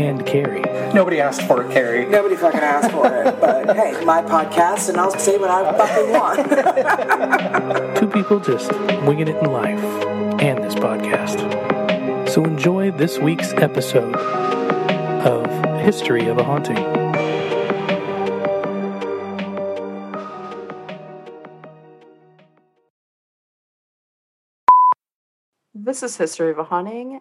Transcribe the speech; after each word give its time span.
And 0.00 0.24
Carrie. 0.24 0.62
Nobody 0.94 1.20
asked 1.20 1.42
for 1.42 1.62
it, 1.62 1.70
Carrie. 1.72 2.06
Nobody 2.06 2.34
fucking 2.34 2.60
asked 2.60 2.90
for 2.90 3.06
it, 3.06 3.38
but 3.38 3.76
hey, 3.76 4.02
my 4.04 4.22
podcast, 4.22 4.88
and 4.88 4.96
I'll 4.96 5.10
say 5.10 5.36
what 5.36 5.50
I 5.50 5.76
fucking 5.76 6.12
want. 6.12 7.96
Two 7.98 8.08
people 8.08 8.40
just 8.40 8.72
winging 9.04 9.28
it 9.28 9.36
in 9.36 9.52
life 9.52 9.82
and 10.40 10.64
this 10.64 10.74
podcast. 10.74 12.28
So 12.30 12.44
enjoy 12.44 12.92
this 12.92 13.18
week's 13.18 13.52
episode 13.52 14.16
of 14.16 15.46
History 15.80 16.28
of 16.28 16.38
a 16.38 16.44
Haunting. 16.44 16.76
This 25.74 26.02
is 26.02 26.16
History 26.16 26.50
of 26.50 26.58
a 26.58 26.64
Haunting. 26.64 27.20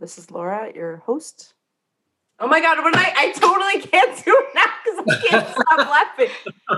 This 0.00 0.16
is 0.18 0.30
Laura, 0.30 0.72
your 0.74 0.98
host. 0.98 1.53
Oh 2.40 2.48
my 2.48 2.60
god, 2.60 2.82
when 2.84 2.94
I 2.96 3.12
I 3.16 3.32
totally 3.32 3.80
can't 3.80 4.16
do 4.24 4.36
it 4.36 4.54
now 4.54 4.66
because 4.84 5.04
I 5.08 5.16
can't 5.28 5.48
stop 5.48 5.78
laughing. 5.78 6.30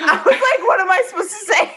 I 0.00 0.22
was 0.24 0.26
like, 0.26 0.62
what 0.68 0.80
am 0.80 0.90
I 0.90 1.02
supposed 1.08 1.30
to 1.30 1.36
say? 1.52 1.76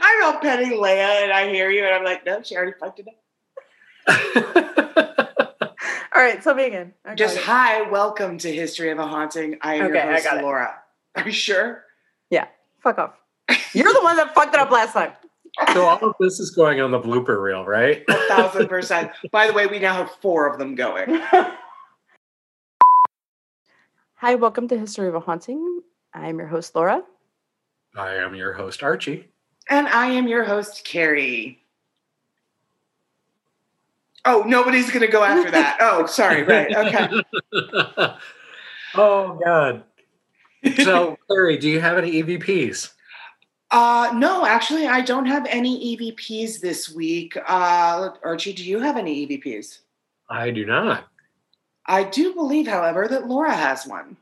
I'm 0.00 0.24
all 0.24 0.38
petting 0.40 0.70
Leia 0.72 1.22
and 1.22 1.32
I 1.32 1.48
hear 1.48 1.70
you 1.70 1.84
and 1.84 1.94
I'm 1.94 2.04
like, 2.04 2.24
no, 2.26 2.42
she 2.42 2.56
already 2.56 2.72
fucked 2.78 3.00
it 3.00 3.06
up. 3.08 3.14
All 6.14 6.22
right, 6.22 6.40
tell 6.42 6.54
me 6.54 6.64
again. 6.66 6.92
I 7.04 7.14
Just 7.14 7.36
hi, 7.38 7.82
welcome 7.82 8.38
to 8.38 8.52
History 8.52 8.90
of 8.90 8.98
a 8.98 9.06
Haunting. 9.06 9.58
I 9.62 9.74
am 9.76 9.86
Okay, 9.86 10.02
your 10.04 10.12
host, 10.12 10.24
got 10.24 10.38
it. 10.38 10.42
Laura. 10.42 10.74
Are 11.14 11.24
you 11.24 11.32
sure? 11.32 11.84
Yeah. 12.30 12.46
Fuck 12.82 12.98
off. 12.98 13.14
You're 13.72 13.92
the 13.92 14.00
one 14.02 14.16
that 14.16 14.34
fucked 14.34 14.54
it 14.54 14.60
up 14.60 14.70
last 14.70 14.92
time. 14.94 15.12
So 15.72 15.84
all 15.84 15.98
of 16.02 16.14
this 16.20 16.40
is 16.40 16.50
going 16.50 16.80
on 16.80 16.90
the 16.90 17.00
blooper 17.00 17.42
reel, 17.42 17.64
right? 17.64 18.02
A 18.08 18.14
thousand 18.28 18.68
percent. 18.68 19.10
By 19.32 19.46
the 19.48 19.52
way, 19.52 19.66
we 19.66 19.78
now 19.78 19.92
have 19.94 20.10
four 20.22 20.46
of 20.46 20.58
them 20.58 20.74
going. 20.74 21.08
Hi, 24.14 24.34
welcome 24.34 24.66
to 24.68 24.78
History 24.78 25.08
of 25.08 25.14
a 25.14 25.20
Haunting. 25.20 25.82
I'm 26.14 26.38
your 26.38 26.46
host, 26.46 26.74
Laura. 26.74 27.02
I 27.96 28.14
am 28.14 28.34
your 28.34 28.52
host, 28.52 28.82
Archie. 28.82 29.28
And 29.68 29.88
I 29.88 30.06
am 30.06 30.26
your 30.26 30.44
host, 30.44 30.84
Carrie. 30.84 31.60
Oh, 34.24 34.44
nobody's 34.46 34.90
gonna 34.90 35.08
go 35.08 35.22
after 35.22 35.50
that. 35.50 35.78
Oh, 35.82 36.06
sorry, 36.06 36.44
right. 36.44 36.74
Okay. 36.74 37.08
oh 38.94 39.38
God. 39.44 39.84
So, 40.82 41.18
Carrie, 41.30 41.58
do 41.58 41.68
you 41.68 41.80
have 41.80 41.98
any 41.98 42.22
EVPs? 42.22 42.92
Uh 43.70 44.10
no, 44.14 44.46
actually, 44.46 44.86
I 44.86 45.00
don't 45.02 45.26
have 45.26 45.44
any 45.46 45.96
EVPs 45.96 46.60
this 46.60 46.88
week. 46.90 47.36
Uh 47.46 48.10
Archie, 48.24 48.52
do 48.54 48.64
you 48.64 48.78
have 48.80 48.96
any 48.96 49.26
EVPs? 49.26 49.80
I 50.30 50.50
do 50.50 50.64
not. 50.66 51.06
I 51.86 52.04
do 52.04 52.34
believe, 52.34 52.66
however, 52.66 53.08
that 53.08 53.26
Laura 53.28 53.54
has 53.54 53.86
one. 53.86 54.16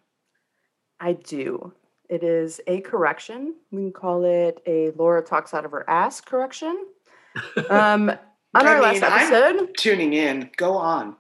I 1.01 1.13
do. 1.15 1.73
It 2.09 2.23
is 2.23 2.61
a 2.69 2.81
correction. 2.81 3.55
We 3.73 3.83
can 3.83 3.93
call 3.93 4.25
it 4.25 4.63
a 4.67 4.91
Laura 4.93 5.23
talks 5.23 5.53
out 5.55 5.65
of 5.65 5.73
her 5.73 5.89
ass 5.89 6.21
correction. 6.21 6.87
Um, 7.69 8.11
on 8.55 8.67
our 8.67 8.75
mean, 8.81 8.83
last 8.83 9.03
I'm- 9.03 9.33
episode, 9.35 9.75
Tuning 9.77 10.13
in. 10.15 10.49
Go 10.57 10.73
on. 10.73 11.17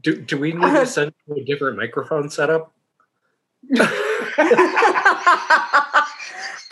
Do, 0.00 0.14
do 0.20 0.38
we 0.38 0.52
need 0.52 0.60
to 0.72 0.86
send 0.98 1.12
you 1.26 1.34
a 1.36 1.44
different 1.44 1.76
microphone 1.76 2.30
setup? 2.30 2.72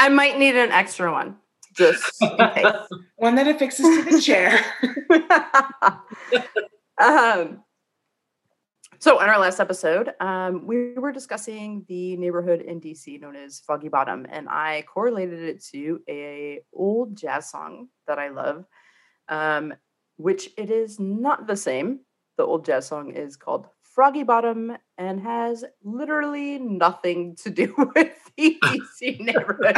I 0.01 0.09
might 0.09 0.39
need 0.39 0.57
an 0.57 0.73
extra 0.73 1.13
one 1.13 1.37
just 1.77 2.23
in. 2.23 2.65
One 3.17 3.35
that 3.35 3.47
affixes 3.47 3.85
to 3.85 4.11
the 4.11 4.21
chair. 4.21 4.59
um, 6.99 7.63
so, 8.99 9.19
on 9.19 9.29
our 9.29 9.39
last 9.39 9.61
episode, 9.61 10.15
um, 10.21 10.67
we 10.67 10.95
were 10.95 11.13
discussing 11.13 11.85
the 11.87 12.17
neighborhood 12.17 12.63
in 12.63 12.81
DC 12.81 13.21
known 13.21 13.37
as 13.37 13.61
Foggy 13.61 13.89
Bottom, 13.89 14.27
and 14.31 14.49
I 14.49 14.85
correlated 14.89 15.41
it 15.41 15.63
to 15.73 16.01
a 16.09 16.61
old 16.73 17.15
jazz 17.15 17.51
song 17.51 17.89
that 18.07 18.19
I 18.19 18.31
love, 18.31 18.65
um, 19.29 19.75
which 20.17 20.49
it 20.57 20.71
is 20.71 20.99
not 20.99 21.47
the 21.47 21.57
same. 21.57 22.01
The 22.39 22.45
old 22.45 22.65
jazz 22.65 22.87
song 22.87 23.11
is 23.11 23.37
called 23.37 23.69
Froggy 24.01 24.23
Bottom 24.23 24.79
and 24.97 25.21
has 25.21 25.63
literally 25.85 26.59
nothing 26.59 27.37
to 27.37 27.51
do 27.51 27.75
with 27.95 28.15
the 28.35 28.59
DC 28.65 29.21
neighborhood. 29.21 29.77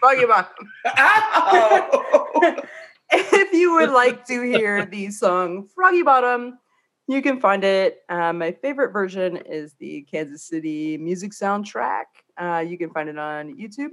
Foggy 0.00 0.24
Bottom. 0.24 0.66
Oh. 0.96 2.56
if 3.12 3.52
you 3.52 3.74
would 3.74 3.90
like 3.90 4.24
to 4.28 4.40
hear 4.40 4.86
the 4.86 5.10
song 5.10 5.68
Froggy 5.74 6.02
Bottom, 6.02 6.58
you 7.06 7.20
can 7.20 7.38
find 7.38 7.62
it. 7.62 7.98
Uh, 8.08 8.32
my 8.32 8.50
favorite 8.50 8.94
version 8.94 9.36
is 9.36 9.74
the 9.74 10.06
Kansas 10.10 10.42
City 10.42 10.96
music 10.96 11.32
soundtrack. 11.32 12.04
Uh, 12.38 12.64
you 12.66 12.78
can 12.78 12.88
find 12.88 13.10
it 13.10 13.18
on 13.18 13.54
YouTube. 13.58 13.90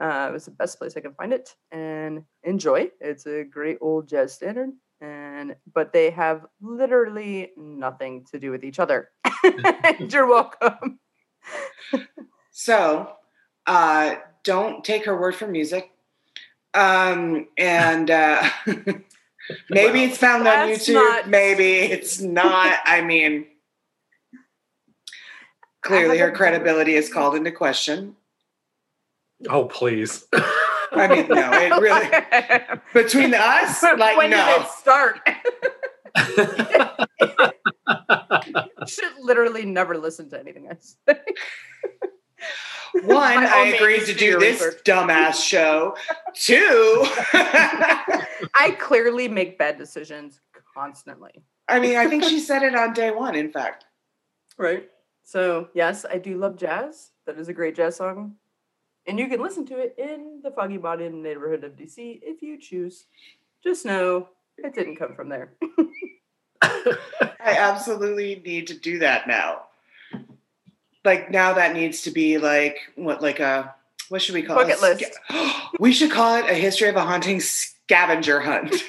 Uh, 0.00 0.32
it's 0.34 0.46
the 0.46 0.50
best 0.50 0.76
place 0.76 0.96
I 0.96 1.00
can 1.02 1.14
find 1.14 1.32
it, 1.32 1.54
and 1.70 2.24
enjoy. 2.42 2.90
It's 3.00 3.26
a 3.26 3.44
great 3.44 3.78
old 3.80 4.08
jazz 4.08 4.32
standard, 4.32 4.70
and 5.00 5.54
but 5.72 5.92
they 5.92 6.10
have 6.10 6.46
literally 6.60 7.52
nothing 7.56 8.24
to 8.32 8.38
do 8.38 8.50
with 8.50 8.64
each 8.64 8.78
other. 8.78 9.10
and 9.44 10.12
you're 10.12 10.26
welcome. 10.26 10.98
So, 12.50 13.12
uh, 13.66 14.16
don't 14.44 14.84
take 14.84 15.04
her 15.04 15.18
word 15.18 15.34
for 15.34 15.46
music. 15.46 15.90
Um, 16.74 17.46
and 17.56 18.10
uh, 18.10 18.48
maybe 19.70 20.04
it's 20.04 20.18
found 20.18 20.46
on 20.46 20.68
That's 20.68 20.88
YouTube. 20.88 20.94
not- 20.94 21.28
Maybe 21.28 21.76
it's 21.78 22.20
not. 22.20 22.78
I 22.84 23.00
mean, 23.00 23.46
clearly 25.82 26.18
her 26.18 26.30
credibility 26.32 26.94
is 26.94 27.12
called 27.12 27.34
into 27.36 27.52
question. 27.52 28.16
Oh, 29.48 29.66
please. 29.66 30.26
I 31.00 31.08
mean, 31.08 31.26
no, 31.28 31.52
it 31.52 31.72
really 31.80 32.08
between 32.94 33.34
us, 33.34 33.82
like 33.82 34.16
when 34.16 34.30
no. 34.30 34.36
did 34.36 34.62
it 34.62 34.68
start? 34.68 35.18
should 38.86 39.12
literally 39.20 39.64
never 39.64 39.98
listen 39.98 40.30
to 40.30 40.38
anything 40.38 40.68
I 40.70 40.76
say. 40.78 41.18
One, 43.04 43.44
I 43.44 43.74
agreed 43.76 44.06
to 44.06 44.14
do 44.14 44.38
this 44.38 44.60
research. 44.60 44.84
dumbass 44.84 45.42
show. 45.42 45.96
Two, 46.34 47.06
I 47.32 48.76
clearly 48.78 49.28
make 49.28 49.58
bad 49.58 49.78
decisions 49.78 50.40
constantly. 50.74 51.32
I 51.68 51.80
mean, 51.80 51.96
I 51.96 52.06
think 52.08 52.24
she 52.24 52.40
said 52.40 52.62
it 52.62 52.74
on 52.74 52.94
day 52.94 53.10
one. 53.10 53.34
In 53.34 53.52
fact, 53.52 53.84
Right. 54.58 54.88
So 55.22 55.68
yes, 55.72 56.04
I 56.10 56.18
do 56.18 56.36
love 56.36 56.56
jazz. 56.56 57.12
That 57.26 57.38
is 57.38 57.48
a 57.48 57.52
great 57.52 57.76
jazz 57.76 57.96
song. 57.96 58.34
And 59.08 59.18
you 59.18 59.26
can 59.26 59.40
listen 59.40 59.64
to 59.66 59.78
it 59.78 59.94
in 59.96 60.40
the 60.44 60.50
Foggy 60.50 60.76
Bottom 60.76 61.22
neighborhood 61.22 61.64
of 61.64 61.72
DC 61.72 62.20
if 62.22 62.42
you 62.42 62.58
choose. 62.58 63.06
Just 63.64 63.86
know 63.86 64.28
it 64.58 64.74
didn't 64.74 64.96
come 64.96 65.14
from 65.14 65.30
there. 65.30 65.54
I 66.62 67.56
absolutely 67.56 68.42
need 68.44 68.66
to 68.66 68.74
do 68.74 68.98
that 68.98 69.26
now. 69.26 69.62
Like 71.06 71.30
now, 71.30 71.54
that 71.54 71.74
needs 71.74 72.02
to 72.02 72.10
be 72.10 72.36
like 72.36 72.76
what, 72.96 73.22
like 73.22 73.40
a 73.40 73.74
what 74.10 74.20
should 74.20 74.34
we 74.34 74.42
call 74.42 74.56
Bucket 74.56 74.76
it? 74.76 74.82
list. 74.82 75.18
We 75.80 75.92
should 75.92 76.10
call 76.10 76.36
it 76.36 76.50
a 76.50 76.54
history 76.54 76.88
of 76.88 76.96
a 76.96 77.02
haunting 77.02 77.40
scavenger 77.40 78.40
hunt. 78.40 78.70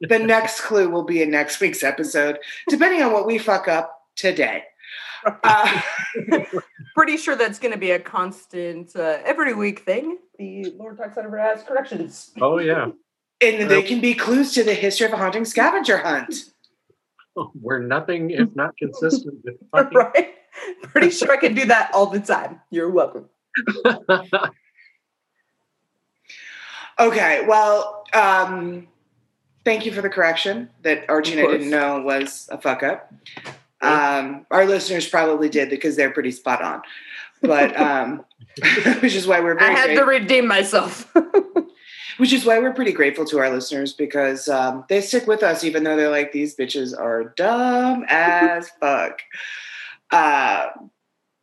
the 0.00 0.18
next 0.18 0.60
clue 0.62 0.88
will 0.90 1.04
be 1.04 1.22
in 1.22 1.30
next 1.30 1.60
week's 1.60 1.82
episode, 1.82 2.38
depending 2.68 3.02
on 3.02 3.12
what 3.12 3.26
we 3.26 3.38
fuck 3.38 3.68
up 3.68 4.08
today. 4.16 4.64
Uh, 5.42 5.80
Pretty 6.94 7.16
sure 7.16 7.36
that's 7.36 7.58
going 7.58 7.72
to 7.72 7.78
be 7.78 7.90
a 7.90 7.98
constant 7.98 8.94
uh, 8.96 9.18
every 9.24 9.52
week 9.54 9.80
thing. 9.80 10.18
The 10.38 10.72
Laura 10.78 10.96
talks 10.96 11.18
out 11.18 11.24
of 11.24 11.30
her 11.30 11.38
ass 11.38 11.62
corrections. 11.66 12.30
oh, 12.40 12.58
yeah. 12.58 12.86
and 13.42 13.70
they 13.70 13.82
can 13.82 14.00
be 14.00 14.14
clues 14.14 14.54
to 14.54 14.64
the 14.64 14.72
history 14.74 15.06
of 15.06 15.12
a 15.12 15.16
haunting 15.16 15.44
scavenger 15.44 15.98
hunt. 15.98 16.34
We're 17.60 17.80
nothing 17.80 18.30
if 18.30 18.54
not 18.56 18.76
consistent 18.78 19.44
fucking 19.72 19.96
right? 19.98 20.34
Pretty 20.84 21.10
sure 21.10 21.30
I 21.30 21.36
can 21.36 21.54
do 21.54 21.66
that 21.66 21.90
all 21.92 22.06
the 22.06 22.20
time. 22.20 22.60
You're 22.70 22.90
welcome. 22.90 23.28
Okay, 26.98 27.44
well, 27.46 28.04
um, 28.14 28.88
thank 29.66 29.84
you 29.84 29.92
for 29.92 30.00
the 30.00 30.08
correction 30.08 30.70
that 30.82 31.04
Archie 31.10 31.32
Of 31.32 31.38
and 31.38 31.40
I 31.40 31.50
course. 31.50 31.58
didn't 31.58 31.70
know 31.70 32.00
was 32.00 32.48
a 32.50 32.58
fuck 32.58 32.82
up. 32.82 33.12
Um, 33.80 34.46
our 34.50 34.66
listeners 34.66 35.08
probably 35.08 35.48
did 35.48 35.70
because 35.70 35.96
they're 35.96 36.10
pretty 36.10 36.30
spot 36.30 36.62
on. 36.62 36.82
But 37.42 37.78
um, 37.78 38.24
which 39.00 39.14
is 39.14 39.26
why 39.26 39.40
we're 39.40 39.58
I 39.58 39.70
had 39.70 39.86
great- 39.86 39.96
to 39.96 40.04
redeem 40.04 40.46
myself. 40.46 41.12
which 42.16 42.32
is 42.32 42.46
why 42.46 42.58
we're 42.58 42.72
pretty 42.72 42.92
grateful 42.92 43.26
to 43.26 43.38
our 43.38 43.50
listeners 43.50 43.92
because 43.92 44.48
um, 44.48 44.84
they 44.88 45.02
stick 45.02 45.26
with 45.26 45.42
us 45.42 45.64
even 45.64 45.84
though 45.84 45.96
they're 45.96 46.10
like 46.10 46.32
these 46.32 46.56
bitches 46.56 46.98
are 46.98 47.34
dumb 47.36 48.06
as 48.08 48.70
fuck. 48.80 49.20
Uh, 50.10 50.68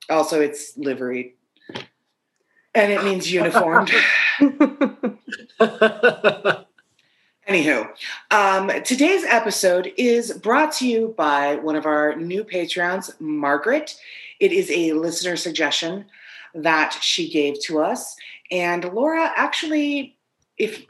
also, 0.09 0.41
it's 0.41 0.75
livery, 0.77 1.35
and 2.73 2.91
it 2.91 3.03
means 3.03 3.31
uniformed. 3.31 3.91
Anywho, 7.47 7.89
um, 8.31 8.71
today's 8.83 9.25
episode 9.25 9.91
is 9.97 10.31
brought 10.31 10.71
to 10.71 10.87
you 10.87 11.13
by 11.17 11.55
one 11.55 11.75
of 11.75 11.85
our 11.85 12.15
new 12.15 12.41
patrons, 12.43 13.11
Margaret. 13.19 13.97
It 14.39 14.53
is 14.53 14.71
a 14.71 14.93
listener 14.93 15.35
suggestion 15.35 16.05
that 16.55 16.97
she 17.01 17.29
gave 17.29 17.61
to 17.63 17.79
us. 17.79 18.15
And 18.49 18.85
Laura, 18.85 19.29
actually, 19.35 20.15
if 20.57 20.85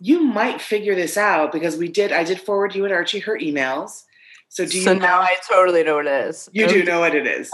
you 0.00 0.22
might 0.22 0.62
figure 0.62 0.94
this 0.94 1.18
out 1.18 1.52
because 1.52 1.76
we 1.76 1.88
did, 1.88 2.10
I 2.10 2.24
did 2.24 2.40
forward 2.40 2.74
you 2.74 2.84
and 2.84 2.94
Archie 2.94 3.18
her 3.20 3.38
emails. 3.38 4.04
So 4.48 4.64
do 4.64 4.78
you 4.78 4.84
so 4.84 4.94
know? 4.94 5.00
now 5.00 5.20
I 5.20 5.36
totally 5.48 5.82
know 5.84 5.96
what 5.96 6.06
it 6.06 6.26
is. 6.26 6.48
you 6.52 6.68
do 6.68 6.84
know 6.84 7.00
what 7.00 7.14
it 7.14 7.26
is. 7.26 7.50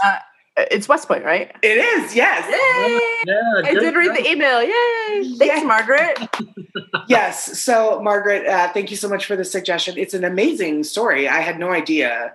It's 0.71 0.87
West 0.87 1.07
Point, 1.07 1.23
right? 1.23 1.55
It 1.61 1.77
is, 1.77 2.15
yes. 2.15 2.45
Yay! 2.45 3.33
yeah, 3.33 3.69
I 3.69 3.73
did 3.73 3.95
read 3.95 4.07
job. 4.07 4.17
the 4.17 4.29
email. 4.29 4.61
Yay! 4.61 5.35
Thanks, 5.37 5.61
Yay. 5.61 5.63
Margaret. 5.63 6.19
yes. 7.07 7.61
So, 7.61 8.01
Margaret, 8.01 8.45
uh, 8.47 8.71
thank 8.73 8.91
you 8.91 8.97
so 8.97 9.09
much 9.09 9.25
for 9.25 9.35
the 9.35 9.45
suggestion. 9.45 9.97
It's 9.97 10.13
an 10.13 10.23
amazing 10.23 10.83
story. 10.83 11.27
I 11.27 11.41
had 11.41 11.59
no 11.59 11.71
idea 11.71 12.33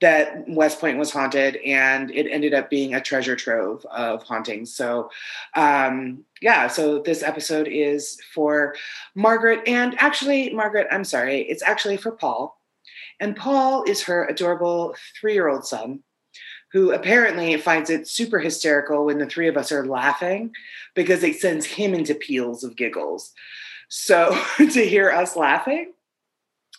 that 0.00 0.44
West 0.46 0.78
Point 0.78 0.98
was 0.98 1.10
haunted, 1.10 1.56
and 1.56 2.10
it 2.10 2.30
ended 2.30 2.52
up 2.52 2.68
being 2.68 2.94
a 2.94 3.00
treasure 3.00 3.36
trove 3.36 3.84
of 3.86 4.22
hauntings. 4.22 4.74
So, 4.74 5.10
um, 5.54 6.24
yeah. 6.42 6.66
So 6.68 7.00
this 7.00 7.22
episode 7.22 7.66
is 7.66 8.20
for 8.34 8.74
Margaret, 9.14 9.66
and 9.66 9.94
actually, 9.98 10.52
Margaret, 10.52 10.86
I'm 10.90 11.04
sorry, 11.04 11.42
it's 11.42 11.62
actually 11.62 11.96
for 11.96 12.12
Paul, 12.12 12.60
and 13.20 13.34
Paul 13.34 13.84
is 13.84 14.02
her 14.02 14.26
adorable 14.26 14.94
three-year-old 15.18 15.66
son. 15.66 16.02
Who 16.76 16.92
apparently 16.92 17.56
finds 17.56 17.88
it 17.88 18.06
super 18.06 18.38
hysterical 18.38 19.06
when 19.06 19.16
the 19.16 19.24
three 19.24 19.48
of 19.48 19.56
us 19.56 19.72
are 19.72 19.86
laughing 19.86 20.52
because 20.94 21.22
it 21.22 21.40
sends 21.40 21.64
him 21.64 21.94
into 21.94 22.14
peals 22.14 22.62
of 22.62 22.76
giggles. 22.76 23.32
So 23.88 24.38
to 24.58 24.86
hear 24.86 25.10
us 25.10 25.36
laughing. 25.36 25.94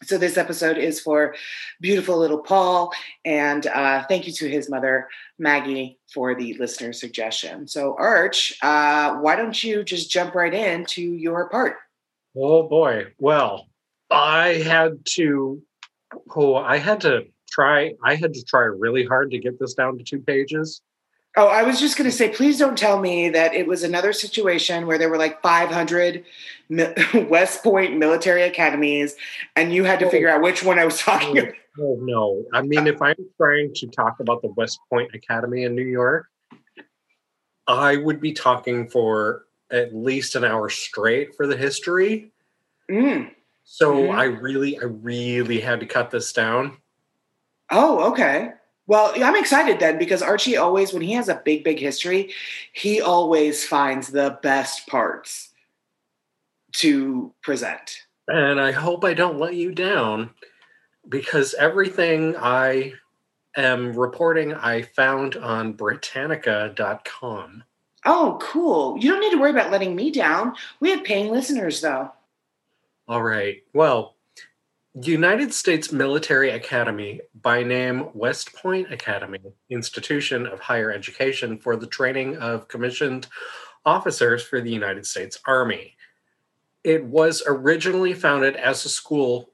So 0.04 0.20
this 0.20 0.38
episode 0.38 0.78
is 0.78 1.00
for 1.00 1.34
beautiful 1.82 2.16
little 2.20 2.38
Paul, 2.38 2.94
and 3.26 3.66
uh, 3.66 4.04
thank 4.04 4.28
you 4.28 4.34
to 4.34 4.48
his 4.48 4.70
mother 4.70 5.08
Maggie 5.40 5.98
for 6.14 6.36
the 6.36 6.54
listener 6.60 6.94
suggestion. 6.94 7.68
So 7.68 7.96
Arch, 7.98 8.54
uh, 8.62 9.16
why 9.16 9.36
don't 9.36 9.64
you 9.64 9.84
just 9.84 10.12
jump 10.12 10.36
right 10.36 10.54
into 10.54 11.02
your 11.02 11.50
part? 11.50 11.78
Oh 12.36 12.70
boy. 12.70 13.08
Well, 13.18 13.68
I 14.12 14.62
had 14.64 15.00
to 15.16 15.64
oh, 16.36 16.54
I 16.54 16.78
had 16.78 17.02
to 17.02 17.26
try 17.58 17.94
I 18.04 18.16
had 18.16 18.34
to 18.36 18.44
try 18.44 18.62
really 18.62 19.04
hard 19.06 19.32
to 19.32 19.40
get 19.40 19.60
this 19.60 19.74
down 19.74 19.98
to 19.98 20.04
two 20.04 20.20
pages. 20.20 20.82
Oh, 21.36 21.48
I 21.48 21.64
was 21.64 21.80
just 21.80 21.98
going 21.98 22.10
to 22.10 22.16
say, 22.16 22.30
please 22.30 22.58
don't 22.58 22.78
tell 22.78 23.00
me 23.00 23.30
that 23.30 23.54
it 23.54 23.68
was 23.68 23.84
another 23.84 24.12
situation 24.12 24.88
where 24.88 24.98
there 24.98 25.10
were 25.10 25.18
like 25.20 25.40
500 25.44 26.24
mi- 26.70 26.94
West 27.30 27.64
Point 27.64 27.96
military 27.98 28.42
academies, 28.42 29.16
and 29.56 29.72
you 29.72 29.84
had 29.84 30.00
to 30.00 30.08
Oh. 30.08 30.10
figure 30.10 30.30
out 30.30 30.42
which 30.42 30.64
one 30.64 30.80
I 30.80 30.86
was 30.86 31.00
talking 31.00 31.38
Oh, 31.38 31.42
about. 31.44 31.54
oh 31.80 31.98
no. 32.02 32.44
I 32.54 32.62
mean 32.62 32.86
if 32.88 33.02
I'm 33.02 33.16
trying 33.38 33.74
to 33.76 33.88
talk 33.88 34.20
about 34.20 34.42
the 34.42 34.50
West 34.56 34.80
Point 34.90 35.12
Academy 35.14 35.64
in 35.64 35.76
New 35.76 35.84
York, 35.86 36.26
I 37.68 37.98
would 37.98 38.22
be 38.22 38.34
talking 38.34 38.88
for 38.90 39.46
at 39.72 39.94
least 39.96 40.36
an 40.36 40.44
hour 40.46 40.70
straight 40.70 41.36
for 41.36 41.46
the 41.48 41.58
history. 41.58 42.32
Mm. 42.90 43.32
So 43.66 43.94
Mhm. 43.96 44.16
I 44.16 44.24
really, 44.26 44.80
I 44.80 44.86
really 44.86 45.60
had 45.60 45.82
to 45.82 45.86
cut 45.86 46.10
this 46.10 46.32
down. 46.32 46.78
Oh, 47.70 48.12
okay. 48.12 48.52
Well, 48.88 49.14
I'm 49.16 49.36
excited 49.36 49.80
then 49.80 49.98
because 49.98 50.22
Archie 50.22 50.58
always, 50.58 50.94
when 50.94 51.02
he 51.02 51.14
has 51.14 51.28
a 51.28 51.42
big, 51.44 51.64
big 51.64 51.80
history, 51.80 52.34
he 52.72 53.02
always 53.02 53.66
finds 53.66 54.08
the 54.08 54.40
best 54.42 54.88
parts 54.88 55.50
to 56.74 57.34
present. 57.42 58.04
And 58.28 58.60
I 58.60 58.72
hope 58.72 59.04
I 59.04 59.14
don't 59.14 59.40
let 59.40 59.56
you 59.56 59.74
down 59.74 60.30
because 61.10 61.54
everything 61.56 62.36
I 62.38 62.94
am 63.56 63.94
reporting 63.94 64.54
I 64.54 64.82
found 64.84 65.36
on 65.36 65.74
Britannica.com. 65.74 67.64
Oh, 68.06 68.38
cool. 68.42 68.98
You 69.00 69.12
don't 69.12 69.20
need 69.20 69.32
to 69.32 69.40
worry 69.40 69.52
about 69.52 69.72
letting 69.72 69.96
me 69.96 70.12
down. 70.12 70.56
We 70.80 70.92
have 70.92 71.04
paying 71.04 71.32
listeners, 71.32 71.82
though. 71.82 72.12
All 73.08 73.24
right. 73.24 73.64
Well, 73.74 74.17
United 75.00 75.54
States 75.54 75.92
Military 75.92 76.50
Academy, 76.50 77.22
by 77.44 77.62
name 77.62 78.10
West 78.16 78.56
Point 78.56 78.92
Academy, 78.92 79.40
institution 79.70 80.48
of 80.48 80.60
higher 80.60 80.92
education 80.92 81.60
for 81.60 81.76
the 81.76 81.86
training 81.86 82.38
of 82.38 82.68
commissioned 82.68 83.28
officers 83.86 84.42
for 84.42 84.60
the 84.60 84.72
United 84.72 85.06
States 85.06 85.38
Army. 85.46 85.96
It 86.84 87.04
was 87.06 87.44
originally 87.46 88.16
founded 88.16 88.56
as 88.56 88.86
a 88.86 88.90
school 88.90 89.52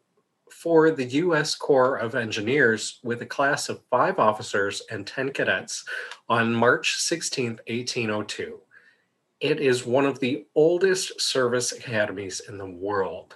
for 0.49 0.91
the 0.91 1.05
U.S. 1.05 1.55
Corps 1.55 1.97
of 1.97 2.15
Engineers 2.15 2.99
with 3.03 3.21
a 3.21 3.25
class 3.25 3.67
of 3.67 3.81
five 3.89 4.19
officers 4.19 4.81
and 4.89 5.05
10 5.05 5.33
cadets 5.33 5.83
on 6.29 6.55
March 6.55 6.95
16, 6.95 7.59
1802. 7.67 8.61
It 9.41 9.59
is 9.59 9.85
one 9.85 10.05
of 10.05 10.19
the 10.19 10.45
oldest 10.55 11.19
service 11.19 11.73
academies 11.73 12.39
in 12.47 12.57
the 12.57 12.69
world 12.69 13.35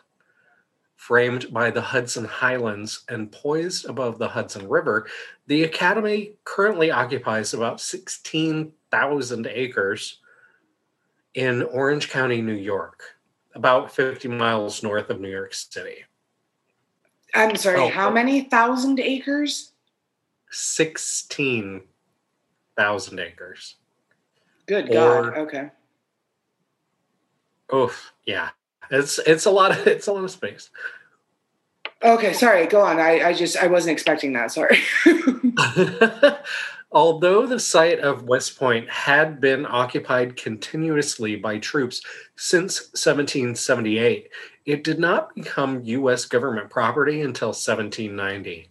framed 1.12 1.52
by 1.54 1.72
the 1.72 1.80
Hudson 1.80 2.26
Highlands 2.26 3.06
and 3.08 3.32
poised 3.32 3.86
above 3.86 4.20
the 4.20 4.28
Hudson 4.28 4.68
River, 4.68 5.08
the 5.46 5.64
Academy 5.64 6.34
currently 6.44 6.92
occupies 6.92 7.54
about 7.54 7.80
16,000 7.80 9.48
acres 9.48 10.20
in 11.34 11.64
Orange 11.64 12.10
County, 12.10 12.42
New 12.42 12.52
York, 12.52 13.04
about 13.56 13.90
50 13.90 14.28
miles 14.28 14.84
north 14.84 15.10
of 15.10 15.22
New 15.22 15.30
York 15.32 15.54
City. 15.54 16.04
I'm 17.34 17.56
sorry, 17.56 17.80
Oh. 17.80 17.88
how 17.88 18.10
many 18.10 18.42
thousand 18.42 19.00
acres? 19.00 19.72
16,000 20.52 23.20
acres. 23.20 23.76
Good 24.66 24.92
God. 24.92 25.26
Or- 25.28 25.38
Okay. 25.38 25.72
Oof, 27.74 28.12
yeah. 28.26 28.50
It's 28.90 29.20
it's 29.20 29.46
a 29.46 29.52
lot 29.52 29.72
of 29.72 29.86
it's 29.88 30.08
a 30.08 30.14
lot 30.14 30.24
of 30.24 30.32
space. 30.32 30.70
Okay, 32.04 32.34
sorry, 32.34 32.68
go 32.68 32.82
on. 32.82 33.00
I, 33.00 33.30
I 33.30 33.34
just, 33.34 33.58
I 33.58 33.68
wasn't 33.68 33.94
expecting 33.94 34.34
that. 34.34 34.52
Sorry. 34.52 34.80
Although 36.92 37.46
the 37.46 37.60
site 37.60 38.00
of 38.00 38.24
West 38.24 38.58
Point 38.58 38.90
had 38.90 39.42
been 39.42 39.66
occupied 39.66 40.38
continuously 40.38 41.36
by 41.36 41.58
troops 41.58 42.02
since 42.38 42.80
1778, 42.94 44.30
it 44.66 44.84
did 44.84 44.98
not 44.98 45.36
become 45.36 45.84
U.S. 45.84 46.26
government 46.26 46.70
property 46.70 47.22
until 47.22 47.50
1790. 47.50 48.70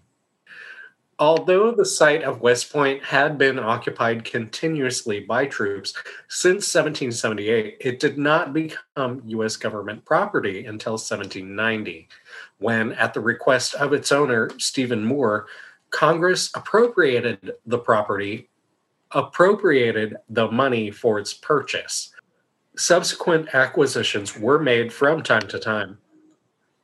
Although 1.18 1.72
the 1.72 1.86
site 1.86 2.22
of 2.22 2.42
West 2.42 2.70
Point 2.70 3.02
had 3.02 3.38
been 3.38 3.58
occupied 3.58 4.24
continuously 4.24 5.20
by 5.20 5.46
troops 5.46 5.94
since 6.28 6.74
1778, 6.74 7.78
it 7.80 7.98
did 7.98 8.18
not 8.18 8.52
become 8.52 9.22
U.S. 9.24 9.56
government 9.56 10.04
property 10.04 10.66
until 10.66 10.92
1790, 10.94 12.08
when, 12.58 12.92
at 12.92 13.14
the 13.14 13.20
request 13.20 13.74
of 13.74 13.92
its 13.92 14.12
owner, 14.12 14.50
Stephen 14.58 15.04
Moore, 15.04 15.46
Congress 15.90 16.50
appropriated 16.54 17.52
the 17.64 17.78
property, 17.78 18.48
appropriated 19.12 20.16
the 20.28 20.50
money 20.50 20.90
for 20.90 21.18
its 21.18 21.32
purchase. 21.34 22.12
Subsequent 22.76 23.54
acquisitions 23.54 24.38
were 24.38 24.58
made 24.58 24.92
from 24.92 25.22
time 25.22 25.48
to 25.48 25.58
time. 25.58 25.98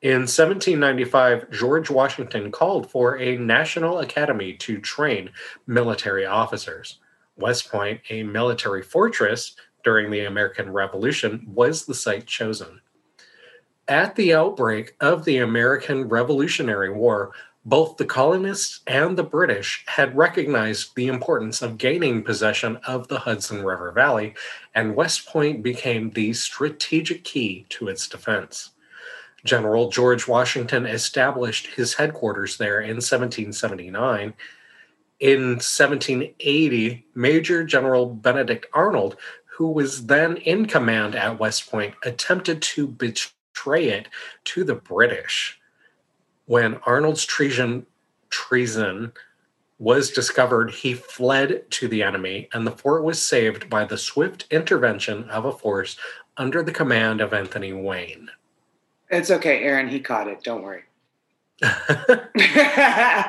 In 0.02 0.22
1795, 0.22 1.50
George 1.50 1.88
Washington 1.88 2.50
called 2.50 2.90
for 2.90 3.18
a 3.20 3.36
National 3.36 4.00
Academy 4.00 4.54
to 4.54 4.80
train 4.80 5.30
military 5.68 6.26
officers. 6.26 6.98
West 7.36 7.70
Point, 7.70 8.00
a 8.10 8.24
military 8.24 8.82
fortress 8.82 9.54
during 9.84 10.10
the 10.10 10.24
American 10.24 10.72
Revolution, 10.72 11.46
was 11.46 11.86
the 11.86 11.94
site 11.94 12.26
chosen. 12.26 12.80
At 13.88 14.14
the 14.14 14.32
outbreak 14.32 14.94
of 15.00 15.24
the 15.24 15.38
American 15.38 16.08
Revolutionary 16.08 16.90
War, 16.90 17.32
both 17.64 17.96
the 17.96 18.04
colonists 18.04 18.80
and 18.86 19.16
the 19.16 19.24
British 19.24 19.84
had 19.86 20.16
recognized 20.16 20.94
the 20.94 21.08
importance 21.08 21.62
of 21.62 21.78
gaining 21.78 22.22
possession 22.22 22.76
of 22.86 23.08
the 23.08 23.18
Hudson 23.18 23.64
River 23.64 23.90
Valley, 23.90 24.34
and 24.74 24.94
West 24.94 25.26
Point 25.26 25.64
became 25.64 26.10
the 26.10 26.32
strategic 26.32 27.24
key 27.24 27.66
to 27.70 27.88
its 27.88 28.08
defense. 28.08 28.70
General 29.44 29.90
George 29.90 30.28
Washington 30.28 30.86
established 30.86 31.66
his 31.66 31.94
headquarters 31.94 32.58
there 32.58 32.80
in 32.80 32.96
1779. 32.96 34.34
In 35.18 35.40
1780, 35.40 37.06
Major 37.16 37.64
General 37.64 38.06
Benedict 38.06 38.66
Arnold, 38.72 39.16
who 39.56 39.70
was 39.70 40.06
then 40.06 40.36
in 40.36 40.66
command 40.66 41.16
at 41.16 41.40
West 41.40 41.68
Point, 41.68 41.94
attempted 42.04 42.62
to 42.62 42.86
betray 42.86 43.32
it 43.66 44.08
to 44.44 44.64
the 44.64 44.74
British. 44.74 45.60
When 46.46 46.76
Arnold's 46.86 47.24
treason, 47.24 47.86
treason 48.30 49.12
was 49.78 50.10
discovered, 50.10 50.70
he 50.70 50.94
fled 50.94 51.70
to 51.70 51.88
the 51.88 52.02
enemy, 52.02 52.48
and 52.52 52.66
the 52.66 52.72
fort 52.72 53.02
was 53.02 53.24
saved 53.24 53.68
by 53.68 53.84
the 53.84 53.98
swift 53.98 54.46
intervention 54.50 55.28
of 55.30 55.44
a 55.44 55.52
force 55.52 55.96
under 56.36 56.62
the 56.62 56.72
command 56.72 57.20
of 57.20 57.32
Anthony 57.32 57.72
Wayne. 57.72 58.30
It's 59.10 59.30
okay, 59.30 59.62
Aaron. 59.62 59.88
He 59.88 60.00
caught 60.00 60.28
it. 60.28 60.42
Don't 60.42 60.62
worry. 60.62 60.82
uh, 61.62 63.24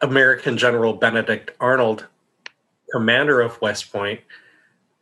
American 0.00 0.56
General 0.56 0.92
Benedict 0.92 1.50
Arnold, 1.60 2.06
commander 2.92 3.40
of 3.40 3.60
West 3.60 3.92
Point, 3.92 4.20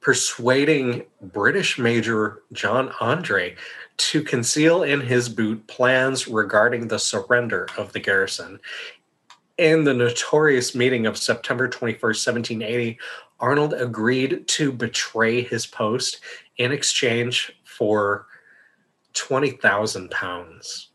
persuading 0.01 1.05
British 1.21 1.79
Major 1.79 2.43
John 2.53 2.93
Andre 3.01 3.57
to 4.01 4.23
conceal 4.23 4.83
in 4.83 5.01
his 5.01 5.29
boot 5.29 5.67
plans 5.67 6.27
regarding 6.27 6.89
the 6.89 6.99
surrender 6.99 7.69
of 7.77 7.93
the 7.93 8.01
garrison. 8.01 8.59
In 9.59 9.85
the 9.85 9.93
notorious 9.93 10.75
meeting 10.75 11.05
of 11.07 11.19
September 11.19 11.69
21st, 11.69 12.01
1780, 12.01 12.99
Arnold 13.41 13.75
agreed 13.75 14.49
to 14.49 14.73
betray 14.73 15.43
his 15.43 15.67
post 15.67 16.21
in 16.57 16.73
exchange 16.73 17.53
for 17.65 18.27
20,000 19.13 20.11
pounds. 20.11 20.89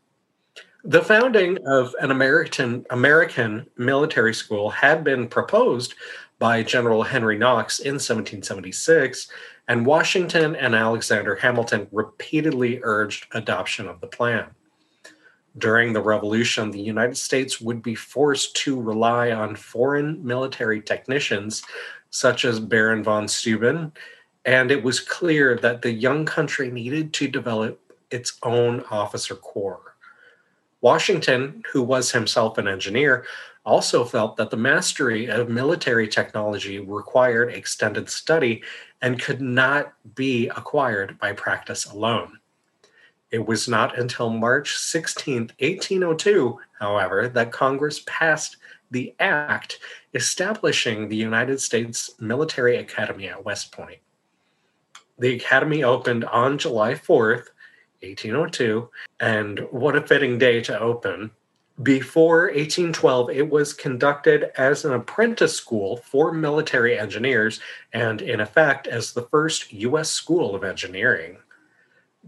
The 0.82 1.02
founding 1.02 1.58
of 1.66 1.94
an 2.00 2.10
American 2.10 2.86
American 2.90 3.66
military 3.76 4.34
school 4.34 4.70
had 4.70 5.04
been 5.04 5.28
proposed 5.28 5.94
by 6.38 6.62
General 6.62 7.02
Henry 7.02 7.38
Knox 7.38 7.78
in 7.78 7.94
1776, 7.94 9.28
and 9.68 9.86
Washington 9.86 10.54
and 10.56 10.74
Alexander 10.74 11.34
Hamilton 11.36 11.88
repeatedly 11.92 12.80
urged 12.82 13.26
adoption 13.32 13.88
of 13.88 14.00
the 14.00 14.06
plan. 14.06 14.46
During 15.58 15.92
the 15.92 16.02
Revolution, 16.02 16.70
the 16.70 16.80
United 16.80 17.16
States 17.16 17.60
would 17.60 17.82
be 17.82 17.94
forced 17.94 18.54
to 18.56 18.80
rely 18.80 19.32
on 19.32 19.56
foreign 19.56 20.24
military 20.24 20.82
technicians 20.82 21.62
such 22.10 22.44
as 22.44 22.60
Baron 22.60 23.02
von 23.02 23.26
Steuben, 23.26 23.92
and 24.44 24.70
it 24.70 24.82
was 24.82 25.00
clear 25.00 25.56
that 25.56 25.82
the 25.82 25.90
young 25.90 26.24
country 26.24 26.70
needed 26.70 27.12
to 27.14 27.28
develop 27.28 27.80
its 28.10 28.38
own 28.42 28.84
officer 28.90 29.34
corps. 29.34 29.96
Washington, 30.82 31.62
who 31.72 31.82
was 31.82 32.12
himself 32.12 32.58
an 32.58 32.68
engineer, 32.68 33.24
also 33.64 34.04
felt 34.04 34.36
that 34.36 34.50
the 34.50 34.56
mastery 34.56 35.26
of 35.26 35.48
military 35.48 36.06
technology 36.06 36.78
required 36.78 37.52
extended 37.52 38.08
study 38.08 38.62
and 39.06 39.20
could 39.20 39.40
not 39.40 39.92
be 40.16 40.48
acquired 40.48 41.16
by 41.20 41.32
practice 41.32 41.84
alone. 41.84 42.40
It 43.30 43.46
was 43.46 43.68
not 43.68 43.96
until 43.96 44.30
March 44.30 44.76
16, 44.76 45.52
1802, 45.60 46.58
however, 46.80 47.28
that 47.28 47.52
Congress 47.52 48.02
passed 48.04 48.56
the 48.90 49.14
act 49.20 49.78
establishing 50.14 51.08
the 51.08 51.14
United 51.14 51.60
States 51.60 52.16
Military 52.18 52.78
Academy 52.78 53.28
at 53.28 53.44
West 53.44 53.70
Point. 53.70 54.00
The 55.20 55.36
academy 55.36 55.84
opened 55.84 56.24
on 56.24 56.58
July 56.58 56.94
4th, 56.94 57.50
1802. 58.02 58.90
And 59.20 59.60
what 59.70 59.94
a 59.94 60.04
fitting 60.04 60.36
day 60.36 60.60
to 60.62 60.80
open. 60.80 61.30
Before 61.82 62.44
1812, 62.44 63.30
it 63.30 63.50
was 63.50 63.74
conducted 63.74 64.50
as 64.56 64.84
an 64.84 64.94
apprentice 64.94 65.54
school 65.54 65.98
for 65.98 66.32
military 66.32 66.98
engineers 66.98 67.60
and, 67.92 68.22
in 68.22 68.40
effect, 68.40 68.86
as 68.86 69.12
the 69.12 69.22
first 69.22 69.72
U.S. 69.74 70.10
school 70.10 70.54
of 70.54 70.64
engineering. 70.64 71.36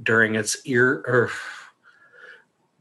During 0.03 0.35
its 0.35 0.59
ear, 0.67 1.03
er, 1.09 1.31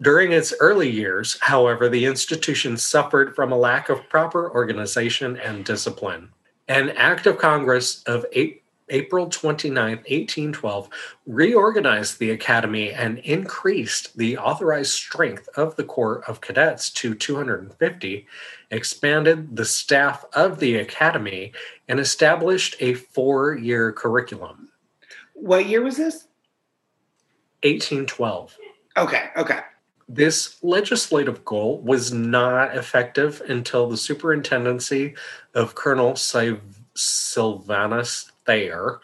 during 0.01 0.33
its 0.33 0.53
early 0.59 0.89
years, 0.89 1.37
however, 1.39 1.87
the 1.87 2.05
institution 2.05 2.75
suffered 2.75 3.33
from 3.33 3.53
a 3.53 3.57
lack 3.57 3.87
of 3.87 4.09
proper 4.09 4.51
organization 4.51 5.37
and 5.37 5.63
discipline. 5.63 6.29
An 6.67 6.89
act 6.89 7.25
of 7.27 7.37
Congress 7.37 8.03
of 8.03 8.25
8, 8.33 8.61
April 8.89 9.27
29, 9.27 9.75
1812, 9.75 10.89
reorganized 11.25 12.19
the 12.19 12.31
academy 12.31 12.91
and 12.91 13.19
increased 13.19 14.17
the 14.17 14.37
authorized 14.37 14.91
strength 14.91 15.49
of 15.55 15.75
the 15.75 15.83
Corps 15.83 16.23
of 16.27 16.41
Cadets 16.41 16.89
to 16.91 17.13
250, 17.13 18.27
expanded 18.71 19.55
the 19.55 19.65
staff 19.65 20.25
of 20.33 20.59
the 20.59 20.75
academy, 20.75 21.51
and 21.87 21.99
established 21.99 22.75
a 22.79 22.93
four 22.93 23.55
year 23.55 23.91
curriculum. 23.91 24.69
What 25.33 25.65
year 25.67 25.83
was 25.83 25.97
this? 25.97 26.27
1812. 27.63 28.57
Okay, 28.97 29.29
okay. 29.35 29.59
This 30.09 30.63
legislative 30.63 31.43
goal 31.43 31.81
was 31.81 32.13
not 32.13 32.77
effective 32.77 33.41
until 33.47 33.89
the 33.89 33.97
superintendency 33.97 35.15
of 35.53 35.75
Colonel 35.75 36.15
Sylvanus 36.15 36.71
Thayer, 38.47 38.99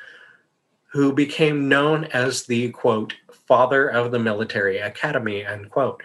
who 0.92 1.14
became 1.14 1.70
known 1.70 2.06
as 2.06 2.44
the 2.44 2.70
quote, 2.72 3.14
father 3.48 3.90
of 3.90 4.12
the 4.12 4.20
military 4.20 4.80
academy, 4.80 5.46
end 5.46 5.70
quote. 5.70 6.02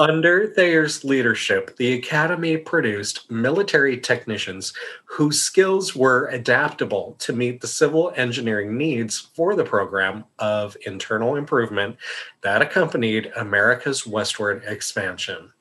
Under 0.00 0.46
Thayer's 0.46 1.02
leadership, 1.02 1.76
the 1.76 1.94
Academy 1.94 2.56
produced 2.56 3.28
military 3.32 3.98
technicians 3.98 4.72
whose 5.04 5.42
skills 5.42 5.96
were 5.96 6.28
adaptable 6.28 7.16
to 7.18 7.32
meet 7.32 7.60
the 7.60 7.66
civil 7.66 8.12
engineering 8.14 8.78
needs 8.78 9.18
for 9.18 9.56
the 9.56 9.64
program 9.64 10.24
of 10.38 10.76
internal 10.86 11.34
improvement 11.34 11.96
that 12.42 12.62
accompanied 12.62 13.32
America's 13.34 14.06
westward 14.06 14.62
expansion 14.68 15.52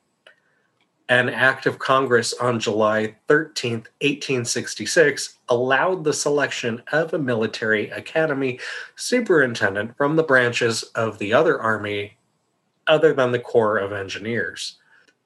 an 1.09 1.29
act 1.29 1.65
of 1.65 1.79
Congress 1.79 2.33
on 2.33 2.59
July 2.59 3.15
13, 3.27 3.73
1866, 4.01 5.37
allowed 5.47 6.03
the 6.03 6.13
selection 6.13 6.81
of 6.91 7.13
a 7.13 7.19
military 7.19 7.89
academy 7.91 8.59
superintendent 8.95 9.95
from 9.95 10.15
the 10.15 10.23
branches 10.23 10.83
of 10.95 11.17
the 11.17 11.33
other 11.33 11.59
Army 11.59 12.17
other 12.87 13.13
than 13.13 13.31
the 13.31 13.39
Corps 13.39 13.77
of 13.77 13.93
Engineers. 13.93 14.77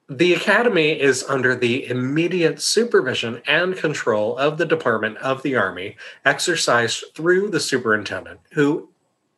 The 0.09 0.33
Academy 0.33 0.99
is 0.99 1.23
under 1.23 1.55
the 1.55 1.87
immediate 1.87 2.61
supervision 2.61 3.41
and 3.47 3.77
control 3.77 4.37
of 4.37 4.57
the 4.57 4.65
Department 4.65 5.17
of 5.17 5.41
the 5.41 5.55
Army, 5.55 5.95
exercised 6.25 7.05
through 7.15 7.49
the 7.49 7.61
superintendent, 7.61 8.41
who 8.51 8.89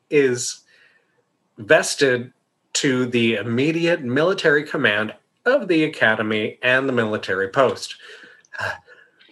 is 0.10 0.62
vested 1.58 2.34
to 2.74 3.06
the 3.06 3.36
immediate 3.36 4.02
military 4.02 4.64
command 4.64 5.14
of 5.46 5.68
the 5.68 5.84
academy 5.84 6.58
and 6.62 6.88
the 6.88 6.94
military 6.94 7.50
post. 7.50 7.96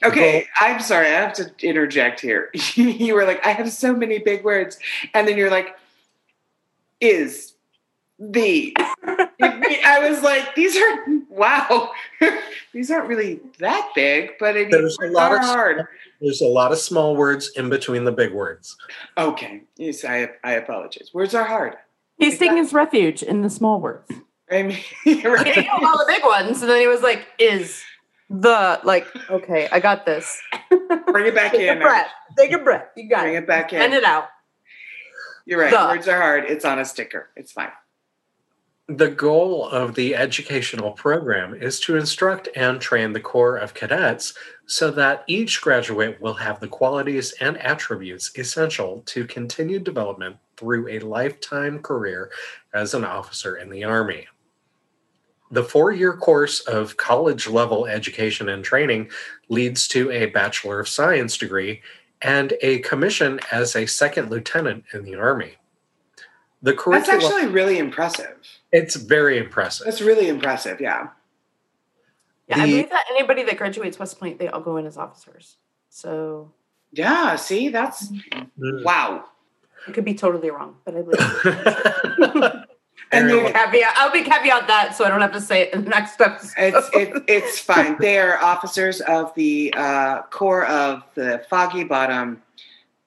Okay, 0.03 0.47
I'm 0.59 0.79
sorry, 0.79 1.05
I 1.05 1.11
have 1.11 1.33
to 1.33 1.51
interject 1.61 2.21
here. 2.21 2.49
you 2.73 3.13
were 3.13 3.23
like, 3.23 3.45
I 3.45 3.51
have 3.51 3.71
so 3.71 3.93
many 3.93 4.17
big 4.17 4.43
words. 4.43 4.79
And 5.13 5.27
then 5.27 5.37
you're 5.37 5.51
like, 5.51 5.77
is 6.99 7.53
the. 8.17 8.75
I 9.43 10.09
was 10.09 10.23
like, 10.23 10.55
these 10.55 10.75
are, 10.75 11.05
wow, 11.29 11.91
these 12.73 12.89
aren't 12.89 13.07
really 13.07 13.41
that 13.59 13.91
big, 13.93 14.31
but 14.39 14.55
I 14.55 14.61
mean, 14.61 14.71
there's 14.71 14.97
a 15.03 15.07
lot 15.07 15.33
of 15.33 15.41
hard. 15.41 15.85
There's 16.19 16.41
a 16.41 16.47
lot 16.47 16.71
of 16.71 16.77
small 16.77 17.15
words 17.15 17.51
in 17.55 17.69
between 17.69 18.03
the 18.03 18.11
big 18.11 18.33
words. 18.33 18.77
Okay, 19.17 19.61
yes, 19.77 20.05
I, 20.05 20.29
I 20.43 20.53
apologize. 20.53 21.11
Words 21.13 21.33
are 21.33 21.43
hard. 21.43 21.75
He's 22.17 22.37
taking 22.37 22.57
his 22.57 22.73
refuge 22.73 23.23
in 23.23 23.41
the 23.41 23.49
small 23.49 23.79
words. 23.79 24.11
I 24.51 24.63
mean, 24.63 24.79
right? 25.25 25.47
he 25.47 25.61
knew 25.61 25.69
all 25.87 25.97
the 25.97 26.05
big 26.07 26.23
ones, 26.25 26.61
and 26.61 26.69
then 26.69 26.79
he 26.81 26.87
was 26.87 27.01
like, 27.01 27.25
"Is 27.39 27.81
the 28.29 28.79
like 28.83 29.07
okay? 29.29 29.69
I 29.71 29.79
got 29.79 30.05
this." 30.05 30.41
Bring 31.07 31.27
it 31.27 31.35
back 31.35 31.51
Take 31.53 31.61
in. 31.61 31.77
a 31.77 31.81
breath. 31.81 32.07
Take 32.37 32.51
a 32.51 32.57
breath. 32.59 32.85
You 32.95 33.09
got 33.09 33.21
Bring 33.23 33.35
it. 33.35 33.39
it 33.39 33.47
back 33.47 33.71
in. 33.73 33.79
Send 33.81 33.93
it 33.93 34.03
out. 34.03 34.25
You're 35.45 35.59
right. 35.59 35.71
The. 35.71 35.87
Words 35.95 36.07
are 36.07 36.17
hard. 36.19 36.45
It's 36.45 36.65
on 36.65 36.79
a 36.79 36.85
sticker. 36.85 37.29
It's 37.35 37.51
fine. 37.51 37.71
The 38.87 39.09
goal 39.09 39.69
of 39.69 39.95
the 39.95 40.15
educational 40.15 40.91
program 40.91 41.53
is 41.53 41.79
to 41.81 41.95
instruct 41.95 42.49
and 42.57 42.81
train 42.81 43.13
the 43.13 43.21
Corps 43.21 43.55
of 43.55 43.73
Cadets 43.73 44.33
so 44.65 44.91
that 44.91 45.23
each 45.27 45.61
graduate 45.61 46.19
will 46.19 46.33
have 46.33 46.59
the 46.59 46.67
qualities 46.67 47.31
and 47.39 47.57
attributes 47.59 48.37
essential 48.37 49.01
to 49.05 49.25
continued 49.25 49.85
development 49.85 50.35
through 50.57 50.89
a 50.89 50.99
lifetime 50.99 51.79
career 51.79 52.31
as 52.73 52.93
an 52.93 53.05
officer 53.05 53.55
in 53.55 53.69
the 53.69 53.83
Army. 53.85 54.27
The 55.51 55.63
four 55.63 55.91
year 55.91 56.13
course 56.15 56.61
of 56.61 56.95
college 56.97 57.47
level 57.47 57.85
education 57.85 58.47
and 58.49 58.63
training 58.63 59.09
leads 59.49 59.87
to 59.89 60.09
a 60.11 60.27
Bachelor 60.27 60.79
of 60.79 60.87
Science 60.87 61.37
degree 61.37 61.81
and 62.21 62.53
a 62.61 62.79
commission 62.79 63.39
as 63.51 63.75
a 63.75 63.85
second 63.85 64.29
lieutenant 64.31 64.85
in 64.93 65.03
the 65.03 65.15
Army. 65.15 65.55
The 66.61 66.71
That's 66.71 66.83
curriculum, 66.83 67.15
actually 67.21 67.47
really 67.47 67.79
impressive. 67.79 68.37
It's 68.71 68.95
very 68.95 69.37
impressive. 69.39 69.85
That's 69.85 70.01
really 70.01 70.27
impressive. 70.29 70.79
Yeah. 70.79 71.09
Yeah, 72.47 72.57
I 72.57 72.65
believe 72.65 72.89
that 72.89 73.05
anybody 73.11 73.43
that 73.43 73.57
graduates 73.57 73.97
West 73.99 74.19
Point, 74.19 74.39
they 74.39 74.47
all 74.47 74.61
go 74.61 74.77
in 74.77 74.85
as 74.85 74.97
officers. 74.97 75.57
So 75.89 76.51
Yeah. 76.93 77.35
See, 77.35 77.69
that's 77.69 78.09
Mm. 78.11 78.83
wow. 78.83 79.25
I 79.87 79.91
could 79.91 80.05
be 80.05 80.13
totally 80.13 80.51
wrong, 80.51 80.77
but 80.85 80.95
I 80.95 81.01
believe. 81.01 82.53
And 83.13 83.27
Very 83.27 83.41
they're- 83.43 83.51
caveat. 83.53 83.91
I'll 83.97 84.11
be 84.11 84.23
caveat 84.23 84.67
that 84.67 84.95
so 84.95 85.03
I 85.05 85.09
don't 85.09 85.21
have 85.21 85.33
to 85.33 85.41
say 85.41 85.63
it 85.63 85.73
in 85.73 85.83
the 85.83 85.89
next 85.89 86.19
episode. 86.21 86.53
It's 86.57 86.89
it, 86.93 87.23
it's 87.27 87.59
fine. 87.71 87.97
They 87.99 88.17
are 88.19 88.41
officers 88.41 89.01
of 89.01 89.33
the 89.35 89.73
uh, 89.75 90.21
Corps 90.29 90.65
of 90.65 91.03
the 91.15 91.43
Foggy 91.49 91.83
Bottom, 91.83 92.41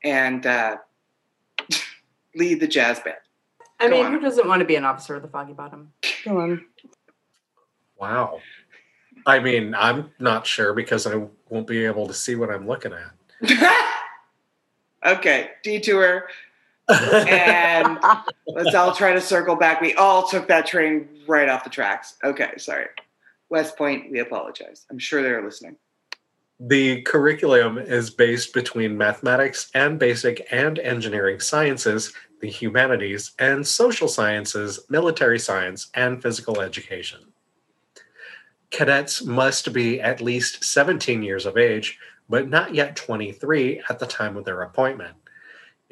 and 0.03 0.45
uh, 0.45 0.77
lead 2.35 2.61
the 2.61 2.69
jazz 2.69 3.01
band. 3.01 3.17
I 3.81 3.89
go 3.89 3.97
mean, 3.97 4.07
on. 4.07 4.13
who 4.13 4.21
doesn't 4.21 4.47
want 4.47 4.61
to 4.61 4.67
be 4.67 4.77
an 4.77 4.85
officer 4.85 5.17
of 5.17 5.23
the 5.23 5.29
Foggy 5.29 5.53
Bottom? 5.55 5.93
Go 6.25 6.39
on. 6.41 6.65
wow. 7.99 8.41
I 9.27 9.39
mean, 9.39 9.75
I'm 9.75 10.11
not 10.19 10.47
sure 10.47 10.75
because 10.75 11.07
I 11.07 11.27
won't 11.49 11.67
be 11.67 11.87
able 11.87 12.07
to 12.09 12.15
see 12.15 12.35
what 12.35 12.51
I'm 12.51 12.67
looking 12.67 12.93
at. 12.93 13.85
okay, 15.07 15.51
detour, 15.63 16.29
and 16.89 17.99
let's 18.47 18.75
all 18.75 18.95
try 18.95 19.13
to 19.13 19.21
circle 19.21 19.57
back. 19.57 19.81
We 19.81 19.95
all 19.95 20.27
took 20.27 20.49
that 20.49 20.67
train 20.67 21.09
right 21.27 21.49
off 21.49 21.65
the 21.65 21.71
tracks. 21.71 22.17
Okay, 22.23 22.53
sorry. 22.59 22.87
West 23.49 23.77
Point, 23.77 24.11
we 24.11 24.21
apologize. 24.21 24.87
I'm 24.91 24.99
sure 24.99 25.23
they're 25.23 25.45
listening. 25.45 25.77
The 26.61 27.03
curriculum 27.03 27.79
is 27.79 28.11
based 28.11 28.55
between 28.55 28.97
mathematics 28.97 29.71
and 29.75 29.99
basic 29.99 30.47
and 30.51 30.79
engineering 30.79 31.41
sciences, 31.41 32.13
the 32.41 32.49
humanities, 32.49 33.33
and 33.39 33.67
social 33.67 34.09
sciences, 34.09 34.81
military 34.89 35.39
science, 35.39 35.91
and 35.95 36.23
physical 36.23 36.61
education. 36.61 37.33
Cadets 38.71 39.25
must 39.25 39.73
be 39.73 40.01
at 40.01 40.21
least 40.21 40.65
17 40.65 41.23
years 41.23 41.47
of 41.47 41.57
age, 41.57 41.99
but 42.29 42.49
not 42.49 42.75
yet 42.75 42.97
23 42.97 43.83
at 43.89 43.99
the 43.99 44.07
time 44.07 44.37
of 44.37 44.45
their 44.45 44.63
appointment. 44.63 45.15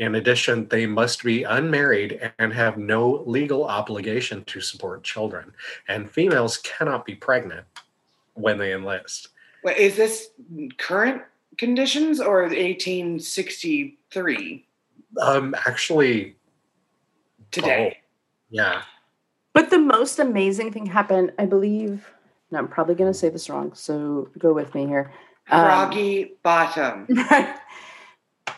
In 0.03 0.17
addition, 0.17 0.67
they 0.67 0.85
must 0.85 1.23
be 1.23 1.45
unmarried 1.45 2.33
and 2.41 2.53
have 2.53 2.77
no 2.77 3.23
legal 3.25 3.65
obligation 3.65 4.43
to 4.47 4.61
support 4.61 5.05
children, 5.05 5.53
and 5.87 6.11
females 6.11 6.57
cannot 6.65 7.07
be 7.07 7.15
pregnant 7.15 7.65
when 8.35 8.59
they 8.59 8.73
enlist. 8.73 9.29
Wait, 9.63 9.77
is 9.77 9.95
this 9.95 10.31
current 10.77 11.23
conditions 11.57 12.21
or 12.21 12.43
1863 12.43 14.67
Um, 15.21 15.55
actually, 15.69 16.35
today? 17.53 17.99
yeah. 18.51 18.83
But 19.53 19.71
the 19.71 19.79
most 19.79 20.19
amazing 20.19 20.73
thing 20.73 20.87
happened, 20.87 21.31
I 21.39 21.47
believe. 21.47 22.11
No, 22.51 22.59
I'm 22.59 22.67
probably 22.67 22.97
going 22.97 23.13
to 23.13 23.17
say 23.17 23.29
this 23.29 23.49
wrong, 23.49 23.73
so 23.73 24.31
go 24.37 24.53
with 24.53 24.75
me 24.75 24.89
here. 24.89 25.13
Um, 25.49 25.65
Froggy 25.65 26.33
Bottom. 26.43 27.07
Right. 27.09 27.55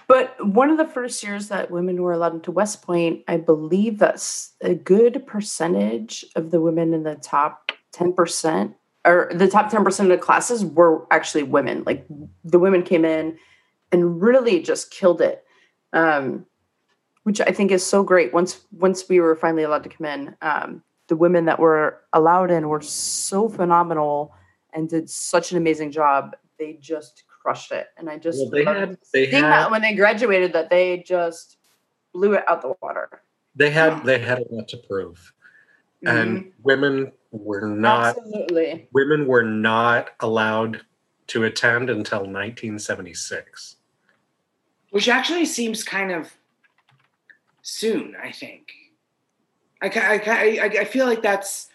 But 0.06 0.34
one 0.46 0.70
of 0.70 0.76
the 0.76 0.86
first 0.86 1.22
years 1.22 1.48
that 1.48 1.70
women 1.70 2.02
were 2.02 2.12
allowed 2.12 2.34
into 2.34 2.50
West 2.50 2.82
Point, 2.82 3.22
I 3.26 3.38
believe 3.38 3.98
that's 3.98 4.52
a 4.60 4.74
good 4.74 5.26
percentage 5.26 6.24
of 6.36 6.50
the 6.50 6.60
women 6.60 6.92
in 6.92 7.04
the 7.04 7.14
top 7.14 7.72
10% 7.92 8.74
or 9.06 9.30
the 9.34 9.48
top 9.48 9.70
10% 9.70 10.00
of 10.00 10.08
the 10.08 10.18
classes 10.18 10.64
were 10.64 11.06
actually 11.12 11.42
women. 11.42 11.84
Like 11.84 12.06
the 12.42 12.58
women 12.58 12.82
came 12.82 13.04
in 13.04 13.38
and 13.92 14.22
really 14.22 14.62
just 14.62 14.90
killed 14.90 15.20
it. 15.20 15.44
Um, 15.92 16.46
which 17.24 17.40
I 17.40 17.52
think 17.52 17.70
is 17.70 17.84
so 17.84 18.02
great. 18.02 18.32
Once 18.32 18.60
once 18.70 19.08
we 19.08 19.18
were 19.18 19.34
finally 19.34 19.62
allowed 19.62 19.82
to 19.84 19.88
come 19.88 20.06
in, 20.06 20.36
um, 20.42 20.82
the 21.08 21.16
women 21.16 21.46
that 21.46 21.58
were 21.58 22.00
allowed 22.12 22.50
in 22.50 22.68
were 22.68 22.80
so 22.80 23.48
phenomenal 23.48 24.32
and 24.72 24.88
did 24.88 25.10
such 25.10 25.50
an 25.50 25.58
amazing 25.58 25.90
job. 25.90 26.36
They 26.58 26.74
just 26.74 27.24
crushed 27.44 27.70
it, 27.72 27.88
and 27.98 28.08
I 28.08 28.16
just 28.18 28.38
Well, 28.40 28.50
they 28.50 28.64
had 28.64 28.98
they 29.12 29.30
seeing 29.30 29.42
had 29.42 29.50
that 29.50 29.70
when 29.70 29.82
they 29.82 29.94
graduated 29.94 30.54
that 30.54 30.70
they 30.70 31.04
just 31.06 31.58
blew 32.14 32.32
it 32.32 32.44
out 32.48 32.62
the 32.62 32.74
water. 32.80 33.22
they 33.54 33.70
had 33.70 34.02
they 34.04 34.18
had 34.18 34.38
a 34.38 34.46
lot 34.50 34.66
to 34.68 34.78
prove, 34.78 35.32
and 36.06 36.38
mm-hmm. 36.38 36.48
women 36.62 37.12
were 37.30 37.68
not 37.68 38.16
Absolutely. 38.16 38.88
women 38.92 39.26
were 39.26 39.42
not 39.42 40.10
allowed 40.20 40.80
to 41.26 41.44
attend 41.44 41.90
until 41.90 42.20
1976. 42.20 43.76
which 44.90 45.08
actually 45.08 45.44
seems 45.44 45.84
kind 45.84 46.12
of 46.12 46.32
soon. 47.62 48.16
I 48.22 48.32
think. 48.32 48.72
I 49.82 49.88
I 49.88 50.20
I, 50.62 50.80
I 50.80 50.84
feel 50.84 51.06
like 51.06 51.22
that's. 51.22 51.68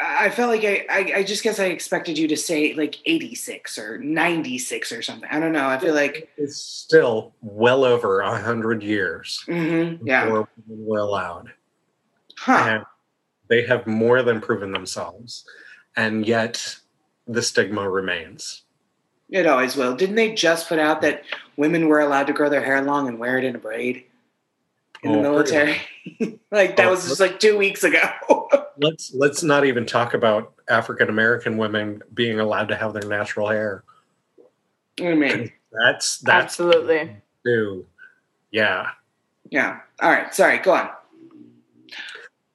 I 0.00 0.30
felt 0.30 0.50
like 0.50 0.64
I, 0.64 0.86
I 0.88 1.12
I 1.18 1.22
just 1.24 1.42
guess 1.42 1.58
I 1.58 1.66
expected 1.66 2.18
you 2.18 2.28
to 2.28 2.36
say 2.36 2.72
like 2.74 2.96
86 3.04 3.78
or 3.78 3.98
96 3.98 4.92
or 4.92 5.02
something. 5.02 5.28
I 5.30 5.40
don't 5.40 5.52
know. 5.52 5.66
I 5.68 5.78
feel 5.78 5.94
like 5.94 6.28
It's 6.36 6.56
still 6.56 7.34
well 7.42 7.84
over 7.84 8.20
a 8.20 8.40
hundred 8.40 8.82
years 8.82 9.42
mhm, 9.48 9.98
yeah, 10.04 10.24
before 10.26 10.48
women 10.68 10.86
were 10.86 10.98
allowed, 11.00 11.52
huh? 12.36 12.52
and 12.68 12.84
they 13.48 13.66
have 13.66 13.86
more 13.86 14.22
than 14.22 14.40
proven 14.40 14.70
themselves, 14.72 15.44
and 15.96 16.26
yet 16.26 16.76
the 17.26 17.42
stigma 17.42 17.88
remains. 17.88 18.62
It 19.30 19.46
always 19.46 19.76
will. 19.76 19.94
Didn't 19.96 20.14
they 20.16 20.32
just 20.32 20.68
put 20.68 20.78
out 20.78 21.02
that 21.02 21.22
women 21.56 21.88
were 21.88 22.00
allowed 22.00 22.28
to 22.28 22.32
grow 22.32 22.48
their 22.48 22.64
hair 22.64 22.80
long 22.82 23.08
and 23.08 23.18
wear 23.18 23.36
it 23.36 23.44
in 23.44 23.56
a 23.56 23.58
braid 23.58 24.04
in 25.02 25.12
the 25.12 25.18
Oh, 25.18 25.22
military? 25.22 25.76
like 26.50 26.76
that 26.76 26.86
Oh, 26.86 26.90
was 26.90 27.06
just 27.08 27.20
like 27.20 27.38
two 27.40 27.56
weeks 27.58 27.84
ago. 27.84 28.00
Let's 28.80 29.12
let's 29.12 29.42
not 29.42 29.64
even 29.64 29.84
talk 29.86 30.14
about 30.14 30.52
African 30.68 31.08
American 31.08 31.56
women 31.56 32.00
being 32.14 32.38
allowed 32.38 32.68
to 32.68 32.76
have 32.76 32.92
their 32.92 33.08
natural 33.08 33.48
hair. 33.48 33.82
I 35.00 35.14
mean, 35.14 35.52
That's 35.72 36.18
that's 36.18 36.44
Absolutely. 36.60 37.16
new. 37.44 37.84
Yeah. 38.52 38.90
yeah. 39.50 39.80
All 40.00 40.10
right. 40.10 40.32
Sorry. 40.32 40.58
Go 40.58 40.74
on. 40.74 40.90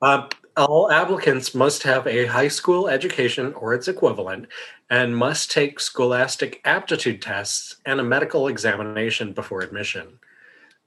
Um, 0.02 0.30
all 0.56 0.89
applicants 0.92 1.54
must 1.54 1.84
have 1.84 2.08
a 2.08 2.26
high 2.26 2.48
school 2.48 2.88
education 2.88 3.54
or 3.56 3.74
its 3.74 3.88
equivalent 3.89 4.48
and 4.89 5.18
must 5.18 5.52
take 5.52 5.80
scholastic 5.80 6.62
aptitude 6.63 7.22
tests 7.22 7.78
and 7.86 8.00
a 8.00 8.04
medical 8.04 8.48
examination 8.48 9.34
before 9.34 9.62
admission. 9.62 10.20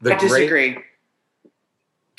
The 0.00 0.14
I 0.14 0.18
great- 0.18 0.29
disagree. 0.31 0.79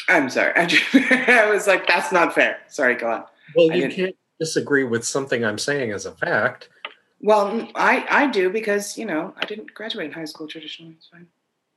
I'm 0.07 0.29
sorry. 0.29 0.53
I, 0.55 1.49
was 1.51 1.67
like, 1.67 1.87
that's 1.87 2.11
not 2.11 2.33
fair. 2.33 2.59
Sorry. 2.67 2.95
Go 2.95 3.11
on. 3.11 3.25
well, 3.55 3.71
you 3.71 3.89
can't 3.89 4.15
disagree 4.39 4.83
with 4.83 5.05
something 5.05 5.43
I'm 5.43 5.57
saying 5.57 5.91
as 5.91 6.05
a 6.05 6.11
fact. 6.11 6.69
Well, 7.19 7.67
I 7.75 8.05
I 8.09 8.27
do 8.27 8.49
because 8.49 8.97
you 8.97 9.05
know 9.05 9.33
I 9.37 9.45
didn't 9.45 9.73
graduate 9.73 10.05
in 10.05 10.11
high 10.11 10.25
school 10.25 10.47
traditionally. 10.47 10.93
It's 10.97 11.07
fine. 11.07 11.27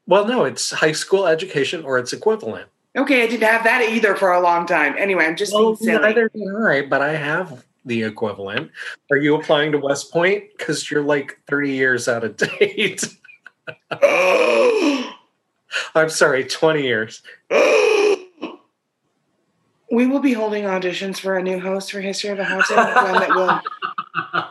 Well, 0.06 0.26
no, 0.26 0.44
it's 0.44 0.70
high 0.70 0.92
school 0.92 1.26
education 1.26 1.82
or 1.84 1.98
its 1.98 2.12
equivalent. 2.12 2.68
Okay, 2.96 3.22
I 3.22 3.26
didn't 3.26 3.48
have 3.48 3.64
that 3.64 3.82
either 3.90 4.16
for 4.16 4.32
a 4.32 4.40
long 4.40 4.66
time. 4.66 4.96
Anyway, 4.98 5.24
I'm 5.24 5.36
just 5.36 5.54
Well, 5.54 5.76
being 5.76 5.76
silly. 5.76 6.02
neither 6.02 6.28
do 6.28 6.66
I, 6.66 6.82
but 6.82 7.00
I 7.00 7.12
have 7.14 7.64
the 7.84 8.02
equivalent. 8.02 8.70
Are 9.10 9.16
you 9.16 9.36
applying 9.36 9.72
to 9.72 9.78
West 9.78 10.12
Point? 10.12 10.44
Because 10.58 10.90
you're 10.90 11.04
like 11.04 11.38
30 11.48 11.70
years 11.72 12.08
out 12.08 12.24
of 12.24 12.36
date. 12.58 13.06
I'm 15.94 16.08
sorry, 16.10 16.44
20 16.44 16.82
years. 16.82 17.22
we 19.90 20.06
will 20.06 20.20
be 20.20 20.32
holding 20.32 20.64
auditions 20.64 21.18
for 21.18 21.36
a 21.36 21.42
new 21.42 21.58
host 21.58 21.90
for 21.92 22.00
History 22.00 22.30
of 22.30 22.38
a 22.38 22.44
Haunted, 22.44 22.76
one 22.76 23.14
that 23.14 23.30
will 23.34 24.44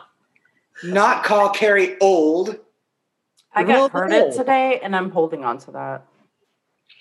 not 0.92 1.24
call 1.24 1.50
Carrie 1.50 1.98
old. 2.00 2.56
I 3.52 3.64
got 3.64 3.90
heard 3.90 4.12
it 4.12 4.32
today, 4.34 4.78
and 4.82 4.94
I'm 4.94 5.10
holding 5.10 5.44
on 5.44 5.58
to 5.58 5.70
that. 5.72 6.06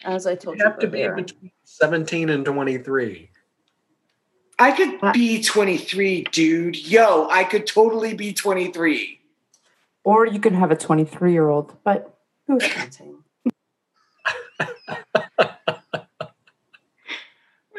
As 0.04 0.25
I 0.25 0.36
told 0.36 0.58
You 0.58 0.63
you, 0.63 0.69
have 0.69 0.80
to 0.80 0.88
be 0.88 1.08
between 1.08 1.52
17 1.65 2.30
and 2.30 2.45
23. 2.45 3.30
I 4.58 4.71
could 4.71 5.13
be 5.13 5.41
23, 5.41 6.23
dude. 6.32 6.78
Yo, 6.88 7.28
I 7.30 7.43
could 7.43 7.67
totally 7.67 8.13
be 8.13 8.34
23. 8.34 9.19
or 10.04 10.25
you 10.25 10.39
can 10.39 10.54
have 10.54 10.71
a 10.71 10.75
23 10.75 11.32
year 11.34 11.49
old, 11.49 11.75
but 11.84 12.17
who's 12.47 12.63
counting? 12.63 13.17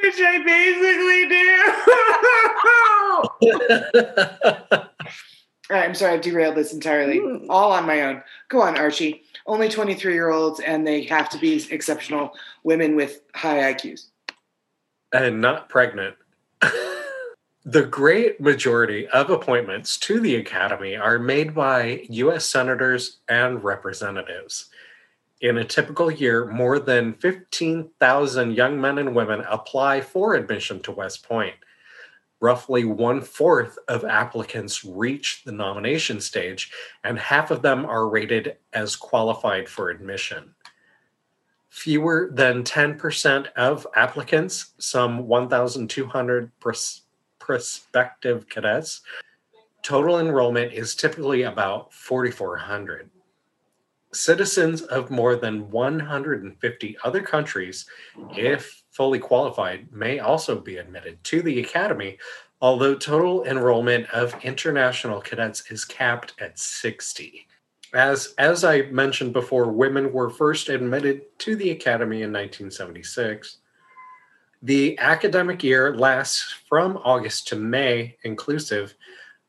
Which 0.02 0.20
I 0.20 0.38
basically 0.44 1.28
do. 1.28 1.40
All 5.70 5.76
right, 5.76 5.88
I'm 5.88 5.94
sorry, 5.94 6.14
I've 6.14 6.20
derailed 6.20 6.56
this 6.56 6.72
entirely. 6.72 7.18
Hmm. 7.18 7.48
All 7.48 7.70
on 7.72 7.86
my 7.86 8.02
own. 8.02 8.22
Go 8.48 8.60
on, 8.60 8.76
Archie. 8.76 9.22
Only 9.46 9.68
23 9.68 10.12
year 10.12 10.30
olds, 10.30 10.60
and 10.60 10.86
they 10.86 11.02
have 11.04 11.28
to 11.30 11.38
be 11.38 11.64
exceptional 11.70 12.32
women 12.64 12.96
with 12.96 13.20
high 13.34 13.72
IQs. 13.72 14.08
and 15.12 15.40
not 15.40 15.68
pregnant. 15.68 16.16
the 17.64 17.82
great 17.84 18.40
majority 18.40 19.06
of 19.08 19.30
appointments 19.30 19.96
to 19.98 20.20
the 20.20 20.36
Academy 20.36 20.96
are 20.96 21.18
made 21.18 21.54
by 21.54 22.04
U.S. 22.08 22.46
senators 22.46 23.18
and 23.28 23.62
representatives. 23.62 24.70
In 25.40 25.56
a 25.56 25.64
typical 25.64 26.10
year, 26.10 26.44
more 26.46 26.78
than 26.78 27.14
15,000 27.14 28.52
young 28.52 28.78
men 28.78 28.98
and 28.98 29.14
women 29.14 29.40
apply 29.48 30.02
for 30.02 30.34
admission 30.34 30.80
to 30.80 30.92
West 30.92 31.26
Point. 31.26 31.54
Roughly 32.40 32.84
one 32.84 33.22
fourth 33.22 33.78
of 33.88 34.04
applicants 34.04 34.84
reach 34.84 35.42
the 35.44 35.52
nomination 35.52 36.20
stage, 36.20 36.70
and 37.04 37.18
half 37.18 37.50
of 37.50 37.62
them 37.62 37.86
are 37.86 38.08
rated 38.08 38.56
as 38.74 38.96
qualified 38.96 39.66
for 39.66 39.88
admission. 39.88 40.54
Fewer 41.70 42.30
than 42.32 42.62
10% 42.62 43.46
of 43.56 43.86
applicants, 43.94 44.74
some 44.78 45.26
1,200 45.26 46.50
pros- 46.60 47.02
prospective 47.38 48.46
cadets, 48.48 49.00
total 49.82 50.18
enrollment 50.18 50.72
is 50.74 50.94
typically 50.94 51.42
about 51.42 51.94
4,400. 51.94 53.08
Citizens 54.12 54.82
of 54.82 55.10
more 55.10 55.36
than 55.36 55.70
150 55.70 56.96
other 57.04 57.22
countries, 57.22 57.86
if 58.36 58.82
fully 58.90 59.18
qualified, 59.18 59.92
may 59.92 60.18
also 60.18 60.60
be 60.60 60.78
admitted 60.78 61.22
to 61.24 61.42
the 61.42 61.60
Academy, 61.60 62.18
although 62.60 62.94
total 62.94 63.44
enrollment 63.44 64.10
of 64.10 64.34
international 64.44 65.20
cadets 65.20 65.70
is 65.70 65.84
capped 65.84 66.34
at 66.40 66.58
60. 66.58 67.46
As, 67.94 68.34
as 68.38 68.64
I 68.64 68.82
mentioned 68.82 69.32
before, 69.32 69.70
women 69.70 70.12
were 70.12 70.30
first 70.30 70.68
admitted 70.68 71.22
to 71.40 71.56
the 71.56 71.70
Academy 71.70 72.22
in 72.22 72.32
1976. 72.32 73.58
The 74.62 74.98
academic 74.98 75.64
year 75.64 75.96
lasts 75.96 76.54
from 76.68 76.98
August 76.98 77.48
to 77.48 77.56
May 77.56 78.16
inclusive. 78.24 78.94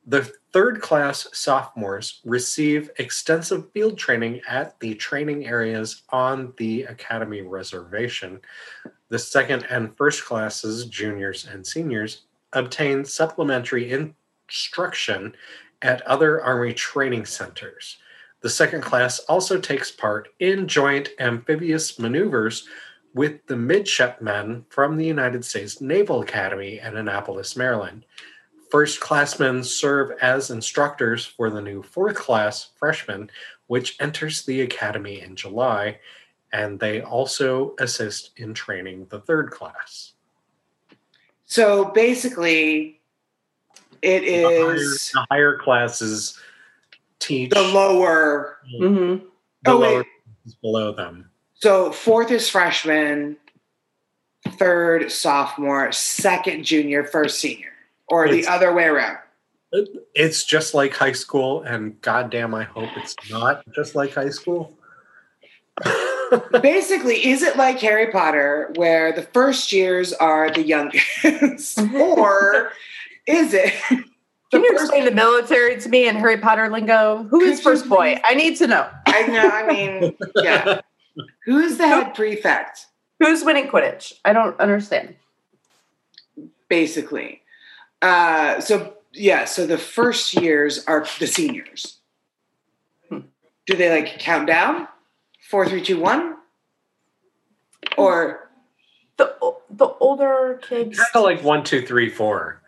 The 0.08 0.32
third 0.52 0.82
class 0.82 1.28
sophomores 1.32 2.22
receive 2.26 2.90
extensive 2.98 3.72
field 3.72 4.00
training 4.00 4.42
at 4.48 4.80
the 4.80 4.96
training 4.96 5.46
areas 5.46 6.02
on 6.10 6.54
the 6.58 6.84
Academy 6.84 7.42
reservation. 7.42 8.42
The 9.10 9.20
second 9.20 9.66
and 9.70 9.96
first 9.96 10.26
classes, 10.26 10.86
juniors 10.86 11.46
and 11.46 11.66
seniors, 11.66 12.24
obtain 12.54 13.06
supplementary 13.06 13.92
instruction 13.92 15.36
at 15.84 16.02
other 16.02 16.42
Army 16.42 16.74
training 16.74 17.26
centers. 17.26 17.98
The 18.42 18.50
second 18.50 18.82
class 18.82 19.20
also 19.20 19.60
takes 19.60 19.92
part 19.92 20.30
in 20.40 20.68
joint 20.68 21.10
amphibious 21.20 22.00
maneuvers 22.00 22.68
with 23.14 23.46
the 23.46 23.56
midshipmen 23.56 24.66
from 24.70 24.98
the 24.98 25.06
United 25.06 25.46
States 25.46 25.80
Naval 25.80 26.22
Academy 26.22 26.80
at 26.80 26.96
Annapolis, 26.96 27.56
Maryland. 27.56 28.06
First 28.72 29.02
classmen 29.02 29.64
serve 29.66 30.18
as 30.22 30.50
instructors 30.50 31.26
for 31.26 31.50
the 31.50 31.62
new 31.62 31.84
fourth 31.84 32.16
class 32.16 32.70
freshmen, 32.78 33.30
which 33.68 33.98
enters 34.00 34.46
the 34.46 34.62
academy 34.62 35.22
in 35.22 35.36
July, 35.36 36.00
and 36.54 36.80
they 36.80 37.02
also 37.02 37.76
assist 37.80 38.32
in 38.38 38.54
training 38.54 39.08
the 39.10 39.20
third 39.20 39.52
class. 39.52 40.14
So 41.46 41.86
basically, 41.86 43.02
it 44.02 44.24
is 44.24 44.42
The 45.14 45.20
higher, 45.20 45.28
the 45.28 45.28
higher 45.30 45.58
classes 45.58 46.40
teach 47.20 47.52
the 47.52 47.62
lower. 47.62 48.58
Mm-hmm. 48.74 49.26
the 49.64 49.72
oh, 49.72 49.78
lower 49.78 49.98
wait. 49.98 50.08
classes 50.44 50.58
below 50.62 50.94
them. 50.94 51.30
So 51.56 51.92
fourth 51.92 52.32
is 52.32 52.50
freshman, 52.50 53.36
third 54.48 55.12
sophomore, 55.12 55.92
second 55.92 56.64
junior, 56.64 57.04
first 57.04 57.40
senior, 57.40 57.71
or 58.12 58.30
the 58.30 58.46
other 58.46 58.74
way 58.74 58.86
around. 58.86 59.18
It's 60.14 60.44
just 60.44 60.74
like 60.74 60.94
high 60.94 61.14
school, 61.14 61.62
and 61.62 62.00
goddamn, 62.02 62.54
I 62.54 62.64
hope 62.64 62.90
it's 62.98 63.16
not 63.30 63.64
just 63.74 63.96
like 63.96 64.14
high 64.14 64.30
school. 64.30 64.78
Basically, 66.62 67.26
is 67.26 67.42
it 67.42 67.56
like 67.58 67.80
Harry 67.80 68.12
Potter, 68.12 68.72
where 68.76 69.14
the 69.14 69.24
first 69.24 69.72
years 69.72 70.12
are 70.14 70.52
the 70.52 70.62
youngest, 70.62 71.80
or 71.96 72.72
is 73.26 73.54
it? 73.54 73.74
Can 73.90 74.04
the 74.52 74.60
you 74.60 74.72
first- 74.72 74.84
explain 74.84 75.06
the 75.06 75.12
military 75.12 75.80
to 75.80 75.90
me 75.90 76.08
in 76.08 76.18
Harry 76.18 76.38
Potter 76.38 76.70
lingo? 76.70 77.24
Who 77.30 77.40
is 77.42 77.62
first 77.62 77.88
boy? 77.88 78.20
I 78.26 78.36
need 78.36 78.58
to 78.58 78.68
know. 78.68 78.90
I 79.08 79.28
know. 79.28 79.50
I 79.50 79.66
mean, 79.66 80.18
yeah. 80.36 80.82
Who's 81.46 81.78
the 81.78 81.88
head 81.88 82.14
prefect? 82.14 82.88
Who's 83.20 83.44
winning 83.46 83.68
Quidditch? 83.70 84.14
I 84.26 84.34
don't 84.34 84.60
understand. 84.60 85.16
Basically, 86.68 87.41
uh, 88.02 88.60
so 88.60 88.96
yeah. 89.14 89.46
So 89.46 89.66
the 89.68 89.78
first 89.78 90.34
years 90.42 90.84
are 90.86 91.06
the 91.20 91.28
seniors. 91.28 92.00
Hmm. 93.10 93.20
Do 93.68 93.76
they 93.76 93.90
like 93.90 94.20
count 94.20 94.48
down? 94.48 94.88
Four, 95.50 95.68
three, 95.68 95.82
two, 95.82 96.00
one, 96.00 96.38
or 97.98 98.50
The 99.18 99.36
the 99.70 99.88
older 100.00 100.60
kids, 100.62 100.98
kind 100.98 101.10
of 101.16 101.24
like 101.24 101.44
one, 101.44 101.64
two, 101.64 101.86
three, 101.86 102.10
four. 102.10 102.62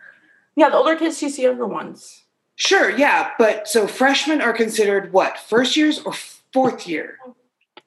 yeah, 0.54 0.68
the 0.68 0.76
older 0.76 0.94
kids 0.96 1.18
teach 1.18 1.36
the 1.36 1.42
younger 1.42 1.66
ones. 1.66 2.24
Sure, 2.56 2.90
yeah, 2.90 3.30
but 3.38 3.66
so 3.66 3.86
freshmen 3.86 4.40
are 4.40 4.52
considered 4.52 5.12
what? 5.12 5.38
First 5.38 5.76
years 5.76 6.00
or 6.00 6.12
fourth 6.52 6.86
year? 6.86 7.16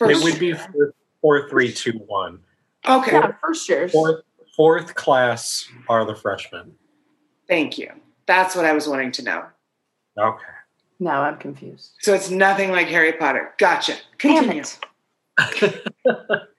It 0.01 0.23
would 0.23 0.39
be 0.39 0.53
four, 0.53 0.93
four, 1.21 1.49
three, 1.49 1.71
two, 1.71 1.93
one. 2.07 2.39
okay. 2.87 3.13
Yeah, 3.13 3.31
first 3.41 3.69
years. 3.69 3.91
Fourth, 3.91 4.23
fourth 4.55 4.95
class 4.95 5.69
are 5.87 6.05
the 6.05 6.15
freshmen. 6.15 6.73
Thank 7.47 7.77
you. 7.77 7.91
That's 8.25 8.55
what 8.55 8.65
I 8.65 8.73
was 8.73 8.87
wanting 8.87 9.11
to 9.13 9.23
know. 9.23 9.45
Okay. 10.17 10.43
Now 10.99 11.21
I'm 11.21 11.37
confused. 11.37 11.91
So 11.99 12.13
it's 12.13 12.29
nothing 12.29 12.71
like 12.71 12.87
Harry 12.87 13.13
Potter. 13.13 13.53
Gotcha. 13.57 13.95
Damn 14.19 14.43
Continue. 14.45 14.63
it. 15.39 15.83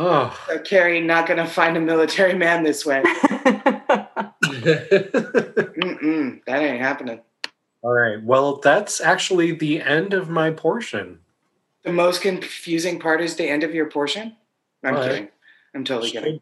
Oh. 0.00 0.38
So 0.46 0.60
Carrie, 0.60 1.00
not 1.00 1.26
going 1.26 1.38
to 1.44 1.46
find 1.46 1.76
a 1.76 1.80
military 1.80 2.34
man 2.34 2.62
this 2.62 2.86
way. 2.86 3.02
Mm-mm, 5.82 6.40
that 6.46 6.62
ain't 6.62 6.80
happening. 6.80 7.20
All 7.82 7.92
right. 7.92 8.22
Well, 8.22 8.58
that's 8.58 9.00
actually 9.00 9.50
the 9.52 9.82
end 9.82 10.14
of 10.14 10.28
my 10.28 10.52
portion. 10.52 11.18
The 11.82 11.92
most 11.92 12.22
confusing 12.22 13.00
part 13.00 13.20
is 13.20 13.34
the 13.34 13.48
end 13.48 13.64
of 13.64 13.74
your 13.74 13.90
portion. 13.90 14.36
I'm 14.84 14.94
All 14.94 15.00
right. 15.00 15.10
kidding. 15.10 15.28
I'm 15.74 15.84
totally 15.84 16.12
kidding. 16.12 16.40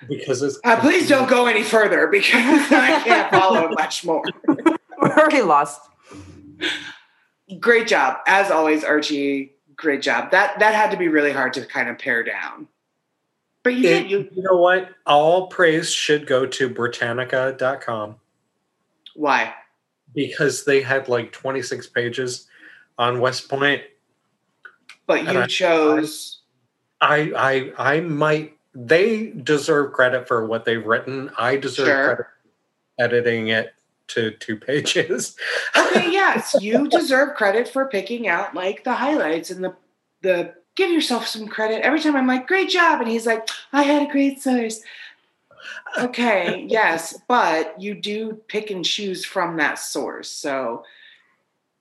Should 0.00 0.08
be. 0.08 0.16
Because 0.16 0.42
it's 0.42 0.58
Uh, 0.64 0.78
please 0.80 1.08
don't 1.08 1.28
go 1.28 1.46
any 1.46 1.62
further 1.62 2.06
because 2.08 2.70
I 2.72 3.00
can't 3.04 3.30
follow 3.30 3.68
much 3.78 4.04
more. 4.04 4.24
We're 4.46 5.16
already 5.16 5.42
lost. 5.42 5.80
Great 7.58 7.86
job, 7.88 8.18
as 8.26 8.50
always, 8.50 8.84
Archie. 8.84 9.54
Great 9.76 10.02
job. 10.02 10.30
That 10.30 10.58
that 10.60 10.74
had 10.74 10.90
to 10.90 10.96
be 10.96 11.08
really 11.08 11.32
hard 11.32 11.52
to 11.54 11.64
kind 11.66 11.88
of 11.88 11.98
pare 11.98 12.22
down. 12.22 12.68
But 13.62 13.74
you 13.74 13.88
It- 13.88 14.02
did. 14.02 14.10
You 14.10 14.28
you 14.32 14.42
know 14.42 14.56
what? 14.56 14.90
All 15.06 15.48
praise 15.48 15.90
should 15.90 16.26
go 16.26 16.46
to 16.46 16.68
Britannica.com 16.68 18.16
why? 19.14 19.54
because 20.14 20.64
they 20.64 20.80
had 20.82 21.08
like 21.08 21.30
26 21.32 21.86
pages 21.88 22.46
on 22.98 23.20
West 23.20 23.48
Point. 23.48 23.82
But 25.06 25.20
And 25.20 25.32
you 25.32 25.40
I- 25.40 25.46
chose. 25.46 26.40
I 27.00 27.72
I 27.78 27.96
I 27.96 28.00
might 28.00 28.56
they 28.74 29.30
deserve 29.30 29.92
credit 29.92 30.26
for 30.28 30.46
what 30.46 30.64
they've 30.64 30.84
written. 30.84 31.30
I 31.38 31.56
deserve 31.56 31.86
Sure. 31.86 32.04
credit 32.04 32.26
for 32.26 33.02
editing 33.04 33.48
it 33.48 33.74
to 34.08 34.30
two 34.32 34.56
pages. 34.68 35.36
Okay, 35.76 36.10
yes, 36.10 36.54
you 36.60 36.88
deserve 36.88 37.34
credit 37.36 37.68
for 37.68 37.86
picking 37.86 38.28
out 38.28 38.54
like 38.54 38.84
the 38.84 38.94
highlights 38.94 39.50
and 39.50 39.64
the 39.64 39.74
the. 40.22 40.54
Give 40.76 40.90
yourself 40.92 41.26
some 41.26 41.48
credit. 41.48 41.82
Every 41.84 42.00
time 42.00 42.14
I'm 42.16 42.28
like, 42.28 42.46
"Great 42.46 42.70
job," 42.70 43.00
and 43.00 43.10
he's 43.10 43.26
like, 43.26 43.46
"I 43.72 43.82
had 43.82 44.08
a 44.08 44.10
great 44.10 44.40
source." 44.40 44.80
Okay, 45.98 46.64
yes, 46.68 47.18
but 47.28 47.78
you 47.80 47.94
do 47.94 48.40
pick 48.48 48.70
and 48.70 48.84
choose 48.84 49.24
from 49.24 49.56
that 49.56 49.74
source. 49.80 50.30
So 50.30 50.84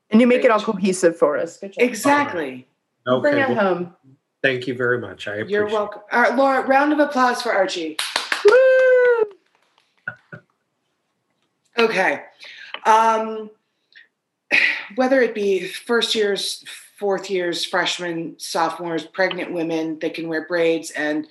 And 0.10 0.20
you 0.20 0.28
make 0.28 0.44
it 0.44 0.52
all 0.52 0.60
cohesive 0.60 1.18
for 1.18 1.38
us. 1.38 1.58
Good 1.58 1.74
job. 1.74 1.84
exactly. 1.84 2.68
You 3.06 3.22
Bring 3.22 3.38
it 3.38 3.56
home. 3.58 3.96
Thank 4.42 4.68
you 4.68 4.74
very 4.74 5.00
much. 5.00 5.28
I 5.28 5.36
appreciate 5.36 5.52
You're 5.52 5.68
welcome. 5.68 6.02
All 6.12 6.22
right, 6.22 6.36
Laura, 6.36 6.66
round 6.66 6.94
of 6.94 7.00
applause 7.00 7.42
for 7.42 7.52
Archie. 7.52 7.98
Woo! 8.46 9.24
Okay. 11.78 12.24
Um, 12.86 13.50
whether 14.96 15.22
it 15.22 15.36
be 15.36 15.68
first 15.68 16.16
years, 16.16 16.64
fourth 16.98 17.30
years, 17.30 17.64
freshmen, 17.64 18.36
sophomores, 18.38 19.06
pregnant 19.06 19.54
women 19.54 20.00
that 20.00 20.14
can 20.14 20.28
wear 20.28 20.46
braids 20.48 20.92
and, 20.92 21.28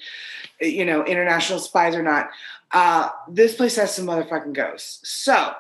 you 0.61 0.85
know, 0.85 1.05
international 1.05 1.59
spies 1.59 1.95
or 1.95 2.03
not, 2.03 2.31
uh, 2.73 3.11
this 3.29 3.55
place 3.55 3.77
has 3.77 3.95
some 3.95 4.07
motherfucking 4.07 4.53
ghosts. 4.53 5.09
So, 5.09 5.53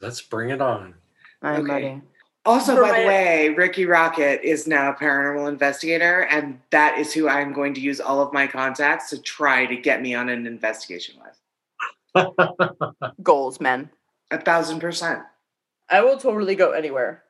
Let's 0.00 0.22
bring 0.22 0.50
it 0.50 0.60
on. 0.60 0.94
I'm 1.42 1.62
Okay. 1.62 1.72
ready. 1.72 2.02
Also, 2.46 2.74
For 2.74 2.82
by 2.82 3.00
the 3.00 3.06
way, 3.06 3.48
Rikki 3.50 3.84
Rockett 3.84 4.42
is 4.42 4.66
now 4.66 4.90
a 4.90 4.94
paranormal 4.94 5.46
investigator, 5.48 6.22
and 6.30 6.58
that 6.70 6.96
is 6.98 7.12
who 7.12 7.28
I'm 7.28 7.52
going 7.52 7.74
to 7.74 7.80
use 7.80 8.00
all 8.00 8.22
of 8.22 8.32
my 8.32 8.46
contacts 8.46 9.10
to 9.10 9.18
try 9.20 9.66
to 9.66 9.76
get 9.76 10.00
me 10.00 10.14
on 10.14 10.30
an 10.30 10.46
investigation 10.46 11.16
list. 11.22 12.26
Goals, 13.22 13.60
men. 13.60 13.90
A 14.30 14.40
thousand 14.40 14.80
percent. 14.80 15.20
I 15.90 16.00
will 16.02 16.16
totally 16.16 16.54
go 16.54 16.70
anywhere. 16.72 17.24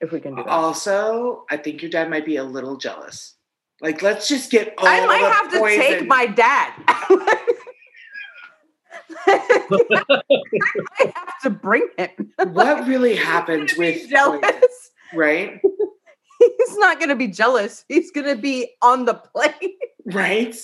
if 0.00 0.12
we 0.12 0.20
can 0.20 0.34
do 0.34 0.42
that. 0.44 0.50
Also, 0.50 1.44
I 1.50 1.56
think 1.58 1.82
your 1.82 1.90
dad 1.90 2.08
might 2.08 2.24
be 2.24 2.36
a 2.36 2.44
little 2.44 2.76
jealous. 2.76 3.34
Like, 3.82 4.00
let's 4.02 4.28
just 4.28 4.50
get 4.50 4.74
all 4.78 4.86
I 4.86 5.04
might 5.04 5.20
the 5.20 5.28
have 5.28 5.50
to 5.52 5.58
take 5.76 6.06
my 6.06 6.26
dad. 6.26 6.72
I 9.28 11.12
have 11.14 11.40
to 11.42 11.50
bring 11.50 11.88
him. 11.98 12.32
What 12.52 12.86
really 12.86 13.16
happens 13.32 13.76
with 13.76 14.08
jealous? 14.08 14.90
right? 15.14 15.60
He's 16.38 16.76
not 16.76 16.98
going 16.98 17.08
to 17.08 17.16
be 17.16 17.28
jealous. 17.28 17.84
He's 17.88 18.10
going 18.10 18.26
to 18.26 18.36
be 18.40 18.70
on 18.82 19.04
the 19.06 19.14
plane 19.14 19.52
Right? 20.06 20.54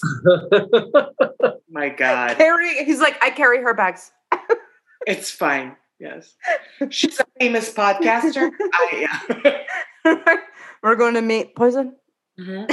My 1.70 1.88
God, 1.88 2.36
carrying. 2.36 2.84
He's 2.84 3.00
like, 3.00 3.16
I 3.22 3.30
carry 3.30 3.60
her 3.62 3.74
bags. 3.74 4.12
it's 5.06 5.30
fine. 5.30 5.76
Yes, 5.98 6.34
she's 6.90 7.18
a 7.18 7.24
famous 7.40 7.72
podcaster. 7.72 8.50
I. 8.60 9.58
We're 10.82 10.96
going 10.96 11.14
to 11.14 11.22
meet 11.22 11.56
poison. 11.56 11.96
Mhm. 12.38 12.72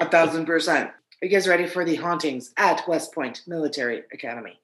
A 0.00 0.06
thousand 0.06 0.46
percent. 0.46 0.90
Are 1.22 1.26
you 1.26 1.30
guys 1.30 1.48
ready 1.48 1.66
for 1.66 1.84
the 1.84 1.94
hauntings 1.94 2.52
at 2.58 2.86
West 2.86 3.14
Point 3.14 3.42
Military 3.46 4.02
Academy? 4.12 4.60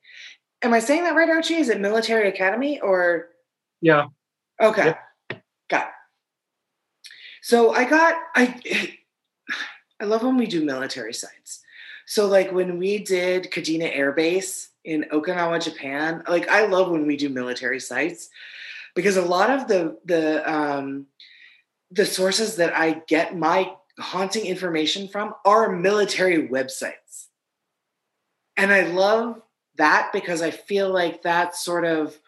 Am 0.61 0.75
I 0.75 0.81
saying 0.81 1.05
that 1.05 1.15
right, 1.15 1.29
Archie? 1.29 1.55
Is 1.55 1.71
it 1.71 1.81
Military 1.81 2.29
Academy 2.29 2.79
or 2.81 3.29
yeah. 3.81 4.07
okay? 4.61 4.95
Got 5.71 5.89
it. 5.89 5.93
So 7.41 7.73
I 7.73 7.89
got 7.89 8.15
I 8.37 8.95
I 10.01 10.05
love 10.05 10.23
when 10.23 10.37
we 10.37 10.47
do 10.47 10.65
military 10.65 11.15
sites. 11.15 11.63
So 12.07 12.27
like 12.27 12.53
when 12.53 12.79
we 12.79 12.99
did 12.99 13.51
Kadena 13.51 13.91
Air 13.97 14.13
Base 14.13 14.69
in 14.85 15.07
Okinawa, 15.11 15.63
Japan, 15.63 16.23
like 16.29 16.49
I 16.49 16.67
love 16.67 16.91
when 16.91 17.07
we 17.07 17.17
do 17.17 17.31
military 17.31 17.81
sites 17.81 18.29
because 18.95 19.17
a 19.17 19.23
lot 19.23 19.49
of 19.49 19.69
the 19.69 19.97
the 20.05 20.53
um 20.53 21.07
the 21.91 22.05
sources 22.05 22.57
that 22.57 22.77
I 22.77 23.03
get 23.07 23.37
my 23.37 23.73
haunting 23.99 24.47
information 24.47 25.09
from 25.09 25.35
are 25.45 25.71
military 25.71 26.49
websites. 26.49 27.27
And 28.57 28.73
I 28.73 28.83
love 28.83 29.41
that 29.77 30.11
because 30.13 30.43
I 30.43 30.51
feel 30.51 30.91
like 30.91 31.23
that's 31.23 31.65
sort 31.65 31.85
of 31.85 32.19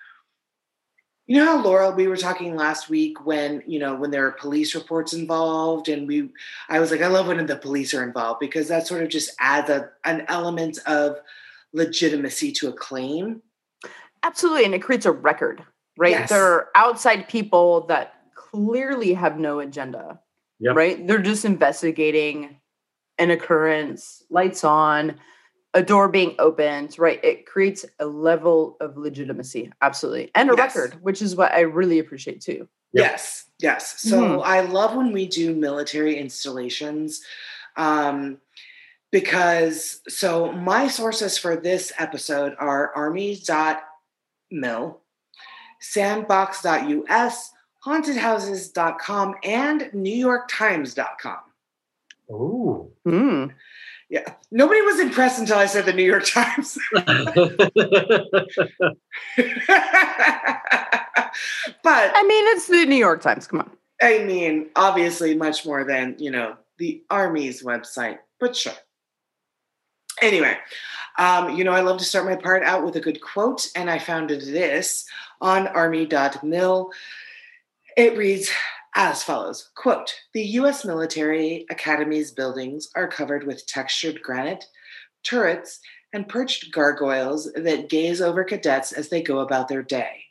you 1.26 1.38
know 1.38 1.56
how 1.56 1.62
Laura 1.64 1.90
we 1.90 2.06
were 2.06 2.18
talking 2.18 2.54
last 2.54 2.90
week 2.90 3.24
when 3.24 3.62
you 3.66 3.78
know 3.78 3.94
when 3.94 4.10
there 4.10 4.26
are 4.26 4.32
police 4.32 4.74
reports 4.74 5.14
involved 5.14 5.88
and 5.88 6.06
we 6.06 6.30
I 6.68 6.80
was 6.80 6.90
like 6.90 7.00
I 7.00 7.06
love 7.06 7.28
when 7.28 7.44
the 7.46 7.56
police 7.56 7.94
are 7.94 8.02
involved 8.02 8.40
because 8.40 8.68
that 8.68 8.86
sort 8.86 9.02
of 9.02 9.08
just 9.08 9.30
adds 9.38 9.70
a, 9.70 9.90
an 10.04 10.26
element 10.28 10.78
of 10.86 11.16
legitimacy 11.72 12.52
to 12.52 12.68
a 12.68 12.72
claim. 12.72 13.42
Absolutely. 14.22 14.64
And 14.64 14.74
it 14.74 14.82
creates 14.82 15.04
a 15.04 15.12
record, 15.12 15.62
right? 15.98 16.12
Yes. 16.12 16.30
There 16.30 16.44
are 16.44 16.68
outside 16.74 17.28
people 17.28 17.86
that 17.88 18.14
clearly 18.34 19.12
have 19.12 19.38
no 19.38 19.60
agenda, 19.60 20.20
Yep. 20.60 20.76
right? 20.76 21.06
They're 21.06 21.18
just 21.22 21.44
investigating 21.44 22.56
an 23.18 23.30
occurrence, 23.30 24.22
lights 24.30 24.64
on, 24.64 25.16
a 25.74 25.82
door 25.82 26.08
being 26.08 26.36
opened, 26.38 26.96
right? 26.98 27.22
It 27.24 27.46
creates 27.46 27.84
a 27.98 28.06
level 28.06 28.76
of 28.80 28.96
legitimacy, 28.96 29.72
absolutely, 29.82 30.30
and 30.34 30.50
a 30.50 30.54
Yes. 30.56 30.76
record, 30.76 31.02
which 31.02 31.20
is 31.20 31.34
what 31.36 31.52
I 31.52 31.60
really 31.60 31.98
appreciate 31.98 32.40
too. 32.40 32.68
Yep. 32.92 33.04
Yes, 33.10 33.46
yes. 33.58 34.00
So 34.00 34.22
Mhm. 34.22 34.42
I 34.44 34.60
love 34.60 34.94
when 34.94 35.12
we 35.12 35.26
do 35.26 35.52
military 35.54 36.16
installations 36.16 37.22
um, 37.76 38.40
because 39.10 40.00
so 40.08 40.52
my 40.52 40.86
sources 40.86 41.36
for 41.36 41.56
this 41.56 41.92
episode 41.98 42.54
are 42.60 42.94
army.mil, 42.94 43.80
sandbox.us, 45.80 47.50
hauntedhouses.com, 47.84 49.34
and 49.42 49.82
newyorktimes.com. 49.94 51.38
Ooh. 52.30 52.90
Hmm. 53.04 53.46
Yeah. 54.08 54.34
Nobody 54.50 54.80
was 54.82 55.00
impressed 55.00 55.38
until 55.40 55.58
I 55.58 55.66
said 55.66 55.86
the 55.86 55.92
New 55.92 56.04
York 56.04 56.24
Times. 56.26 56.78
but 56.92 57.06
I 61.86 62.22
mean, 62.26 62.46
it's 62.48 62.68
the 62.68 62.84
New 62.86 62.96
York 62.96 63.20
Times. 63.22 63.46
Come 63.46 63.60
on. 63.60 63.70
I 64.00 64.24
mean, 64.24 64.70
obviously, 64.76 65.36
much 65.36 65.64
more 65.64 65.84
than, 65.84 66.16
you 66.18 66.30
know, 66.30 66.56
the 66.78 67.02
Army's 67.10 67.62
website, 67.62 68.18
but 68.40 68.56
sure. 68.56 68.72
Anyway, 70.20 70.56
um, 71.18 71.56
you 71.56 71.64
know, 71.64 71.72
I 71.72 71.80
love 71.80 71.98
to 71.98 72.04
start 72.04 72.24
my 72.24 72.36
part 72.36 72.62
out 72.62 72.84
with 72.84 72.96
a 72.96 73.00
good 73.00 73.20
quote, 73.20 73.68
and 73.74 73.90
I 73.90 73.98
found 73.98 74.30
this 74.30 75.06
on 75.40 75.66
army.mil. 75.68 76.90
It 77.96 78.16
reads 78.16 78.50
as 78.96 79.22
follows 79.24 79.70
quote 79.74 80.14
the 80.34 80.42
u.s 80.42 80.84
military 80.84 81.66
academy's 81.70 82.30
buildings 82.30 82.88
are 82.94 83.08
covered 83.08 83.44
with 83.44 83.66
textured 83.66 84.22
granite 84.22 84.64
turrets 85.24 85.80
and 86.12 86.28
perched 86.28 86.70
gargoyles 86.72 87.50
that 87.56 87.88
gaze 87.88 88.20
over 88.20 88.44
cadets 88.44 88.92
as 88.92 89.08
they 89.08 89.20
go 89.22 89.40
about 89.40 89.66
their 89.68 89.82
day. 89.82 90.22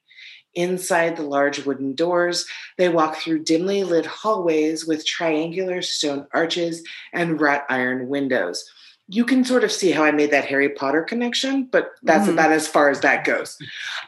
Inside 0.55 1.17
the 1.17 1.23
large 1.23 1.65
wooden 1.65 1.93
doors 1.95 2.45
they 2.77 2.87
walk 2.89 3.17
through 3.17 3.43
dimly 3.43 3.83
lit 3.83 4.05
hallways 4.05 4.85
with 4.85 5.05
triangular 5.05 5.81
stone 5.81 6.27
arches 6.33 6.83
and 7.11 7.41
wrought 7.41 7.65
iron 7.69 8.07
windows. 8.07 8.63
You 9.09 9.25
can 9.25 9.43
sort 9.43 9.65
of 9.65 9.71
see 9.71 9.91
how 9.91 10.03
i 10.05 10.11
made 10.11 10.31
that 10.31 10.45
harry 10.45 10.69
potter 10.69 11.03
connection 11.03 11.65
but 11.71 11.89
that's 12.03 12.27
Mhm. 12.27 12.33
about 12.33 12.51
as 12.53 12.67
far 12.67 12.89
as 12.89 13.01
that 13.01 13.25
goes. 13.25 13.57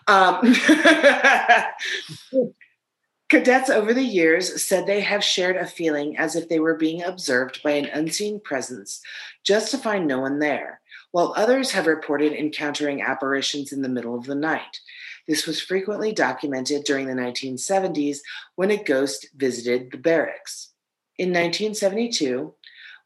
Um, 0.07 0.39
Cadets 3.27 3.71
over 3.71 3.91
the 3.91 4.03
years 4.03 4.61
said 4.61 4.85
they 4.85 5.01
have 5.01 5.23
shared 5.23 5.55
a 5.55 5.65
feeling 5.65 6.15
as 6.15 6.35
if 6.35 6.47
they 6.47 6.59
were 6.59 6.75
being 6.75 7.01
observed 7.01 7.63
by 7.63 7.71
an 7.71 7.85
unseen 7.85 8.39
presence 8.39 9.01
just 9.43 9.71
to 9.71 9.79
find 9.79 10.05
no 10.05 10.19
one 10.19 10.37
there, 10.37 10.79
while 11.09 11.33
others 11.35 11.71
have 11.71 11.87
reported 11.87 12.33
encountering 12.33 13.01
apparitions 13.01 13.71
in 13.71 13.81
the 13.81 13.89
middle 13.89 14.15
of 14.15 14.25
the 14.25 14.35
night. 14.35 14.79
This 15.27 15.47
was 15.47 15.59
frequently 15.59 16.11
documented 16.11 16.83
during 16.83 17.07
the 17.07 17.13
1970s 17.13 18.19
when 18.55 18.69
a 18.69 18.83
ghost 18.83 19.27
visited 19.35 19.91
the 19.91 19.97
barracks. 19.97 20.69
In 21.17 21.29
1972, 21.29 22.53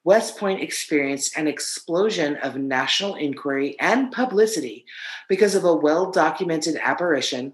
West 0.03 0.38
Point 0.38 0.62
experienced 0.62 1.38
an 1.38 1.47
explosion 1.47 2.36
of 2.38 2.58
national 2.58 3.15
inquiry 3.15 3.79
and 3.79 4.12
publicity 4.12 4.86
because 5.29 5.55
of 5.55 5.63
a 5.63 5.75
well 5.75 6.12
documented 6.12 6.75
apparition 6.82 7.53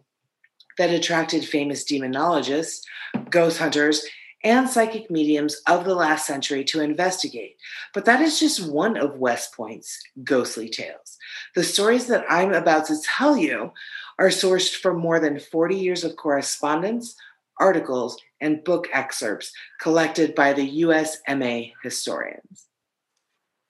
that 0.78 0.90
attracted 0.90 1.46
famous 1.46 1.84
demonologists, 1.84 2.82
ghost 3.30 3.60
hunters, 3.60 4.06
and 4.44 4.70
psychic 4.70 5.10
mediums 5.10 5.62
of 5.68 5.86
the 5.86 5.96
last 5.96 6.28
century 6.28 6.64
to 6.64 6.80
investigate. 6.82 7.58
But 7.94 8.06
that 8.06 8.22
is 8.22 8.40
just 8.40 8.70
one 8.70 8.96
of 8.96 9.18
West 9.18 9.56
Point's 9.56 10.00
ghostly 10.24 10.70
tales. 10.70 11.18
The 11.56 11.64
stories 11.64 12.06
that 12.08 12.26
I'm 12.30 12.54
about 12.54 12.86
to 12.88 13.02
tell 13.02 13.36
you 13.36 13.72
are 14.20 14.28
sourced 14.28 14.76
from 14.76 15.00
more 15.00 15.20
than 15.20 15.40
40 15.40 15.76
years 15.76 16.04
of 16.04 16.16
correspondence, 16.16 17.16
articles, 17.60 18.22
and 18.40 18.64
book 18.64 18.88
excerpts 18.94 19.52
collected 19.82 20.36
by 20.36 20.54
the 20.54 20.82
USMA 20.84 21.74
historians. 21.82 22.68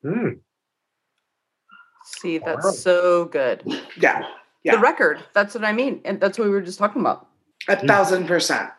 Hmm. 0.02 0.30
See, 2.04 2.38
that's 2.38 2.66
Wow. 2.66 2.72
so 2.72 3.26
good. 3.26 3.64
Yeah, 3.98 4.28
Yeah. 4.66 4.78
The 4.78 4.82
record. 4.82 5.24
That's 5.34 5.54
what 5.54 5.64
I 5.64 5.72
mean. 5.72 6.02
And 6.06 6.20
that's 6.20 6.40
what 6.40 6.46
we 6.46 6.52
were 6.52 6.62
just 6.62 6.80
talking 6.80 7.00
about. 7.00 7.28
A 7.68 7.76
thousand 7.76 8.26
percent. 8.26 8.72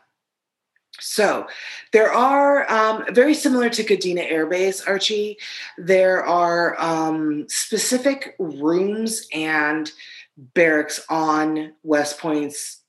So 0.98 1.46
there 1.92 2.12
are 2.12 2.70
um, 2.70 3.04
very 3.14 3.34
similar 3.34 3.70
to 3.70 3.84
Kadena 3.84 4.28
Air 4.28 4.46
Base, 4.46 4.82
Archie. 4.82 5.38
There 5.78 6.24
are 6.24 6.80
um, 6.80 7.46
specific 7.48 8.34
rooms 8.40 9.28
and 9.32 9.92
barracks 10.36 11.04
on 11.08 11.72
West 11.84 12.18
Point's 12.18 12.80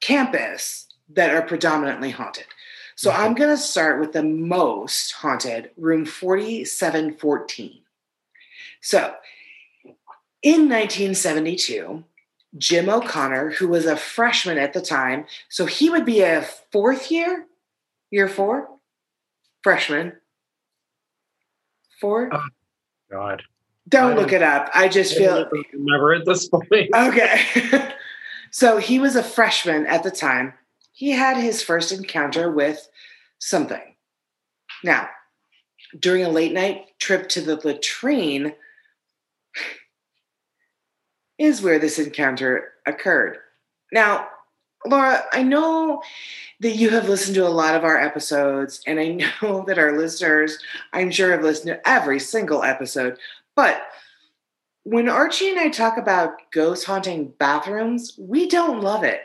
campus 0.00 0.86
that 1.10 1.32
are 1.32 1.42
predominantly 1.42 2.10
haunted. 2.10 2.46
So 2.96 3.12
I'm 3.12 3.34
going 3.34 3.50
to 3.50 3.56
start 3.56 4.00
with 4.00 4.12
the 4.12 4.24
most 4.24 5.12
haunted, 5.12 5.70
room 5.76 6.04
4714. 6.04 7.82
So 8.80 9.14
in 10.42 10.68
1972, 10.68 12.04
Jim 12.56 12.88
O'Connor, 12.88 13.50
who 13.50 13.68
was 13.68 13.86
a 13.86 13.96
freshman 13.96 14.58
at 14.58 14.72
the 14.72 14.80
time, 14.80 15.26
so 15.48 15.66
he 15.66 15.90
would 15.90 16.04
be 16.04 16.20
a 16.20 16.42
fourth 16.72 17.10
year, 17.10 17.46
year 18.10 18.28
four, 18.28 18.68
freshman. 19.62 20.12
Four? 22.00 22.30
Oh, 22.32 22.46
God. 23.10 23.42
Don't 23.88 24.16
look 24.16 24.32
it 24.32 24.42
up. 24.42 24.70
I 24.74 24.88
just 24.88 25.14
I 25.14 25.18
feel 25.18 25.50
remember 25.72 26.14
at 26.14 26.26
this 26.26 26.48
point. 26.48 26.66
okay. 26.94 27.92
so 28.50 28.76
he 28.76 28.98
was 28.98 29.16
a 29.16 29.22
freshman 29.22 29.86
at 29.86 30.02
the 30.02 30.10
time. 30.10 30.54
He 30.92 31.10
had 31.10 31.36
his 31.36 31.62
first 31.62 31.90
encounter 31.90 32.50
with 32.50 32.88
something. 33.38 33.80
Now, 34.84 35.08
during 35.98 36.24
a 36.24 36.28
late 36.28 36.52
night 36.52 36.86
trip 36.98 37.28
to 37.30 37.40
the 37.40 37.56
latrine, 37.56 38.52
is 41.38 41.62
where 41.62 41.78
this 41.78 41.98
encounter 41.98 42.72
occurred. 42.86 43.38
Now, 43.92 44.28
Laura, 44.86 45.24
I 45.32 45.42
know 45.42 46.02
that 46.60 46.76
you 46.76 46.90
have 46.90 47.08
listened 47.08 47.34
to 47.36 47.46
a 47.46 47.48
lot 47.48 47.74
of 47.74 47.84
our 47.84 47.98
episodes, 47.98 48.80
and 48.86 48.98
I 49.00 49.18
know 49.42 49.64
that 49.66 49.78
our 49.78 49.98
listeners, 49.98 50.58
I'm 50.92 51.10
sure, 51.10 51.32
have 51.32 51.42
listened 51.42 51.68
to 51.68 51.88
every 51.88 52.20
single 52.20 52.62
episode. 52.62 53.18
But 53.56 53.82
when 54.84 55.08
Archie 55.08 55.50
and 55.50 55.58
I 55.58 55.68
talk 55.68 55.98
about 55.98 56.50
ghost 56.52 56.84
haunting 56.86 57.32
bathrooms, 57.38 58.14
we 58.18 58.48
don't 58.48 58.80
love 58.80 59.04
it. 59.04 59.22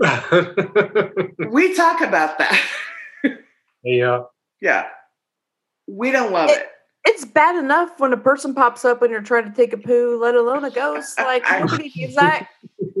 We 1.50 1.74
talk 1.74 2.00
about 2.00 2.38
that. 2.38 2.64
yeah. 3.82 4.22
yeah. 4.60 4.86
We 5.86 6.10
don't 6.10 6.32
love 6.32 6.50
it. 6.50 6.68
It's 7.10 7.24
bad 7.24 7.56
enough 7.56 7.98
when 7.98 8.12
a 8.12 8.16
person 8.18 8.54
pops 8.54 8.84
up 8.84 9.00
when 9.00 9.10
you're 9.10 9.22
trying 9.22 9.44
to 9.44 9.50
take 9.56 9.72
a 9.72 9.78
poo, 9.78 10.18
let 10.20 10.34
alone 10.34 10.64
a 10.64 10.70
ghost. 10.70 11.18
Like 11.18 11.42
nobody 11.60 11.90
needs 11.96 12.14
that. 12.16 12.48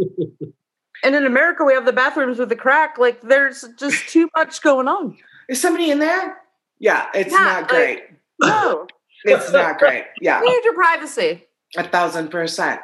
And 1.04 1.14
in 1.14 1.24
America, 1.24 1.62
we 1.64 1.74
have 1.74 1.84
the 1.84 1.92
bathrooms 1.92 2.40
with 2.40 2.48
the 2.48 2.56
crack. 2.56 2.98
Like 2.98 3.20
there's 3.22 3.64
just 3.78 4.08
too 4.08 4.28
much 4.36 4.60
going 4.62 4.88
on. 4.88 5.16
Is 5.48 5.60
somebody 5.60 5.92
in 5.92 6.00
there? 6.00 6.38
Yeah, 6.80 7.06
it's 7.14 7.30
Yeah, 7.30 7.38
not 7.38 7.60
like- 7.62 7.68
great. 7.68 8.02
No, 8.42 8.86
It's 9.24 9.52
not 9.52 9.78
great. 9.78 10.06
Yeah, 10.20 10.40
you 10.42 10.46
need 10.52 10.64
your 10.64 10.74
privacy. 10.74 11.44
a 11.76 11.84
thousand 11.86 12.30
percent. 12.32 12.80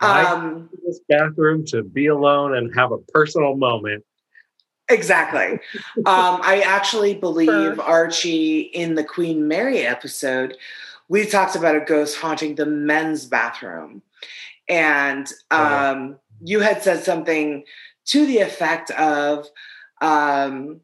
I- 0.00 0.24
Um, 0.24 0.70
This 0.86 1.00
bathroom 1.08 1.66
to 1.66 1.82
be 1.82 2.06
alone 2.06 2.54
and 2.56 2.74
have 2.74 2.92
a 2.92 2.98
personal 3.12 3.56
moment. 3.56 4.04
Exactly. 4.90 5.60
Um, 5.98 6.40
I 6.42 6.62
actually 6.66 7.14
believe. 7.28 7.78
Archie 7.80 8.60
in 8.60 8.94
the 8.94 9.04
Queen 9.04 9.48
Mary 9.48 9.80
episode, 9.80 10.56
we 11.08 11.26
talked 11.26 11.56
about 11.56 11.76
a 11.76 11.80
ghost 11.80 12.18
haunting 12.18 12.56
the 12.56 12.66
men's 12.66 13.24
bathroom. 13.26 14.02
And 14.68 15.30
um, 15.50 16.18
you 16.40 16.60
had 16.60 16.82
said 16.82 17.02
something 17.02 17.64
to 18.06 18.26
the 18.26 18.38
effect 18.38 18.90
of 18.92 19.48
um, 20.00 20.80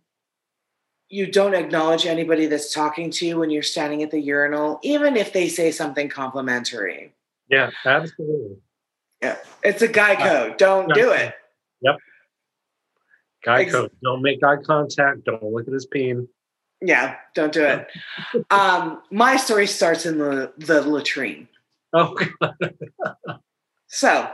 you 1.08 1.30
don't 1.30 1.54
acknowledge 1.54 2.06
anybody 2.06 2.46
that's 2.46 2.74
talking 2.74 3.10
to 3.10 3.26
you 3.26 3.38
when 3.38 3.50
you're 3.50 3.62
standing 3.62 4.02
at 4.02 4.10
the 4.10 4.20
urinal, 4.20 4.80
even 4.82 5.16
if 5.16 5.32
they 5.32 5.48
say 5.48 5.70
something 5.70 6.08
complimentary. 6.08 7.12
Yeah, 7.48 7.70
absolutely. 7.84 8.56
Yeah, 9.22 9.36
It's 9.62 9.82
a 9.82 9.88
guy 9.88 10.16
code. 10.16 10.56
Don't 10.58 10.92
do 10.92 11.12
it. 11.12 11.32
Guy 13.46 13.62
Ex- 13.62 13.72
code. 13.72 13.92
Don't 14.02 14.20
make 14.20 14.42
eye 14.42 14.56
contact. 14.56 15.24
Don't 15.24 15.42
look 15.42 15.66
at 15.66 15.72
his 15.72 15.86
peen. 15.86 16.28
Yeah, 16.82 17.16
don't 17.34 17.52
do 17.52 17.64
it. 17.64 17.88
Um, 18.50 19.00
my 19.10 19.36
story 19.36 19.66
starts 19.66 20.04
in 20.04 20.18
the, 20.18 20.52
the 20.58 20.82
latrine. 20.82 21.48
Oh, 21.92 22.14
So, 23.86 24.30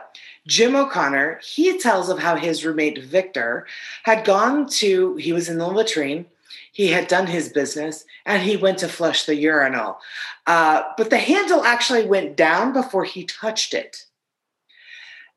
Jim 0.48 0.74
O'Connor, 0.74 1.40
he 1.44 1.78
tells 1.78 2.08
of 2.08 2.18
how 2.18 2.34
his 2.34 2.64
roommate 2.64 3.04
Victor 3.04 3.66
had 4.02 4.24
gone 4.24 4.66
to, 4.70 5.14
he 5.16 5.32
was 5.32 5.48
in 5.48 5.58
the 5.58 5.68
latrine, 5.68 6.26
he 6.72 6.88
had 6.88 7.06
done 7.06 7.26
his 7.28 7.50
business, 7.50 8.04
and 8.26 8.42
he 8.42 8.56
went 8.56 8.78
to 8.78 8.88
flush 8.88 9.24
the 9.24 9.36
urinal. 9.36 9.98
Uh, 10.46 10.82
but 10.96 11.10
the 11.10 11.18
handle 11.18 11.62
actually 11.62 12.06
went 12.06 12.36
down 12.36 12.72
before 12.72 13.04
he 13.04 13.24
touched 13.24 13.74
it. 13.74 14.06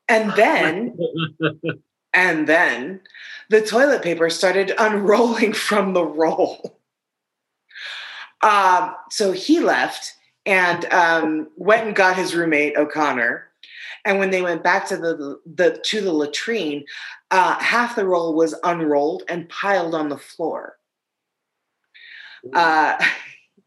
And 0.08 0.32
then, 0.36 0.96
and 2.16 2.48
then 2.48 3.00
the 3.50 3.60
toilet 3.60 4.02
paper 4.02 4.28
started 4.30 4.72
unrolling 4.78 5.52
from 5.52 5.92
the 5.92 6.04
roll. 6.04 6.80
Um, 8.42 8.94
so 9.10 9.30
he 9.32 9.60
left 9.60 10.14
and 10.44 10.84
um, 10.86 11.48
went 11.56 11.86
and 11.86 11.94
got 11.94 12.16
his 12.16 12.34
roommate 12.34 12.76
O'Connor. 12.76 13.44
And 14.04 14.18
when 14.18 14.30
they 14.30 14.42
went 14.42 14.62
back 14.62 14.86
to 14.88 14.96
the, 14.96 15.40
the 15.46 15.80
to 15.84 16.00
the 16.00 16.12
latrine, 16.12 16.84
uh, 17.32 17.58
half 17.58 17.96
the 17.96 18.06
roll 18.06 18.34
was 18.34 18.54
unrolled 18.62 19.24
and 19.28 19.48
piled 19.48 19.94
on 19.96 20.08
the 20.08 20.18
floor. 20.18 20.76
Uh, 22.54 23.04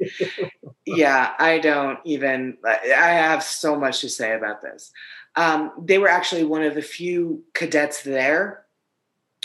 yeah, 0.86 1.34
I 1.38 1.60
don't 1.60 2.00
even. 2.06 2.58
I 2.66 2.78
I 2.86 3.10
have 3.10 3.44
so 3.44 3.78
much 3.78 4.00
to 4.00 4.10
say 4.10 4.34
about 4.34 4.62
this. 4.62 4.94
Um, 5.40 5.72
they 5.82 5.98
were 5.98 6.10
actually 6.10 6.44
one 6.44 6.64
of 6.64 6.76
the 6.76 6.82
few 6.82 7.42
cadets 7.54 8.04
there 8.04 8.66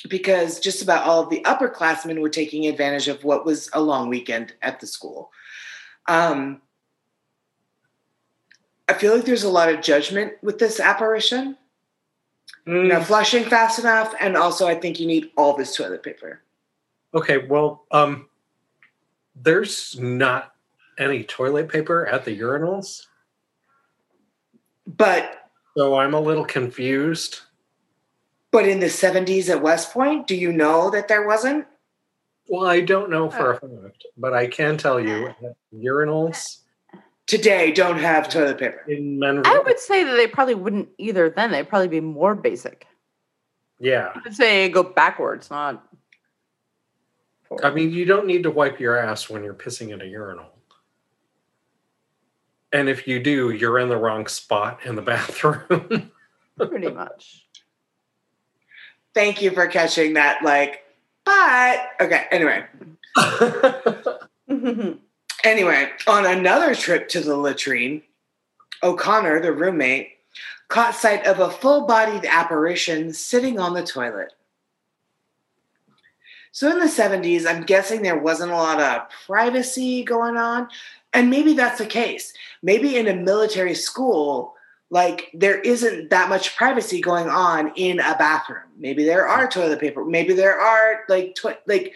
because 0.09 0.59
just 0.59 0.83
about 0.83 1.05
all 1.05 1.23
of 1.23 1.31
the 1.31 1.41
upperclassmen 1.43 2.21
were 2.21 2.29
taking 2.29 2.67
advantage 2.67 3.07
of 3.07 3.23
what 3.23 3.47
was 3.47 3.71
a 3.73 3.81
long 3.81 4.09
weekend 4.09 4.53
at 4.61 4.81
the 4.81 4.89
school. 4.89 5.31
Um, 6.09 6.61
I 8.89 8.95
feel 8.95 9.15
like 9.15 9.25
there's 9.25 9.45
a 9.45 9.49
lot 9.49 9.73
of 9.73 9.83
judgment 9.83 10.33
with 10.43 10.59
this 10.59 10.81
apparition. 10.81 11.57
Mm, 12.67 12.89
Not 12.89 13.07
flushing 13.07 13.45
fast 13.45 13.79
enough, 13.79 14.15
and 14.21 14.37
also 14.37 14.67
I 14.67 14.75
think 14.75 14.99
you 14.99 15.07
need 15.07 15.31
all 15.37 15.57
this 15.57 15.77
toilet 15.77 16.03
paper. 16.03 16.43
okay. 17.15 17.39
Well, 17.39 17.85
um, 17.93 18.29
there's 19.37 19.97
not 20.01 20.55
any 20.99 21.23
toilet 21.23 21.69
paper 21.69 22.05
at 22.07 22.25
the 22.25 22.37
urinals, 22.37 23.07
But 24.89 25.44
so 25.77 25.97
I'm 25.97 26.15
a 26.15 26.21
little 26.21 26.45
confused. 26.45 27.41
but 28.51 28.69
in 28.69 28.81
the 28.81 28.87
70s 28.87 29.49
at 29.49 29.63
West 29.63 29.93
Point, 29.93 30.27
do 30.27 30.37
you 30.37 30.53
know 30.53 30.91
that 30.91 31.09
there 31.09 31.27
wasn't? 31.27 31.67
Well, 32.49 32.67
I 32.67 32.81
don't 32.81 33.11
know 33.11 33.31
for 33.31 33.53
a 33.53 33.61
oh. 33.63 33.83
fact, 33.83 34.05
but 34.17 34.35
I 34.35 34.47
can 34.47 34.77
tell 34.77 35.01
you 35.01 35.35
that 35.41 35.57
urinals 35.75 36.59
Today 37.27 37.73
don't 37.73 37.99
have 37.99 38.29
toilet 38.29 38.59
paper. 38.59 38.85
in 38.87 39.19
Menville. 39.19 39.47
I 39.47 39.59
would 39.61 39.79
say 39.79 40.05
that 40.05 40.15
they 40.15 40.27
probably 40.27 40.55
wouldn't 40.55 40.91
either. 40.99 41.31
Then 41.31 41.53
they'd 41.53 41.69
probably 41.69 41.89
be 41.89 42.01
more 42.01 42.35
basic. 42.35 42.87
yeah. 43.81 44.13
I 44.15 44.21
would 44.25 44.35
say 44.35 44.69
go 44.69 44.83
backwards, 44.83 45.51
not. 45.51 45.87
I 47.63 47.71
mean, 47.71 47.93
you 47.93 48.05
don't 48.05 48.27
need 48.27 48.43
to 48.43 48.51
wipe 48.51 48.81
your 48.81 48.99
ass 48.99 49.31
when 49.31 49.43
you're 49.45 49.55
pissing 49.55 49.91
in 49.91 50.03
a 50.03 50.05
urinal. 50.05 50.47
And 52.75 52.89
if 52.89 53.07
you 53.07 53.21
do, 53.21 53.51
you're 53.51 53.79
in 53.79 53.89
the 53.89 53.97
wrong 53.97 54.27
spot 54.27 54.81
in 54.85 54.97
the 54.97 55.03
bathroom. 55.13 56.11
pretty 56.59 56.91
much. 56.91 57.47
Thank 59.15 59.41
you 59.41 59.53
for 59.53 59.69
catching 59.69 60.15
that. 60.15 60.43
Like, 60.43 60.83
but 61.25 61.91
okay. 62.01 62.27
Anyway, 62.33 62.67
anyway, 65.45 65.91
on 66.09 66.27
another 66.27 66.75
trip 66.75 67.09
to 67.11 67.21
the 67.21 67.37
latrine, 67.37 68.03
O'Connor, 68.83 69.41
the 69.41 69.53
roommate, 69.53 70.09
caught 70.67 70.97
sight 70.97 71.25
of 71.27 71.39
a 71.39 71.51
full-bodied 71.51 72.27
apparition 72.27 73.13
sitting 73.13 73.61
on 73.61 73.75
the 73.75 73.85
toilet. 73.85 74.33
So 76.51 76.71
in 76.71 76.81
the 76.81 76.87
70s, 76.87 77.47
I'm 77.47 77.63
guessing 77.63 78.03
there 78.03 78.19
wasn't 78.19 78.53
a 78.53 78.57
lot 78.57 78.81
of 78.81 79.09
privacy 79.27 80.03
going 80.03 80.37
on. 80.37 80.69
And 81.15 81.31
maybe 81.31 81.55
that's 81.55 81.79
the 81.79 81.87
case. 81.87 82.35
Maybe 82.63 82.97
in 82.97 83.07
a 83.07 83.15
military 83.15 83.75
school, 83.75 84.55
like 84.91 85.31
there 85.33 85.61
isn't 85.61 86.11
that 86.11 86.29
much 86.29 86.57
privacy 86.57 87.01
going 87.01 87.29
on 87.29 87.73
in 87.77 88.01
a 88.01 88.17
bathroom. 88.19 88.65
Maybe 88.77 89.05
there 89.05 89.27
are 89.27 89.49
toilet 89.49 89.81
paper. 89.81 90.05
Maybe 90.05 90.35
there 90.35 90.61
are 90.61 91.05
like 91.09 91.37
twi- 91.37 91.59
like 91.67 91.95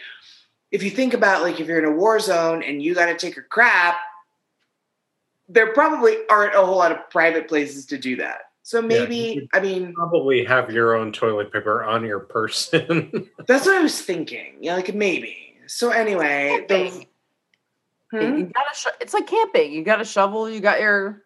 if 0.71 0.83
you 0.83 0.89
think 0.89 1.13
about 1.13 1.41
like 1.41 1.59
if 1.59 1.67
you're 1.67 1.79
in 1.79 1.85
a 1.85 1.95
war 1.95 2.19
zone 2.19 2.63
and 2.63 2.81
you 2.81 2.95
got 2.95 3.07
to 3.07 3.17
take 3.17 3.37
a 3.37 3.41
crap, 3.41 3.97
there 5.47 5.73
probably 5.73 6.15
aren't 6.29 6.55
a 6.55 6.65
whole 6.65 6.77
lot 6.77 6.91
of 6.91 7.09
private 7.09 7.47
places 7.47 7.85
to 7.87 7.97
do 7.97 8.15
that. 8.17 8.39
So 8.63 8.81
maybe 8.81 9.15
you 9.15 9.47
I 9.53 9.59
mean 9.59 9.93
Probably 9.93 10.45
have 10.45 10.71
your 10.71 10.95
own 10.95 11.11
toilet 11.11 11.51
paper 11.51 11.83
on 11.83 12.05
your 12.05 12.19
person. 12.19 13.29
that's 13.47 13.65
what 13.65 13.77
I 13.77 13.81
was 13.81 14.01
thinking. 14.01 14.57
Yeah, 14.61 14.75
like 14.75 14.93
maybe. 14.93 15.55
So 15.67 15.89
anyway, 15.89 16.65
the, 16.67 16.89
Camping. 16.89 17.07
Hmm? 18.11 18.17
You 18.37 18.43
gotta. 18.45 18.75
Sho- 18.75 18.89
it's 18.99 19.13
like 19.13 19.27
camping. 19.27 19.71
You 19.71 19.83
got 19.83 20.01
a 20.01 20.05
shovel. 20.05 20.49
You 20.49 20.59
got 20.59 20.79
your 20.81 21.23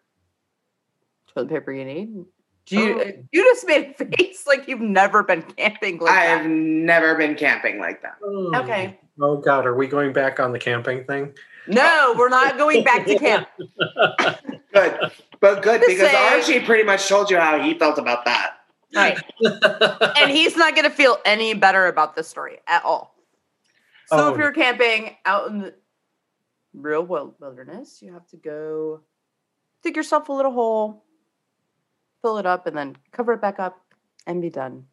toilet 1.32 1.48
paper. 1.48 1.72
You 1.72 1.84
need. 1.84 2.24
Do 2.66 2.78
you? 2.78 3.02
Oh. 3.02 3.10
You 3.32 3.42
just 3.44 3.66
made 3.66 3.94
a 3.98 4.04
face 4.16 4.44
like 4.46 4.68
you've 4.68 4.80
never 4.80 5.22
been 5.22 5.42
camping 5.42 5.98
like 5.98 6.12
I've 6.14 6.46
never 6.46 7.14
been 7.14 7.34
camping 7.34 7.78
like 7.78 8.02
that. 8.02 8.16
Okay. 8.56 8.98
Oh 9.20 9.36
God, 9.38 9.66
are 9.66 9.74
we 9.74 9.86
going 9.86 10.12
back 10.12 10.40
on 10.40 10.52
the 10.52 10.58
camping 10.58 11.04
thing? 11.04 11.32
No, 11.66 12.14
we're 12.18 12.28
not 12.28 12.58
going 12.58 12.84
back 12.84 13.06
to 13.06 13.18
camp. 13.18 13.48
Good, 14.74 14.98
but 15.40 15.62
good 15.62 15.80
Just 15.80 15.88
because 15.88 16.10
saying. 16.10 16.32
Archie 16.34 16.60
pretty 16.66 16.82
much 16.82 17.08
told 17.08 17.30
you 17.30 17.38
how 17.38 17.60
he 17.60 17.78
felt 17.78 17.96
about 17.96 18.24
that. 18.24 18.56
Right. 18.94 19.16
and 20.18 20.30
he's 20.32 20.56
not 20.56 20.74
going 20.74 20.84
to 20.84 20.94
feel 20.94 21.16
any 21.24 21.54
better 21.54 21.86
about 21.86 22.16
this 22.16 22.26
story 22.28 22.58
at 22.66 22.84
all. 22.84 23.14
So 24.08 24.16
Oh, 24.18 24.32
if 24.32 24.38
you're 24.38 24.50
camping 24.52 25.16
out 25.24 25.48
in 25.48 25.60
the 25.60 25.74
real 26.74 27.02
wil- 27.04 27.34
wilderness, 27.40 28.02
you 28.02 28.12
have 28.12 28.26
to 28.28 28.36
go 28.36 29.00
dig 29.82 29.96
yourself 29.96 30.28
a 30.28 30.32
little 30.32 30.52
hole, 30.52 31.04
fill 32.22 32.38
it 32.38 32.46
up, 32.46 32.66
and 32.66 32.76
then 32.76 32.96
cover 33.12 33.32
it 33.34 33.40
back 33.40 33.58
up 33.58 33.80
and 34.26 34.42
be 34.42 34.50
done. 34.50 34.86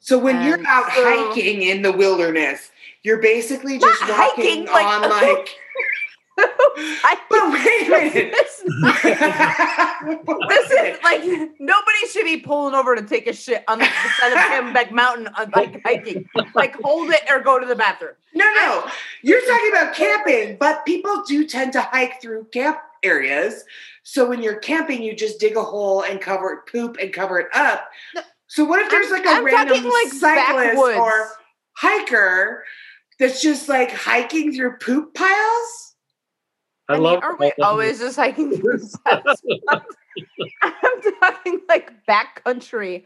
So 0.00 0.16
when 0.18 0.42
you're 0.46 0.64
out 0.66 0.92
so- 0.92 1.02
hiking 1.04 1.62
in 1.62 1.82
the 1.82 1.92
wilderness, 1.92 2.70
you're 3.02 3.20
basically 3.20 3.78
just 3.78 4.00
walking 4.02 4.14
hiking, 4.16 4.64
like- 4.66 4.86
on 4.86 5.10
like 5.10 5.48
I, 6.40 7.18
But 7.30 7.52
wait 7.52 7.86
a 7.86 7.90
minute. 8.14 8.34
Not- 8.66 9.02
this 10.48 10.70
is 10.70 10.98
like 11.02 11.22
nobody 11.58 12.06
should 12.10 12.24
be 12.24 12.38
pulling 12.38 12.74
over 12.74 12.94
to 12.96 13.02
take 13.02 13.26
a 13.26 13.32
shit 13.32 13.64
on 13.68 13.78
the 13.80 13.84
side 14.20 14.32
of 14.32 14.38
Camelback 14.38 14.90
Mountain 14.92 15.28
on 15.36 15.50
like 15.54 15.82
hiking. 15.84 16.28
Like 16.54 16.76
hold 16.80 17.10
it 17.10 17.22
or 17.30 17.40
go 17.40 17.58
to 17.58 17.66
the 17.66 17.74
bathroom. 17.76 18.12
No, 18.34 18.44
no. 18.54 18.86
You're 19.22 19.40
talking 19.46 19.70
about 19.70 19.94
camping, 19.94 20.56
but 20.58 20.84
people 20.86 21.22
do 21.26 21.46
tend 21.46 21.72
to 21.74 21.80
hike 21.80 22.20
through 22.22 22.44
camp 22.52 22.78
areas. 23.02 23.64
So 24.04 24.28
when 24.28 24.42
you're 24.42 24.58
camping, 24.60 25.02
you 25.02 25.14
just 25.14 25.38
dig 25.40 25.56
a 25.56 25.62
hole 25.62 26.02
and 26.02 26.20
cover 26.20 26.52
it, 26.66 26.70
poop 26.72 26.96
and 27.00 27.12
cover 27.12 27.38
it 27.40 27.48
up. 27.54 27.88
So 28.46 28.64
what 28.64 28.80
if 28.80 28.90
there's 28.90 29.10
I'm- 29.12 29.22
like 29.22 29.26
a 29.26 29.36
I'm 29.38 29.44
random 29.44 29.84
like, 29.84 30.08
cyclist 30.12 30.20
backwoods. 30.22 30.98
or 30.98 31.28
hiker 31.76 32.64
that's 33.18 33.42
just 33.42 33.68
like 33.68 33.90
hiking 33.92 34.52
through 34.54 34.76
poop 34.78 35.14
piles? 35.14 35.87
I, 36.88 36.94
mean, 36.94 37.02
love 37.02 37.22
are 37.22 37.36
we 37.36 37.52
always 37.62 37.98
just 37.98 38.16
hiking 38.16 38.56
through 38.56 38.78
spots? 38.78 39.42
I'm 40.62 41.02
talking 41.20 41.60
like 41.68 41.92
backcountry 42.06 43.04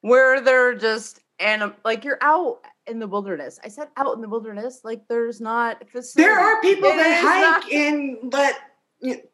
where 0.00 0.40
they're 0.40 0.74
just 0.74 1.20
and 1.38 1.72
like 1.84 2.04
you're 2.04 2.18
out 2.20 2.60
in 2.86 2.98
the 2.98 3.06
wilderness. 3.06 3.58
I 3.64 3.68
said 3.68 3.88
out 3.96 4.14
in 4.16 4.20
the 4.20 4.28
wilderness, 4.28 4.80
like 4.84 5.06
there's 5.08 5.40
not 5.40 5.88
facilities. 5.88 6.14
There 6.14 6.38
are 6.38 6.60
people 6.60 6.88
It 6.90 6.96
that 6.96 7.18
is 7.18 7.20
hike 7.22 7.62
not- 7.62 7.72
in 7.72 8.18
but 8.30 8.54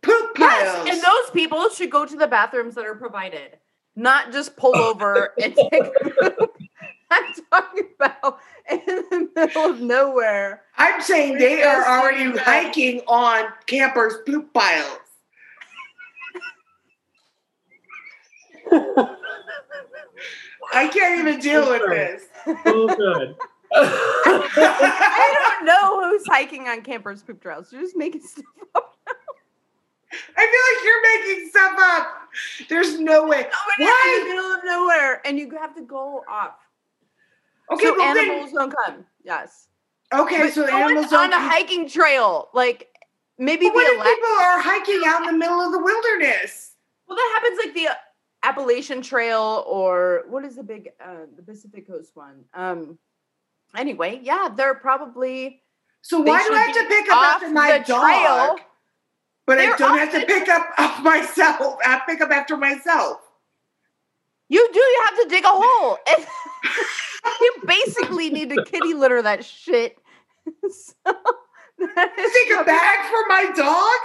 poop 0.03 0.35
piles. 0.35 0.87
Yes, 0.87 0.95
and 0.95 1.03
those 1.03 1.31
people 1.33 1.69
should 1.71 1.91
go 1.91 2.05
to 2.05 2.17
the 2.17 2.27
bathrooms 2.27 2.75
that 2.75 2.85
are 2.85 2.95
provided, 2.95 3.59
not 3.97 4.33
just 4.33 4.57
pull 4.57 4.77
over 4.77 5.35
and 5.43 5.55
take. 5.55 5.83
A 7.11 7.15
poop. 7.35 7.45
I'm 7.53 7.63
talking 7.63 7.89
about 7.99 8.39
in 8.71 8.81
the 8.87 9.29
middle 9.35 9.71
of 9.71 9.81
nowhere. 9.81 10.63
I'm 10.77 11.01
saying 11.01 11.39
they 11.39 11.63
are 11.63 11.87
already 11.87 12.25
yeah. 12.25 12.39
hiking 12.39 13.01
on 13.07 13.47
campers' 13.67 14.17
poop 14.27 14.53
piles. 14.53 14.99
I 20.73 20.89
can't 20.89 21.21
even 21.21 21.41
deal 21.41 21.71
with 21.71 21.89
this. 21.89 22.25
Oh, 22.67 22.95
good. 22.95 23.37
I 23.75 25.57
don't 25.59 25.67
know 25.67 26.03
who's 26.03 26.27
hiking 26.27 26.69
on 26.69 26.83
campers' 26.83 27.23
poop 27.23 27.41
trails. 27.41 27.73
You're 27.73 27.83
just 27.83 27.97
making 27.97 28.23
stuff 28.23 28.45
up. 28.75 28.97
I 30.37 30.47
feel 30.47 30.63
like 30.75 30.85
you're 30.85 31.03
making 31.37 31.51
stuff 31.51 31.75
up. 31.79 32.07
There's 32.69 33.01
no 33.01 33.27
way. 33.27 33.47
Nobody 33.79 34.11
in 34.15 34.21
the 34.21 34.35
middle 34.35 34.53
of 34.53 34.65
nowhere, 34.65 35.27
and 35.27 35.39
you 35.39 35.51
have 35.59 35.75
to 35.77 35.83
go 35.83 36.25
off. 36.29 36.55
Okay, 37.71 37.85
so 37.85 37.97
well 37.97 38.15
then- 38.15 38.31
animals 38.31 38.53
don't 38.53 38.75
come. 38.85 39.05
Yes. 39.25 39.69
okay, 40.13 40.39
But 40.45 40.53
so 40.53 40.67
going 40.67 40.75
animals 40.83 41.13
on 41.13 41.31
don't. 41.31 41.41
a 41.45 41.49
hiking 41.49 41.89
trail, 41.89 42.49
like 42.55 42.89
maybe 43.39 43.67
But 43.67 43.75
what 43.75 43.87
the 43.87 44.01
if 44.01 44.17
people 44.17 44.31
are 44.31 44.61
hiking 44.61 45.03
out 45.07 45.21
in 45.23 45.27
the 45.27 45.39
middle 45.39 45.61
of 45.61 45.73
the 45.73 45.79
wilderness? 45.79 46.73
well, 47.07 47.17
that 47.17 47.41
happens 47.41 47.59
like 47.65 47.75
the 47.75 47.89
Appalachian 48.43 49.03
Trail 49.03 49.65
or 49.67 50.25
what 50.29 50.45
is 50.45 50.57
the 50.57 50.63
big 50.63 50.91
uh, 51.05 51.27
the 51.37 51.43
Pacific 51.43 51.87
Coast 51.87 52.15
one? 52.15 52.45
Um. 52.55 52.99
Anyway, 53.77 54.21
yeah, 54.23 54.49
they're 54.55 54.75
probably 54.77 55.63
So 56.01 56.21
why 56.21 56.43
do 56.47 56.55
I 56.55 56.59
have 56.61 56.75
to 56.75 56.85
pick 56.89 57.13
up 57.13 57.23
after 57.35 57.51
my 57.51 57.79
dog? 57.81 57.87
trail. 58.57 58.57
But 59.45 59.59
I 59.59 59.67
They're 59.67 59.77
don't 59.77 59.99
have 59.99 60.13
to 60.13 60.21
the 60.21 60.27
pick 60.27 60.49
up 60.49 60.69
up 60.79 61.03
myself. 61.03 61.77
I 61.85 62.01
pick 62.07 62.21
up 62.23 62.31
after 62.31 62.57
myself. 62.57 63.21
You 64.49 64.67
do. 64.73 64.79
You 64.79 65.03
have 65.07 65.17
to 65.23 65.29
dig 65.29 65.45
a 65.45 65.49
hole. 65.51 65.99
You 67.41 67.53
basically 67.67 68.31
need 68.31 68.51
to 68.51 68.65
kitty 68.65 68.95
litter 68.95 69.23
that 69.23 69.45
shit. 69.45 69.97
so 70.71 70.93
that 71.05 72.19
is 72.19 72.33
Take 72.33 72.59
a 72.61 72.65
bag 72.65 72.99
for 73.11 73.25
my 73.29 73.45
dog? 73.55 73.99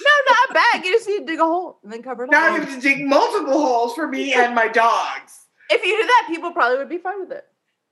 No, 0.00 0.10
not 0.28 0.50
a 0.50 0.54
bag. 0.54 0.84
You 0.84 0.92
just 0.92 1.08
need 1.08 1.20
to 1.20 1.26
dig 1.26 1.40
a 1.40 1.44
hole 1.44 1.78
and 1.82 1.92
then 1.92 2.02
cover 2.02 2.24
it 2.24 2.30
Now 2.30 2.44
I 2.44 2.56
up. 2.56 2.64
have 2.64 2.74
to 2.74 2.80
dig 2.80 3.04
multiple 3.06 3.52
holes 3.60 3.94
for 3.94 4.08
me 4.08 4.32
and 4.36 4.54
my 4.54 4.68
dogs. 4.68 5.38
If 5.70 5.84
you 5.84 5.96
do 5.96 6.06
that, 6.06 6.24
people 6.28 6.50
probably 6.52 6.78
would 6.78 6.88
be 6.88 6.98
fine 6.98 7.20
with 7.20 7.32
it. 7.32 7.44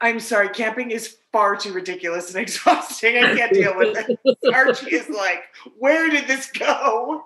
I'm 0.02 0.18
sorry, 0.18 0.48
camping 0.48 0.90
is 0.92 1.16
far 1.30 1.56
too 1.56 1.72
ridiculous 1.74 2.34
and 2.34 2.40
exhausting. 2.42 3.16
I 3.18 3.34
can't 3.36 3.52
deal 3.52 3.76
with 3.76 3.96
it. 3.96 4.18
Archie 4.54 4.96
is 4.96 5.08
like, 5.10 5.44
where 5.78 6.08
did 6.08 6.26
this 6.26 6.50
go? 6.50 7.24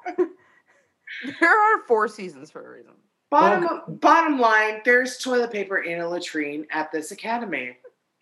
There 1.41 1.49
are 1.51 1.87
four 1.87 2.09
seasons 2.09 2.51
for 2.51 2.67
a 2.67 2.77
reason. 2.77 2.93
Bottom 3.35 3.97
bottom 3.97 4.39
line, 4.39 4.81
there's 4.85 5.19
toilet 5.19 5.51
paper 5.51 5.79
in 5.79 6.01
a 6.01 6.09
latrine 6.09 6.67
at 6.71 6.93
this 6.93 7.11
academy. 7.11 7.77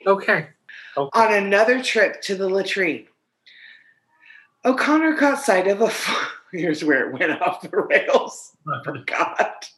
Okay. 0.06 0.48
okay. 0.96 1.20
On 1.20 1.34
another 1.34 1.82
trip 1.82 2.22
to 2.22 2.34
the 2.34 2.48
latrine, 2.48 3.06
O'Connor 4.64 5.18
caught 5.18 5.42
sight 5.42 5.66
of 5.66 5.82
a. 5.82 5.86
f- 5.86 6.32
Here's 6.52 6.82
where 6.82 7.08
it 7.10 7.18
went 7.18 7.42
off 7.42 7.60
the 7.60 7.68
rails. 7.70 8.56
I 8.66 8.82
Forgot. 8.84 9.70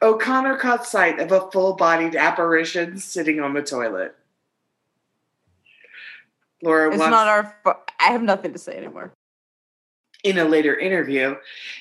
O'Connor 0.00 0.56
caught 0.56 0.86
sight 0.86 1.20
of 1.20 1.32
a 1.32 1.50
full-bodied 1.50 2.16
apparition 2.16 2.96
sitting 2.96 3.40
on 3.40 3.52
the 3.52 3.62
toilet. 3.62 4.14
Laura 6.62 6.88
It's 6.90 6.98
wants, 6.98 7.10
not 7.10 7.28
our. 7.28 7.56
Fu- 7.62 7.94
I 8.00 8.12
have 8.12 8.22
nothing 8.22 8.54
to 8.54 8.58
say 8.58 8.74
anymore. 8.74 9.12
In 10.24 10.38
a 10.38 10.44
later 10.44 10.78
interview, 10.78 11.36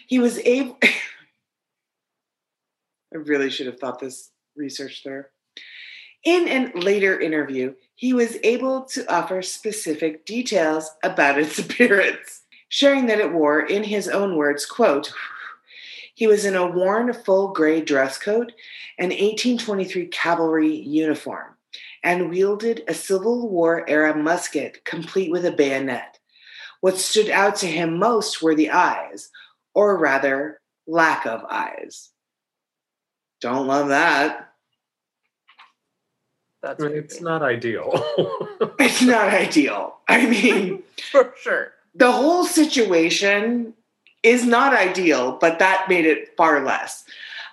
he 0.07 0.19
was 0.19 0.39
able. 0.39 0.77
I 3.13 3.17
really 3.17 3.49
should 3.49 3.67
have 3.67 3.79
thought 3.79 3.99
this 3.99 4.31
research 4.55 5.01
through. 5.03 5.25
In 6.23 6.47
a 6.47 6.77
later 6.77 7.19
interview, 7.19 7.73
he 7.95 8.13
was 8.13 8.37
able 8.43 8.83
to 8.85 9.11
offer 9.11 9.41
specific 9.41 10.25
details 10.25 10.91
about 11.03 11.39
its 11.39 11.57
appearance, 11.63 12.41
sharing 12.67 13.07
that 13.07 13.19
it 13.19 13.33
wore, 13.33 13.61
in 13.61 13.83
his 13.83 14.07
own 14.07 14.35
words, 14.35 14.65
quote, 14.65 15.13
he 16.13 16.27
was 16.27 16.43
in 16.43 16.55
a 16.55 16.67
worn 16.67 17.13
full 17.13 17.53
gray 17.53 17.79
dress 17.79 18.17
coat, 18.17 18.51
an 18.97 19.07
1823 19.11 20.07
cavalry 20.07 20.75
uniform, 20.75 21.55
and 22.03 22.29
wielded 22.29 22.83
a 22.89 22.93
Civil 22.93 23.47
War 23.47 23.89
era 23.89 24.13
musket 24.13 24.83
complete 24.83 25.31
with 25.31 25.45
a 25.45 25.51
bayonet. 25.53 26.18
What 26.81 26.97
stood 26.97 27.29
out 27.29 27.57
to 27.57 27.67
him 27.67 27.99
most 27.99 28.41
were 28.41 28.55
the 28.55 28.69
eyes, 28.71 29.29
or 29.73 29.97
rather, 29.97 30.61
lack 30.87 31.25
of 31.25 31.43
eyes. 31.49 32.09
Don't 33.41 33.67
love 33.67 33.89
that. 33.89 34.53
That's 36.61 36.83
It's 36.83 37.21
not 37.21 37.41
ideal. 37.41 37.91
It's 38.79 39.01
not 39.01 39.29
ideal. 39.29 39.97
I 40.07 40.25
mean, 40.25 40.83
for 41.11 41.33
sure. 41.41 41.73
the 41.95 42.11
whole 42.11 42.45
situation 42.45 43.73
is 44.23 44.45
not 44.45 44.73
ideal, 44.73 45.37
but 45.39 45.59
that 45.59 45.87
made 45.89 46.05
it 46.05 46.35
far 46.37 46.63
less. 46.63 47.03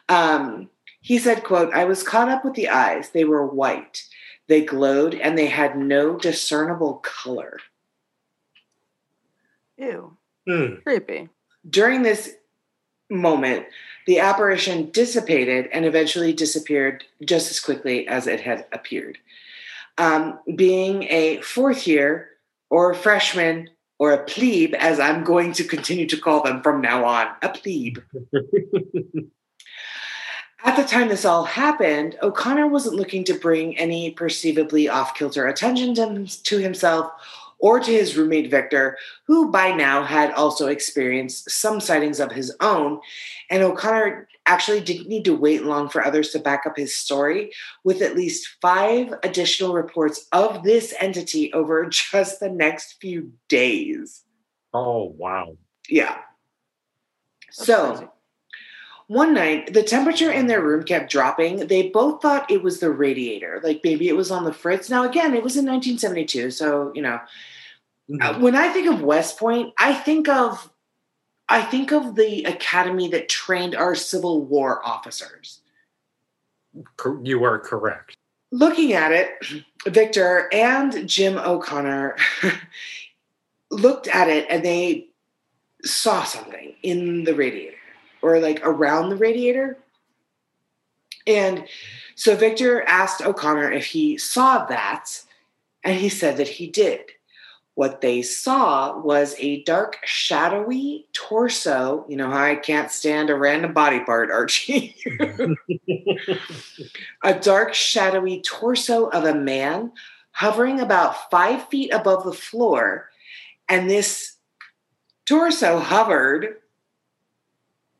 Um, 0.08 0.68
he 1.00 1.18
said, 1.18 1.44
quote, 1.44 1.72
I 1.72 1.84
was 1.84 2.02
caught 2.02 2.28
up 2.28 2.44
with 2.44 2.54
the 2.54 2.68
eyes. 2.68 3.10
They 3.10 3.24
were 3.24 3.46
white. 3.46 4.04
They 4.48 4.64
glowed 4.64 5.14
and 5.14 5.36
they 5.36 5.46
had 5.46 5.76
no 5.76 6.16
discernible 6.16 6.94
color. 7.04 7.58
Ew. 9.78 10.16
Hmm. 10.46 10.74
Creepy. 10.84 11.28
During 11.68 12.02
this 12.02 12.34
moment, 13.10 13.66
the 14.06 14.20
apparition 14.20 14.90
dissipated 14.90 15.68
and 15.72 15.84
eventually 15.84 16.32
disappeared 16.32 17.04
just 17.24 17.50
as 17.50 17.60
quickly 17.60 18.06
as 18.08 18.26
it 18.26 18.40
had 18.40 18.66
appeared. 18.72 19.18
Um, 19.98 20.38
being 20.54 21.04
a 21.04 21.40
fourth 21.40 21.86
year 21.86 22.30
or 22.70 22.92
a 22.92 22.96
freshman 22.96 23.70
or 23.98 24.12
a 24.12 24.24
plebe, 24.24 24.74
as 24.74 25.00
I'm 25.00 25.24
going 25.24 25.52
to 25.54 25.64
continue 25.64 26.06
to 26.06 26.18
call 26.18 26.42
them 26.42 26.62
from 26.62 26.82
now 26.82 27.04
on, 27.04 27.28
a 27.42 27.48
plebe. 27.48 27.98
At 30.64 30.76
the 30.76 30.84
time 30.84 31.08
this 31.08 31.24
all 31.24 31.44
happened, 31.44 32.18
O'Connor 32.22 32.66
wasn't 32.66 32.96
looking 32.96 33.24
to 33.24 33.34
bring 33.34 33.78
any 33.78 34.10
perceivably 34.10 34.88
off 34.88 35.14
kilter 35.14 35.46
attention 35.46 35.94
to 36.26 36.58
himself 36.58 37.12
or 37.58 37.80
to 37.80 37.90
his 37.90 38.16
roommate 38.16 38.50
Victor, 38.50 38.98
who 39.26 39.50
by 39.50 39.72
now 39.72 40.04
had 40.04 40.32
also 40.32 40.66
experienced 40.66 41.50
some 41.50 41.80
sightings 41.80 42.20
of 42.20 42.32
his 42.32 42.54
own. 42.60 43.00
And 43.50 43.62
O'Connor 43.62 44.28
actually 44.46 44.80
didn't 44.80 45.08
need 45.08 45.24
to 45.24 45.34
wait 45.34 45.64
long 45.64 45.88
for 45.88 46.04
others 46.04 46.30
to 46.30 46.38
back 46.38 46.64
up 46.66 46.76
his 46.76 46.96
story, 46.96 47.52
with 47.84 48.02
at 48.02 48.16
least 48.16 48.56
five 48.60 49.12
additional 49.22 49.74
reports 49.74 50.26
of 50.32 50.62
this 50.62 50.94
entity 51.00 51.52
over 51.52 51.86
just 51.90 52.40
the 52.40 52.50
next 52.50 52.96
few 53.00 53.32
days. 53.48 54.22
oh 54.72 55.14
wow. 55.16 55.56
Yeah. 55.88 56.18
That's 57.46 57.66
so. 57.66 57.92
crazy. 57.92 58.06
One 59.08 59.34
night, 59.34 59.72
the 59.72 59.84
temperature 59.84 60.32
in 60.32 60.48
their 60.48 60.62
room 60.62 60.82
kept 60.82 61.12
dropping. 61.12 61.68
They 61.68 61.90
both 61.90 62.20
thought 62.20 62.50
it 62.50 62.62
was 62.62 62.80
the 62.80 62.90
radiator, 62.90 63.60
like 63.62 63.80
maybe 63.84 64.08
it 64.08 64.16
was 64.16 64.32
on 64.32 64.44
the 64.44 64.52
fritz. 64.52 64.90
Now, 64.90 65.04
again, 65.04 65.34
it 65.34 65.44
was 65.44 65.56
in 65.56 65.64
1972, 65.64 66.50
so 66.50 66.92
you 66.94 67.02
know. 67.02 67.20
Uh, 68.20 68.38
when 68.38 68.54
I 68.54 68.72
think 68.72 68.88
of 68.88 69.02
West 69.02 69.38
Point, 69.38 69.74
I 69.78 69.92
think 69.92 70.28
of, 70.28 70.70
I 71.48 71.62
think 71.62 71.92
of 71.92 72.14
the 72.14 72.44
academy 72.44 73.08
that 73.08 73.28
trained 73.28 73.74
our 73.74 73.94
Civil 73.94 74.44
War 74.44 74.84
officers. 74.86 75.60
You 77.22 77.44
are 77.44 77.58
correct. 77.58 78.16
Looking 78.52 78.92
at 78.92 79.12
it, 79.12 79.30
Victor 79.86 80.48
and 80.52 81.08
Jim 81.08 81.36
O'Connor 81.36 82.16
looked 83.70 84.06
at 84.08 84.28
it 84.28 84.46
and 84.48 84.64
they 84.64 85.08
saw 85.84 86.22
something 86.22 86.74
in 86.82 87.24
the 87.24 87.34
radiator 87.34 87.76
or 88.22 88.40
like 88.40 88.60
around 88.64 89.08
the 89.08 89.16
radiator. 89.16 89.78
And 91.26 91.66
so 92.14 92.36
Victor 92.36 92.82
asked 92.82 93.22
O'Connor 93.22 93.72
if 93.72 93.86
he 93.86 94.16
saw 94.16 94.64
that, 94.66 95.22
and 95.84 95.96
he 95.98 96.08
said 96.08 96.36
that 96.36 96.48
he 96.48 96.66
did. 96.66 97.00
What 97.74 98.00
they 98.00 98.22
saw 98.22 98.98
was 98.98 99.34
a 99.38 99.62
dark, 99.64 99.98
shadowy 100.04 101.08
torso. 101.12 102.06
You 102.08 102.16
know 102.16 102.30
how 102.30 102.42
I 102.42 102.56
can't 102.56 102.90
stand 102.90 103.28
a 103.28 103.34
random 103.34 103.74
body 103.74 104.00
part, 104.00 104.30
Archie. 104.30 104.96
a 107.22 107.34
dark, 107.34 107.74
shadowy 107.74 108.40
torso 108.40 109.08
of 109.08 109.24
a 109.24 109.34
man 109.34 109.92
hovering 110.30 110.80
about 110.80 111.30
five 111.30 111.68
feet 111.68 111.92
above 111.92 112.24
the 112.24 112.32
floor. 112.32 113.10
And 113.68 113.90
this 113.90 114.36
torso 115.26 115.78
hovered 115.78 116.56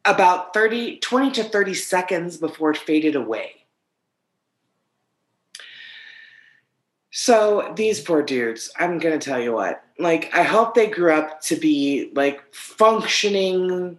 about 0.07 0.55
30, 0.55 0.99
20 0.99 1.31
to 1.33 1.45
30 1.45 1.75
seconds 1.75 2.37
before 2.37 2.71
it 2.71 2.79
faded 2.79 3.17
away. 3.17 3.67
So 7.11 7.73
these 7.77 8.01
poor 8.01 8.23
dudes, 8.23 8.71
I'm 8.79 8.99
gonna 8.99 9.19
tell 9.19 9.41
you 9.41 9.53
what. 9.53 9.83
Like, 9.99 10.31
I 10.35 10.43
hope 10.43 10.75
they 10.75 10.87
grew 10.87 11.13
up 11.13 11.41
to 11.43 11.57
be 11.57 12.13
like 12.15 12.55
functioning 12.55 13.99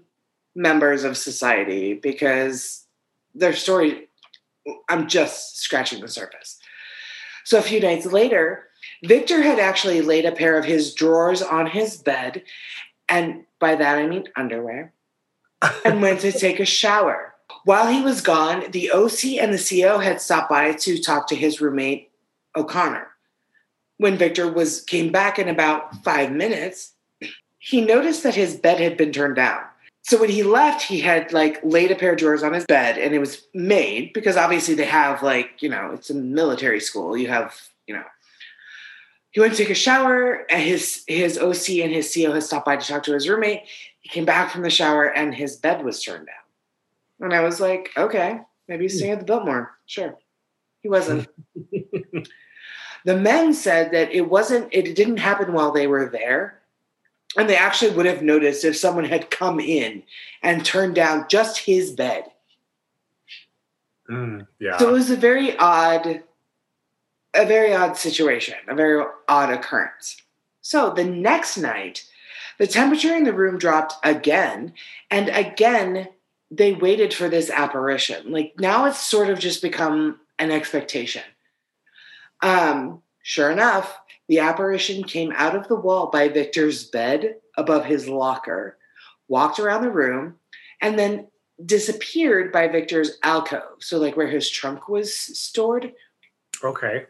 members 0.55 1.03
of 1.03 1.17
society 1.17 1.95
because 1.95 2.85
their 3.33 3.53
story, 3.53 4.07
I'm 4.87 5.07
just 5.07 5.59
scratching 5.59 6.01
the 6.01 6.07
surface. 6.07 6.59
So 7.43 7.57
a 7.57 7.63
few 7.63 7.79
nights 7.79 8.05
later, 8.05 8.67
Victor 9.03 9.41
had 9.41 9.59
actually 9.59 10.01
laid 10.01 10.25
a 10.25 10.31
pair 10.31 10.57
of 10.57 10.65
his 10.65 10.93
drawers 10.93 11.41
on 11.41 11.67
his 11.67 11.97
bed, 11.97 12.43
and 13.09 13.45
by 13.59 13.75
that 13.75 13.97
I 13.97 14.07
mean 14.07 14.25
underwear, 14.35 14.93
and 15.85 16.01
went 16.01 16.21
to 16.21 16.31
take 16.31 16.59
a 16.59 16.65
shower. 16.65 17.33
While 17.63 17.87
he 17.87 18.01
was 18.01 18.21
gone, 18.21 18.71
the 18.71 18.91
OC 18.91 19.41
and 19.41 19.53
the 19.53 19.81
CO 19.81 19.99
had 19.99 20.21
stopped 20.21 20.49
by 20.49 20.73
to 20.73 21.01
talk 21.01 21.27
to 21.27 21.35
his 21.35 21.59
roommate 21.59 22.11
O'Connor. 22.55 23.07
When 23.97 24.17
Victor 24.17 24.51
was 24.51 24.81
came 24.81 25.11
back 25.11 25.39
in 25.39 25.49
about 25.49 26.03
five 26.03 26.31
minutes, 26.31 26.93
he 27.57 27.81
noticed 27.81 28.23
that 28.23 28.35
his 28.35 28.55
bed 28.55 28.79
had 28.79 28.95
been 28.95 29.11
turned 29.11 29.35
down. 29.35 29.61
So 30.03 30.17
when 30.17 30.29
he 30.29 30.43
left, 30.43 30.83
he 30.83 31.01
had 31.01 31.33
like 31.33 31.59
laid 31.63 31.91
a 31.91 31.95
pair 31.95 32.13
of 32.13 32.17
drawers 32.17 32.41
on 32.41 32.53
his 32.53 32.65
bed 32.65 32.97
and 32.97 33.13
it 33.13 33.19
was 33.19 33.45
made 33.53 34.13
because 34.13 34.37
obviously 34.37 34.73
they 34.73 34.85
have 34.85 35.21
like, 35.21 35.61
you 35.61 35.67
know, 35.67 35.91
it's 35.91 36.09
a 36.09 36.13
military 36.13 36.79
school. 36.79 37.17
You 37.17 37.27
have, 37.27 37.53
you 37.87 37.93
know. 37.93 38.03
He 39.31 39.41
went 39.41 39.53
to 39.53 39.57
take 39.57 39.69
a 39.69 39.75
shower 39.75 40.45
and 40.49 40.63
his 40.63 41.03
his 41.07 41.37
OC 41.37 41.81
and 41.83 41.91
his 41.91 42.13
CO 42.13 42.31
had 42.31 42.43
stopped 42.43 42.65
by 42.65 42.77
to 42.77 42.87
talk 42.87 43.03
to 43.03 43.13
his 43.13 43.27
roommate. 43.27 43.63
He 44.07 44.13
came 44.13 44.23
back 44.23 44.51
from 44.51 44.61
the 44.61 44.69
shower 44.69 45.03
and 45.03 45.35
his 45.35 45.57
bed 45.57 45.83
was 45.83 46.01
turned 46.01 46.27
down. 46.27 46.35
And 47.19 47.33
I 47.33 47.41
was 47.41 47.59
like, 47.59 47.89
okay, 47.97 48.39
maybe 48.69 48.85
he's 48.85 48.95
staying 48.95 49.11
at 49.11 49.19
the 49.19 49.25
Biltmore. 49.25 49.77
Sure. 49.85 50.17
He 50.81 50.87
wasn't. 50.87 51.27
the 53.03 53.17
men 53.17 53.53
said 53.53 53.91
that 53.91 54.13
it 54.13 54.29
wasn't, 54.29 54.69
it 54.71 54.95
didn't 54.95 55.17
happen 55.17 55.51
while 55.51 55.73
they 55.73 55.87
were 55.87 56.07
there. 56.09 56.61
And 57.37 57.49
they 57.49 57.57
actually 57.57 57.93
would 57.97 58.05
have 58.05 58.21
noticed 58.21 58.63
if 58.63 58.77
someone 58.77 59.03
had 59.03 59.29
come 59.29 59.59
in 59.59 60.03
and 60.41 60.63
turned 60.63 60.95
down 60.95 61.25
just 61.27 61.57
his 61.57 61.91
bed. 61.91 62.23
Mm, 64.09 64.47
yeah. 64.57 64.77
So 64.77 64.87
it 64.87 64.93
was 64.93 65.11
a 65.11 65.17
very 65.17 65.57
odd, 65.57 66.23
a 67.33 67.45
very 67.45 67.75
odd 67.75 67.97
situation, 67.97 68.55
a 68.69 68.73
very 68.73 69.03
odd 69.27 69.49
occurrence. 69.49 70.15
So 70.61 70.91
the 70.91 71.03
next 71.03 71.57
night, 71.57 72.05
the 72.59 72.67
temperature 72.67 73.15
in 73.15 73.23
the 73.23 73.33
room 73.33 73.57
dropped 73.57 73.93
again, 74.03 74.73
and 75.09 75.29
again 75.29 76.09
they 76.49 76.73
waited 76.73 77.13
for 77.13 77.29
this 77.29 77.49
apparition. 77.49 78.31
Like 78.31 78.53
now 78.57 78.85
it's 78.85 79.01
sort 79.01 79.29
of 79.29 79.39
just 79.39 79.61
become 79.61 80.19
an 80.39 80.51
expectation. 80.51 81.23
Um, 82.41 83.01
sure 83.21 83.51
enough, 83.51 83.97
the 84.27 84.39
apparition 84.39 85.03
came 85.03 85.33
out 85.35 85.55
of 85.55 85.67
the 85.67 85.75
wall 85.75 86.07
by 86.07 86.29
Victor's 86.29 86.85
bed 86.85 87.35
above 87.57 87.85
his 87.85 88.07
locker, 88.07 88.77
walked 89.27 89.59
around 89.59 89.81
the 89.81 89.91
room, 89.91 90.35
and 90.81 90.97
then 90.97 91.27
disappeared 91.65 92.51
by 92.51 92.67
Victor's 92.67 93.17
alcove. 93.23 93.79
So, 93.79 93.97
like 93.97 94.15
where 94.15 94.27
his 94.27 94.49
trunk 94.49 94.87
was 94.87 95.13
stored. 95.13 95.93
Okay. 96.63 97.05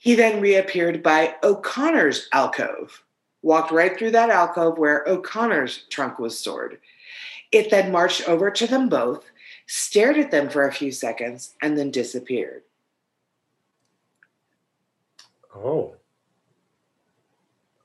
He 0.00 0.14
then 0.14 0.40
reappeared 0.40 1.02
by 1.02 1.36
O'Connor's 1.42 2.28
alcove, 2.32 3.02
walked 3.42 3.70
right 3.70 3.96
through 3.96 4.12
that 4.12 4.30
alcove 4.30 4.78
where 4.78 5.04
O'Connor's 5.06 5.84
trunk 5.90 6.18
was 6.18 6.38
stored. 6.38 6.78
It 7.52 7.70
then 7.70 7.92
marched 7.92 8.28
over 8.28 8.50
to 8.50 8.66
them 8.66 8.88
both, 8.88 9.24
stared 9.66 10.18
at 10.18 10.30
them 10.30 10.48
for 10.48 10.66
a 10.66 10.72
few 10.72 10.92
seconds, 10.92 11.54
and 11.62 11.78
then 11.78 11.90
disappeared. 11.90 12.62
Oh. 15.54 15.94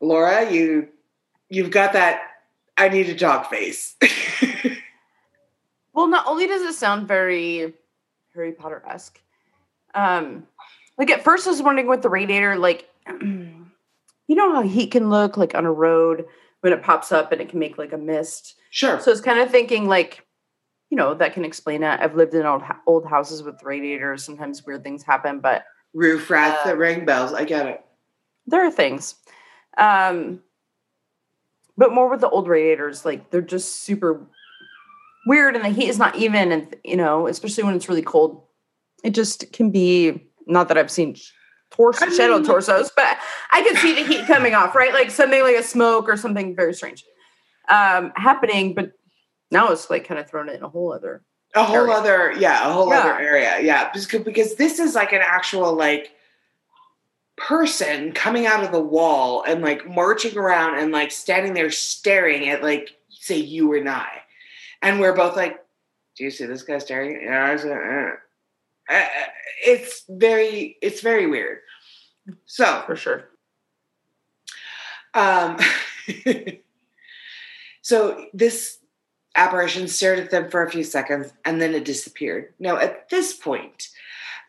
Laura, 0.01 0.51
you 0.51 0.89
you've 1.49 1.71
got 1.71 1.93
that 1.93 2.21
I 2.77 2.89
need 2.89 3.05
to 3.05 3.15
talk 3.15 3.49
face. 3.49 3.95
Well, 5.93 6.07
not 6.07 6.25
only 6.27 6.47
does 6.47 6.63
it 6.63 6.73
sound 6.73 7.07
very 7.07 7.73
Harry 8.33 8.51
Potter 8.51 8.83
esque, 8.87 9.21
um, 9.93 10.47
like 10.97 11.11
at 11.11 11.23
first 11.23 11.45
I 11.45 11.51
was 11.51 11.61
wondering 11.61 11.87
with 11.87 12.01
the 12.01 12.09
radiator, 12.09 12.57
like 12.57 12.89
you 14.27 14.35
know 14.35 14.53
how 14.53 14.61
heat 14.61 14.91
can 14.91 15.09
look 15.09 15.37
like 15.37 15.55
on 15.55 15.65
a 15.65 15.71
road 15.71 16.25
when 16.61 16.73
it 16.73 16.81
pops 16.81 17.11
up 17.11 17.31
and 17.31 17.41
it 17.41 17.49
can 17.49 17.59
make 17.59 17.77
like 17.77 17.91
a 17.93 17.97
mist. 17.97 18.55
sure. 18.69 18.99
So 18.99 19.11
it's 19.11 19.21
kind 19.21 19.39
of 19.39 19.51
thinking 19.51 19.87
like, 19.87 20.25
you 20.89 20.97
know, 20.97 21.13
that 21.15 21.33
can 21.33 21.43
explain 21.43 21.83
it. 21.83 21.99
I've 21.99 22.15
lived 22.15 22.33
in 22.33 22.45
old 22.45 22.63
old 22.87 23.05
houses 23.07 23.43
with 23.43 23.61
radiators. 23.63 24.23
Sometimes 24.23 24.65
weird 24.65 24.83
things 24.83 25.03
happen, 25.03 25.39
but 25.39 25.65
Roof 25.93 26.29
rats 26.29 26.61
Uh, 26.63 26.69
that 26.69 26.77
ring 26.77 27.05
bells. 27.05 27.33
I 27.33 27.43
get 27.43 27.65
it. 27.67 27.83
there 28.47 28.65
are 28.65 28.71
things. 28.71 29.15
Um, 29.77 30.41
but 31.77 31.91
more 31.93 32.07
with 32.09 32.21
the 32.21 32.29
old 32.29 32.47
radiators, 32.47 33.03
like 33.05 33.29
they're 33.31 33.41
just 33.41 33.83
super 33.83 34.25
weird, 35.25 35.55
and 35.55 35.65
the 35.65 35.69
heat 35.69 35.89
is 35.89 35.97
not 35.97 36.15
even, 36.15 36.51
and 36.51 36.75
you 36.83 36.95
know, 36.95 37.27
especially 37.27 37.63
when 37.63 37.75
it's 37.75 37.89
really 37.89 38.01
cold, 38.03 38.43
it 39.03 39.11
just 39.11 39.51
can 39.51 39.71
be. 39.71 40.29
Not 40.45 40.67
that 40.67 40.77
I've 40.77 40.91
seen 40.91 41.15
torso, 41.73 42.05
I 42.05 42.07
mean- 42.09 42.17
shadow 42.17 42.43
torsos, 42.43 42.91
but 42.95 43.17
I 43.51 43.61
could 43.63 43.77
see 43.77 43.93
the 43.95 44.03
heat 44.03 44.25
coming 44.27 44.53
off, 44.53 44.75
right? 44.75 44.93
Like 44.93 45.11
something 45.11 45.41
like 45.41 45.55
a 45.55 45.63
smoke 45.63 46.07
or 46.07 46.15
something 46.17 46.55
very 46.55 46.73
strange 46.73 47.03
um, 47.69 48.11
happening. 48.15 48.73
But 48.73 48.91
now 49.51 49.69
it's 49.71 49.89
like 49.89 50.07
kind 50.07 50.19
of 50.19 50.29
thrown 50.29 50.49
in 50.49 50.63
a 50.63 50.69
whole 50.69 50.93
other. 50.93 51.23
A 51.55 51.63
whole 51.63 51.77
area. 51.77 51.93
other, 51.93 52.33
yeah, 52.39 52.67
a 52.69 52.73
whole 52.73 52.89
Yeah. 52.89 52.99
other 52.99 53.19
area. 53.19 53.59
Yeah. 53.61 53.91
Because, 53.91 54.23
because 54.23 54.55
this 54.55 54.79
is 54.79 54.95
like 54.95 55.13
an 55.13 55.21
actual 55.23 55.73
like 55.75 56.11
person 57.35 58.11
coming 58.11 58.45
out 58.45 58.63
of 58.63 58.71
the 58.71 58.79
wall 58.81 59.43
and 59.47 59.61
like 59.61 59.87
marching 59.87 60.37
around 60.37 60.79
and 60.79 60.91
like 60.91 61.11
standing 61.11 61.53
there 61.53 61.69
staring 61.71 62.49
at 62.49 62.63
like 62.63 62.91
say 63.09 63.37
you 63.37 63.73
and 63.73 63.89
I. 63.89 64.21
And 64.81 64.99
we're 64.99 65.15
both 65.15 65.35
like, 65.35 65.59
do 66.15 66.23
you 66.23 66.31
see 66.31 66.45
this 66.45 66.63
guy 66.63 66.77
staring? 66.77 67.21
Yeah, 67.23 67.55
"Uh." 68.89 68.95
Uh, 68.95 69.29
it's 69.65 70.03
very 70.09 70.77
it's 70.81 71.01
very 71.01 71.27
weird. 71.27 71.59
So 72.45 72.83
For 72.85 72.95
sure. 72.95 73.29
Um, 75.13 75.59
so 77.81 78.25
this 78.33 78.79
apparition 79.35 79.87
stared 79.87 80.19
at 80.19 80.31
them 80.31 80.49
for 80.49 80.63
a 80.63 80.69
few 80.69 80.83
seconds 80.83 81.31
and 81.45 81.61
then 81.61 81.73
it 81.73 81.85
disappeared. 81.85 82.53
Now, 82.59 82.77
at 82.77 83.09
this 83.09 83.33
point, 83.33 83.89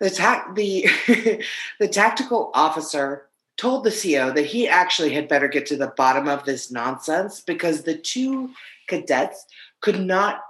the 0.01 0.11
ta- 0.11 0.51
the 0.55 0.89
the 1.81 1.89
tactical 1.89 2.51
officer 2.55 3.29
told 3.57 3.85
the 3.85 3.91
CO 3.91 4.33
that 4.33 4.47
he 4.47 4.69
actually 4.69 5.13
had 5.13 5.29
better 5.29 5.49
get 5.49 5.67
to 5.67 5.77
the 5.77 5.93
bottom 5.97 6.29
of 6.29 6.45
this 6.45 6.71
nonsense 6.71 7.41
because 7.41 7.83
the 7.83 7.97
two 7.97 8.51
cadets 8.89 9.47
could 9.81 10.01
not 10.01 10.41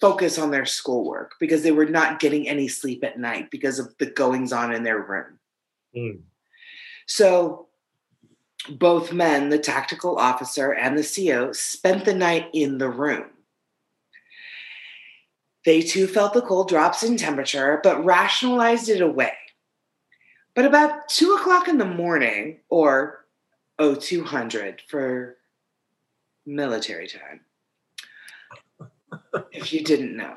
focus 0.00 0.38
on 0.38 0.50
their 0.50 0.66
schoolwork 0.66 1.34
because 1.38 1.62
they 1.62 1.72
were 1.72 1.86
not 1.86 2.20
getting 2.20 2.48
any 2.48 2.68
sleep 2.68 3.04
at 3.04 3.18
night 3.18 3.50
because 3.50 3.78
of 3.78 3.96
the 3.98 4.06
goings 4.06 4.52
on 4.52 4.72
in 4.72 4.82
their 4.82 5.00
room. 5.00 5.38
Hmm. 5.94 6.22
So 7.06 7.68
both 8.68 9.12
men, 9.12 9.48
the 9.48 9.58
tactical 9.58 10.16
officer 10.18 10.72
and 10.72 10.96
the 10.96 11.02
CO, 11.02 11.52
spent 11.52 12.04
the 12.04 12.14
night 12.14 12.48
in 12.52 12.78
the 12.78 12.88
room. 12.88 13.26
They 15.64 15.82
too 15.82 16.06
felt 16.06 16.32
the 16.32 16.42
cold 16.42 16.68
drops 16.68 17.02
in 17.02 17.16
temperature, 17.16 17.80
but 17.82 18.04
rationalized 18.04 18.88
it 18.88 19.02
away. 19.02 19.34
But 20.54 20.64
about 20.64 21.08
two 21.08 21.34
o'clock 21.34 21.68
in 21.68 21.78
the 21.78 21.84
morning, 21.84 22.60
or 22.68 23.26
0200 23.78 24.82
for 24.88 25.36
military 26.46 27.06
time, 27.06 27.40
if 29.52 29.72
you 29.72 29.82
didn't 29.82 30.16
know, 30.16 30.36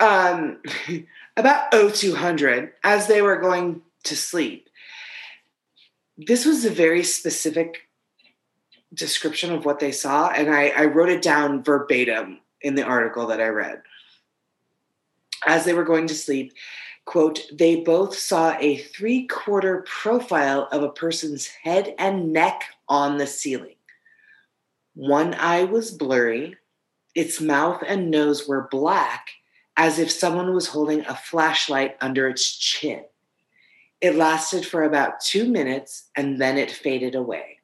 um, 0.00 0.62
about 1.36 1.72
0200, 1.72 2.72
as 2.84 3.06
they 3.06 3.22
were 3.22 3.36
going 3.36 3.82
to 4.04 4.16
sleep, 4.16 4.68
this 6.18 6.44
was 6.44 6.64
a 6.64 6.70
very 6.70 7.02
specific 7.02 7.88
description 8.94 9.52
of 9.52 9.64
what 9.64 9.80
they 9.80 9.92
saw, 9.92 10.28
and 10.28 10.50
I, 10.50 10.68
I 10.68 10.84
wrote 10.86 11.10
it 11.10 11.22
down 11.22 11.62
verbatim 11.62 12.40
in 12.62 12.74
the 12.74 12.84
article 12.84 13.26
that 13.26 13.40
I 13.40 13.48
read. 13.48 13.82
As 15.46 15.64
they 15.64 15.74
were 15.74 15.84
going 15.84 16.06
to 16.06 16.14
sleep, 16.14 16.54
quote, 17.04 17.40
they 17.52 17.76
both 17.76 18.16
saw 18.16 18.56
a 18.58 18.78
three 18.78 19.26
quarter 19.26 19.84
profile 19.86 20.68
of 20.72 20.82
a 20.82 20.88
person's 20.88 21.46
head 21.46 21.94
and 21.98 22.32
neck 22.32 22.64
on 22.88 23.18
the 23.18 23.26
ceiling. 23.26 23.76
One 24.94 25.34
eye 25.34 25.64
was 25.64 25.90
blurry, 25.90 26.56
its 27.16 27.40
mouth 27.40 27.82
and 27.88 28.10
nose 28.10 28.46
were 28.46 28.68
black, 28.70 29.30
as 29.76 29.98
if 29.98 30.10
someone 30.10 30.54
was 30.54 30.68
holding 30.68 31.00
a 31.06 31.16
flashlight 31.16 31.96
under 32.00 32.28
its 32.28 32.56
chin. 32.56 33.02
It 34.02 34.14
lasted 34.14 34.66
for 34.66 34.84
about 34.84 35.20
two 35.20 35.48
minutes 35.48 36.10
and 36.14 36.38
then 36.38 36.58
it 36.58 36.70
faded 36.70 37.14
away. 37.14 37.60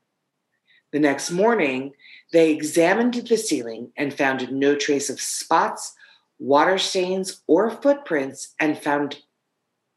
The 0.90 0.98
next 0.98 1.30
morning, 1.30 1.92
they 2.32 2.50
examined 2.50 3.12
the 3.12 3.36
ceiling 3.36 3.92
and 3.94 4.12
found 4.12 4.50
no 4.50 4.74
trace 4.74 5.10
of 5.10 5.20
spots, 5.20 5.94
water 6.38 6.78
stains, 6.78 7.42
or 7.46 7.70
footprints 7.70 8.54
and 8.58 8.78
found 8.78 9.20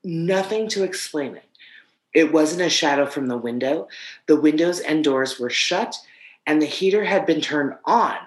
nothing 0.04 0.68
to 0.70 0.84
explain 0.84 1.36
it. 1.36 1.50
It 2.14 2.34
wasn't 2.34 2.62
a 2.62 2.70
shadow 2.70 3.06
from 3.06 3.28
the 3.28 3.38
window. 3.38 3.88
The 4.28 4.40
windows 4.40 4.82
and 4.82 5.02
doors 5.02 5.40
were 5.40 5.50
shut, 5.50 5.96
and 6.46 6.62
the 6.62 6.66
heater 6.66 7.06
had 7.06 7.26
been 7.26 7.42
turned 7.42 7.76
on 7.86 8.18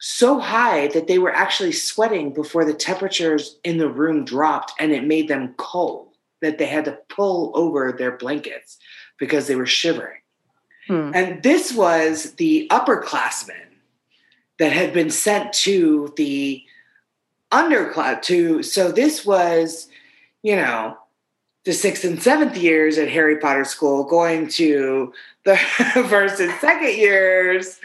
so 0.00 0.38
high 0.38 0.88
that 0.88 1.06
they 1.08 1.18
were 1.18 1.34
actually 1.34 1.72
sweating 1.72 2.32
before 2.32 2.64
the 2.64 2.74
temperatures 2.74 3.58
in 3.64 3.78
the 3.78 3.88
room 3.88 4.24
dropped 4.24 4.72
and 4.78 4.92
it 4.92 5.04
made 5.04 5.28
them 5.28 5.54
cold, 5.56 6.14
that 6.40 6.58
they 6.58 6.66
had 6.66 6.84
to 6.84 6.98
pull 7.08 7.52
over 7.54 7.92
their 7.92 8.16
blankets 8.16 8.78
because 9.18 9.46
they 9.46 9.56
were 9.56 9.66
shivering. 9.66 10.20
Hmm. 10.86 11.10
And 11.14 11.42
this 11.42 11.72
was 11.72 12.34
the 12.34 12.68
upperclassmen 12.70 13.66
that 14.58 14.72
had 14.72 14.92
been 14.92 15.10
sent 15.10 15.52
to 15.52 16.12
the 16.16 16.62
underclass 17.50 18.22
to 18.22 18.62
so 18.62 18.92
this 18.92 19.24
was, 19.24 19.88
you 20.42 20.54
know, 20.54 20.96
the 21.64 21.72
sixth 21.72 22.04
and 22.04 22.22
seventh 22.22 22.56
years 22.56 22.98
at 22.98 23.08
Harry 23.08 23.38
Potter 23.38 23.64
school 23.64 24.04
going 24.04 24.48
to 24.48 25.12
the 25.44 25.56
first 26.08 26.40
and 26.40 26.52
second 26.60 26.96
years 26.96 27.80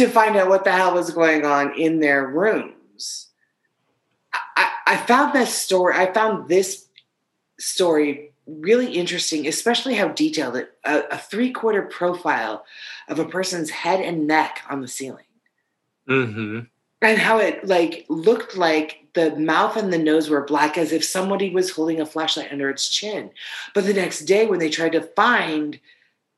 to 0.00 0.08
find 0.08 0.36
out 0.36 0.48
what 0.48 0.64
the 0.64 0.72
hell 0.72 0.94
was 0.94 1.10
going 1.10 1.44
on 1.44 1.78
in 1.78 2.00
their 2.00 2.26
rooms. 2.26 3.28
I, 4.32 4.70
I 4.86 4.96
found 4.96 5.34
this 5.34 5.54
story, 5.54 5.94
I 5.94 6.12
found 6.12 6.48
this 6.48 6.86
story 7.58 8.32
really 8.46 8.92
interesting, 8.92 9.46
especially 9.46 9.94
how 9.94 10.08
detailed 10.08 10.56
it 10.56 10.72
a, 10.84 11.02
a 11.12 11.18
three 11.18 11.52
quarter 11.52 11.82
profile 11.82 12.64
of 13.08 13.18
a 13.18 13.24
person's 13.24 13.70
head 13.70 14.00
and 14.00 14.26
neck 14.26 14.62
on 14.68 14.80
the 14.80 14.88
ceiling. 14.88 15.24
Mm-hmm. 16.08 16.60
And 17.02 17.18
how 17.18 17.38
it 17.38 17.66
like 17.66 18.04
looked 18.08 18.56
like 18.56 19.06
the 19.14 19.34
mouth 19.36 19.76
and 19.76 19.92
the 19.92 19.98
nose 19.98 20.28
were 20.28 20.44
black 20.44 20.76
as 20.76 20.92
if 20.92 21.04
somebody 21.04 21.50
was 21.50 21.70
holding 21.70 22.00
a 22.00 22.06
flashlight 22.06 22.52
under 22.52 22.68
its 22.68 22.88
chin. 22.88 23.30
But 23.74 23.84
the 23.84 23.94
next 23.94 24.20
day 24.20 24.46
when 24.46 24.58
they 24.58 24.70
tried 24.70 24.92
to 24.92 25.02
find 25.02 25.80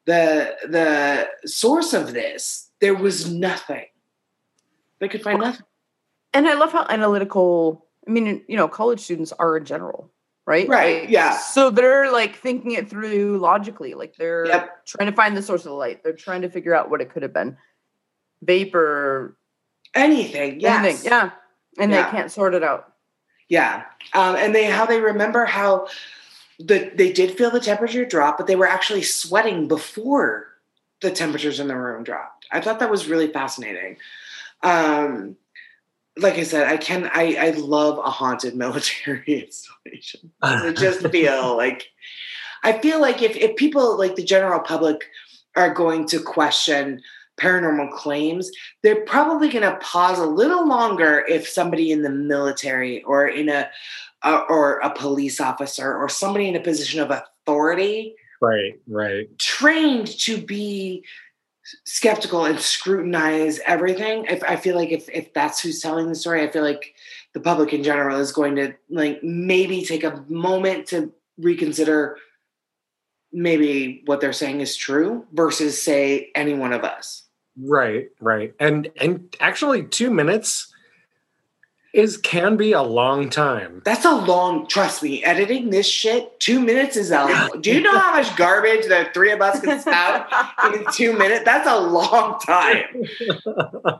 the 0.04 0.56
the 0.68 1.28
source 1.48 1.92
of 1.92 2.12
this, 2.12 2.70
there 2.82 2.94
was 2.94 3.30
nothing. 3.32 3.86
They 4.98 5.08
could 5.08 5.22
find 5.22 5.40
nothing. 5.40 5.64
And 6.34 6.46
I 6.48 6.54
love 6.54 6.72
how 6.72 6.84
analytical, 6.88 7.86
I 8.06 8.10
mean, 8.10 8.42
you 8.48 8.56
know, 8.56 8.66
college 8.68 9.00
students 9.00 9.30
are 9.32 9.56
in 9.56 9.64
general, 9.64 10.10
right? 10.46 10.68
Right, 10.68 11.02
Like, 11.02 11.10
yeah. 11.10 11.38
So 11.38 11.70
they're 11.70 12.10
like 12.10 12.36
thinking 12.36 12.72
it 12.72 12.90
through 12.90 13.38
logically. 13.38 13.94
Like 13.94 14.16
they're 14.16 14.46
Yep. 14.46 14.86
trying 14.86 15.08
to 15.10 15.14
find 15.16 15.36
the 15.36 15.42
source 15.42 15.60
of 15.64 15.70
the 15.70 15.76
light. 15.76 16.02
They're 16.02 16.12
trying 16.12 16.42
to 16.42 16.50
figure 16.50 16.74
out 16.74 16.90
what 16.90 17.00
it 17.00 17.10
could 17.10 17.22
have 17.22 17.32
been. 17.32 17.56
Vapor, 18.42 19.36
Anything, 19.94 20.58
yes. 20.58 20.84
anything. 20.84 21.04
Yeah. 21.10 21.30
And 21.78 21.90
Yeah. 21.92 22.04
they 22.04 22.10
can't 22.10 22.30
sort 22.32 22.54
it 22.54 22.64
out. 22.64 22.92
Yeah, 23.48 23.84
um, 24.14 24.34
and 24.36 24.54
they 24.54 24.64
how 24.64 24.86
they 24.86 25.00
remember 25.00 25.44
how 25.44 25.86
the 26.58 26.90
they 26.94 27.12
did 27.12 27.36
feel 27.36 27.50
the 27.50 27.60
temperature 27.60 28.04
drop, 28.06 28.38
but 28.38 28.46
they 28.46 28.56
were 28.56 28.66
actually 28.66 29.02
sweating 29.02 29.68
before 29.68 30.48
the 31.02 31.10
temperatures 31.10 31.60
in 31.60 31.68
the 31.68 31.76
room 31.76 32.04
dropped. 32.04 32.46
I 32.50 32.60
thought 32.60 32.78
that 32.80 32.90
was 32.90 33.08
really 33.08 33.28
fascinating. 33.28 33.96
Um, 34.62 35.36
like 36.16 36.34
I 36.34 36.42
said, 36.44 36.68
I 36.68 36.76
can 36.76 37.10
I 37.12 37.36
I 37.38 37.50
love 37.50 37.98
a 37.98 38.10
haunted 38.10 38.54
military 38.56 39.24
installation. 39.26 40.32
I 40.40 40.72
just 40.72 41.06
feel 41.10 41.56
like 41.56 41.88
I 42.62 42.78
feel 42.78 43.00
like 43.00 43.22
if 43.22 43.36
if 43.36 43.56
people 43.56 43.98
like 43.98 44.16
the 44.16 44.24
general 44.24 44.60
public 44.60 45.04
are 45.56 45.74
going 45.74 46.06
to 46.06 46.20
question 46.20 47.02
paranormal 47.38 47.90
claims, 47.92 48.50
they're 48.82 49.04
probably 49.04 49.48
going 49.48 49.64
to 49.64 49.78
pause 49.78 50.18
a 50.18 50.26
little 50.26 50.66
longer 50.68 51.24
if 51.28 51.48
somebody 51.48 51.90
in 51.90 52.02
the 52.02 52.10
military 52.10 53.02
or 53.04 53.26
in 53.26 53.48
a 53.48 53.70
uh, 54.22 54.44
or 54.48 54.78
a 54.78 54.90
police 54.90 55.40
officer 55.40 55.96
or 55.96 56.08
somebody 56.08 56.48
in 56.48 56.56
a 56.56 56.60
position 56.60 57.00
of 57.00 57.10
authority 57.10 58.14
Right, 58.42 58.80
right. 58.88 59.38
trained 59.38 60.08
to 60.20 60.36
be 60.36 61.04
skeptical 61.84 62.44
and 62.44 62.58
scrutinize 62.58 63.60
everything. 63.66 64.26
If 64.28 64.42
I 64.42 64.56
feel 64.56 64.74
like 64.74 64.90
if 64.90 65.08
if 65.08 65.32
that's 65.32 65.60
who's 65.60 65.80
telling 65.80 66.08
the 66.08 66.14
story, 66.16 66.42
I 66.42 66.50
feel 66.50 66.64
like 66.64 66.94
the 67.34 67.40
public 67.40 67.72
in 67.72 67.84
general 67.84 68.18
is 68.18 68.32
going 68.32 68.56
to 68.56 68.74
like 68.90 69.22
maybe 69.22 69.84
take 69.84 70.02
a 70.02 70.24
moment 70.28 70.88
to 70.88 71.12
reconsider 71.38 72.16
maybe 73.32 74.02
what 74.06 74.20
they're 74.20 74.32
saying 74.32 74.60
is 74.60 74.76
true 74.76 75.24
versus 75.32 75.80
say 75.80 76.30
any 76.34 76.54
one 76.54 76.72
of 76.72 76.84
us. 76.84 77.28
Right, 77.56 78.08
right. 78.20 78.54
And 78.58 78.90
and 79.00 79.34
actually 79.40 79.84
2 79.84 80.10
minutes 80.10 80.71
is 81.92 82.16
can 82.16 82.56
be 82.56 82.72
a 82.72 82.82
long 82.82 83.28
time. 83.28 83.82
That's 83.84 84.04
a 84.04 84.14
long, 84.14 84.66
trust 84.66 85.02
me, 85.02 85.22
editing 85.24 85.70
this 85.70 85.86
shit, 85.86 86.40
two 86.40 86.58
minutes 86.58 86.96
is 86.96 87.10
a 87.10 87.50
do 87.60 87.72
you 87.72 87.80
know 87.80 87.96
how 87.96 88.12
much 88.12 88.34
garbage 88.36 88.86
the 88.86 89.08
three 89.12 89.30
of 89.30 89.42
us 89.42 89.60
can 89.60 89.78
spout 89.78 90.26
in 90.74 90.84
two 90.92 91.12
minutes? 91.12 91.44
That's 91.44 91.68
a 91.68 91.78
long 91.78 92.38
time. 92.40 92.84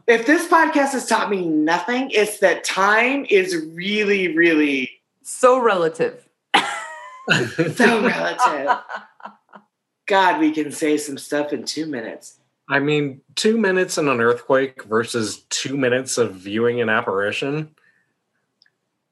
if 0.06 0.26
this 0.26 0.48
podcast 0.48 0.92
has 0.92 1.06
taught 1.06 1.30
me 1.30 1.46
nothing, 1.46 2.10
it's 2.10 2.38
that 2.38 2.64
time 2.64 3.26
is 3.28 3.54
really, 3.74 4.34
really 4.34 4.90
So 5.22 5.60
relative. 5.60 6.26
so 6.56 8.02
relative. 8.02 8.78
God, 10.06 10.40
we 10.40 10.50
can 10.50 10.72
say 10.72 10.96
some 10.96 11.18
stuff 11.18 11.52
in 11.52 11.64
two 11.64 11.86
minutes. 11.86 12.38
I 12.68 12.78
mean, 12.78 13.20
2 13.34 13.58
minutes 13.58 13.98
in 13.98 14.08
an 14.08 14.20
earthquake 14.20 14.84
versus 14.84 15.42
2 15.50 15.76
minutes 15.76 16.16
of 16.16 16.34
viewing 16.36 16.80
an 16.80 16.88
apparition 16.88 17.74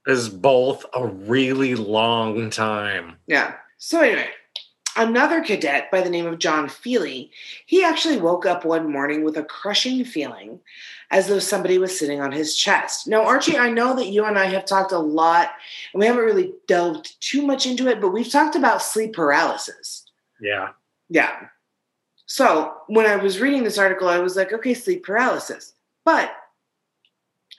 is 0.07 0.29
both 0.29 0.85
a 0.95 1.07
really 1.07 1.75
long 1.75 2.51
time. 2.51 3.17
Yeah. 3.27 3.55
So 3.79 4.01
anyway, 4.01 4.29
another 4.97 5.43
cadet 5.43 5.91
by 5.91 6.01
the 6.01 6.11
name 6.11 6.27
of 6.27 6.39
John 6.39 6.69
Feely, 6.69 7.31
he 7.67 7.85
actually 7.85 8.19
woke 8.19 8.47
up 8.47 8.65
one 8.65 8.91
morning 8.91 9.25
with 9.25 9.37
a 9.37 9.45
crushing 9.45 10.05
feeling 10.05 10.61
as 11.11 11.27
though 11.27 11.39
somebody 11.39 11.77
was 11.79 11.99
sitting 11.99 12.21
on 12.21 12.33
his 12.33 12.55
chest. 12.55 13.09
Now, 13.09 13.25
Archie, 13.25 13.59
I 13.59 13.71
know 13.71 13.97
that 13.97 14.09
you 14.09 14.25
and 14.25 14.39
I 14.39 14.47
have 14.47 14.65
talked 14.65 14.93
a 14.93 14.99
lot, 14.99 15.51
and 15.93 16.01
we 16.01 16.07
haven't 16.07 16.25
really 16.25 16.53
delved 16.69 17.21
too 17.21 17.43
much 17.45 17.67
into 17.67 17.89
it, 17.89 18.01
but 18.01 18.11
we've 18.11 18.31
talked 18.31 18.55
about 18.55 18.83
sleep 18.83 19.15
paralysis. 19.15 20.07
Yeah. 20.41 20.69
Yeah. 21.09 21.47
So 22.27 22.75
when 22.87 23.07
I 23.07 23.17
was 23.17 23.41
reading 23.41 23.65
this 23.65 23.79
article, 23.79 24.09
I 24.09 24.21
was 24.21 24.37
like, 24.37 24.53
okay, 24.53 24.73
sleep 24.73 25.03
paralysis. 25.03 25.73
But, 26.05 26.31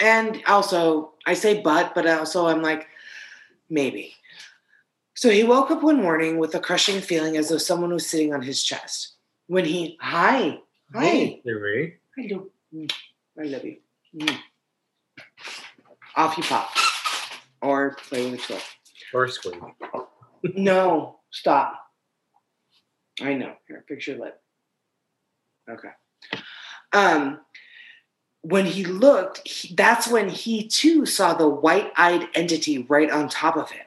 and 0.02 0.42
also, 0.48 1.14
I 1.26 1.34
say 1.34 1.62
but, 1.62 1.94
but 1.96 2.08
also 2.08 2.48
I'm 2.48 2.62
like, 2.62 2.88
maybe. 3.70 4.14
So 5.14 5.30
he 5.30 5.44
woke 5.44 5.70
up 5.72 5.84
one 5.84 6.02
morning 6.02 6.40
with 6.40 6.56
a 6.56 6.60
crushing 6.60 7.00
feeling 7.02 7.38
as 7.38 7.50
though 7.50 7.58
someone 7.58 7.94
was 7.94 8.08
sitting 8.10 8.34
on 8.34 8.42
his 8.42 8.64
chest. 8.64 9.14
When 9.48 9.66
he, 9.66 9.98
hi, 10.02 10.60
hi, 10.94 11.40
Louis. 11.46 12.00
hello, 12.18 12.48
Mm, 12.74 12.92
I 13.40 13.44
love 13.44 13.66
you. 13.66 13.78
Mm. 14.18 14.38
Off 16.16 16.38
you 16.38 16.44
pop. 16.44 16.70
Or 17.62 17.96
play 17.96 18.32
with 18.32 18.40
a 18.50 18.54
toy. 18.54 18.60
Or 19.14 19.28
squeak. 19.28 19.56
No, 20.56 21.20
stop. 21.30 21.80
I 23.22 23.36
know. 23.36 23.54
Here, 23.68 23.86
fix 23.88 24.08
your 24.08 24.18
lip. 24.18 24.42
Okay. 25.70 25.90
Um, 26.94 27.42
when 28.42 28.66
he 28.66 28.84
looked, 28.84 29.48
he, 29.48 29.74
that's 29.76 30.08
when 30.08 30.30
he 30.30 30.68
too 30.68 31.06
saw 31.06 31.34
the 31.34 31.48
white-eyed 31.48 32.28
entity 32.34 32.80
right 32.80 33.10
on 33.10 33.30
top 33.30 33.56
of 33.56 33.70
him. 33.72 33.86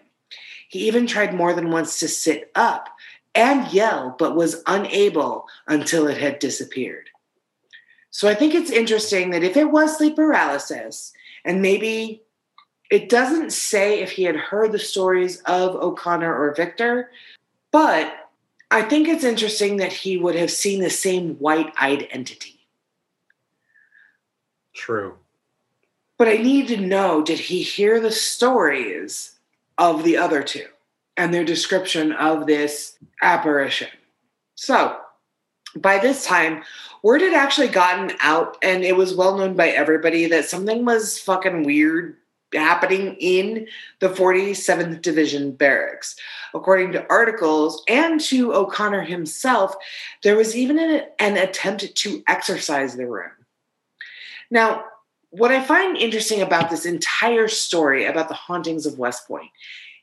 He 0.69 0.87
even 0.87 1.07
tried 1.07 1.35
more 1.35 1.53
than 1.53 1.71
once 1.71 2.01
to 2.01 2.09
sit 2.09 2.51
up 2.55 2.89
and 3.35 3.73
yell, 3.73 4.15
but 4.19 4.37
was 4.37 4.63
unable 4.67 5.47
until 5.67 6.07
it 6.07 6.19
had 6.19 6.39
disappeared. 6.39 7.11
So 8.11 8.29
I 8.29 8.35
think 8.35 8.55
it's 8.55 8.71
interesting 8.71 9.31
that 9.31 9.43
if 9.43 9.57
it 9.57 9.73
was 9.73 9.97
sleep 9.97 10.15
paralysis, 10.15 11.13
and 11.45 11.61
maybe 11.61 12.23
it 12.91 13.09
doesn't 13.09 13.53
say 13.53 14.01
if 14.01 14.13
he 14.13 14.23
had 14.23 14.37
heard 14.37 14.71
the 14.71 14.79
stories 14.79 15.41
of 15.43 15.75
O'Connor 15.75 16.33
or 16.33 16.55
Victor, 16.55 17.11
but 17.73 18.31
I 18.71 18.83
think 18.83 19.09
it's 19.09 19.25
interesting 19.25 19.79
that 19.79 19.93
he 19.93 20.17
would 20.17 20.37
have 20.37 20.51
seen 20.51 20.81
the 20.81 20.91
same 20.91 21.35
white 21.37 21.73
eyed 21.77 22.07
entity. 22.11 22.54
True. 24.75 25.15
But 26.19 26.29
I 26.29 26.37
need 26.37 26.69
to 26.69 26.77
know 26.77 27.23
did 27.23 27.39
he 27.39 27.63
hear 27.63 28.01
the 28.01 28.11
stories 28.11 29.39
of 29.79 30.05
the 30.05 30.17
other 30.17 30.43
two 30.43 30.67
and 31.17 31.33
their 31.33 31.45
description 31.45 32.13
of 32.13 32.47
this 32.47 32.99
apparition? 33.23 33.89
So, 34.55 34.97
by 35.77 35.99
this 35.99 36.25
time, 36.25 36.63
word 37.03 37.21
had 37.21 37.35
actually 37.35 37.69
gotten 37.69 38.17
out, 38.21 38.57
and 38.63 38.85
it 38.85 38.97
was 38.97 39.15
well 39.15 39.37
known 39.37 39.55
by 39.55 39.71
everybody 39.71 40.27
that 40.27 40.45
something 40.45 40.85
was 40.85 41.19
fucking 41.19 41.65
weird 41.65 42.17
happening 42.55 43.17
in 43.19 43.67
the 43.99 44.09
47th 44.09 45.03
Division 45.03 45.53
barracks. 45.53 46.17
According 46.55 46.93
to 46.93 47.07
articles 47.11 47.83
and 47.89 48.21
to 48.23 48.55
O'Connor 48.55 49.03
himself, 49.03 49.75
there 50.23 50.37
was 50.37 50.57
even 50.57 50.79
an, 50.79 51.37
attempt 51.37 51.95
to 51.95 52.23
exorcise 52.29 52.97
the 52.97 53.07
room. 53.07 53.31
Now, 54.55 54.85
what 55.31 55.51
I 55.51 55.61
find 55.61 55.97
interesting 55.97 56.41
about 56.41 56.71
this 56.71 56.87
entire 56.87 57.49
story 57.49 58.07
about 58.07 58.29
the 58.29 58.35
hauntings 58.35 58.87
of 58.87 59.01
West 59.01 59.27
Point 59.27 59.51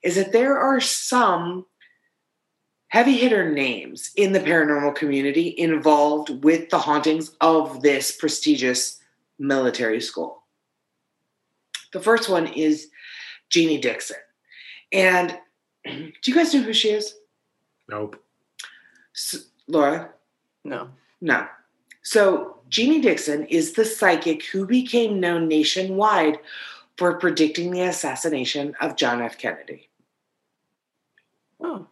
is 0.04 0.16
that 0.16 0.34
there 0.34 0.60
are 0.60 0.82
some 0.82 1.66
heavy 2.90 3.16
hitter 3.16 3.50
names 3.50 4.12
in 4.18 4.34
the 4.34 4.42
paranormal 4.42 4.94
community 4.94 5.56
involved 5.58 6.44
with 6.44 6.70
the 6.70 6.80
hauntings 6.80 7.32
of 7.40 7.82
this 7.82 8.12
prestigious 8.12 9.00
military 9.40 10.02
school. 10.02 10.44
The 11.94 12.02
first 12.02 12.28
one 12.28 12.48
is 12.48 12.90
Jeannie 13.50 13.78
Dixon. 13.80 14.18
And 14.92 15.38
do 15.86 16.12
you 16.26 16.36
guys 16.36 16.54
know 16.54 16.62
who 16.62 16.74
she 16.74 16.90
is? 16.90 17.16
Nope. 17.88 18.22
S- 19.16 19.46
Laura? 19.70 20.10
No. 20.66 20.90
No. 21.22 21.48
So, 22.04 22.61
Jeannie 22.72 23.02
Dixon 23.02 23.46
is 23.48 23.74
the 23.74 23.84
psychic 23.84 24.46
who 24.46 24.66
became 24.66 25.20
known 25.20 25.50
nationwide 25.50 26.40
for 26.98 27.20
predicting 27.20 27.70
the 27.70 27.82
assassination 27.82 28.74
of 28.80 28.96
John 28.96 29.22
F. 29.22 29.38
Kennedy. 29.38 29.90
Oh. 31.60 31.86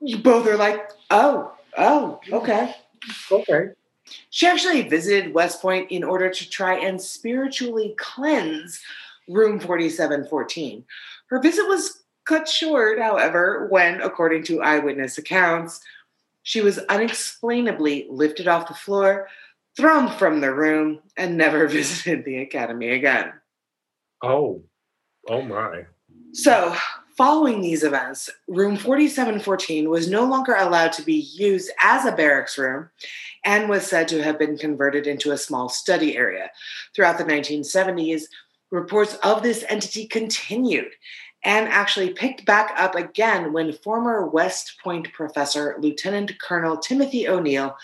You 0.00 0.18
both 0.18 0.46
are 0.46 0.56
like, 0.56 0.90
oh, 1.10 1.52
oh, 1.78 2.20
okay. 2.30 2.74
Okay. 3.32 3.68
She 4.28 4.46
actually 4.46 4.82
visited 4.86 5.32
West 5.32 5.62
Point 5.62 5.90
in 5.90 6.04
order 6.04 6.28
to 6.28 6.50
try 6.50 6.78
and 6.78 7.00
spiritually 7.00 7.94
cleanse 7.98 8.80
room 9.28 9.58
4714. 9.60 10.84
Her 11.26 11.40
visit 11.40 11.66
was 11.68 12.02
cut 12.26 12.46
short, 12.48 13.00
however, 13.00 13.66
when, 13.70 14.02
according 14.02 14.44
to 14.44 14.62
eyewitness 14.62 15.16
accounts, 15.16 15.80
she 16.42 16.60
was 16.60 16.78
unexplainably 16.78 18.06
lifted 18.10 18.48
off 18.48 18.68
the 18.68 18.74
floor, 18.74 19.28
thrown 19.76 20.08
from 20.08 20.40
the 20.40 20.52
room, 20.52 21.00
and 21.16 21.36
never 21.36 21.66
visited 21.68 22.24
the 22.24 22.38
academy 22.38 22.90
again. 22.90 23.32
Oh. 24.22 24.62
Oh 25.28 25.42
my. 25.42 25.86
So, 26.32 26.74
following 27.16 27.60
these 27.60 27.84
events, 27.84 28.30
room 28.48 28.76
4714 28.76 29.90
was 29.90 30.08
no 30.08 30.24
longer 30.24 30.54
allowed 30.54 30.92
to 30.94 31.02
be 31.02 31.28
used 31.34 31.70
as 31.82 32.06
a 32.06 32.12
barracks 32.12 32.56
room 32.56 32.88
and 33.44 33.68
was 33.68 33.86
said 33.86 34.08
to 34.08 34.22
have 34.22 34.38
been 34.38 34.56
converted 34.56 35.06
into 35.06 35.30
a 35.30 35.38
small 35.38 35.68
study 35.68 36.16
area. 36.16 36.50
Throughout 36.94 37.18
the 37.18 37.24
1970s, 37.24 38.22
reports 38.70 39.14
of 39.22 39.42
this 39.42 39.64
entity 39.68 40.06
continued 40.06 40.92
and 41.44 41.68
actually 41.68 42.12
picked 42.12 42.44
back 42.44 42.72
up 42.76 42.94
again 42.94 43.52
when 43.52 43.72
former 43.72 44.26
West 44.26 44.78
Point 44.82 45.12
professor 45.12 45.76
Lieutenant 45.78 46.32
Colonel 46.40 46.76
Timothy 46.76 47.26
O'Neill 47.26 47.76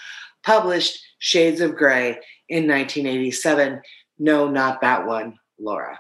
published 0.43 1.03
Shades 1.19 1.61
of 1.61 1.77
Grey 1.77 2.19
in 2.49 2.69
1987. 2.69 3.81
No, 4.19 4.49
not 4.49 4.81
that 4.83 5.07
one, 5.07 5.39
Laura. 5.59 5.99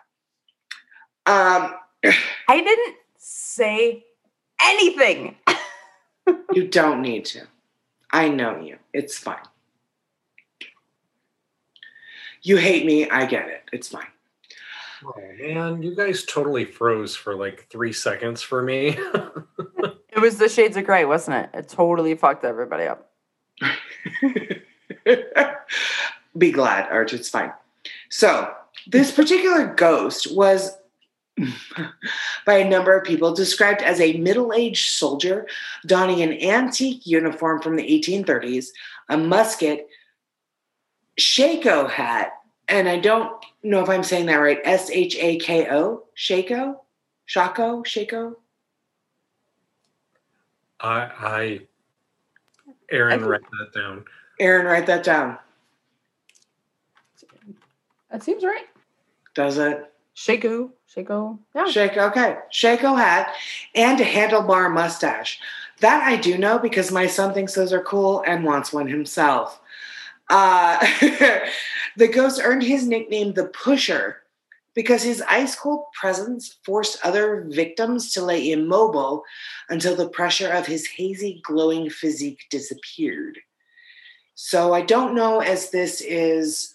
Um, 1.26 1.74
I 2.48 2.60
didn't 2.60 2.96
say 3.18 4.04
anything. 4.62 5.36
you 6.52 6.68
don't 6.68 7.02
need 7.02 7.24
to. 7.26 7.46
I 8.12 8.28
know 8.28 8.60
you. 8.60 8.78
It's 8.92 9.18
fine. 9.18 9.38
You 12.42 12.56
hate 12.56 12.86
me. 12.86 13.10
I 13.10 13.26
get 13.26 13.48
it. 13.48 13.62
It's 13.72 13.88
fine. 13.88 14.06
Oh 15.04 15.12
man, 15.38 15.82
you 15.82 15.94
guys 15.94 16.24
totally 16.24 16.64
froze 16.64 17.14
for 17.14 17.34
like 17.34 17.68
three 17.70 17.92
seconds 17.92 18.42
for 18.42 18.62
me. 18.62 18.98
It 20.16 20.22
was 20.22 20.38
the 20.38 20.48
Shades 20.48 20.78
of 20.78 20.86
Grey, 20.86 21.04
wasn't 21.04 21.36
it? 21.36 21.50
It 21.52 21.68
totally 21.68 22.14
fucked 22.14 22.42
everybody 22.42 22.86
up. 22.86 23.10
Be 26.38 26.50
glad, 26.50 26.90
Arch. 26.90 27.12
It's 27.12 27.28
fine. 27.28 27.52
So, 28.08 28.50
this 28.86 29.12
particular 29.12 29.74
ghost 29.74 30.34
was, 30.34 30.74
by 32.46 32.54
a 32.54 32.68
number 32.68 32.96
of 32.96 33.04
people, 33.04 33.34
described 33.34 33.82
as 33.82 34.00
a 34.00 34.16
middle 34.16 34.54
aged 34.54 34.88
soldier 34.88 35.46
donning 35.84 36.22
an 36.22 36.32
antique 36.40 37.06
uniform 37.06 37.60
from 37.60 37.76
the 37.76 37.82
1830s, 37.86 38.68
a 39.10 39.18
musket, 39.18 39.86
Shako 41.18 41.88
hat, 41.88 42.32
and 42.68 42.88
I 42.88 42.98
don't 42.98 43.30
know 43.70 43.82
if 43.82 43.88
I'm 43.88 44.02
saying 44.02 44.26
that 44.26 44.36
right 44.36 44.60
S 44.64 44.90
H 44.90 45.16
A 45.16 45.38
K 45.38 45.68
O, 45.70 46.04
Shako? 46.14 46.82
Shako? 47.26 47.82
Shako? 47.82 48.36
I, 50.80 51.10
I, 51.18 51.60
Aaron, 52.90 53.24
I 53.24 53.26
write 53.26 53.40
that 53.58 53.78
down. 53.78 54.04
Aaron, 54.38 54.66
write 54.66 54.86
that 54.86 55.04
down. 55.04 55.38
That 58.10 58.22
seems 58.22 58.44
right. 58.44 58.66
Does 59.34 59.58
it? 59.58 59.92
Shako, 60.14 60.72
Shako, 60.86 61.38
Yeah. 61.54 61.66
Shake, 61.66 61.96
okay. 61.98 62.38
Shako 62.50 62.94
hat 62.94 63.34
and 63.74 64.00
a 64.00 64.04
handlebar 64.04 64.72
mustache. 64.72 65.38
That 65.80 66.02
I 66.02 66.16
do 66.16 66.38
know 66.38 66.58
because 66.58 66.90
my 66.90 67.06
son 67.06 67.34
thinks 67.34 67.54
those 67.54 67.72
are 67.72 67.82
cool 67.82 68.24
and 68.26 68.44
wants 68.44 68.72
one 68.72 68.88
himself. 68.88 69.60
Uh, 70.30 70.78
the 71.96 72.08
ghost 72.08 72.40
earned 72.42 72.62
his 72.62 72.86
nickname 72.86 73.32
the 73.32 73.46
Pusher 73.46 74.22
because 74.74 75.02
his 75.02 75.22
ice 75.22 75.54
cold 75.56 75.86
presence 75.98 76.58
forced 76.64 76.98
other 77.04 77.46
victims 77.48 78.12
to 78.12 78.22
lay 78.22 78.50
immobile 78.52 79.24
until 79.70 79.96
the 79.96 80.08
pressure 80.08 80.52
of 80.52 80.66
his 80.66 80.86
hazy, 80.86 81.40
glowing 81.44 81.88
physique 81.88 82.44
disappeared. 82.50 83.38
So 84.34 84.74
I 84.74 84.82
don't 84.82 85.14
know 85.14 85.40
as 85.40 85.70
this 85.70 86.02
is 86.02 86.74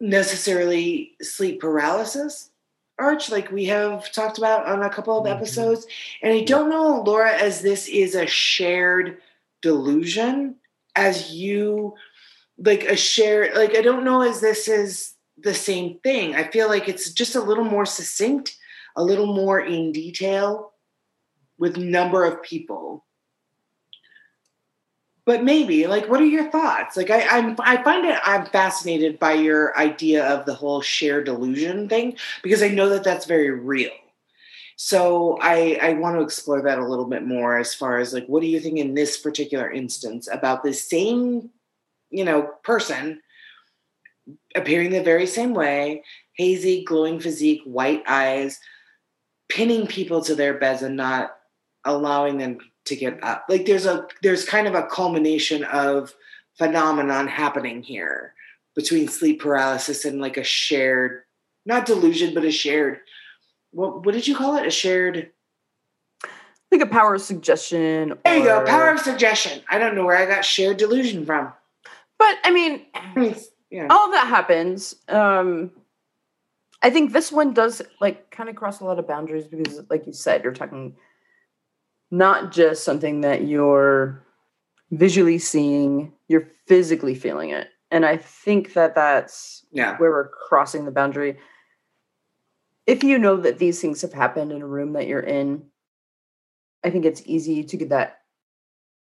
necessarily 0.00 1.12
sleep 1.22 1.60
paralysis 1.60 2.50
arch 2.98 3.30
like 3.30 3.50
we 3.50 3.66
have 3.66 4.10
talked 4.12 4.38
about 4.38 4.66
on 4.66 4.82
a 4.82 4.90
couple 4.90 5.16
of 5.18 5.24
Mhm. 5.24 5.36
episodes 5.36 5.86
and 6.22 6.32
i 6.32 6.40
don't 6.40 6.68
know 6.68 7.02
laura 7.02 7.32
as 7.32 7.62
this 7.62 7.88
is 7.88 8.14
a 8.14 8.26
shared 8.26 9.20
delusion 9.62 10.56
as 10.94 11.32
you 11.32 11.94
like 12.58 12.84
a 12.84 12.96
shared 12.96 13.54
like 13.54 13.76
i 13.76 13.82
don't 13.82 14.04
know 14.04 14.22
as 14.22 14.40
this 14.40 14.68
is 14.68 15.16
the 15.38 15.54
same 15.54 15.98
thing. 16.02 16.34
I 16.34 16.44
feel 16.44 16.68
like 16.68 16.88
it's 16.88 17.10
just 17.10 17.34
a 17.34 17.40
little 17.40 17.64
more 17.64 17.86
succinct 17.86 18.56
a 18.98 19.04
little 19.04 19.26
more 19.26 19.60
in 19.60 19.92
detail 19.92 20.72
with 21.58 21.76
number 21.76 22.24
of 22.24 22.42
people. 22.42 23.04
But 25.26 25.44
maybe 25.44 25.86
like 25.86 26.08
what 26.08 26.20
are 26.20 26.26
your 26.26 26.50
thoughts? 26.50 26.96
Like 26.96 27.10
I, 27.10 27.26
I'm, 27.26 27.56
I 27.58 27.82
find 27.82 28.06
it 28.06 28.18
i'm 28.24 28.46
fascinated 28.46 29.18
by 29.18 29.32
your 29.32 29.76
idea 29.76 30.24
of 30.26 30.46
the 30.46 30.54
whole 30.54 30.80
shared 30.80 31.26
delusion 31.26 31.88
thing 31.88 32.16
because 32.42 32.62
i 32.62 32.68
know 32.68 32.88
that 32.88 33.04
that's 33.04 33.26
very 33.26 33.50
real. 33.50 33.90
So 34.76 35.38
i 35.42 35.78
i 35.82 35.92
want 35.94 36.16
to 36.16 36.22
explore 36.22 36.62
that 36.62 36.78
a 36.78 36.86
little 36.86 37.06
bit 37.06 37.24
more 37.24 37.58
as 37.58 37.74
far 37.74 37.98
as 37.98 38.14
like 38.14 38.26
what 38.26 38.40
do 38.40 38.46
you 38.46 38.60
think 38.60 38.78
in 38.78 38.94
this 38.94 39.18
particular 39.18 39.70
instance 39.70 40.28
about 40.32 40.62
the 40.62 40.72
same 40.72 41.50
you 42.10 42.24
know 42.24 42.50
person 42.64 43.20
appearing 44.54 44.90
the 44.90 45.02
very 45.02 45.26
same 45.26 45.54
way 45.54 46.02
hazy 46.36 46.84
glowing 46.84 47.20
physique 47.20 47.62
white 47.64 48.02
eyes 48.08 48.58
pinning 49.48 49.86
people 49.86 50.20
to 50.22 50.34
their 50.34 50.54
beds 50.54 50.82
and 50.82 50.96
not 50.96 51.36
allowing 51.84 52.38
them 52.38 52.58
to 52.84 52.96
get 52.96 53.22
up. 53.22 53.44
Like 53.48 53.66
there's 53.66 53.86
a 53.86 54.06
there's 54.22 54.44
kind 54.44 54.66
of 54.66 54.74
a 54.74 54.86
culmination 54.86 55.64
of 55.64 56.14
phenomenon 56.58 57.28
happening 57.28 57.82
here 57.82 58.34
between 58.74 59.08
sleep 59.08 59.40
paralysis 59.40 60.04
and 60.04 60.20
like 60.20 60.36
a 60.36 60.44
shared 60.44 61.22
not 61.64 61.86
delusion 61.86 62.34
but 62.34 62.44
a 62.44 62.50
shared 62.50 63.00
what 63.72 64.04
what 64.04 64.14
did 64.14 64.26
you 64.26 64.36
call 64.36 64.56
it? 64.56 64.66
A 64.66 64.70
shared 64.70 65.30
Like 66.70 66.80
a 66.80 66.86
power 66.86 67.14
of 67.14 67.22
suggestion. 67.22 68.14
there 68.24 68.38
you 68.38 68.44
go 68.44 68.64
power 68.64 68.90
of 68.90 69.00
suggestion. 69.00 69.62
I 69.68 69.78
don't 69.78 69.94
know 69.94 70.04
where 70.04 70.16
i 70.16 70.26
got 70.26 70.44
shared 70.44 70.76
delusion 70.76 71.26
from 71.26 71.52
But 72.18 72.36
I 72.44 72.50
mean, 72.50 72.86
yeah 73.70 73.88
all 73.90 74.10
that 74.12 74.26
happens. 74.28 74.94
Um, 75.08 75.70
I 76.82 76.90
think 76.90 77.12
this 77.12 77.32
one 77.32 77.52
does 77.52 77.82
like 78.00 78.30
kind 78.30 78.48
of 78.48 78.56
cross 78.56 78.80
a 78.80 78.84
lot 78.84 78.98
of 78.98 79.08
boundaries 79.08 79.46
because, 79.46 79.82
like 79.90 80.06
you 80.06 80.12
said, 80.12 80.44
you're 80.44 80.52
talking 80.52 80.96
not 82.10 82.52
just 82.52 82.84
something 82.84 83.22
that 83.22 83.46
you're 83.46 84.24
visually 84.90 85.38
seeing, 85.38 86.12
you're 86.28 86.48
physically 86.66 87.14
feeling 87.14 87.50
it. 87.50 87.68
And 87.90 88.04
I 88.04 88.16
think 88.16 88.74
that 88.74 88.94
that's 88.94 89.64
Yeah. 89.72 89.96
where 89.98 90.10
we're 90.10 90.28
crossing 90.28 90.84
the 90.84 90.90
boundary. 90.90 91.38
If 92.86 93.02
you 93.02 93.18
know 93.18 93.36
that 93.38 93.58
these 93.58 93.80
things 93.80 94.02
have 94.02 94.12
happened 94.12 94.52
in 94.52 94.62
a 94.62 94.66
room 94.66 94.92
that 94.92 95.08
you're 95.08 95.18
in, 95.20 95.70
I 96.84 96.90
think 96.90 97.04
it's 97.04 97.22
easy 97.26 97.64
to 97.64 97.76
get 97.76 97.88
that 97.88 98.18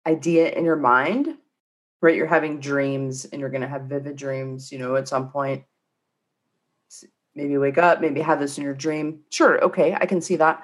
idea 0.07 0.51
in 0.51 0.65
your 0.65 0.77
mind, 0.77 1.37
right? 2.01 2.15
You're 2.15 2.27
having 2.27 2.61
dreams 2.61 3.25
and 3.25 3.41
you're 3.41 3.51
going 3.51 3.63
to 3.63 3.69
have 3.69 3.83
vivid 3.83 4.17
dreams, 4.17 4.71
you 4.71 4.79
know, 4.79 4.97
at 4.97 5.09
some 5.09 5.31
point. 5.31 5.65
Maybe 7.35 7.57
wake 7.57 7.79
up, 7.79 8.01
maybe 8.01 8.21
have 8.21 8.41
this 8.41 8.59
in 8.59 8.65
your 8.65 8.75
dream. 8.75 9.21
Sure, 9.31 9.63
okay, 9.65 9.95
I 9.95 10.07
can 10.07 10.21
see 10.21 10.37
that. 10.37 10.63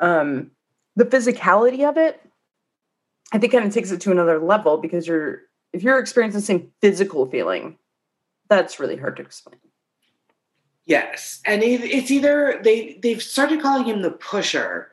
Um, 0.00 0.50
the 0.96 1.04
physicality 1.04 1.88
of 1.88 1.96
it, 1.96 2.20
I 3.32 3.38
think 3.38 3.52
kind 3.52 3.64
of 3.64 3.72
takes 3.72 3.90
it 3.90 4.00
to 4.02 4.10
another 4.10 4.38
level 4.40 4.78
because 4.78 5.06
you're 5.06 5.42
if 5.72 5.82
you're 5.82 5.98
experiencing 5.98 6.40
the 6.40 6.46
same 6.46 6.70
physical 6.80 7.26
feeling, 7.26 7.78
that's 8.48 8.78
really 8.78 8.96
hard 8.96 9.16
to 9.16 9.22
explain. 9.22 9.56
Yes, 10.84 11.40
and 11.44 11.62
it- 11.62 11.82
it's 11.82 12.10
either 12.10 12.60
they 12.62 12.98
they've 13.02 13.22
started 13.22 13.60
calling 13.60 13.84
him 13.84 14.02
the 14.02 14.10
pusher 14.10 14.90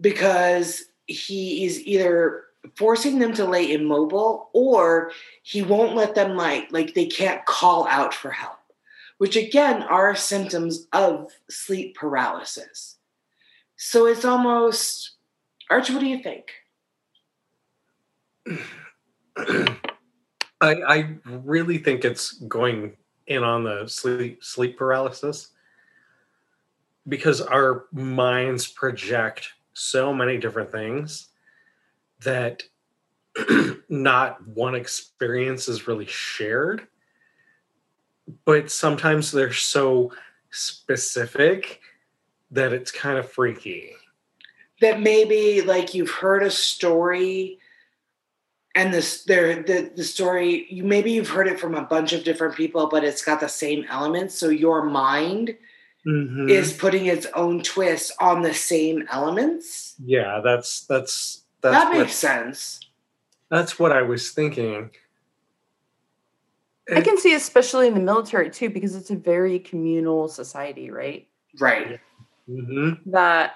because 0.00 0.84
he 1.06 1.64
is 1.64 1.80
either 1.86 2.44
forcing 2.74 3.18
them 3.18 3.32
to 3.34 3.44
lay 3.44 3.72
immobile 3.72 4.50
or 4.52 5.12
he 5.42 5.62
won't 5.62 5.94
let 5.94 6.14
them 6.14 6.36
like 6.36 6.70
like 6.72 6.94
they 6.94 7.06
can't 7.06 7.44
call 7.46 7.86
out 7.86 8.14
for 8.14 8.30
help, 8.30 8.58
which 9.18 9.36
again 9.36 9.82
are 9.82 10.14
symptoms 10.16 10.86
of 10.92 11.30
sleep 11.50 11.94
paralysis. 11.94 12.96
So 13.76 14.06
it's 14.06 14.24
almost 14.24 15.12
Arch, 15.70 15.90
what 15.90 16.00
do 16.00 16.06
you 16.06 16.22
think? 16.22 16.50
I, 20.60 20.74
I 20.74 21.16
really 21.24 21.78
think 21.78 22.04
it's 22.04 22.32
going 22.32 22.96
in 23.26 23.42
on 23.42 23.64
the 23.64 23.86
sleep 23.86 24.42
sleep 24.42 24.78
paralysis 24.78 25.48
because 27.08 27.40
our 27.40 27.86
minds 27.92 28.66
project 28.66 29.48
so 29.74 30.14
many 30.14 30.38
different 30.38 30.70
things 30.70 31.28
that 32.24 32.62
not 33.88 34.46
one 34.48 34.74
experience 34.74 35.68
is 35.68 35.86
really 35.86 36.06
shared 36.06 36.86
but 38.44 38.70
sometimes 38.70 39.30
they're 39.30 39.52
so 39.52 40.12
specific 40.50 41.80
that 42.50 42.72
it's 42.72 42.90
kind 42.90 43.18
of 43.18 43.30
freaky 43.30 43.90
that 44.80 45.00
maybe 45.00 45.62
like 45.62 45.94
you've 45.94 46.10
heard 46.10 46.42
a 46.42 46.50
story 46.50 47.58
and 48.74 48.92
this 48.92 49.24
there 49.24 49.62
the, 49.62 49.90
the 49.96 50.04
story 50.04 50.66
you 50.70 50.84
maybe 50.84 51.12
you've 51.12 51.28
heard 51.28 51.48
it 51.48 51.60
from 51.60 51.74
a 51.74 51.82
bunch 51.82 52.12
of 52.12 52.24
different 52.24 52.54
people 52.54 52.88
but 52.88 53.04
it's 53.04 53.24
got 53.24 53.40
the 53.40 53.48
same 53.48 53.84
elements 53.90 54.34
so 54.34 54.48
your 54.48 54.84
mind 54.84 55.56
Mhm. 56.06 56.48
is 56.48 56.72
putting 56.72 57.06
its 57.06 57.26
own 57.34 57.62
twist 57.64 58.12
on 58.20 58.42
the 58.42 58.54
same 58.54 59.08
elements 59.10 59.96
yeah 60.04 60.40
that's 60.42 60.86
that's 60.86 61.45
that's 61.60 61.84
that 61.84 61.88
what- 61.92 61.98
makes 61.98 62.14
sense 62.16 62.80
That's 63.50 63.78
what 63.78 63.92
I 63.92 64.02
was 64.02 64.32
thinking. 64.32 64.90
I 66.94 67.00
can 67.00 67.18
see, 67.18 67.34
especially 67.34 67.88
in 67.88 67.94
the 67.94 68.00
military 68.00 68.48
too, 68.50 68.70
because 68.70 68.94
it's 68.94 69.10
a 69.10 69.16
very 69.16 69.58
communal 69.58 70.28
society, 70.28 70.90
right? 70.90 71.26
right 71.58 72.00
hmm 72.46 72.90
That 73.06 73.54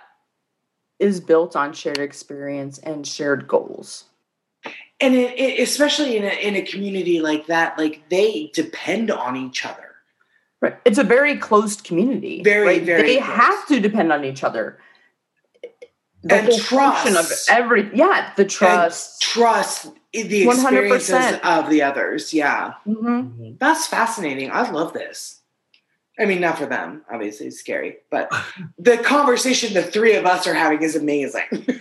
is 0.98 1.20
built 1.20 1.54
on 1.56 1.72
shared 1.72 1.98
experience 1.98 2.78
and 2.78 3.06
shared 3.06 3.46
goals. 3.48 4.04
and 5.00 5.14
it, 5.14 5.38
it, 5.38 5.60
especially 5.60 6.16
in 6.16 6.24
a, 6.24 6.34
in 6.46 6.56
a 6.56 6.62
community 6.62 7.20
like 7.20 7.46
that 7.46 7.78
like 7.78 8.08
they 8.10 8.50
depend 8.54 9.10
on 9.10 9.36
each 9.36 9.64
other 9.64 9.86
Right. 10.62 10.76
It's 10.84 10.98
a 10.98 11.04
very 11.04 11.38
closed 11.38 11.84
community. 11.84 12.42
Very, 12.42 12.66
right? 12.66 12.82
very 12.82 13.02
They 13.02 13.16
close. 13.16 13.34
have 13.34 13.66
to 13.68 13.80
depend 13.80 14.12
on 14.12 14.26
each 14.26 14.44
other. 14.44 14.78
The 16.22 16.34
And 16.36 16.46
whole 16.48 16.58
function 16.58 17.16
of 17.16 17.30
every 17.48 17.90
yeah, 17.94 18.32
the 18.36 18.44
trust. 18.44 19.22
trust 19.22 19.84
the 20.12 20.44
100%. 20.46 20.52
experiences 20.54 21.40
of 21.42 21.70
the 21.70 21.82
others 21.82 22.34
yeah 22.34 22.74
Mhm. 22.86 23.58
That's 23.58 23.86
fascinating. 23.86 24.50
I 24.50 24.68
love 24.70 24.92
this. 24.92 25.40
I 26.18 26.26
mean, 26.26 26.40
not 26.42 26.58
for 26.58 26.66
them, 26.66 27.02
obviously, 27.10 27.46
it's 27.46 27.58
scary, 27.58 27.96
but 28.10 28.30
the 28.78 28.98
conversation 28.98 29.72
the 29.72 29.82
three 29.82 30.14
of 30.14 30.26
us 30.26 30.46
are 30.46 30.52
having 30.54 30.82
is 30.82 30.94
amazing. 30.96 31.48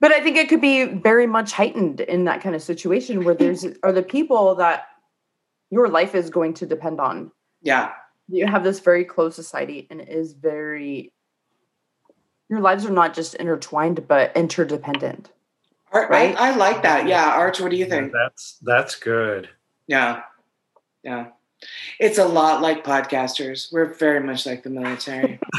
But 0.00 0.12
I 0.12 0.20
think 0.20 0.36
it 0.36 0.48
could 0.48 0.60
be 0.60 0.84
very 0.84 1.26
much 1.26 1.50
heightened 1.50 2.00
in 2.00 2.24
that 2.26 2.40
kind 2.40 2.54
of 2.54 2.62
situation 2.62 3.24
where 3.24 3.34
there's 3.34 3.66
are 3.82 3.90
the 3.92 4.02
people 4.02 4.54
that 4.54 4.86
your 5.70 5.88
life 5.88 6.14
is 6.14 6.30
going 6.30 6.54
to 6.54 6.66
depend 6.66 7.00
on. 7.00 7.32
yeah, 7.62 7.90
You 8.28 8.46
have 8.46 8.62
this 8.62 8.78
very 8.78 9.04
close 9.04 9.34
society 9.34 9.88
and 9.90 10.00
it 10.00 10.08
is 10.08 10.34
very 10.34 11.12
your 12.48 12.60
lives 12.60 12.86
are 12.86 12.90
not 12.90 13.14
just 13.14 13.34
intertwined 13.34 14.06
but 14.08 14.36
interdependent. 14.36 15.30
Art, 15.92 16.10
Right? 16.10 16.36
I, 16.38 16.50
I 16.50 16.56
like 16.56 16.82
that. 16.82 17.06
Yeah, 17.08 17.30
Arch, 17.30 17.60
what 17.60 17.70
do 17.70 17.76
you 17.76 17.86
think? 17.86 18.12
That's 18.12 18.58
that's 18.62 18.94
good. 18.94 19.48
Yeah, 19.86 20.22
yeah. 21.02 21.28
It's 21.98 22.18
a 22.18 22.26
lot 22.26 22.62
like 22.62 22.84
podcasters. 22.84 23.72
We're 23.72 23.94
very 23.94 24.20
much 24.20 24.46
like 24.46 24.62
the 24.62 24.70
military. 24.70 25.40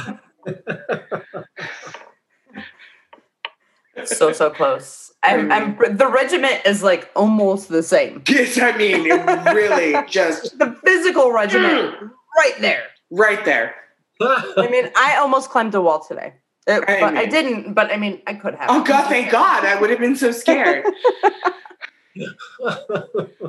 So 4.05 4.31
so 4.31 4.49
close. 4.49 5.11
I'm, 5.21 5.51
I'm 5.51 5.77
the 5.97 6.07
regiment 6.07 6.61
is 6.65 6.81
like 6.81 7.09
almost 7.15 7.67
the 7.67 7.83
same. 7.83 8.23
yes, 8.29 8.59
I 8.59 8.75
mean, 8.77 9.05
it 9.05 9.53
really 9.53 9.95
just 10.07 10.57
The 10.59 10.75
physical 10.85 11.31
regiment 11.31 11.95
mm. 11.95 12.11
right 12.37 12.55
there. 12.59 12.83
right 13.11 13.43
there. 13.43 13.75
I 14.21 14.67
mean, 14.69 14.89
I 14.97 15.17
almost 15.17 15.49
climbed 15.49 15.75
a 15.75 15.81
wall 15.81 16.03
today. 16.03 16.33
It- 16.69 16.83
I 16.87 16.99
but 16.99 17.17
I 17.17 17.25
didn't, 17.25 17.73
but 17.73 17.91
I 17.91 17.97
mean, 17.97 18.21
I 18.27 18.33
could 18.35 18.53
have. 18.55 18.69
Oh 18.69 18.83
God, 18.83 19.07
thank 19.09 19.31
God! 19.39 19.65
I 19.65 19.79
would 19.81 19.89
have 19.89 19.99
been 19.99 20.15
so 20.15 20.31
scared. 20.31 20.85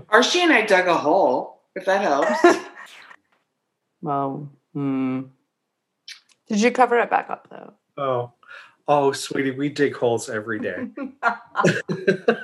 Archie 0.08 0.40
and 0.42 0.52
I 0.52 0.62
dug 0.62 0.86
a 0.88 0.96
hole. 0.96 1.60
If 1.74 1.84
that 1.84 2.00
helps. 2.00 2.58
Well, 4.02 4.48
hmm. 4.72 5.24
Did 6.48 6.62
you 6.62 6.70
cover 6.70 6.98
it 7.00 7.10
back 7.10 7.28
up 7.28 7.48
though? 7.50 7.74
oh, 7.98 8.32
oh, 8.88 9.12
sweetie, 9.12 9.50
we 9.50 9.68
dig 9.68 9.94
holes 9.94 10.30
every 10.30 10.58
day. 10.58 10.86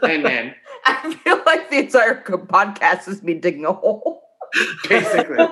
Amen. 0.05 0.55
I 0.85 1.15
feel 1.25 1.41
like 1.47 1.71
the 1.71 1.79
entire 1.79 2.23
podcast 2.23 3.09
is 3.09 3.23
me 3.23 3.33
digging 3.35 3.65
a 3.65 3.73
hole. 3.73 4.21
Basically. 4.87 5.47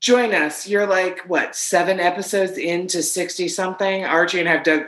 Join 0.00 0.32
us. 0.32 0.68
You're 0.68 0.86
like 0.86 1.20
what 1.28 1.56
seven 1.56 1.98
episodes 1.98 2.56
into 2.56 3.02
sixty 3.02 3.48
something. 3.48 4.04
Archie 4.04 4.40
and 4.40 4.48
I 4.48 4.52
have 4.52 4.62
dug 4.62 4.84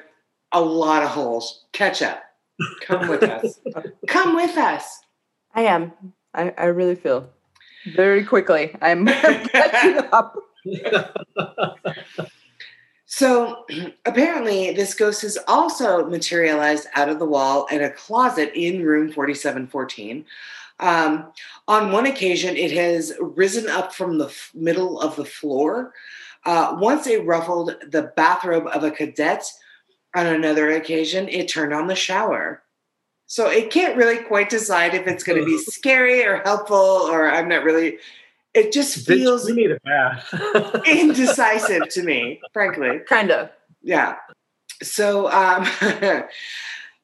a 0.53 0.61
lot 0.61 1.03
of 1.03 1.11
holes. 1.11 1.65
Catch 1.73 2.03
up. 2.03 2.23
Come 2.83 3.09
with 3.09 3.23
us. 3.23 3.61
Come 4.09 4.37
with 4.37 4.57
us. 4.57 5.01
I 5.55 5.63
am. 5.63 5.93
I, 6.35 6.55
I 6.57 6.67
really 6.67 6.95
feel 6.95 7.29
very 7.95 8.25
quickly. 8.25 8.77
I'm 8.81 9.07
catching 9.07 9.99
up. 10.13 10.37
So 13.11 13.67
apparently, 14.07 14.73
this 14.73 14.95
ghost 14.95 15.23
has 15.23 15.37
also 15.49 16.07
materialized 16.07 16.87
out 16.95 17.09
of 17.09 17.19
the 17.19 17.27
wall 17.27 17.67
in 17.67 17.83
a 17.83 17.91
closet 17.91 18.53
in 18.55 18.87
room 18.87 19.13
4714. 19.13 20.25
Um, 20.79 21.33
on 21.69 21.93
one 21.93 22.07
occasion, 22.07 22.57
it 22.57 22.71
has 22.71 23.13
risen 23.21 23.69
up 23.69 23.93
from 23.93 24.17
the 24.17 24.29
f- 24.29 24.53
middle 24.55 25.01
of 25.01 25.17
the 25.17 25.25
floor. 25.25 25.93
Uh, 26.47 26.77
once 26.81 27.07
it 27.07 27.27
ruffled 27.27 27.75
the 27.91 28.13
bathrobe 28.17 28.69
of 28.73 28.85
a 28.85 28.91
cadet. 28.91 29.45
On 30.17 30.27
another 30.27 30.71
occasion, 30.71 31.29
it 31.29 31.49
turned 31.49 31.75
on 31.75 31.87
the 31.87 31.95
shower. 31.95 32.63
So 33.27 33.49
it 33.49 33.71
can't 33.71 33.97
really 33.97 34.19
quite 34.25 34.51
decide 34.51 34.95
if 34.95 35.07
it's 35.07 35.23
going 35.23 35.39
to 35.39 35.45
be 35.45 35.59
scary 35.59 36.25
or 36.25 36.39
helpful, 36.39 36.77
or 36.77 37.31
I'm 37.31 37.49
not 37.49 37.65
really. 37.65 37.99
It 38.55 38.73
just 38.73 39.07
Bitch, 39.07 39.19
feels 39.19 39.45
we 39.47 39.53
need 39.53 39.71
a 39.71 39.81
bath. 39.81 40.35
indecisive 40.87 41.89
to 41.91 42.03
me, 42.03 42.41
frankly. 42.53 43.01
Kind 43.09 43.31
of. 43.31 43.51
Yeah. 43.83 44.17
So 44.83 45.31
um, 45.31 45.65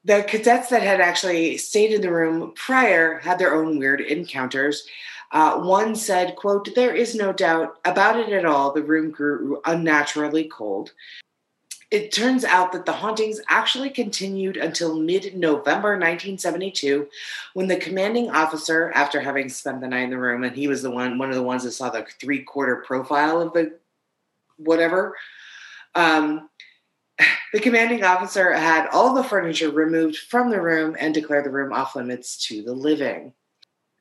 the 0.04 0.24
cadets 0.26 0.70
that 0.70 0.82
had 0.82 1.00
actually 1.00 1.56
stayed 1.58 1.92
in 1.92 2.00
the 2.00 2.12
room 2.12 2.52
prior 2.56 3.18
had 3.18 3.38
their 3.38 3.54
own 3.54 3.78
weird 3.78 4.00
encounters. 4.00 4.86
Uh, 5.32 5.60
one 5.60 5.96
said, 5.96 6.36
quote, 6.36 6.74
there 6.74 6.94
is 6.94 7.14
no 7.14 7.32
doubt 7.32 7.78
about 7.84 8.18
it 8.18 8.32
at 8.32 8.44
all. 8.44 8.72
The 8.72 8.82
room 8.82 9.10
grew 9.10 9.60
unnaturally 9.64 10.44
cold. 10.44 10.92
It 11.90 12.12
turns 12.12 12.44
out 12.44 12.72
that 12.72 12.84
the 12.84 12.92
hauntings 12.92 13.40
actually 13.48 13.90
continued 13.90 14.56
until 14.56 14.98
mid 14.98 15.36
November 15.36 15.90
1972, 15.90 17.08
when 17.54 17.68
the 17.68 17.76
commanding 17.76 18.30
officer, 18.30 18.90
after 18.92 19.20
having 19.20 19.48
spent 19.48 19.80
the 19.80 19.86
night 19.86 20.02
in 20.02 20.10
the 20.10 20.18
room, 20.18 20.42
and 20.42 20.56
he 20.56 20.66
was 20.66 20.82
the 20.82 20.90
one, 20.90 21.16
one 21.16 21.28
of 21.30 21.36
the 21.36 21.42
ones 21.42 21.62
that 21.62 21.72
saw 21.72 21.88
the 21.88 22.04
three 22.20 22.42
quarter 22.42 22.82
profile 22.84 23.40
of 23.40 23.52
the 23.52 23.78
whatever, 24.56 25.14
um, 25.94 26.48
The 27.52 27.60
commanding 27.60 28.04
officer 28.04 28.52
had 28.52 28.88
all 28.88 29.14
the 29.14 29.24
furniture 29.24 29.70
removed 29.70 30.18
from 30.18 30.50
the 30.50 30.60
room 30.60 30.96
and 30.98 31.14
declared 31.14 31.46
the 31.46 31.50
room 31.50 31.72
off 31.72 31.96
limits 31.96 32.36
to 32.48 32.62
the 32.62 32.72
living. 32.72 33.32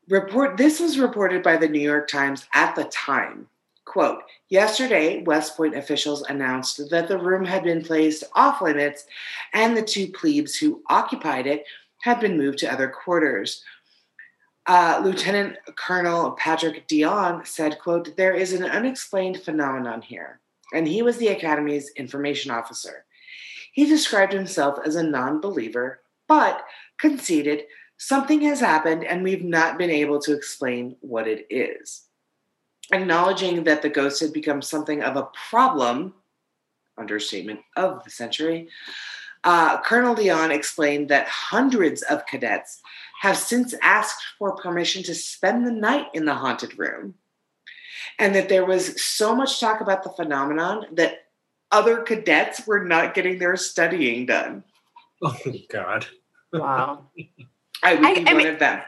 Report 0.09 0.57
this 0.57 0.79
was 0.79 0.99
reported 0.99 1.41
by 1.41 1.57
the 1.57 1.67
New 1.67 1.79
York 1.79 2.07
Times 2.07 2.47
at 2.53 2.75
the 2.75 2.83
time. 2.85 3.47
Quote, 3.95 4.23
yesterday, 4.49 5.23
West 5.23 5.55
Point 5.55 5.73
officials 5.73 6.21
announced 6.23 6.89
that 6.89 7.07
the 7.07 7.17
room 7.17 7.45
had 7.45 7.63
been 7.63 7.81
placed 7.81 8.25
off 8.33 8.61
limits 8.61 9.05
and 9.53 9.77
the 9.77 9.81
two 9.81 10.09
plebes 10.09 10.57
who 10.57 10.83
occupied 10.89 11.47
it 11.47 11.63
had 12.01 12.19
been 12.19 12.37
moved 12.37 12.57
to 12.57 12.69
other 12.69 12.89
quarters. 12.89 13.63
Uh, 14.65 15.01
Lieutenant 15.01 15.55
Colonel 15.77 16.31
Patrick 16.31 16.89
Dion 16.89 17.45
said, 17.45 17.79
quote, 17.79 18.17
there 18.17 18.33
is 18.33 18.51
an 18.51 18.65
unexplained 18.65 19.41
phenomenon 19.41 20.01
here. 20.01 20.41
And 20.73 20.85
he 20.85 21.01
was 21.01 21.15
the 21.15 21.29
Academy's 21.29 21.89
information 21.95 22.51
officer. 22.51 23.05
He 23.71 23.85
described 23.85 24.33
himself 24.33 24.77
as 24.85 24.97
a 24.97 25.03
non 25.03 25.39
believer, 25.39 26.01
but 26.27 26.65
conceded 26.99 27.61
something 27.95 28.41
has 28.41 28.59
happened 28.59 29.05
and 29.05 29.23
we've 29.23 29.45
not 29.45 29.77
been 29.77 29.89
able 29.89 30.19
to 30.19 30.33
explain 30.33 30.97
what 30.99 31.29
it 31.29 31.47
is. 31.49 32.05
Acknowledging 32.91 33.63
that 33.63 33.81
the 33.81 33.89
ghost 33.89 34.19
had 34.21 34.31
become 34.33 34.61
something 34.61 35.01
of 35.01 35.15
a 35.15 35.29
problem, 35.49 36.13
understatement 36.97 37.59
of 37.75 38.03
the 38.03 38.09
century, 38.09 38.69
uh, 39.43 39.79
Colonel 39.81 40.15
Dion 40.15 40.51
explained 40.51 41.09
that 41.09 41.27
hundreds 41.27 42.01
of 42.03 42.25
cadets 42.25 42.81
have 43.21 43.37
since 43.37 43.73
asked 43.81 44.23
for 44.37 44.55
permission 44.55 45.03
to 45.03 45.15
spend 45.15 45.65
the 45.65 45.71
night 45.71 46.07
in 46.13 46.25
the 46.25 46.33
haunted 46.33 46.77
room. 46.77 47.15
And 48.19 48.33
that 48.35 48.49
there 48.49 48.65
was 48.65 49.01
so 49.01 49.35
much 49.35 49.59
talk 49.59 49.81
about 49.81 50.03
the 50.03 50.09
phenomenon 50.11 50.85
that 50.93 51.25
other 51.71 51.97
cadets 52.01 52.65
were 52.67 52.83
not 52.83 53.13
getting 53.13 53.39
their 53.39 53.55
studying 53.57 54.25
done. 54.25 54.63
Oh, 55.21 55.35
God. 55.69 56.05
Wow. 56.53 57.07
I 57.83 57.95
would 57.95 58.01
be 58.01 58.07
I 58.29 58.33
one 58.33 58.37
mean- 58.37 58.47
of 58.47 58.59
them. 58.59 58.81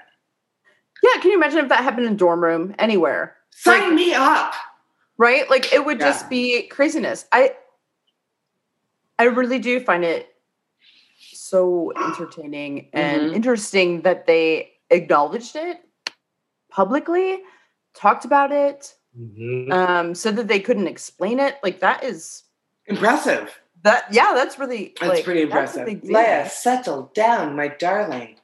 Yeah, 1.03 1.21
can 1.21 1.31
you 1.31 1.37
imagine 1.37 1.59
if 1.59 1.69
that 1.69 1.83
happened 1.83 2.07
in 2.07 2.13
a 2.13 2.17
dorm 2.17 2.43
room 2.43 2.75
anywhere? 2.79 3.36
Sign 3.59 3.81
Like- 3.81 3.93
me 3.93 4.13
up. 4.13 4.53
Right? 5.17 5.49
Like 5.49 5.73
it 5.73 5.83
would 5.83 5.99
Yeah. 5.99 6.05
just 6.11 6.29
be 6.29 6.67
craziness. 6.67 7.25
I 7.31 7.55
I 9.19 9.23
really 9.23 9.57
do 9.57 9.79
find 9.79 10.03
it 10.05 10.35
so 11.33 11.91
entertaining 11.95 12.89
and 12.93 13.31
Mhm. 13.31 13.35
interesting 13.35 14.01
that 14.03 14.27
they 14.27 14.73
acknowledged 14.91 15.55
it 15.55 15.81
publicly, 16.69 17.41
talked 17.95 18.25
about 18.25 18.51
it, 18.51 18.93
Mhm. 19.19 19.73
um, 19.73 20.13
said 20.13 20.35
that 20.35 20.47
they 20.47 20.59
couldn't 20.59 20.85
explain 20.87 21.39
it. 21.39 21.57
Like 21.63 21.79
that 21.79 22.03
is 22.03 22.43
Impressive. 22.85 23.59
that 23.81 24.05
yeah, 24.13 24.33
that's 24.35 24.59
really 24.59 24.93
That's 24.99 25.09
like, 25.15 25.23
pretty 25.25 25.41
impressive. 25.41 25.87
big 25.87 26.01
deal. 26.03 26.13
Leia, 26.13 26.47
settle 26.47 27.09
down, 27.15 27.55
my 27.55 27.69
darling. 27.69 28.39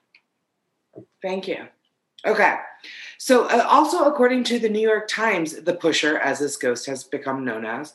Thank 1.22 1.47
you. 1.47 1.68
Okay. 2.26 2.55
So, 3.17 3.45
uh, 3.45 3.65
also 3.69 4.03
according 4.03 4.43
to 4.45 4.59
the 4.59 4.69
New 4.69 4.82
York 4.82 5.07
Times, 5.07 5.61
the 5.61 5.74
pusher, 5.74 6.17
as 6.17 6.39
this 6.39 6.57
ghost 6.57 6.86
has 6.88 7.03
become 7.03 7.45
known 7.45 7.65
as, 7.65 7.93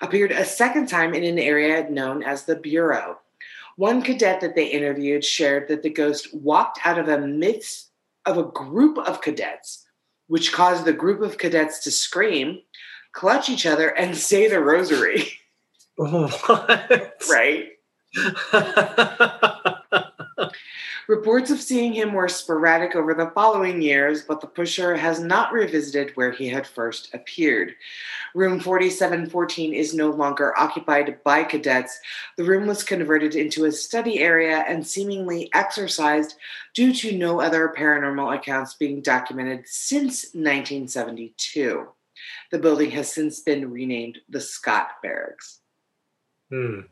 appeared 0.00 0.32
a 0.32 0.44
second 0.44 0.88
time 0.88 1.14
in 1.14 1.24
an 1.24 1.38
area 1.38 1.88
known 1.90 2.22
as 2.22 2.44
the 2.44 2.56
Bureau. 2.56 3.18
One 3.76 4.02
cadet 4.02 4.40
that 4.40 4.54
they 4.54 4.66
interviewed 4.66 5.24
shared 5.24 5.68
that 5.68 5.82
the 5.82 5.90
ghost 5.90 6.34
walked 6.34 6.78
out 6.84 6.98
of 6.98 7.08
a 7.08 7.18
midst 7.18 7.90
of 8.26 8.38
a 8.38 8.44
group 8.44 8.98
of 8.98 9.22
cadets, 9.22 9.86
which 10.26 10.52
caused 10.52 10.84
the 10.84 10.92
group 10.92 11.22
of 11.22 11.38
cadets 11.38 11.82
to 11.84 11.90
scream, 11.90 12.60
clutch 13.12 13.48
each 13.48 13.66
other, 13.66 13.88
and 13.88 14.16
say 14.16 14.48
the 14.48 14.60
rosary. 14.60 15.28
What? 15.96 17.14
right? 17.30 17.68
Reports 21.10 21.50
of 21.50 21.60
seeing 21.60 21.92
him 21.92 22.12
were 22.12 22.28
sporadic 22.28 22.94
over 22.94 23.14
the 23.14 23.32
following 23.34 23.82
years, 23.82 24.22
but 24.22 24.40
the 24.40 24.46
pusher 24.46 24.94
has 24.94 25.18
not 25.18 25.52
revisited 25.52 26.12
where 26.16 26.30
he 26.30 26.48
had 26.48 26.68
first 26.68 27.12
appeared. 27.12 27.74
Room 28.32 28.60
4714 28.60 29.74
is 29.74 29.92
no 29.92 30.10
longer 30.10 30.56
occupied 30.56 31.18
by 31.24 31.42
cadets. 31.42 31.98
The 32.36 32.44
room 32.44 32.68
was 32.68 32.84
converted 32.84 33.34
into 33.34 33.64
a 33.64 33.72
study 33.72 34.20
area 34.20 34.58
and 34.68 34.86
seemingly 34.86 35.50
exercised 35.52 36.36
due 36.74 36.94
to 36.94 37.18
no 37.18 37.40
other 37.40 37.74
paranormal 37.76 38.36
accounts 38.36 38.74
being 38.74 39.02
documented 39.02 39.66
since 39.66 40.26
1972. 40.26 41.88
The 42.52 42.58
building 42.60 42.92
has 42.92 43.12
since 43.12 43.40
been 43.40 43.72
renamed 43.72 44.18
the 44.28 44.40
Scott 44.40 44.90
Barracks. 45.02 45.58
Hmm. 46.50 46.82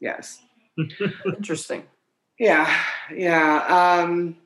Yes. 0.00 0.42
Interesting. 1.24 1.84
Yeah, 2.40 2.74
yeah. 3.14 3.66
Um, 3.68 4.38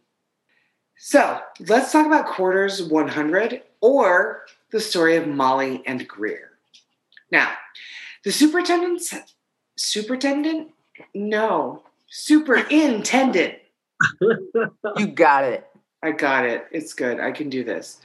so 0.98 1.40
let's 1.60 1.92
talk 1.92 2.06
about 2.06 2.26
quarters 2.26 2.82
100 2.82 3.62
or 3.80 4.42
the 4.72 4.80
story 4.80 5.14
of 5.14 5.28
Molly 5.28 5.80
and 5.86 6.06
Greer. 6.08 6.50
Now, 7.30 7.52
the 8.24 8.32
superintendent's 8.32 9.14
superintendent? 9.76 10.72
No, 11.14 11.84
superintendent. 12.08 13.54
You 14.96 15.06
got 15.06 15.44
it. 15.44 15.64
I 16.02 16.10
got 16.10 16.44
it. 16.46 16.66
It's 16.72 16.92
good. 16.94 17.20
I 17.20 17.30
can 17.30 17.48
do 17.48 17.62
this. 17.62 18.00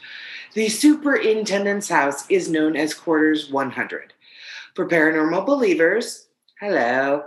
The 0.53 0.69
superintendent's 0.69 1.89
house 1.89 2.29
is 2.29 2.47
known 2.49 2.75
as 2.75 2.93
quarters 2.93 3.49
100. 3.49 4.13
For 4.75 4.87
paranormal 4.87 5.45
believers, 5.47 6.27
hello. 6.59 7.23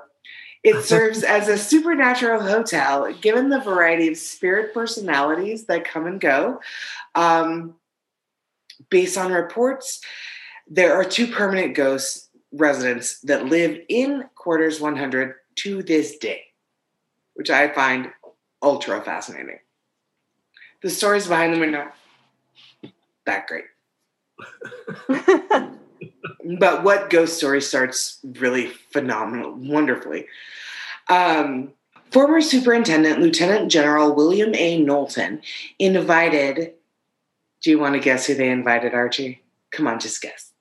It 0.63 0.85
serves 0.85 1.25
as 1.25 1.49
a 1.49 1.59
supernatural 1.59 2.41
hotel, 2.41 3.13
given 3.15 3.49
the 3.49 3.61
variety 3.61 4.09
of 4.09 4.17
spirit 4.17 4.73
personalities 4.73 5.65
that 5.67 5.85
come 5.85 6.07
and 6.07 6.21
go. 6.21 6.61
Um, 7.17 7.75
based 8.89 9.19
on 9.19 9.33
reports, 9.33 10.01
there 10.69 10.95
are 10.95 11.05
two 11.05 11.27
permanent 11.27 11.75
ghost 11.75 12.31
residents 12.53 13.19
that 13.21 13.47
live 13.47 13.81
in 13.89 14.25
quarters 14.37 14.81
100 14.81 15.35
to 15.57 15.83
this 15.83 16.17
day, 16.19 16.45
which 17.35 17.51
I 17.51 17.69
find 17.69 18.13
ultra 18.63 19.03
fascinating. 19.03 19.59
The 20.83 20.91
stories 20.91 21.27
behind 21.27 21.55
them 21.55 21.63
are 21.63 21.71
not 21.71 21.95
that 23.27 23.47
great. 23.47 23.65
but 26.59 26.83
what 26.83 27.11
ghost 27.11 27.37
story 27.37 27.61
starts 27.61 28.19
really 28.39 28.69
phenomenal, 28.69 29.55
wonderfully. 29.55 30.27
Um, 31.09 31.73
former 32.11 32.41
Superintendent 32.41 33.21
Lieutenant 33.21 33.71
General 33.71 34.15
William 34.15 34.55
A. 34.55 34.83
Knowlton 34.83 35.43
invited. 35.79 36.75
Do 37.63 37.71
you 37.71 37.79
want 37.79 37.95
to 37.95 38.01
guess 38.01 38.27
who 38.27 38.35
they 38.35 38.51
invited, 38.51 38.95
Archie? 38.95 39.43
Come 39.71 39.87
on, 39.87 40.01
just 40.01 40.21
guess. 40.21 40.53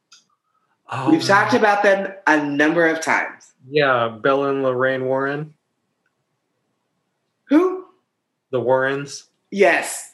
Oh, 0.89 1.09
We've 1.09 1.23
talked 1.23 1.53
about 1.53 1.83
them 1.83 2.13
a 2.27 2.43
number 2.45 2.85
of 2.87 3.01
times. 3.01 3.53
Yeah, 3.69 4.17
Bill 4.21 4.45
and 4.45 4.61
Lorraine 4.61 5.05
Warren. 5.05 5.53
Who? 7.45 7.85
The 8.51 8.59
Warrens. 8.59 9.29
Yes. 9.51 10.13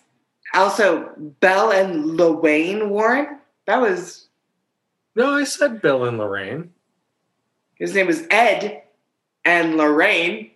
Also, 0.54 1.12
Belle 1.40 1.72
and 1.72 2.18
Lorraine 2.18 2.90
Warren. 2.90 3.40
That 3.66 3.82
was 3.82 4.27
No, 5.18 5.34
I 5.34 5.46
said 5.46 5.82
Bill 5.82 6.06
and 6.06 6.20
Lorraine. 6.20 6.74
his 7.74 7.96
name 7.96 8.06
was 8.06 8.28
Ed 8.30 8.84
and 9.44 9.76
Lorraine. 9.76 10.52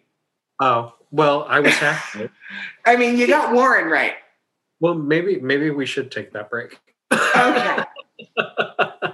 Oh, 0.60 0.94
well, 1.10 1.46
I 1.50 1.60
was 1.62 1.74
happy. 1.74 2.30
I 2.86 2.96
mean, 2.96 3.18
you 3.18 3.26
got 3.26 3.54
Warren 3.56 3.90
right. 3.90 4.14
well, 4.80 4.94
maybe 4.94 5.40
maybe 5.40 5.72
we 5.72 5.88
should 5.88 6.12
take 6.12 6.32
that 6.34 6.52
break. 6.52 6.80
Okay. 7.12 7.84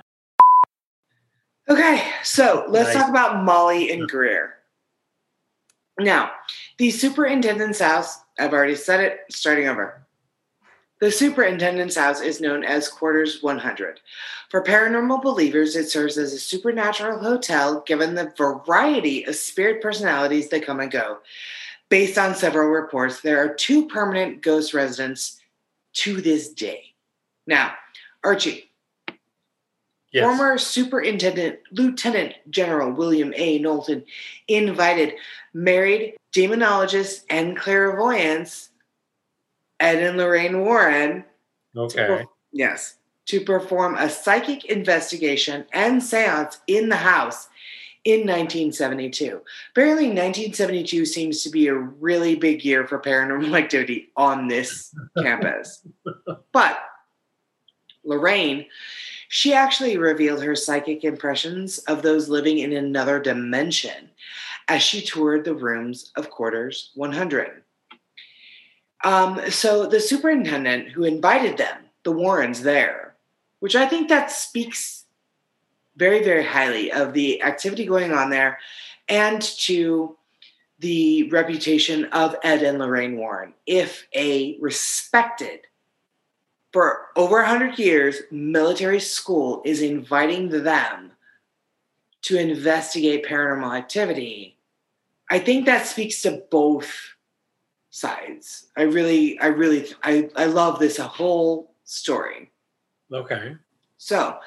okay, 1.70 2.12
so 2.24 2.66
let's 2.68 2.94
Nice. 2.94 2.98
talk 2.98 3.10
about 3.10 3.46
Molly 3.46 3.90
and 3.90 4.08
Greer. 4.10 4.54
Now, 5.98 6.32
the 6.78 6.92
superintendent's 6.92 7.80
house, 7.80 8.20
I've 8.38 8.52
already 8.54 8.76
said 8.76 9.00
it, 9.00 9.20
starting 9.32 9.70
over. 9.70 10.06
The 11.00 11.12
superintendent's 11.12 11.96
house 11.96 12.22
is 12.22 12.42
known 12.42 12.64
as 12.64 12.88
Quarters 12.88 13.44
100. 13.44 14.00
For 14.50 14.64
paranormal 14.64 15.22
believers, 15.22 15.76
it 15.76 15.90
serves 15.90 16.18
as 16.18 16.34
a 16.34 16.40
supernatural 16.40 17.20
hotel 17.20 17.82
given 17.82 18.16
the 18.16 18.34
variety 18.36 19.24
of 19.26 19.36
spirit 19.36 19.82
personalities 19.82 20.50
that 20.50 20.66
come 20.66 20.80
and 20.80 20.92
go. 20.92 21.20
Based 21.90 22.18
on 22.18 22.36
several 22.36 22.70
reports, 22.70 23.22
there 23.22 23.38
are 23.38 23.54
two 23.54 23.88
permanent 23.88 24.42
ghost 24.42 24.74
residents 24.74 25.40
to 25.94 26.20
this 26.20 26.50
day. 26.50 26.94
Now, 27.46 27.74
Archie, 28.24 28.68
Yes. 30.14 30.24
Former 30.24 30.58
Superintendent 30.58 31.60
Lieutenant 31.72 32.34
General 32.50 32.92
William 32.92 33.34
A. 33.36 33.60
Knowlton 33.60 34.06
invited 34.48 35.16
married 35.54 36.16
demonologists 36.34 37.24
and 37.30 37.58
clairvoyants 37.58 38.70
Ed 39.80 40.02
and 40.02 40.18
Lorraine 40.18 40.62
Warren, 40.62 41.24
okay. 41.76 42.26
yes, 42.52 42.96
to 43.28 43.42
perform 43.42 43.96
a 43.96 44.10
psychic 44.10 44.66
investigation 44.66 45.66
and 45.74 46.02
seance 46.02 46.60
in 46.68 46.90
the 46.90 46.96
house 46.96 47.50
in 48.04 48.22
1972. 48.22 49.42
Apparently, 49.72 50.06
1972 50.06 51.06
seems 51.06 51.44
to 51.44 51.50
be 51.50 51.68
a 51.68 51.76
really 51.76 52.36
big 52.36 52.64
year 52.64 52.88
for 52.88 53.00
paranormal 53.00 53.58
activity 53.58 54.10
on 54.16 54.48
this 54.48 54.96
campus. 55.18 55.86
But 56.54 56.80
Lorraine, 58.06 58.66
she 59.28 59.54
actually 59.54 59.98
revealed 59.98 60.42
her 60.42 60.56
psychic 60.56 61.04
impressions 61.04 61.80
of 61.80 62.02
those 62.02 62.30
living 62.30 62.60
in 62.60 62.72
another 62.72 63.20
dimension 63.20 64.10
as 64.70 64.82
she 64.82 65.02
toured 65.02 65.44
the 65.44 65.54
rooms 65.54 66.12
of 66.16 66.30
quarters 66.30 66.92
100. 66.96 67.62
Um, 69.04 69.52
so 69.52 69.86
the 69.86 70.00
superintendent 70.00 70.90
who 70.90 71.04
invited 71.04 71.58
them, 71.58 71.86
the 72.04 72.12
Warrens, 72.12 72.64
there, 72.64 73.16
which 73.60 73.76
I 73.76 73.86
think 73.86 74.10
that 74.10 74.32
speaks 74.32 75.06
very, 75.96 76.24
very 76.24 76.44
highly 76.44 76.92
of 76.92 77.14
the 77.14 77.42
activity 77.42 77.86
going 77.86 78.14
on 78.14 78.30
there 78.30 78.60
and 79.10 79.42
to 79.42 80.16
the 80.80 81.30
reputation 81.30 82.06
of 82.06 82.36
Ed 82.44 82.62
and 82.62 82.78
Lorraine 82.78 83.18
Warren. 83.18 83.54
If 83.66 84.08
a 84.16 84.58
respected, 84.60 85.62
for 86.72 87.08
over 87.16 87.38
100 87.38 87.80
years, 87.80 88.22
military 88.30 89.00
school 89.00 89.62
is 89.66 89.82
inviting 89.82 90.50
them 90.50 91.12
to 92.24 92.38
investigate 92.38 93.26
paranormal 93.26 93.76
activity, 93.76 94.58
I 95.30 95.40
think 95.40 95.66
that 95.66 95.88
speaks 95.88 96.22
to 96.22 96.44
both 96.52 97.16
sides. 97.90 98.68
I 98.78 98.84
really, 98.84 99.40
I 99.40 99.48
really, 99.48 99.88
I, 100.04 100.30
I 100.36 100.46
love 100.46 100.80
this 100.80 100.98
whole 100.98 101.74
story. 101.84 102.52
Okay. 103.12 103.56
So, 103.98 104.38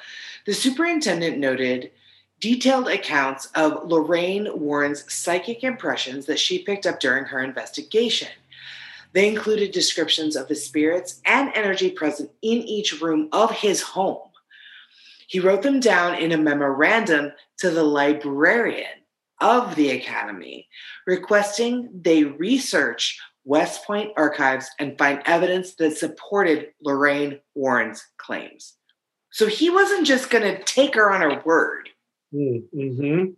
the 0.45 0.53
superintendent 0.53 1.37
noted 1.37 1.91
detailed 2.39 2.87
accounts 2.87 3.47
of 3.55 3.87
Lorraine 3.87 4.47
Warren's 4.59 5.11
psychic 5.11 5.63
impressions 5.63 6.25
that 6.25 6.39
she 6.39 6.63
picked 6.63 6.85
up 6.85 6.99
during 6.99 7.25
her 7.25 7.43
investigation. 7.43 8.29
They 9.13 9.27
included 9.27 9.71
descriptions 9.71 10.35
of 10.35 10.47
the 10.47 10.55
spirits 10.55 11.21
and 11.25 11.51
energy 11.53 11.91
present 11.91 12.31
in 12.41 12.59
each 12.59 13.01
room 13.01 13.29
of 13.31 13.51
his 13.51 13.81
home. 13.81 14.29
He 15.27 15.39
wrote 15.39 15.61
them 15.61 15.79
down 15.79 16.15
in 16.15 16.31
a 16.31 16.37
memorandum 16.37 17.31
to 17.57 17.69
the 17.69 17.83
librarian 17.83 19.01
of 19.39 19.75
the 19.75 19.91
academy, 19.91 20.67
requesting 21.05 21.89
they 21.93 22.23
research 22.23 23.19
West 23.43 23.85
Point 23.85 24.11
archives 24.17 24.69
and 24.79 24.97
find 24.97 25.21
evidence 25.25 25.75
that 25.75 25.97
supported 25.97 26.69
Lorraine 26.81 27.39
Warren's 27.55 28.05
claims. 28.17 28.75
So 29.31 29.47
he 29.47 29.69
wasn't 29.69 30.05
just 30.05 30.29
going 30.29 30.43
to 30.43 30.61
take 30.63 30.95
her 30.95 31.11
on 31.11 31.21
her 31.21 31.41
word. 31.43 31.89
Mm-hmm. 32.33 33.31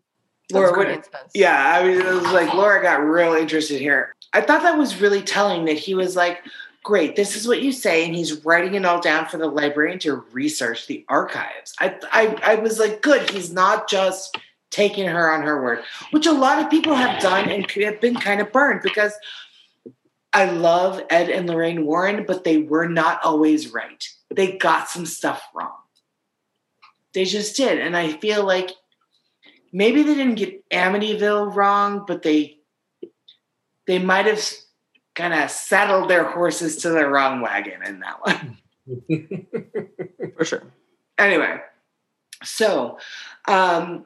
Laura, 0.51 0.95
That's 0.95 1.07
what- 1.09 1.29
yeah, 1.33 1.79
I 1.79 1.83
mean, 1.87 2.01
it 2.01 2.05
was 2.05 2.23
like 2.31 2.53
Laura 2.53 2.81
got 2.81 3.03
real 3.03 3.33
interested 3.33 3.79
here. 3.79 4.13
I 4.33 4.41
thought 4.41 4.63
that 4.63 4.77
was 4.77 4.99
really 4.99 5.21
telling 5.21 5.65
that 5.65 5.77
he 5.77 5.93
was 5.93 6.15
like, 6.15 6.39
great, 6.83 7.15
this 7.15 7.35
is 7.35 7.47
what 7.47 7.61
you 7.61 7.71
say. 7.71 8.05
And 8.05 8.13
he's 8.13 8.43
writing 8.43 8.75
it 8.75 8.85
all 8.85 8.99
down 8.99 9.27
for 9.27 9.37
the 9.37 9.47
librarian 9.47 9.99
to 9.99 10.23
research 10.31 10.87
the 10.87 11.05
archives. 11.07 11.73
I, 11.79 11.97
I, 12.11 12.37
I 12.43 12.55
was 12.55 12.77
like, 12.77 13.01
good, 13.01 13.29
he's 13.29 13.53
not 13.53 13.89
just 13.89 14.37
taking 14.69 15.07
her 15.07 15.31
on 15.31 15.43
her 15.43 15.63
word, 15.63 15.83
which 16.11 16.25
a 16.25 16.31
lot 16.31 16.59
of 16.59 16.69
people 16.69 16.95
have 16.95 17.21
done 17.21 17.49
and 17.49 17.69
have 17.71 18.01
been 18.01 18.15
kind 18.15 18.41
of 18.41 18.51
burned 18.51 18.81
because 18.81 19.13
I 20.33 20.45
love 20.45 21.01
Ed 21.09 21.29
and 21.29 21.47
Lorraine 21.47 21.85
Warren, 21.85 22.25
but 22.25 22.43
they 22.43 22.57
were 22.57 22.87
not 22.87 23.23
always 23.23 23.71
right. 23.71 24.03
They 24.33 24.57
got 24.57 24.89
some 24.89 25.05
stuff 25.05 25.43
wrong. 25.53 25.75
They 27.13 27.25
just 27.25 27.55
did. 27.55 27.79
And 27.79 27.95
I 27.95 28.13
feel 28.13 28.43
like 28.43 28.71
maybe 29.71 30.01
they 30.01 30.15
didn't 30.15 30.35
get 30.35 30.67
Amityville 30.69 31.55
wrong, 31.55 32.05
but 32.07 32.23
they 32.23 32.57
they 33.85 33.99
might 33.99 34.25
have 34.25 34.41
kind 35.13 35.33
of 35.33 35.51
saddled 35.51 36.09
their 36.09 36.23
horses 36.23 36.77
to 36.77 36.89
the 36.89 37.07
wrong 37.07 37.41
wagon 37.41 37.83
in 37.85 37.99
that 37.99 38.21
one. 38.21 38.57
For 40.37 40.45
sure. 40.45 40.63
anyway, 41.17 41.59
so 42.43 42.97
um, 43.47 44.05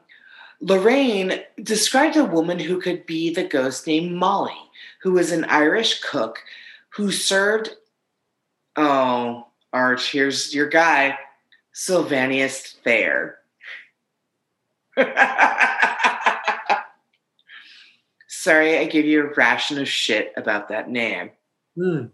Lorraine 0.60 1.40
described 1.62 2.16
a 2.16 2.24
woman 2.24 2.58
who 2.58 2.80
could 2.80 3.06
be 3.06 3.32
the 3.32 3.44
ghost 3.44 3.86
named 3.86 4.14
Molly, 4.16 4.56
who 5.02 5.12
was 5.12 5.32
an 5.32 5.44
Irish 5.44 6.00
cook 6.00 6.40
who 6.90 7.10
served. 7.12 7.70
Oh, 8.76 9.46
Arch, 9.72 10.12
here's 10.12 10.54
your 10.54 10.68
guy, 10.68 11.18
Sylvanus 11.72 12.76
Thayer. 12.84 13.38
Sorry, 18.28 18.78
I 18.78 18.84
gave 18.84 19.04
you 19.04 19.22
a 19.22 19.34
ration 19.34 19.78
of 19.78 19.88
shit 19.88 20.32
about 20.36 20.68
that 20.68 20.88
name. 20.90 21.30
Hmm. 21.76 22.06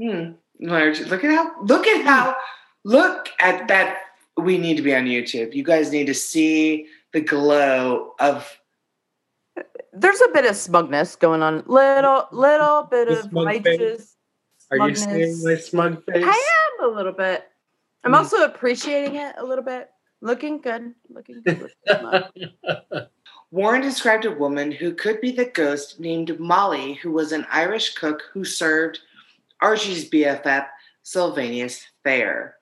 Hmm. 0.00 0.32
Large. 0.60 1.00
Look 1.00 1.24
at 1.24 1.30
how. 1.30 1.62
Look 1.62 1.86
at 1.86 2.04
how. 2.04 2.36
Look 2.84 3.28
at 3.38 3.68
that. 3.68 3.98
We 4.36 4.58
need 4.58 4.76
to 4.76 4.82
be 4.82 4.94
on 4.94 5.04
YouTube. 5.04 5.54
You 5.54 5.62
guys 5.62 5.92
need 5.92 6.06
to 6.06 6.14
see 6.14 6.86
the 7.12 7.20
glow 7.20 8.14
of. 8.18 8.58
There's 9.92 10.20
a 10.22 10.28
bit 10.32 10.46
of 10.46 10.56
smugness 10.56 11.16
going 11.16 11.42
on. 11.42 11.64
Little 11.66 12.26
little 12.32 12.84
bit 12.84 13.08
The 13.08 13.20
of 13.20 13.32
righteous. 13.32 14.16
Are 14.70 14.88
you 14.88 14.94
seeing 14.94 15.42
my 15.42 15.56
smug 15.56 16.02
face? 16.06 16.24
I 16.26 16.74
am 16.80 16.90
a 16.90 16.94
little 16.94 17.12
bit. 17.12 17.46
I'm 18.04 18.12
Mm. 18.12 18.16
also 18.18 18.44
appreciating 18.44 19.16
it 19.16 19.34
a 19.38 19.44
little 19.44 19.64
bit. 19.64 19.90
Looking 20.22 20.60
good. 20.60 20.94
Looking 21.10 21.42
good. 21.44 21.70
the. 21.86 23.08
Warren 23.50 23.82
described 23.82 24.24
a 24.24 24.30
woman 24.30 24.72
who 24.72 24.94
could 24.94 25.20
be 25.20 25.30
the 25.30 25.44
ghost 25.44 26.00
named 26.00 26.40
Molly, 26.40 26.94
who 26.94 27.10
was 27.12 27.32
an 27.32 27.46
Irish 27.50 27.94
cook 27.94 28.22
who 28.32 28.44
served 28.44 29.00
Archie's 29.60 30.08
BFF, 30.08 30.66
Sylvanus 31.02 31.84
Thayer. 32.02 32.56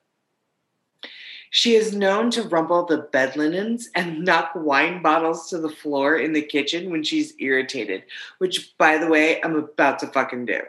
She 1.53 1.75
is 1.75 1.93
known 1.93 2.31
to 2.31 2.43
rumple 2.43 2.85
the 2.85 2.99
bed 2.99 3.35
linens 3.35 3.89
and 3.93 4.23
knock 4.23 4.53
wine 4.55 5.01
bottles 5.01 5.49
to 5.49 5.57
the 5.57 5.67
floor 5.67 6.15
in 6.15 6.31
the 6.31 6.41
kitchen 6.41 6.89
when 6.89 7.03
she's 7.03 7.33
irritated, 7.39 8.05
which, 8.37 8.77
by 8.77 8.97
the 8.97 9.07
way, 9.07 9.43
I'm 9.43 9.57
about 9.57 9.99
to 9.99 10.07
fucking 10.07 10.45
do. 10.45 10.61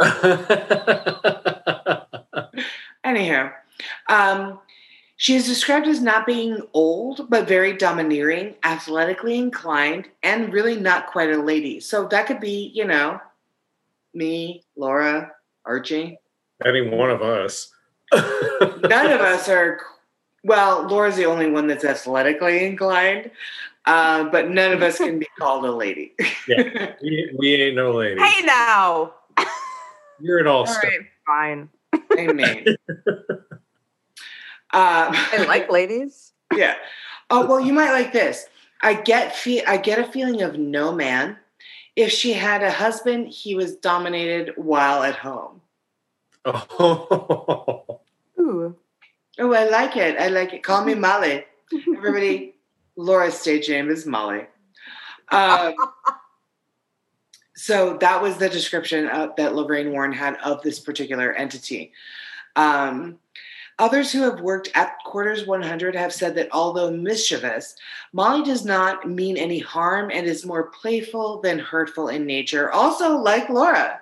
Anyhow, 3.04 3.52
um, 4.08 4.58
she 5.16 5.36
is 5.36 5.46
described 5.46 5.86
as 5.86 6.02
not 6.02 6.26
being 6.26 6.62
old, 6.74 7.30
but 7.30 7.46
very 7.46 7.72
domineering, 7.72 8.56
athletically 8.64 9.38
inclined, 9.38 10.08
and 10.24 10.52
really 10.52 10.80
not 10.80 11.06
quite 11.06 11.30
a 11.30 11.40
lady. 11.40 11.78
So 11.78 12.08
that 12.08 12.26
could 12.26 12.40
be, 12.40 12.72
you 12.74 12.86
know, 12.86 13.20
me, 14.12 14.64
Laura, 14.74 15.30
Archie. 15.64 16.18
Any 16.64 16.88
one 16.88 17.10
of 17.10 17.22
us. 17.22 17.72
None 18.12 19.10
of 19.12 19.20
us 19.20 19.48
are, 19.48 19.80
well, 20.44 20.86
Laura's 20.88 21.16
the 21.16 21.26
only 21.26 21.50
one 21.50 21.66
that's 21.66 21.84
athletically 21.84 22.64
inclined, 22.64 23.30
uh, 23.84 24.24
but 24.24 24.48
none 24.50 24.72
of 24.72 24.82
us 24.82 24.98
can 24.98 25.18
be 25.18 25.28
called 25.38 25.64
a 25.64 25.72
lady. 25.72 26.14
We, 27.02 27.30
we 27.38 27.54
ain't 27.54 27.76
no 27.76 27.92
lady. 27.92 28.20
hey 28.20 28.42
now. 28.46 29.12
You're 30.20 30.38
an 30.38 30.46
all 30.46 30.60
All 30.60 30.66
star. 30.66 30.82
right, 30.84 31.00
fine. 31.26 31.68
Amen. 32.18 32.76
Um, 33.06 33.16
I 34.72 35.44
like 35.48 35.70
ladies. 35.70 36.32
yeah. 36.54 36.74
Oh 37.30 37.46
well, 37.46 37.60
you 37.60 37.72
might 37.72 37.90
like 37.92 38.12
this. 38.12 38.46
I 38.82 38.94
get 38.94 39.34
fe- 39.34 39.64
I 39.64 39.76
get 39.78 39.98
a 39.98 40.04
feeling 40.04 40.42
of 40.42 40.58
no 40.58 40.92
man. 40.92 41.36
If 41.96 42.12
she 42.12 42.32
had 42.34 42.62
a 42.62 42.70
husband, 42.70 43.28
he 43.28 43.54
was 43.54 43.74
dominated 43.76 44.52
while 44.56 45.02
at 45.02 45.16
home. 45.16 45.60
Oh. 46.46 48.00
Ooh. 48.40 48.76
Oh, 49.38 49.52
I 49.52 49.68
like 49.68 49.96
it. 49.96 50.18
I 50.18 50.28
like 50.28 50.52
it. 50.52 50.62
Call 50.62 50.84
me 50.84 50.94
Molly. 51.06 51.44
Everybody, 51.96 52.54
Laura's 52.96 53.34
stage 53.34 53.68
name 53.68 53.90
is 53.90 54.06
Molly. 54.06 54.46
Um, 55.30 55.74
so 57.56 57.96
that 57.98 58.22
was 58.22 58.36
the 58.36 58.48
description 58.48 59.08
uh, 59.08 59.28
that 59.36 59.54
Lorraine 59.54 59.90
Warren 59.90 60.12
had 60.12 60.36
of 60.44 60.62
this 60.62 60.78
particular 60.78 61.32
entity. 61.32 61.92
Um, 62.54 63.18
others 63.80 64.12
who 64.12 64.22
have 64.22 64.40
worked 64.40 64.70
at 64.74 64.96
Quarters 65.04 65.46
100 65.46 65.96
have 65.96 66.12
said 66.12 66.36
that 66.36 66.48
although 66.52 66.90
mischievous, 66.90 67.74
Molly 68.12 68.44
does 68.44 68.64
not 68.64 69.08
mean 69.08 69.36
any 69.36 69.58
harm 69.58 70.10
and 70.12 70.26
is 70.26 70.46
more 70.46 70.70
playful 70.70 71.40
than 71.40 71.58
hurtful 71.58 72.08
in 72.08 72.24
nature. 72.24 72.70
Also, 72.70 73.18
like 73.18 73.50
Laura. 73.50 74.00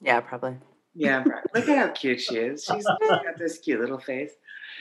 Yeah, 0.00 0.20
probably. 0.20 0.56
Yeah, 0.94 1.22
right. 1.26 1.44
look 1.54 1.68
at 1.68 1.78
how 1.78 1.88
cute 1.88 2.20
she 2.20 2.36
is. 2.36 2.64
She's 2.64 2.84
got 2.84 2.98
this 3.38 3.58
cute 3.58 3.80
little 3.80 3.98
face. 3.98 4.32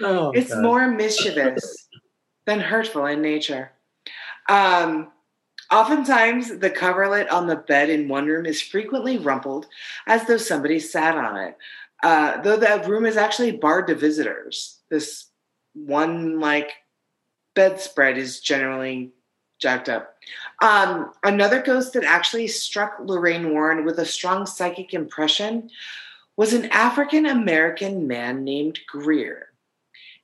Oh, 0.01 0.31
it's 0.31 0.53
God. 0.53 0.63
more 0.63 0.87
mischievous 0.87 1.87
than 2.45 2.59
hurtful 2.59 3.05
in 3.05 3.21
nature. 3.21 3.71
Um, 4.49 5.11
oftentimes, 5.71 6.57
the 6.59 6.69
coverlet 6.69 7.29
on 7.29 7.47
the 7.47 7.55
bed 7.55 7.89
in 7.89 8.07
one 8.07 8.25
room 8.25 8.45
is 8.45 8.61
frequently 8.61 9.17
rumpled 9.17 9.67
as 10.05 10.25
though 10.25 10.37
somebody 10.37 10.79
sat 10.79 11.15
on 11.15 11.37
it. 11.37 11.57
Uh, 12.03 12.41
though 12.41 12.57
the 12.57 12.83
room 12.87 13.05
is 13.05 13.17
actually 13.17 13.51
barred 13.51 13.87
to 13.87 13.95
visitors, 13.95 14.79
this 14.89 15.25
one 15.73 16.39
like 16.39 16.71
bedspread 17.55 18.17
is 18.17 18.39
generally 18.39 19.11
jacked 19.59 19.89
up. 19.89 20.15
Um, 20.61 21.11
another 21.23 21.61
ghost 21.61 21.93
that 21.93 22.03
actually 22.03 22.47
struck 22.47 22.97
Lorraine 22.99 23.51
Warren 23.51 23.85
with 23.85 23.99
a 23.99 24.05
strong 24.05 24.45
psychic 24.45 24.93
impression 24.93 25.69
was 26.35 26.53
an 26.53 26.65
African 26.65 27.25
American 27.25 28.07
man 28.07 28.43
named 28.43 28.79
Greer. 28.87 29.49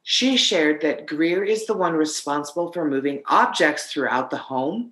She 0.03 0.37
shared 0.37 0.81
that 0.81 1.07
Greer 1.07 1.43
is 1.43 1.65
the 1.65 1.73
one 1.73 1.93
responsible 1.93 2.71
for 2.71 2.85
moving 2.85 3.23
objects 3.27 3.91
throughout 3.91 4.29
the 4.29 4.37
home. 4.37 4.91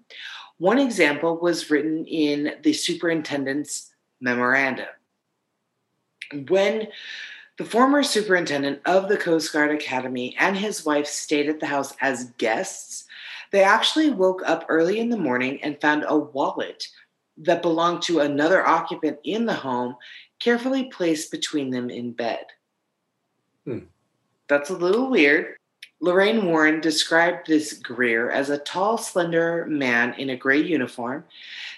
One 0.57 0.79
example 0.79 1.37
was 1.37 1.69
written 1.69 2.05
in 2.05 2.53
the 2.63 2.73
superintendent's 2.73 3.91
memorandum. 4.21 4.87
When 6.47 6.87
the 7.57 7.65
former 7.65 8.03
superintendent 8.03 8.79
of 8.85 9.09
the 9.09 9.17
Coast 9.17 9.51
Guard 9.51 9.71
Academy 9.71 10.35
and 10.39 10.55
his 10.55 10.85
wife 10.85 11.07
stayed 11.07 11.49
at 11.49 11.59
the 11.59 11.65
house 11.65 11.93
as 11.99 12.31
guests, 12.37 13.05
they 13.51 13.63
actually 13.63 14.09
woke 14.09 14.41
up 14.45 14.65
early 14.69 14.99
in 14.99 15.09
the 15.09 15.17
morning 15.17 15.61
and 15.63 15.79
found 15.79 16.05
a 16.07 16.17
wallet 16.17 16.87
that 17.37 17.61
belonged 17.61 18.01
to 18.03 18.19
another 18.19 18.65
occupant 18.65 19.19
in 19.23 19.45
the 19.45 19.53
home 19.53 19.95
carefully 20.39 20.85
placed 20.85 21.31
between 21.31 21.69
them 21.69 21.89
in 21.89 22.11
bed. 22.11 22.45
Hmm. 23.65 23.79
That's 24.47 24.69
a 24.69 24.77
little 24.77 25.09
weird. 25.09 25.55
Lorraine 25.99 26.45
Warren 26.45 26.81
described 26.81 27.45
this 27.45 27.73
Greer 27.73 28.31
as 28.31 28.49
a 28.49 28.57
tall, 28.57 28.97
slender 28.97 29.65
man 29.67 30.15
in 30.15 30.31
a 30.31 30.35
gray 30.35 30.59
uniform, 30.59 31.23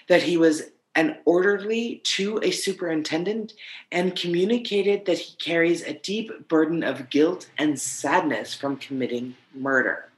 that 0.08 0.22
he 0.22 0.36
was 0.36 0.62
an 0.94 1.18
orderly 1.24 2.00
to 2.04 2.38
a 2.42 2.50
superintendent, 2.50 3.52
and 3.92 4.16
communicated 4.16 5.04
that 5.04 5.18
he 5.18 5.36
carries 5.36 5.82
a 5.82 5.98
deep 5.98 6.48
burden 6.48 6.82
of 6.82 7.10
guilt 7.10 7.50
and 7.58 7.78
sadness 7.78 8.54
from 8.54 8.76
committing 8.76 9.36
murder. 9.54 10.08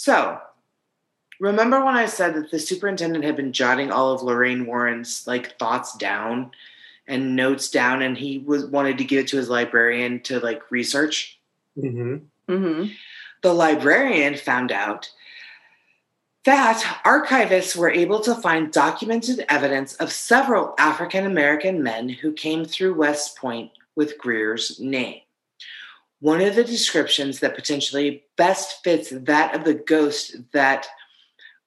So, 0.00 0.38
remember 1.40 1.84
when 1.84 1.96
I 1.96 2.06
said 2.06 2.34
that 2.34 2.52
the 2.52 2.60
superintendent 2.60 3.24
had 3.24 3.34
been 3.34 3.52
jotting 3.52 3.90
all 3.90 4.12
of 4.12 4.22
Lorraine 4.22 4.64
Warren's 4.64 5.26
like 5.26 5.58
thoughts 5.58 5.96
down 5.96 6.52
and 7.08 7.34
notes 7.34 7.68
down 7.68 8.00
and 8.02 8.16
he 8.16 8.38
was 8.38 8.64
wanted 8.66 8.98
to 8.98 9.04
give 9.04 9.24
it 9.24 9.28
to 9.30 9.38
his 9.38 9.48
librarian 9.48 10.20
to 10.20 10.38
like 10.38 10.70
research? 10.70 11.40
Mm-hmm. 11.76 12.18
Mm-hmm. 12.48 12.92
The 13.42 13.52
librarian 13.52 14.36
found 14.36 14.70
out 14.70 15.10
that 16.44 16.80
archivists 17.04 17.74
were 17.74 17.90
able 17.90 18.20
to 18.20 18.36
find 18.36 18.72
documented 18.72 19.44
evidence 19.48 19.96
of 19.96 20.12
several 20.12 20.76
African 20.78 21.26
American 21.26 21.82
men 21.82 22.08
who 22.08 22.32
came 22.32 22.64
through 22.64 22.94
West 22.94 23.36
Point 23.36 23.72
with 23.96 24.16
Greer's 24.16 24.78
name. 24.78 25.22
One 26.20 26.40
of 26.40 26.56
the 26.56 26.64
descriptions 26.64 27.40
that 27.40 27.54
potentially 27.54 28.24
best 28.36 28.82
fits 28.82 29.10
that 29.10 29.54
of 29.54 29.64
the 29.64 29.74
ghost 29.74 30.36
that 30.52 30.86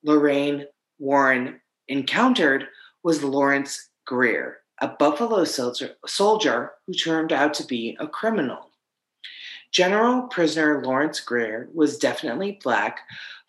Lorraine 0.03 0.65
Warren 0.99 1.61
encountered 1.88 2.68
was 3.02 3.23
Lawrence 3.23 3.90
Greer, 4.06 4.57
a 4.80 4.90
Buffalo 4.90 5.45
soldier, 5.45 5.91
soldier 6.06 6.73
who 6.86 6.94
turned 6.94 7.32
out 7.32 7.53
to 7.56 7.65
be 7.65 7.95
a 7.99 8.07
criminal. 8.07 8.72
General 9.72 10.23
prisoner 10.23 10.84
Lawrence 10.84 11.22
Greer 11.22 11.69
was 11.73 11.98
definitely 11.98 12.60
black, 12.61 12.99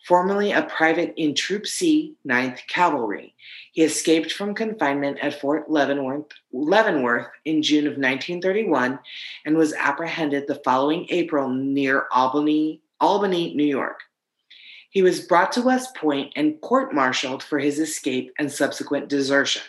formerly 0.07 0.53
a 0.53 0.63
private 0.63 1.13
in 1.17 1.35
Troop 1.35 1.67
C, 1.67 2.15
9th 2.25 2.65
Cavalry. 2.67 3.35
He 3.73 3.81
escaped 3.81 4.31
from 4.31 4.53
confinement 4.53 5.17
at 5.23 5.41
Fort 5.41 5.67
Leavenworth, 5.67 6.27
Leavenworth 6.51 7.29
in 7.43 7.63
June 7.63 7.87
of 7.87 7.93
1931 7.93 8.99
and 9.45 9.57
was 9.57 9.73
apprehended 9.73 10.45
the 10.45 10.61
following 10.63 11.07
April 11.09 11.49
near 11.49 12.05
Albany, 12.11 12.81
Albany, 13.01 13.55
New 13.55 13.65
York. 13.65 13.99
He 14.91 15.01
was 15.01 15.21
brought 15.21 15.51
to 15.53 15.63
West 15.63 15.95
Point 15.95 16.33
and 16.35 16.61
court 16.61 16.93
martialed 16.93 17.41
for 17.41 17.57
his 17.57 17.79
escape 17.79 18.31
and 18.37 18.51
subsequent 18.51 19.09
desertion. 19.09 19.63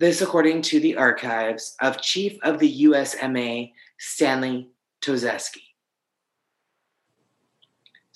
This, 0.00 0.20
according 0.20 0.62
to 0.62 0.80
the 0.80 0.96
archives 0.96 1.76
of 1.80 2.02
Chief 2.02 2.36
of 2.42 2.58
the 2.58 2.82
USMA 2.82 3.72
Stanley 3.96 4.70
Tozeski. 5.00 5.63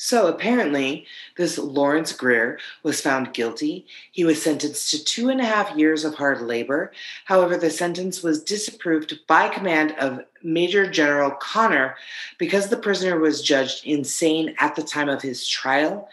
So 0.00 0.28
apparently, 0.28 1.06
this 1.36 1.58
Lawrence 1.58 2.12
Greer 2.12 2.60
was 2.84 3.00
found 3.00 3.34
guilty. 3.34 3.84
He 4.12 4.24
was 4.24 4.40
sentenced 4.40 4.92
to 4.92 5.04
two 5.04 5.28
and 5.28 5.40
a 5.40 5.44
half 5.44 5.76
years 5.76 6.04
of 6.04 6.14
hard 6.14 6.40
labor. 6.40 6.92
However, 7.24 7.56
the 7.56 7.68
sentence 7.68 8.22
was 8.22 8.42
disapproved 8.44 9.18
by 9.26 9.48
command 9.48 9.96
of 9.98 10.20
Major 10.40 10.88
General 10.88 11.32
Connor 11.32 11.96
because 12.38 12.68
the 12.68 12.76
prisoner 12.76 13.18
was 13.18 13.42
judged 13.42 13.84
insane 13.84 14.54
at 14.60 14.76
the 14.76 14.84
time 14.84 15.08
of 15.08 15.20
his 15.20 15.46
trial. 15.48 16.08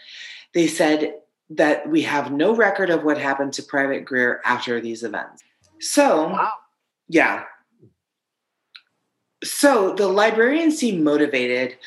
They 0.56 0.66
said 0.66 1.20
that 1.52 1.88
we 1.88 2.02
have 2.02 2.32
no 2.32 2.56
record 2.56 2.90
of 2.90 3.04
what 3.04 3.20
happened 3.20 3.54
to 3.54 3.64
Private 3.64 4.04
Greer 4.04 4.42
after 4.46 4.82
these 4.82 5.04
events. 5.04 5.44
So, 5.80 6.30
Wow. 6.30 6.54
yeah. 7.08 7.44
So 9.44 9.94
the 9.94 10.08
librarian 10.08 10.72
seemed 10.72 11.04
motivated, 11.04 11.78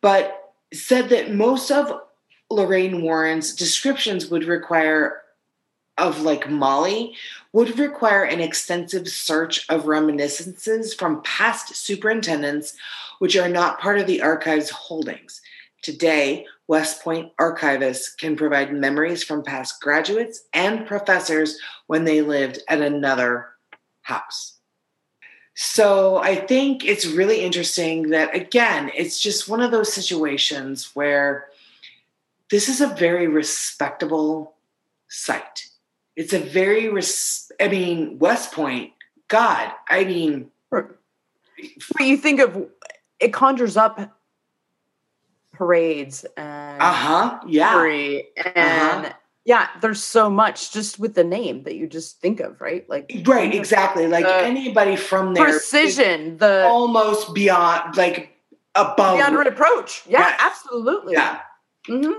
but 0.00 0.43
said 0.74 1.08
that 1.10 1.34
most 1.34 1.70
of 1.70 2.00
Lorraine 2.50 3.02
Warren's 3.02 3.54
descriptions 3.54 4.28
would 4.28 4.44
require 4.44 5.22
of 5.96 6.22
like 6.22 6.50
Molly 6.50 7.14
would 7.52 7.78
require 7.78 8.24
an 8.24 8.40
extensive 8.40 9.08
search 9.08 9.64
of 9.68 9.86
reminiscences 9.86 10.92
from 10.92 11.22
past 11.22 11.74
superintendents 11.76 12.76
which 13.20 13.36
are 13.36 13.48
not 13.48 13.80
part 13.80 13.98
of 13.98 14.06
the 14.06 14.20
archive's 14.20 14.70
holdings. 14.70 15.40
Today, 15.82 16.46
West 16.66 17.02
Point 17.02 17.30
archivists 17.38 18.16
can 18.16 18.36
provide 18.36 18.72
memories 18.72 19.22
from 19.22 19.44
past 19.44 19.80
graduates 19.80 20.44
and 20.52 20.86
professors 20.86 21.58
when 21.86 22.04
they 22.04 22.22
lived 22.22 22.58
at 22.68 22.80
another 22.80 23.50
house. 24.02 24.53
So 25.54 26.16
I 26.16 26.34
think 26.34 26.84
it's 26.84 27.06
really 27.06 27.40
interesting 27.40 28.10
that, 28.10 28.34
again, 28.34 28.90
it's 28.94 29.20
just 29.20 29.48
one 29.48 29.60
of 29.60 29.70
those 29.70 29.92
situations 29.92 30.90
where 30.94 31.46
this 32.50 32.68
is 32.68 32.80
a 32.80 32.88
very 32.88 33.28
respectable 33.28 34.54
site. 35.08 35.68
It's 36.16 36.32
a 36.32 36.38
very, 36.38 36.88
res- 36.88 37.50
I 37.60 37.68
mean, 37.68 38.18
West 38.18 38.52
Point, 38.52 38.92
God, 39.28 39.72
I 39.88 40.04
mean, 40.04 40.50
But 40.70 40.96
you 42.00 42.16
think 42.16 42.40
of 42.40 42.68
it 43.20 43.32
conjures 43.32 43.76
up 43.76 44.18
parades 45.52 46.24
and 46.36 46.82
uh 46.82 46.92
huh, 46.92 47.40
yeah, 47.46 47.70
and 48.54 49.06
Uh-huh. 49.06 49.12
Yeah, 49.44 49.68
there's 49.80 50.02
so 50.02 50.30
much 50.30 50.72
just 50.72 50.98
with 50.98 51.14
the 51.14 51.24
name 51.24 51.64
that 51.64 51.74
you 51.74 51.86
just 51.86 52.20
think 52.20 52.40
of, 52.40 52.60
right? 52.60 52.88
Like 52.88 53.12
right, 53.26 53.54
exactly. 53.54 54.06
Like 54.06 54.24
The 54.24 54.36
anybody 54.36 54.96
from 54.96 55.34
there, 55.34 55.48
is 55.48 55.56
precision, 55.56 56.38
the 56.38 56.64
almost 56.64 57.34
beyond, 57.34 57.96
like 57.96 58.30
above, 58.74 59.18
beyond 59.18 59.36
reproach. 59.36 60.02
Yeah, 60.08 60.20
Yes. 60.20 60.40
absolutely. 60.40 61.12
yeah. 61.14 61.40
hmm 61.86 62.12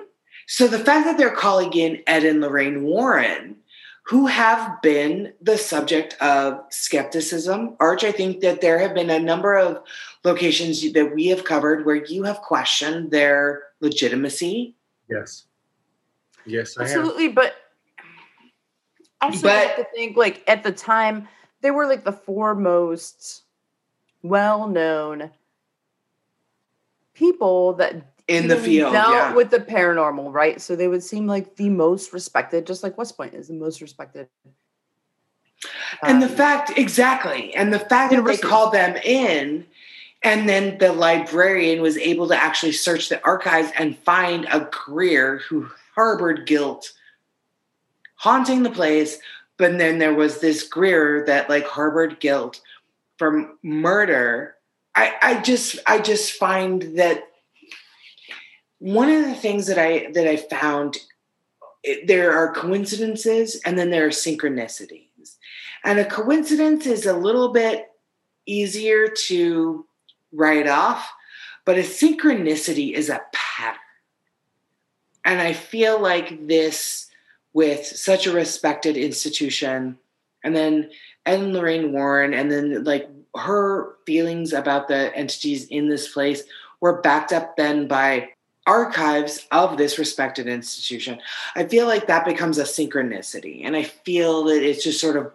So 0.47 0.67
the 0.67 0.79
fact 0.79 1.05
that 1.05 1.17
they're 1.17 1.35
calling 1.35 1.73
in 1.73 2.01
Ed 2.05 2.23
and 2.23 2.41
Lorraine 2.41 2.83
Warren, 2.83 3.57
who 4.03 4.27
have 4.27 4.79
been 4.83 5.33
the 5.41 5.57
subject 5.57 6.15
of 6.21 6.59
skepticism, 6.69 7.75
Arch, 7.79 8.03
I 8.03 8.11
think 8.11 8.41
that 8.41 8.61
there 8.61 8.77
have 8.77 8.93
been 8.93 9.09
a 9.09 9.17
number 9.17 9.57
of 9.57 9.79
locations 10.23 10.91
that 10.93 11.15
we 11.15 11.25
have 11.27 11.43
covered 11.43 11.87
where 11.87 12.05
you 12.05 12.21
have 12.23 12.37
questioned 12.41 13.09
their 13.09 13.63
legitimacy. 13.81 14.75
Yes. 15.09 15.45
Yes, 16.45 16.77
I 16.77 16.87
have. 16.87 16.97
Absolutely, 16.97 17.29
but 17.29 17.55
also 19.21 19.47
you 19.47 19.53
have 19.53 19.75
to 19.77 19.87
think 19.95 20.17
like 20.17 20.43
at 20.47 20.63
the 20.63 20.71
time 20.71 21.27
they 21.61 21.71
were 21.71 21.87
like 21.87 22.03
the 22.03 22.11
foremost 22.11 23.43
well-known 24.21 25.31
people 27.13 27.73
that 27.73 28.13
In 28.27 28.47
the 28.47 28.57
field, 28.57 28.93
dealt 28.93 29.13
yeah. 29.13 29.33
with 29.33 29.49
the 29.51 29.59
paranormal, 29.59 30.33
right? 30.33 30.61
So 30.61 30.75
they 30.75 30.87
would 30.87 31.03
seem 31.03 31.27
like 31.27 31.55
the 31.55 31.69
most 31.69 32.11
respected, 32.13 32.67
just 32.67 32.83
like 32.83 32.97
West 32.97 33.15
Point 33.17 33.33
is 33.33 33.47
the 33.47 33.53
most 33.53 33.81
respected. 33.81 34.27
And 36.03 36.21
the 36.21 36.27
um, 36.27 36.35
fact, 36.35 36.77
exactly. 36.77 37.55
And 37.55 37.73
the 37.73 37.79
fact 37.79 38.11
that 38.11 38.25
they 38.25 38.37
called 38.37 38.73
them 38.73 38.97
in, 38.97 39.65
and 40.23 40.49
then 40.49 40.77
the 40.79 40.91
librarian 40.91 41.81
was 41.81 41.97
able 41.97 42.27
to 42.27 42.35
actually 42.35 42.73
search 42.73 43.09
the 43.09 43.23
archives 43.23 43.71
and 43.77 43.97
find 43.99 44.45
a 44.51 44.67
Greer 44.71 45.37
who 45.47 45.67
harbored 45.95 46.45
guilt, 46.45 46.91
haunting 48.15 48.63
the 48.63 48.69
place. 48.69 49.19
But 49.57 49.77
then 49.77 49.99
there 49.99 50.13
was 50.13 50.39
this 50.39 50.63
Greer 50.63 51.25
that 51.27 51.49
like 51.49 51.65
harbored 51.65 52.19
guilt 52.19 52.61
from 53.17 53.57
murder. 53.63 54.55
I, 54.95 55.13
I 55.21 55.41
just 55.41 55.79
I 55.87 55.99
just 55.99 56.33
find 56.33 56.97
that 56.97 57.23
one 58.79 59.09
of 59.09 59.25
the 59.25 59.35
things 59.35 59.67
that 59.67 59.77
I 59.79 60.11
that 60.13 60.27
I 60.27 60.37
found 60.37 60.97
it- 61.83 62.07
there 62.07 62.33
are 62.33 62.53
coincidences 62.53 63.61
and 63.65 63.77
then 63.77 63.91
there 63.91 64.05
are 64.05 64.09
synchronicities. 64.09 65.37
And 65.83 65.99
a 65.99 66.05
coincidence 66.05 66.85
is 66.85 67.05
a 67.05 67.13
little 67.13 67.53
bit 67.53 67.87
easier 68.45 69.07
to 69.27 69.85
write 70.33 70.67
off, 70.67 71.07
but 71.63 71.77
a 71.77 71.81
synchronicity 71.81 72.93
is 72.93 73.09
a 73.09 73.21
pattern. 73.31 73.79
And 75.25 75.41
I 75.41 75.53
feel 75.53 75.99
like 75.99 76.47
this, 76.47 77.07
with 77.53 77.85
such 77.85 78.27
a 78.27 78.31
respected 78.31 78.95
institution, 78.95 79.97
and 80.43 80.55
then 80.55 80.91
and 81.25 81.53
Lorraine 81.53 81.91
Warren, 81.91 82.33
and 82.33 82.51
then 82.51 82.83
like 82.83 83.09
her 83.35 83.95
feelings 84.05 84.53
about 84.53 84.87
the 84.87 85.13
entities 85.15 85.65
in 85.67 85.89
this 85.89 86.13
place 86.13 86.43
were 86.79 87.01
backed 87.01 87.33
up 87.33 87.57
then 87.57 87.87
by 87.87 88.29
archives 88.67 89.45
of 89.51 89.77
this 89.77 89.99
respected 89.99 90.47
institution. 90.47 91.19
I 91.55 91.65
feel 91.65 91.87
like 91.87 92.07
that 92.07 92.25
becomes 92.25 92.57
a 92.57 92.63
synchronicity. 92.63 93.61
And 93.63 93.75
I 93.75 93.83
feel 93.83 94.43
that 94.45 94.63
it's 94.63 94.83
just 94.83 94.99
sort 94.99 95.17
of 95.17 95.31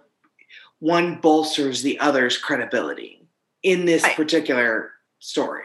one 0.81 1.17
bolsters 1.21 1.83
the 1.83 1.99
other's 2.01 2.39
credibility 2.39 3.23
in 3.63 3.85
this 3.85 4.05
I- 4.05 4.15
particular 4.15 4.93
story. 5.19 5.65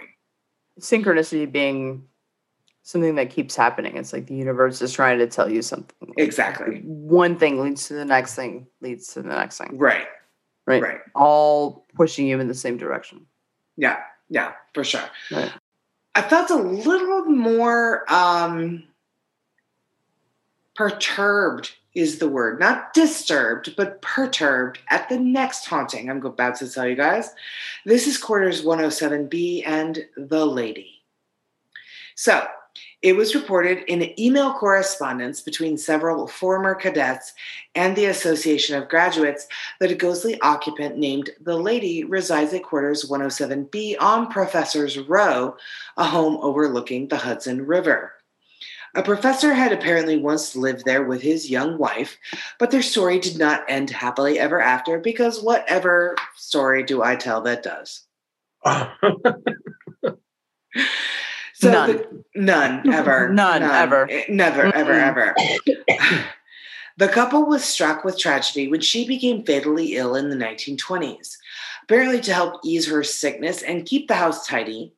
Synchronicity 0.80 1.50
being 1.50 2.08
something 2.86 3.16
that 3.16 3.32
keeps 3.32 3.56
happening. 3.56 3.98
It's 3.98 4.14
like 4.14 4.28
the 4.28 4.36
universe 4.36 4.80
is 4.80 4.94
trying 4.94 5.18
to 5.18 5.26
tell 5.26 5.52
you 5.52 5.64
something. 5.64 6.14
Exactly. 6.18 6.82
One 6.86 7.36
thing 7.36 7.60
leads 7.60 7.88
to 7.88 7.96
the 7.96 8.06
next 8.06 8.36
thing, 8.36 8.68
leads 8.80 9.08
to 9.16 9.24
the 9.24 9.30
next 9.30 9.58
thing. 9.58 9.76
Right. 9.78 10.06
Right. 10.68 10.82
Right. 10.82 11.00
All 11.16 11.88
pushing 11.96 12.28
you 12.28 12.40
in 12.40 12.48
the 12.48 12.54
same 12.54 12.78
direction. 12.78 13.26
Yeah. 13.76 13.98
Yeah, 14.30 14.54
for 14.74 14.84
sure. 14.84 15.04
Right. 15.32 15.52
I 16.14 16.22
felt 16.22 16.52
a 16.52 16.56
little 16.56 17.26
more 17.26 18.06
um 18.08 18.84
perturbed 20.76 21.72
is 21.96 22.20
the 22.20 22.30
word, 22.30 22.60
not 22.60 22.94
disturbed, 22.94 23.76
but 23.76 24.02
perturbed 24.04 24.78
at 24.92 25.10
the 25.10 25.18
next 25.18 25.66
haunting 25.66 26.08
I'm 26.08 26.24
about 26.24 26.58
to 26.58 26.70
tell 26.70 26.88
you 26.88 26.96
guys. 26.96 27.34
This 27.84 28.06
is 28.06 28.20
quarters 28.20 28.64
107B 28.64 29.64
and 29.66 30.06
The 30.18 30.46
Lady. 30.46 31.02
So, 32.16 32.48
it 33.06 33.16
was 33.16 33.36
reported 33.36 33.84
in 33.88 34.20
email 34.20 34.52
correspondence 34.56 35.40
between 35.40 35.78
several 35.78 36.28
former 36.28 36.74
cadets 36.74 37.34
and 37.76 37.96
the 37.96 38.06
Association 38.06 38.76
of 38.76 38.90
Graduates 38.90 39.48
that 39.80 39.92
a 39.92 39.96
ghostly 39.96 40.42
occupant 40.42 40.98
named 40.98 41.30
The 41.40 41.56
Lady 41.56 42.04
resides 42.04 42.52
at 42.56 42.64
quarters 42.64 43.08
107B 43.08 43.98
on 44.00 44.32
Professor's 44.32 44.98
Row, 44.98 45.56
a 45.98 46.04
home 46.04 46.40
overlooking 46.42 47.08
the 47.08 47.18
Hudson 47.18 47.68
River. 47.68 48.14
A 48.96 49.04
professor 49.04 49.54
had 49.54 49.72
apparently 49.72 50.18
once 50.18 50.56
lived 50.56 50.84
there 50.84 51.04
with 51.04 51.22
his 51.22 51.48
young 51.48 51.78
wife, 51.78 52.18
but 52.58 52.72
their 52.72 52.82
story 52.82 53.20
did 53.20 53.38
not 53.38 53.66
end 53.68 53.92
happily 53.92 54.40
ever 54.40 54.60
after 54.60 54.98
because 54.98 55.44
whatever 55.44 56.16
story 56.36 56.82
do 56.82 57.04
I 57.04 57.18
tell 57.18 57.42
that 57.42 57.62
does? 57.62 58.02
So 61.58 61.72
None. 61.72 61.90
the- 61.92 62.24
none 62.36 62.90
ever. 62.94 63.30
None, 63.30 63.64
ever. 63.64 64.08
Eh, 64.12 64.26
Never, 64.28 64.64
ever, 64.76 64.92
ever. 64.92 65.36
the 66.98 67.08
couple 67.08 67.46
was 67.46 67.64
struck 67.64 68.04
with 68.04 68.20
tragedy 68.20 68.68
when 68.68 68.82
she 68.82 69.08
became 69.08 69.46
fatally 69.46 69.96
ill 69.96 70.16
in 70.16 70.30
the 70.30 70.36
1920s. 70.36 71.38
Apparently, 71.84 72.20
to 72.22 72.34
help 72.34 72.60
ease 72.66 72.88
her 72.88 73.04
sickness 73.04 73.62
and 73.62 73.86
keep 73.86 74.08
the 74.10 74.16
house 74.16 74.46
tidy, 74.46 74.94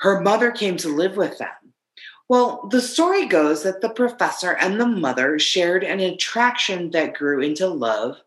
her 0.00 0.20
mother 0.20 0.50
came 0.50 0.76
to 0.76 0.88
live 0.88 1.16
with 1.16 1.38
them. 1.38 1.48
Well, 2.28 2.68
the 2.70 2.82
story 2.82 3.24
goes 3.26 3.62
that 3.62 3.80
the 3.80 3.88
professor 3.88 4.52
and 4.56 4.78
the 4.78 4.86
mother 4.86 5.38
shared 5.38 5.84
an 5.84 6.00
attraction 6.00 6.90
that 6.90 7.14
grew 7.14 7.40
into 7.40 7.66
love, 7.66 8.18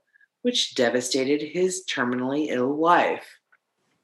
which 0.42 0.74
devastated 0.74 1.44
his 1.44 1.84
terminally 1.86 2.48
ill 2.50 2.74
wife. 2.74 3.38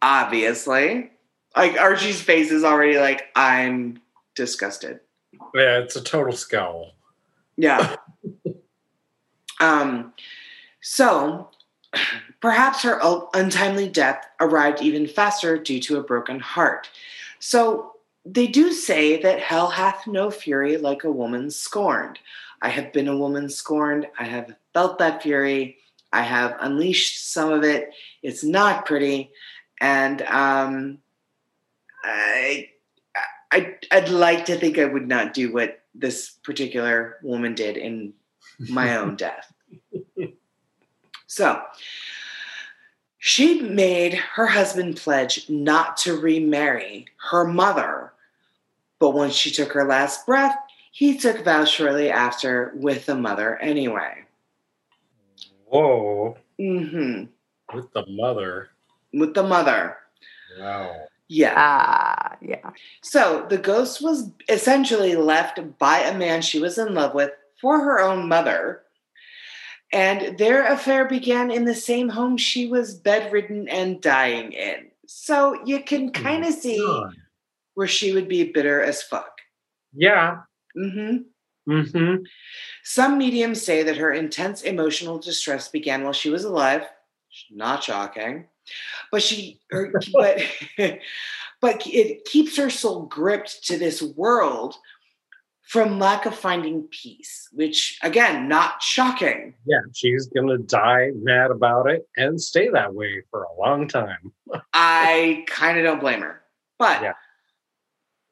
Obviously. 0.04 1.10
Like 1.58 1.80
Archie's 1.80 2.22
face 2.22 2.52
is 2.52 2.64
already 2.64 3.00
like, 3.00 3.26
I'm 3.36 4.00
disgusted. 4.36 5.00
yeah, 5.56 5.80
it's 5.80 5.96
a 5.96 6.04
total 6.04 6.34
scowl. 6.34 6.94
Yeah. 7.58 7.96
um, 9.60 10.14
so 10.82 11.50
perhaps 12.42 12.84
her 12.84 13.02
untimely 13.34 13.90
death 13.90 14.24
arrived 14.40 14.82
even 14.82 15.08
faster 15.08 15.58
due 15.58 15.80
to 15.82 15.98
a 15.98 16.04
broken 16.04 16.40
heart. 16.40 16.90
So 17.40 17.94
they 18.26 18.48
do 18.48 18.72
say 18.72 19.22
that 19.22 19.40
hell 19.40 19.70
hath 19.70 20.06
no 20.06 20.30
fury 20.30 20.78
like 20.78 21.04
a 21.04 21.12
woman 21.12 21.50
scorned. 21.50 22.20
I 22.62 22.70
have 22.70 22.94
been 22.94 23.08
a 23.08 23.18
woman 23.18 23.50
scorned. 23.50 24.08
I 24.20 24.26
have 24.26 24.56
felt 24.74 25.00
that 25.00 25.24
fury. 25.24 25.78
I 26.14 26.22
have 26.22 26.56
unleashed 26.60 27.32
some 27.32 27.52
of 27.52 27.64
it. 27.64 27.94
It's 28.22 28.44
not 28.44 28.86
pretty. 28.86 29.32
And 29.80 30.22
um, 30.24 31.00
I, 32.08 32.70
I, 33.52 33.76
I'd 33.92 34.10
like 34.10 34.46
to 34.46 34.58
think 34.58 34.78
I 34.78 34.86
would 34.86 35.08
not 35.08 35.34
do 35.34 35.52
what 35.52 35.82
this 35.94 36.32
particular 36.44 37.18
woman 37.22 37.56
did 37.56 37.78
in 37.78 38.14
my 38.60 38.98
own 38.98 39.16
death. 39.18 39.52
So 41.28 41.62
she 43.18 43.62
made 43.62 44.14
her 44.14 44.48
husband 44.48 44.98
pledge 44.98 45.50
not 45.50 45.98
to 45.98 46.18
remarry 46.18 47.08
her 47.30 47.46
mother. 47.46 48.14
But 49.00 49.12
when 49.12 49.30
she 49.30 49.52
took 49.52 49.74
her 49.74 49.86
last 49.86 50.26
breath, 50.26 50.56
he 50.92 51.18
took 51.18 51.44
vows 51.44 51.70
shortly 51.70 52.10
after 52.10 52.72
with 52.76 53.06
the 53.06 53.16
mother 53.16 53.58
anyway. 53.58 54.24
Whoa, 55.66 56.38
hmm 56.58 57.26
with 57.74 57.92
the 57.94 58.06
mother. 58.08 58.70
With 59.14 59.34
the 59.34 59.44
mother. 59.44 59.98
Wow. 60.60 61.08
Yeah. 61.30 61.54
Ah, 61.58 62.38
yeah. 62.41 62.72
So 63.02 63.45
the 63.49 63.58
ghost 63.58 64.02
was 64.02 64.32
essentially 64.48 65.16
left 65.16 65.60
by 65.78 65.99
a 65.99 66.18
man 66.18 66.41
she 66.41 66.60
was 66.60 66.78
in 66.78 66.94
love 66.94 67.14
with 67.14 67.32
for 67.60 67.80
her 67.80 67.99
own 67.99 68.28
mother. 68.28 68.84
And 69.91 70.38
their 70.38 70.66
affair 70.66 71.08
began 71.08 71.49
in 71.52 71.66
the 71.66 71.76
same 71.76 72.10
home 72.10 72.38
she 72.38 72.68
was 72.68 72.94
bedridden 72.95 73.68
and 73.70 74.02
dying 74.02 74.52
in. 74.52 74.91
So 75.08 75.58
you 75.66 75.82
can 75.84 76.12
kind 76.12 76.45
of 76.45 76.54
see 76.54 76.86
where 77.76 77.88
she 77.88 78.14
would 78.14 78.28
be 78.28 78.52
bitter 78.52 78.82
as 78.82 79.02
fuck. 79.02 79.40
Yeah. 79.94 80.41
Mm 80.78 80.94
hmm 80.94 81.18
Mm-hmm. 81.68 82.24
Some 82.84 83.18
mediums 83.18 83.62
say 83.62 83.84
that 83.84 83.98
her 83.98 84.14
intense 84.14 84.62
emotional 84.62 85.20
distress 85.20 85.68
began 85.68 86.04
while 86.04 86.14
she 86.14 86.30
was 86.30 86.45
alive. 86.45 86.84
Not 87.52 87.84
shocking, 87.84 88.45
but 89.11 89.22
she, 89.23 89.60
her, 89.72 89.94
but, 90.14 90.41
but 91.61 91.84
it 91.85 92.26
keeps 92.26 92.57
her 92.57 92.69
soul 92.69 93.03
gripped 93.03 93.65
to 93.68 93.77
this 93.77 94.02
world 94.02 94.76
from 95.68 95.99
lack 95.99 96.26
of 96.26 96.34
finding 96.34 96.84
peace. 96.84 97.49
Which 97.52 97.99
again, 98.02 98.48
not 98.48 98.81
shocking. 98.81 99.53
Yeah, 99.65 99.80
she's 99.94 100.27
gonna 100.27 100.57
die 100.57 101.11
mad 101.15 101.52
about 101.52 101.89
it 101.89 102.07
and 102.15 102.39
stay 102.41 102.69
that 102.69 102.94
way 102.94 103.23
for 103.30 103.44
a 103.44 103.60
long 103.60 103.88
time. 103.88 104.31
I 104.73 105.44
kind 105.48 105.77
of 105.77 105.84
don't 105.84 105.99
blame 105.99 106.22
her, 106.22 106.41
but 106.80 107.02
Yeah. 107.02 107.14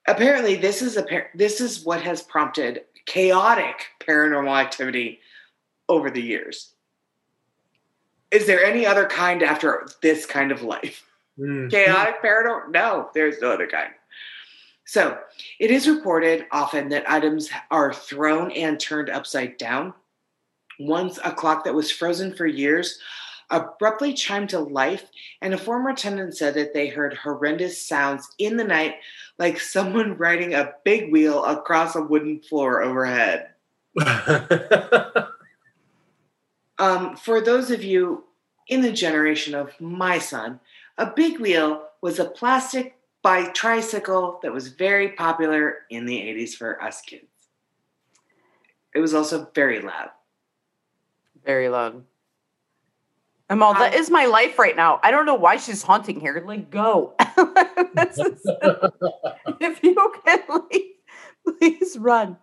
apparently, 0.08 0.56
this 0.56 0.82
is 0.82 0.98
a 0.98 1.06
this 1.34 1.60
is 1.60 1.84
what 1.84 2.02
has 2.02 2.22
prompted 2.22 2.82
chaotic 3.06 3.88
paranormal 4.08 4.58
activity 4.58 5.20
over 5.90 6.10
the 6.10 6.22
years. 6.22 6.75
Is 8.36 8.48
there 8.48 8.66
any 8.66 8.86
other 8.86 9.06
kind 9.06 9.42
after 9.42 9.88
this 10.02 10.26
kind 10.26 10.52
of 10.52 10.62
life? 10.62 11.06
Mhm. 11.40 11.72
Chaotic 11.72 12.22
paranormal? 12.22 12.70
No, 12.70 13.10
there's 13.14 13.40
no 13.40 13.52
other 13.52 13.66
kind. 13.66 13.94
So 14.84 15.18
it 15.58 15.72
is 15.72 15.88
reported 15.88 16.46
often 16.52 16.90
that 16.90 17.10
items 17.10 17.50
are 17.72 17.94
thrown 17.94 18.52
and 18.52 18.78
turned 18.78 19.10
upside 19.10 19.56
down. 19.56 19.94
Once 20.80 21.18
a 21.24 21.32
clock 21.32 21.64
that 21.64 21.74
was 21.74 21.90
frozen 21.90 22.36
for 22.36 22.46
years 22.46 23.00
abruptly 23.52 24.14
chimed 24.14 24.50
to 24.50 24.60
life, 24.60 25.06
and 25.42 25.54
a 25.54 25.58
former 25.58 25.94
tenant 25.94 26.36
said 26.36 26.56
that 26.56 26.74
they 26.74 26.88
heard 26.88 27.14
horrendous 27.14 27.82
sounds 27.82 28.28
in 28.38 28.58
the 28.58 28.64
night, 28.66 28.96
like 29.38 29.62
someone 29.62 30.18
riding 30.18 30.56
a 30.56 30.74
big 30.84 31.10
wheel 31.10 31.46
across 31.46 31.96
a 31.96 32.02
wooden 32.02 32.42
floor 32.42 32.84
overhead. 32.84 33.52
Um, 36.78 37.16
for 37.16 37.42
those 37.42 37.72
of 37.72 37.84
you 37.84 38.25
in 38.68 38.82
the 38.82 38.92
generation 38.92 39.54
of 39.56 39.80
my 39.80 40.18
son, 40.20 40.60
a 40.98 41.06
big 41.06 41.40
wheel 41.40 41.84
was 42.02 42.20
a 42.20 42.26
plastic 42.26 42.96
bike 43.22 43.54
tricycle 43.54 44.40
that 44.44 44.52
was 44.54 44.68
very 44.70 45.10
popular 45.10 45.80
in 45.90 46.06
the 46.06 46.16
80s 46.18 46.54
for 46.56 46.82
us 46.82 47.02
kids. 47.02 47.26
It 48.94 49.00
was 49.00 49.14
also 49.14 49.50
very 49.54 49.82
loud. 49.82 50.10
Very 51.44 51.70
loud. 51.70 52.04
Amal, 53.50 53.74
that 53.76 53.94
Um, 53.94 54.00
is 54.00 54.10
my 54.10 54.26
life 54.26 54.58
right 54.58 54.76
now. 54.76 55.00
I 55.04 55.12
don't 55.12 55.26
know 55.28 55.36
why 55.36 55.58
she's 55.58 55.84
haunting 55.84 56.20
here. 56.20 56.44
Like, 56.46 56.70
go. 56.72 57.14
Is- 57.98 58.20
if 59.60 59.84
you 59.84 60.14
can 60.26 60.40
leave, 60.72 60.92
please 61.60 61.98
run. 62.00 62.38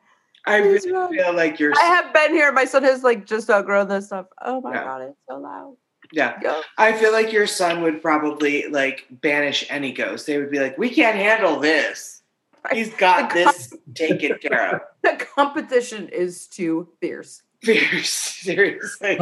I 0.47 0.61
Please 0.61 0.85
really 0.87 0.93
run. 0.93 1.13
feel 1.13 1.33
like 1.35 1.59
you're. 1.61 1.73
I 1.77 1.83
have 1.85 2.13
been 2.13 2.33
here. 2.33 2.51
My 2.53 2.65
son 2.65 2.83
has 2.85 3.03
like 3.05 3.27
just 3.27 3.49
outgrown 3.51 3.89
this 3.89 4.07
stuff. 4.07 4.27
Oh 4.45 4.61
my 4.61 4.75
Yeah. 4.75 4.85
god, 4.85 5.03
it's 5.03 5.19
so 5.29 5.37
loud. 5.39 5.77
Yeah. 6.13 6.39
Yeah. 6.43 6.61
I 6.79 6.93
feel 6.93 7.13
like 7.13 7.33
your 7.33 7.47
son 7.47 7.83
would 7.83 8.03
probably 8.03 8.67
like 8.69 9.07
banish 9.11 9.65
any 9.71 9.93
ghost. 9.93 10.27
They 10.27 10.39
would 10.39 10.51
be 10.51 10.61
like, 10.61 10.79
we 10.79 10.91
can't 10.91 11.17
handle 11.17 11.59
this. 11.59 12.23
He's 12.71 12.95
got 12.95 13.31
The 13.31 13.45
this 13.45 13.75
taken 13.95 14.39
care 14.39 14.77
of. 14.77 14.81
The 15.03 15.27
competition 15.35 16.09
is 16.09 16.47
too 16.47 16.89
fierce. 17.01 17.43
Fierce, 17.61 18.09
seriously. 18.11 19.19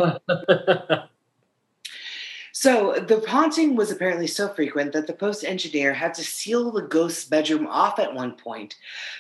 So 2.60 2.92
the 2.92 3.24
haunting 3.26 3.74
was 3.74 3.90
apparently 3.90 4.26
so 4.26 4.46
frequent 4.46 4.92
that 4.92 5.06
the 5.06 5.14
post 5.14 5.44
engineer 5.44 5.94
had 5.94 6.12
to 6.12 6.22
seal 6.22 6.70
the 6.70 6.82
ghost's 6.82 7.24
bedroom 7.24 7.66
off 7.66 7.98
at 7.98 8.12
one 8.12 8.32
point 8.32 8.74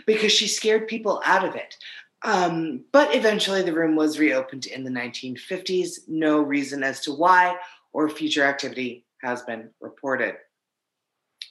because 0.04 0.30
she 0.30 0.46
scared 0.46 0.86
people 0.86 1.22
out 1.24 1.48
of 1.48 1.54
it. 1.54 1.78
Um, 2.22 2.84
but 2.92 3.14
eventually 3.14 3.62
the 3.62 3.72
room 3.72 3.96
was 3.96 4.18
reopened 4.18 4.66
in 4.66 4.84
the 4.84 4.90
1950s. 4.90 6.08
No 6.08 6.40
reason 6.40 6.82
as 6.82 7.00
to 7.00 7.12
why 7.12 7.56
or 7.92 8.08
future 8.08 8.44
activity 8.44 9.04
has 9.22 9.42
been 9.42 9.70
reported. 9.80 10.36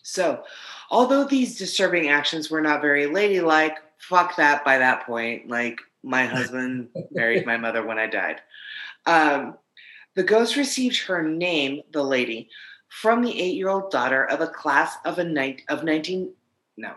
So, 0.03 0.43
although 0.89 1.23
these 1.23 1.57
disturbing 1.57 2.09
actions 2.09 2.49
were 2.49 2.61
not 2.61 2.81
very 2.81 3.05
ladylike, 3.07 3.77
fuck 3.97 4.35
that 4.37 4.63
by 4.63 4.77
that 4.77 5.05
point. 5.05 5.49
Like, 5.49 5.79
my 6.03 6.25
husband 6.25 6.89
married 7.11 7.45
my 7.45 7.57
mother 7.57 7.85
when 7.85 7.99
I 7.99 8.07
died. 8.07 8.41
Um, 9.05 9.57
the 10.15 10.23
ghost 10.23 10.55
received 10.55 10.97
her 11.03 11.23
name, 11.23 11.81
the 11.91 12.03
lady, 12.03 12.49
from 12.87 13.21
the 13.21 13.39
eight-year-old 13.39 13.91
daughter 13.91 14.25
of 14.25 14.41
a 14.41 14.47
class 14.47 14.95
of 15.05 15.19
a 15.19 15.23
night 15.23 15.63
of 15.69 15.83
19 15.83 16.33
no. 16.79 16.93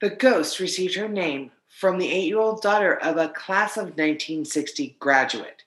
The 0.00 0.10
ghost 0.10 0.60
received 0.60 0.94
her 0.94 1.08
name 1.08 1.50
from 1.68 1.98
the 1.98 2.10
eight-year-old 2.10 2.62
daughter 2.62 2.94
of 2.94 3.16
a 3.16 3.30
class 3.30 3.76
of 3.76 3.84
1960 3.84 4.96
graduate. 5.00 5.64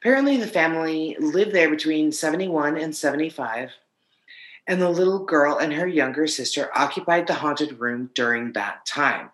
Apparently, 0.00 0.36
the 0.36 0.46
family 0.46 1.16
lived 1.18 1.52
there 1.52 1.70
between 1.70 2.12
71 2.12 2.76
and 2.76 2.94
75, 2.94 3.70
and 4.66 4.82
the 4.82 4.90
little 4.90 5.24
girl 5.24 5.56
and 5.58 5.72
her 5.72 5.86
younger 5.86 6.26
sister 6.26 6.70
occupied 6.74 7.26
the 7.26 7.34
haunted 7.34 7.80
room 7.80 8.10
during 8.14 8.52
that 8.52 8.84
time. 8.84 9.30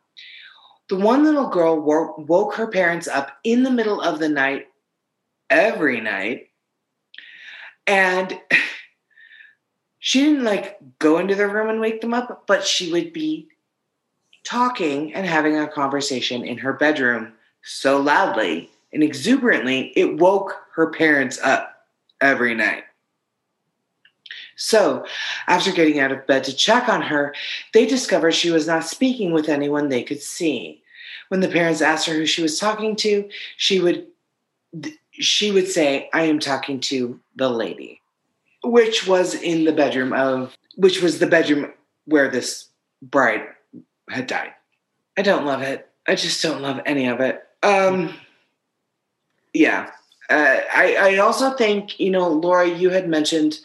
The 0.89 0.97
one 0.97 1.25
little 1.25 1.49
girl 1.49 1.81
woke 1.81 2.55
her 2.55 2.69
parents 2.69 3.09
up 3.09 3.39
in 3.43 3.65
the 3.65 3.71
middle 3.71 4.01
of 4.01 4.21
the 4.21 4.29
night 4.29 4.69
every 5.51 6.01
night. 6.01 6.51
And 7.89 8.41
she 9.99 10.21
didn't 10.21 10.45
like 10.45 10.79
go 11.01 11.19
into 11.19 11.35
the 11.35 11.49
room 11.49 11.69
and 11.69 11.81
wake 11.81 12.01
them 12.01 12.15
up, 12.15 12.45
but 12.47 12.65
she 12.65 12.93
would 12.93 13.13
be 13.13 13.49
talking 14.47 15.13
and 15.13 15.27
having 15.27 15.59
a 15.59 15.69
conversation 15.69 16.45
in 16.45 16.57
her 16.59 16.73
bedroom 16.73 17.33
so 17.63 18.01
loudly 18.01 18.71
and 18.93 19.03
exuberantly, 19.03 19.93
it 19.97 20.17
woke 20.19 20.55
her 20.75 20.91
parents 20.91 21.39
up 21.43 21.87
every 22.21 22.55
night. 22.55 22.85
So, 24.57 25.05
after 25.49 25.71
getting 25.71 25.99
out 25.99 26.13
of 26.13 26.27
bed 26.27 26.45
to 26.45 26.57
check 26.57 26.89
on 26.89 27.03
her, 27.03 27.35
they 27.75 27.85
discovered 27.85 28.33
she 28.33 28.51
was 28.51 28.67
not 28.67 28.87
speaking 28.87 29.33
with 29.33 29.51
anyone 29.51 29.89
they 29.89 30.03
could 30.03 30.23
see. 30.23 30.83
When 31.29 31.41
the 31.41 31.49
parents 31.49 31.83
asked 31.83 32.07
her 32.07 32.15
who 32.15 32.25
she 32.25 32.41
was 32.41 32.59
talking 32.59 32.97
to, 32.97 33.29
she 33.57 33.81
would 33.81 34.07
she 35.11 35.51
would 35.51 35.69
say, 35.69 36.09
"I 36.15 36.23
am 36.23 36.39
talking 36.39 36.81
to 36.81 37.21
the 37.35 37.51
lady," 37.51 38.01
which 38.63 39.07
was 39.07 39.35
in 39.35 39.65
the 39.65 39.73
bedroom 39.73 40.13
of 40.13 40.57
which 40.77 41.03
was 41.03 41.19
the 41.19 41.27
bedroom 41.27 41.73
where 42.05 42.31
this 42.31 42.69
bride 43.03 43.47
had 44.09 44.27
died. 44.27 44.53
I 45.17 45.23
don't 45.23 45.47
love 45.47 45.63
it. 45.63 45.89
I 46.07 46.15
just 46.15 46.43
don't 46.43 46.63
love 46.63 46.81
any 46.87 47.09
of 47.09 47.21
it. 47.21 47.43
Um, 47.63 48.15
yeah. 49.53 49.91
Uh, 50.29 50.61
I, 50.75 50.97
I 50.97 51.17
also 51.19 51.53
think, 51.55 51.99
you 51.99 52.11
know, 52.11 52.29
Laura, 52.29 52.69
you 52.69 52.91
had 52.91 53.09
mentioned 53.09 53.59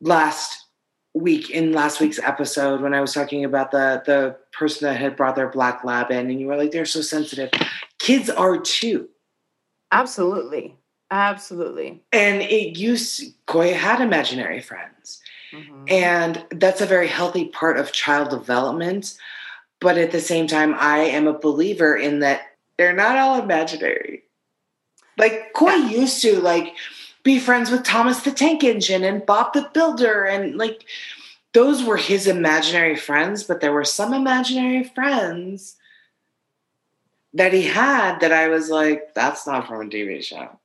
last 0.00 0.66
week 1.14 1.50
in 1.50 1.72
last 1.72 2.00
week's 2.00 2.20
episode 2.20 2.80
when 2.80 2.94
I 2.94 3.00
was 3.00 3.12
talking 3.12 3.44
about 3.44 3.72
the 3.72 4.00
the 4.06 4.36
person 4.52 4.86
that 4.86 5.00
had 5.00 5.16
brought 5.16 5.34
their 5.34 5.48
black 5.48 5.84
lab 5.84 6.10
in, 6.10 6.30
and 6.30 6.40
you 6.40 6.46
were 6.46 6.56
like, 6.56 6.70
they're 6.70 6.84
so 6.84 7.00
sensitive. 7.00 7.50
Kids 7.98 8.30
are 8.30 8.58
too. 8.58 9.08
Absolutely. 9.92 10.76
Absolutely. 11.10 12.02
And 12.12 12.40
it 12.42 12.78
used 12.78 13.34
Koya 13.46 13.74
had 13.74 14.00
imaginary 14.00 14.60
friends. 14.62 15.20
Mhm. 15.52 15.90
And 15.90 16.44
that's 16.52 16.80
a 16.80 16.86
very 16.86 17.08
healthy 17.08 17.46
part 17.46 17.76
of 17.76 17.90
child 17.90 18.30
development. 18.30 19.16
But 19.80 19.98
at 19.98 20.12
the 20.12 20.20
same 20.20 20.46
time, 20.46 20.74
I 20.78 20.98
am 20.98 21.26
a 21.26 21.38
believer 21.38 21.96
in 21.96 22.20
that 22.20 22.42
they're 22.76 22.92
not 22.92 23.16
all 23.16 23.42
imaginary. 23.42 24.24
Like 25.16 25.52
Koi 25.54 25.74
used 25.74 26.22
to 26.22 26.40
like 26.40 26.74
be 27.22 27.38
friends 27.38 27.70
with 27.70 27.84
Thomas 27.84 28.22
the 28.22 28.30
Tank 28.30 28.64
Engine 28.64 29.04
and 29.04 29.24
Bob 29.24 29.52
the 29.52 29.70
Builder 29.74 30.24
and 30.24 30.56
like 30.56 30.84
those 31.52 31.82
were 31.82 31.96
his 31.96 32.26
imaginary 32.26 32.96
friends, 32.96 33.42
but 33.42 33.60
there 33.60 33.72
were 33.72 33.84
some 33.84 34.14
imaginary 34.14 34.84
friends 34.84 35.76
that 37.34 37.52
he 37.52 37.62
had 37.62 38.20
that 38.20 38.32
I 38.32 38.48
was 38.48 38.70
like, 38.70 39.14
that's 39.14 39.46
not 39.46 39.66
from 39.66 39.82
a 39.82 39.90
TV 39.90 40.22
show. 40.22 40.58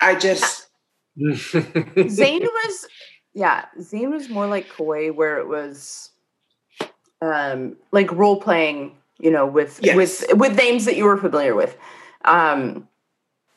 I 0.00 0.14
just 0.14 0.68
Zane 1.18 2.42
was, 2.42 2.86
yeah, 3.34 3.66
Zane 3.80 4.10
was 4.10 4.28
more 4.28 4.46
like 4.46 4.68
Koi, 4.70 5.12
where 5.12 5.38
it 5.38 5.46
was, 5.46 6.10
um, 7.22 7.76
like 7.92 8.12
role 8.12 8.38
playing, 8.40 8.96
you 9.18 9.30
know, 9.30 9.46
with 9.46 9.80
Yes. 9.82 9.96
with 9.96 10.24
with 10.38 10.56
names 10.58 10.84
that 10.84 10.96
you 10.96 11.04
were 11.04 11.16
familiar 11.16 11.54
with. 11.54 11.76
Um, 12.24 12.88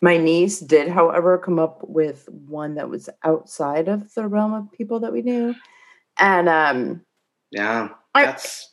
my 0.01 0.17
niece 0.17 0.59
did, 0.59 0.87
however, 0.89 1.37
come 1.37 1.57
up 1.59 1.81
with 1.87 2.29
one 2.29 2.75
that 2.75 2.89
was 2.89 3.09
outside 3.23 3.87
of 3.87 4.13
the 4.13 4.27
realm 4.27 4.53
of 4.53 4.71
people 4.71 4.99
that 5.01 5.11
we 5.11 5.21
knew, 5.23 5.55
and 6.19 6.47
um, 6.47 7.01
yeah, 7.51 7.89
I- 8.13 8.25
that's 8.25 8.71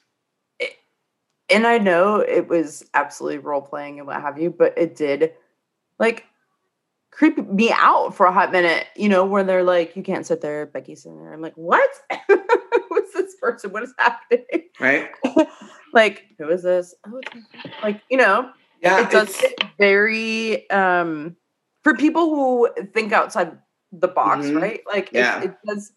and 1.51 1.66
I 1.66 1.78
know 1.78 2.20
it 2.20 2.48
was 2.48 2.85
absolutely 2.94 3.39
role 3.39 3.60
playing 3.62 3.98
and 3.98 4.06
what 4.06 4.20
have 4.20 4.39
you, 4.39 4.51
but 4.51 4.77
it 4.77 4.97
did 4.97 5.32
like 5.98 6.24
creep 7.10 7.36
me 7.51 7.70
out 7.74 8.14
for 8.14 8.27
a 8.27 8.32
hot 8.32 8.52
minute, 8.52 8.86
you 8.97 9.09
know, 9.09 9.24
where 9.27 9.44
they're 9.44 9.62
like, 9.62 9.94
you 9.97 10.02
can't 10.02 10.27
sit 10.27 10.40
there, 10.40 10.64
Becky's 10.66 11.05
in 11.05 11.16
there. 11.19 11.32
I'm 11.32 11.43
like, 11.43 11.56
what? 11.56 11.90
Who's 12.94 13.12
this 13.12 13.35
person? 13.40 13.73
What 13.73 13.82
is 13.82 13.94
happening? 13.98 14.44
right. 14.81 15.10
like, 15.93 16.27
who 16.39 16.48
is 16.48 16.62
this? 16.62 16.94
Oh, 17.06 17.19
it's 17.19 17.35
my 17.35 17.40
friend. 17.60 17.74
like, 17.82 18.02
you 18.10 18.16
know, 18.16 18.51
Yeah, 18.81 19.02
it 19.02 19.10
does 19.10 19.28
it's- 19.43 19.69
very 19.78 20.69
um 20.70 21.36
for 21.82 21.97
people 21.97 22.35
who 22.35 22.69
think 22.94 23.12
outside 23.12 23.59
the 23.93 24.09
box, 24.09 24.47
Mhm. 24.47 24.60
right? 24.60 24.81
Like 24.86 25.10
Yeah. 25.12 25.39
it, 25.43 25.44
it 25.51 25.56
does 25.66 25.93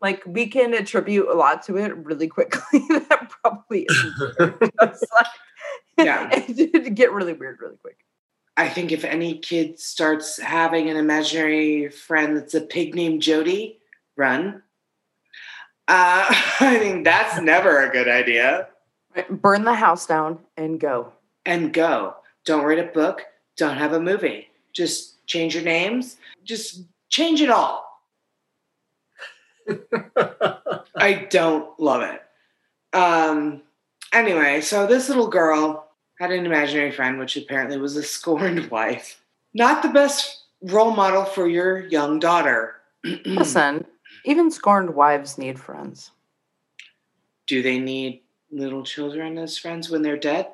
like 0.00 0.22
we 0.26 0.46
can 0.46 0.74
attribute 0.74 1.28
a 1.28 1.34
lot 1.34 1.62
to 1.64 1.76
it 1.78 1.96
really 1.96 2.28
quickly. 2.28 2.80
that 2.90 3.30
probably 3.42 3.86
isn't 3.88 4.38
like, 4.80 5.26
Yeah. 5.98 6.28
it 6.32 6.94
get 6.94 7.12
really 7.12 7.32
weird 7.32 7.58
really 7.60 7.76
quick. 7.78 7.98
I 8.56 8.68
think 8.68 8.92
if 8.92 9.04
any 9.04 9.38
kid 9.38 9.78
starts 9.80 10.38
having 10.38 10.88
an 10.88 10.96
imaginary 10.96 11.88
friend 11.88 12.36
that's 12.36 12.54
a 12.54 12.60
pig 12.60 12.94
named 12.94 13.20
Jody, 13.22 13.80
run. 14.16 14.62
Uh, 15.88 16.24
I 16.60 16.78
mean, 16.78 17.02
that's 17.02 17.40
never 17.40 17.82
a 17.82 17.90
good 17.90 18.08
idea. 18.08 18.68
Burn 19.30 19.64
the 19.64 19.74
house 19.74 20.06
down 20.06 20.38
and 20.56 20.80
go. 20.80 21.12
And 21.46 21.72
go. 21.72 22.16
Don't 22.44 22.64
write 22.64 22.78
a 22.78 22.84
book. 22.84 23.22
Don't 23.56 23.76
have 23.76 23.92
a 23.92 24.00
movie. 24.00 24.48
Just 24.72 25.24
change 25.26 25.54
your 25.54 25.64
names. 25.64 26.16
Just 26.44 26.82
change 27.08 27.40
it 27.40 27.50
all. 27.50 27.84
I 30.96 31.26
don't 31.30 31.78
love 31.78 32.02
it. 32.02 32.20
Um, 32.96 33.62
anyway, 34.12 34.60
so 34.60 34.86
this 34.86 35.08
little 35.08 35.28
girl 35.28 35.88
had 36.18 36.30
an 36.30 36.46
imaginary 36.46 36.90
friend, 36.90 37.18
which 37.18 37.36
apparently 37.36 37.78
was 37.78 37.96
a 37.96 38.02
scorned 38.02 38.66
wife. 38.70 39.20
Not 39.52 39.82
the 39.82 39.88
best 39.88 40.42
role 40.62 40.92
model 40.92 41.24
for 41.24 41.48
your 41.48 41.86
young 41.86 42.18
daughter. 42.18 42.74
Listen, 43.24 43.84
even 44.24 44.50
scorned 44.50 44.94
wives 44.94 45.38
need 45.38 45.58
friends. 45.58 46.10
Do 47.46 47.62
they 47.62 47.78
need 47.78 48.22
little 48.50 48.82
children 48.82 49.38
as 49.38 49.58
friends 49.58 49.90
when 49.90 50.02
they're 50.02 50.16
dead? 50.16 50.48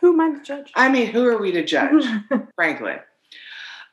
Who 0.00 0.12
am 0.12 0.20
I 0.20 0.38
to 0.38 0.44
judge? 0.44 0.72
I 0.74 0.88
mean, 0.88 1.06
who 1.06 1.26
are 1.26 1.38
we 1.38 1.52
to 1.52 1.64
judge, 1.64 2.04
frankly? 2.54 2.96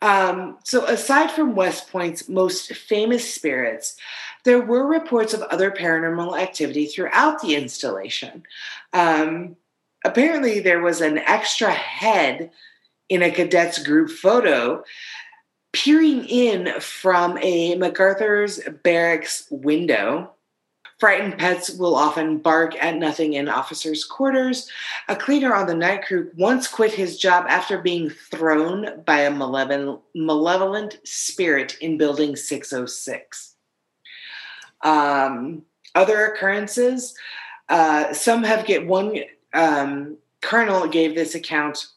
Um, 0.01 0.57
so, 0.65 0.85
aside 0.85 1.31
from 1.31 1.55
West 1.55 1.89
Point's 1.89 2.27
most 2.27 2.75
famous 2.75 3.33
spirits, 3.33 3.95
there 4.43 4.59
were 4.59 4.85
reports 4.85 5.33
of 5.33 5.41
other 5.43 5.71
paranormal 5.71 6.37
activity 6.37 6.87
throughout 6.87 7.41
the 7.41 7.55
installation. 7.55 8.43
Um, 8.91 9.55
apparently, 10.03 10.59
there 10.59 10.81
was 10.81 10.99
an 10.99 11.19
extra 11.19 11.71
head 11.71 12.51
in 13.07 13.21
a 13.21 13.31
cadet's 13.31 13.81
group 13.81 14.09
photo 14.09 14.83
peering 15.73 16.25
in 16.25 16.79
from 16.79 17.37
a 17.41 17.75
MacArthur's 17.75 18.59
barracks 18.83 19.47
window. 19.49 20.31
Frightened 20.99 21.37
pets 21.37 21.71
will 21.71 21.95
often 21.95 22.37
bark 22.37 22.81
at 22.81 22.95
nothing 22.95 23.33
in 23.33 23.49
officers' 23.49 24.05
quarters. 24.05 24.69
A 25.09 25.15
cleaner 25.15 25.53
on 25.53 25.67
the 25.67 25.73
night 25.73 26.05
crew 26.05 26.31
once 26.37 26.67
quit 26.67 26.93
his 26.93 27.17
job 27.17 27.45
after 27.49 27.79
being 27.79 28.09
thrown 28.09 29.01
by 29.03 29.21
a 29.21 29.31
malevolent, 29.31 30.99
spirit 31.03 31.75
in 31.81 31.97
building 31.97 32.35
606. 32.35 33.55
Um, 34.81 35.63
other 35.95 36.27
occurrences, 36.27 37.15
uh, 37.67 38.13
some 38.13 38.43
have 38.43 38.65
get 38.65 38.87
one 38.87 39.17
um, 39.53 40.17
colonel 40.41 40.87
gave 40.87 41.15
this 41.15 41.35
account 41.35 41.87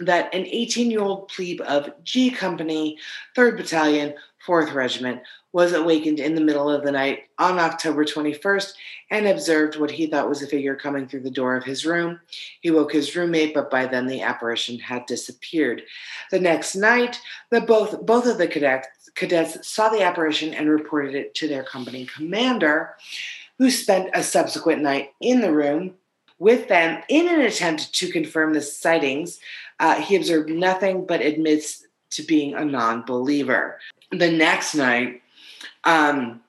that 0.00 0.32
an 0.34 0.46
18 0.46 0.90
year 0.90 1.00
old 1.00 1.28
plebe 1.28 1.60
of 1.62 1.90
G 2.04 2.30
Company, 2.30 2.98
3rd 3.36 3.56
Battalion, 3.56 4.14
4th 4.46 4.72
Regiment, 4.72 5.20
was 5.52 5.72
awakened 5.72 6.20
in 6.20 6.34
the 6.34 6.40
middle 6.40 6.70
of 6.70 6.84
the 6.84 6.92
night 6.92 7.24
on 7.38 7.58
October 7.58 8.04
21st 8.04 8.72
and 9.10 9.26
observed 9.26 9.78
what 9.78 9.90
he 9.90 10.06
thought 10.06 10.28
was 10.28 10.42
a 10.42 10.46
figure 10.46 10.76
coming 10.76 11.08
through 11.08 11.22
the 11.22 11.30
door 11.30 11.56
of 11.56 11.64
his 11.64 11.86
room. 11.86 12.20
He 12.60 12.70
woke 12.70 12.92
his 12.92 13.16
roommate, 13.16 13.54
but 13.54 13.70
by 13.70 13.86
then 13.86 14.06
the 14.06 14.22
apparition 14.22 14.78
had 14.78 15.06
disappeared. 15.06 15.82
The 16.30 16.40
next 16.40 16.76
night, 16.76 17.20
the 17.50 17.60
both 17.60 18.04
both 18.04 18.26
of 18.26 18.38
the 18.38 18.46
cadets, 18.46 18.88
cadets 19.14 19.66
saw 19.66 19.88
the 19.88 20.02
apparition 20.02 20.54
and 20.54 20.68
reported 20.68 21.14
it 21.14 21.34
to 21.36 21.48
their 21.48 21.64
company 21.64 22.06
commander, 22.06 22.96
who 23.58 23.70
spent 23.70 24.10
a 24.14 24.22
subsequent 24.22 24.82
night 24.82 25.12
in 25.20 25.40
the 25.40 25.52
room 25.52 25.94
with 26.38 26.68
them 26.68 27.02
in 27.08 27.28
an 27.28 27.40
attempt 27.40 27.92
to 27.94 28.10
confirm 28.10 28.52
the 28.52 28.60
sightings. 28.60 29.40
Uh, 29.80 30.00
he 30.00 30.16
observed 30.16 30.50
nothing 30.50 31.04
but 31.06 31.20
admits 31.20 31.84
to 32.10 32.22
being 32.22 32.54
a 32.54 32.64
non 32.64 33.02
believer. 33.02 33.78
The 34.10 34.30
next 34.30 34.74
night, 34.74 35.22
um, 35.84 36.40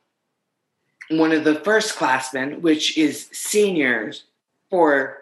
one 1.10 1.32
of 1.32 1.44
the 1.44 1.56
first 1.56 1.96
classmen, 1.96 2.62
which 2.62 2.98
is 2.98 3.28
seniors 3.32 4.24
for 4.70 5.18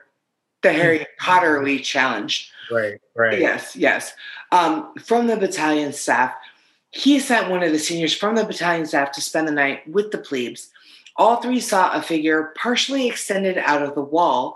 the 0.62 0.74
Harry 0.74 1.08
Potterly 1.20 1.82
Challenge. 1.84 2.52
Right, 2.70 3.00
right. 3.16 3.40
Yes, 3.40 3.76
yes. 3.76 4.14
Um, 4.52 4.94
from 4.96 5.28
the 5.28 5.38
battalion 5.38 5.94
staff, 5.94 6.34
he 6.92 7.20
sent 7.20 7.50
one 7.50 7.64
of 7.64 7.72
the 7.72 7.80
seniors 7.80 8.14
from 8.14 8.36
the 8.36 8.44
battalion 8.44 8.86
staff 8.86 9.12
to 9.14 9.22
spend 9.22 9.48
the 9.48 9.52
night 9.52 9.88
with 9.88 10.12
the 10.12 10.18
plebes. 10.18 10.70
All 11.18 11.38
three 11.38 11.60
saw 11.60 11.94
a 11.94 12.02
figure 12.02 12.54
partially 12.56 13.08
extended 13.08 13.58
out 13.58 13.82
of 13.82 13.96
the 13.96 14.02
wall. 14.02 14.56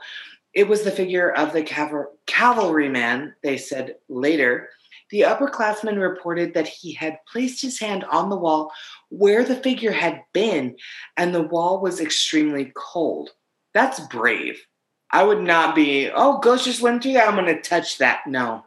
It 0.53 0.67
was 0.67 0.83
the 0.83 0.91
figure 0.91 1.31
of 1.31 1.53
the 1.53 1.63
cav- 1.63 2.05
cavalryman, 2.27 3.33
they 3.41 3.57
said 3.57 3.95
later. 4.09 4.69
The 5.09 5.21
upperclassman 5.21 5.99
reported 5.99 6.53
that 6.53 6.67
he 6.67 6.93
had 6.93 7.19
placed 7.25 7.61
his 7.61 7.79
hand 7.79 8.03
on 8.05 8.29
the 8.29 8.37
wall 8.37 8.71
where 9.09 9.43
the 9.43 9.55
figure 9.55 9.91
had 9.91 10.21
been, 10.33 10.77
and 11.17 11.33
the 11.33 11.43
wall 11.43 11.81
was 11.81 11.99
extremely 11.99 12.71
cold. 12.75 13.31
That's 13.73 13.99
brave. 14.07 14.65
I 15.09 15.23
would 15.23 15.41
not 15.41 15.75
be, 15.75 16.09
oh, 16.09 16.39
ghost 16.39 16.65
just 16.65 16.81
went 16.81 17.03
through 17.03 17.13
that. 17.13 17.27
I'm 17.27 17.35
going 17.35 17.53
to 17.53 17.61
touch 17.61 17.97
that. 17.97 18.21
No, 18.27 18.63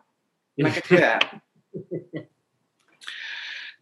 I'm 0.58 0.64
not 0.64 0.72
going 0.72 0.82
to 0.82 0.88
do 0.88 0.96
that. 0.96 1.40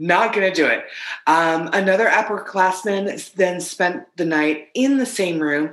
Not 0.03 0.33
going 0.33 0.53
to 0.53 0.55
do 0.55 0.67
it. 0.67 0.85
Um, 1.29 1.71
another 1.73 2.09
upperclassman 2.09 3.33
then 3.35 3.61
spent 3.61 4.05
the 4.17 4.25
night 4.25 4.69
in 4.75 4.99
the 4.99 5.07
same 5.07 5.39
room 5.39 5.73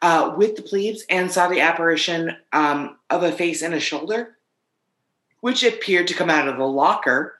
uh, 0.00 0.34
with 0.36 0.56
the 0.56 0.62
plebes 0.62 1.04
and 1.10 1.30
saw 1.30 1.48
the 1.48 1.60
apparition 1.60 2.36
um, 2.52 2.96
of 3.10 3.22
a 3.22 3.30
face 3.30 3.60
and 3.60 3.74
a 3.74 3.80
shoulder, 3.80 4.38
which 5.40 5.62
appeared 5.62 6.08
to 6.08 6.14
come 6.14 6.30
out 6.30 6.48
of 6.48 6.56
the 6.56 6.66
locker. 6.66 7.34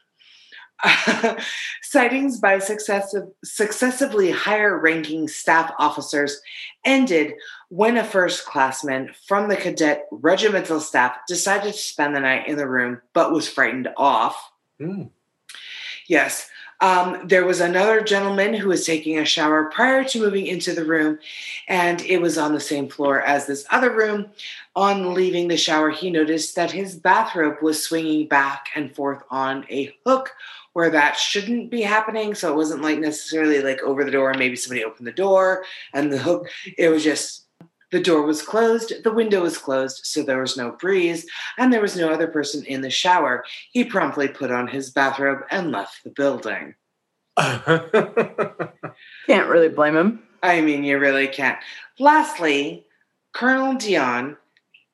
sightings 1.83 2.39
by 2.39 2.59
successive, 2.59 3.29
successively 3.43 4.31
higher 4.31 4.79
ranking 4.79 5.27
staff 5.27 5.73
officers 5.79 6.39
ended 6.85 7.33
when 7.71 7.97
a 7.97 8.05
first 8.05 8.45
classman 8.45 9.11
from 9.27 9.49
the 9.49 9.57
cadet 9.57 10.07
regimental 10.11 10.79
staff 10.79 11.17
decided 11.27 11.73
to 11.73 11.79
spend 11.79 12.15
the 12.15 12.21
night 12.21 12.47
in 12.47 12.59
the 12.59 12.69
room 12.69 13.01
but 13.15 13.33
was 13.33 13.49
frightened 13.49 13.89
off. 13.97 14.53
Mm. 14.79 15.09
Yes. 16.09 16.49
Um, 16.81 17.27
there 17.27 17.47
was 17.47 17.61
another 17.61 18.03
gentleman 18.03 18.53
who 18.53 18.69
was 18.69 18.85
taking 18.85 19.19
a 19.19 19.25
shower 19.25 19.71
prior 19.71 20.05
to 20.05 20.21
moving 20.21 20.47
into 20.47 20.75
the 20.75 20.85
room, 20.85 21.19
and 21.69 22.03
it 22.03 22.21
was 22.21 22.37
on 22.37 22.53
the 22.53 22.61
same 22.61 22.89
floor 22.89 23.23
as 23.23 23.47
this 23.47 23.65
other 23.71 23.91
room. 23.91 24.27
On 24.75 25.15
leaving 25.15 25.49
the 25.49 25.57
shower, 25.57 25.89
he 25.89 26.11
noticed 26.11 26.55
that 26.55 26.71
his 26.71 26.95
bathrobe 26.95 27.63
was 27.63 27.83
swinging 27.83 28.29
back 28.29 28.69
and 28.75 28.95
forth 28.95 29.23
on 29.31 29.65
a 29.71 29.95
hook 30.05 30.33
where 30.75 30.91
that 30.91 31.17
shouldn't 31.17 31.71
be 31.71 31.81
happening. 31.81 32.35
So 32.35 32.53
it 32.53 32.57
wasn't 32.57 32.83
like 32.83 32.99
necessarily 32.99 33.63
like 33.63 33.81
over 33.83 34.05
the 34.05 34.11
door, 34.11 34.35
maybe 34.35 34.57
somebody 34.57 34.85
opened 34.85 35.07
the 35.07 35.13
door 35.13 35.65
and 35.95 36.13
the 36.13 36.19
hook, 36.19 36.51
it 36.77 36.91
was 36.91 37.03
just 37.03 37.46
the 37.93 38.01
door 38.01 38.23
was 38.23 38.43
closed, 38.43 38.93
the 39.05 39.13
window 39.13 39.43
was 39.43 39.59
closed, 39.59 40.01
so 40.05 40.23
there 40.23 40.41
was 40.41 40.57
no 40.57 40.73
breeze, 40.73 41.27
and 41.57 41.73
there 41.73 41.81
was 41.81 41.97
no 41.97 42.11
other 42.11 42.27
person 42.27 42.65
in 42.65 42.81
the 42.81 42.91
shower. 42.91 43.45
He 43.73 43.85
promptly 43.85 44.29
put 44.29 44.51
on 44.51 44.69
his 44.69 44.91
bathrobe 44.91 45.43
and 45.51 45.71
left 45.71 46.03
the 46.03 46.11
building. 46.11 46.75
Can't 47.37 47.79
really 49.49 49.69
blame 49.69 49.97
him. 49.97 50.23
I 50.43 50.61
mean, 50.61 50.85
you 50.85 50.99
really 50.99 51.29
can't. 51.29 51.59
Lastly, 51.99 52.87
Colonel 53.33 53.75
Dion 53.75 54.37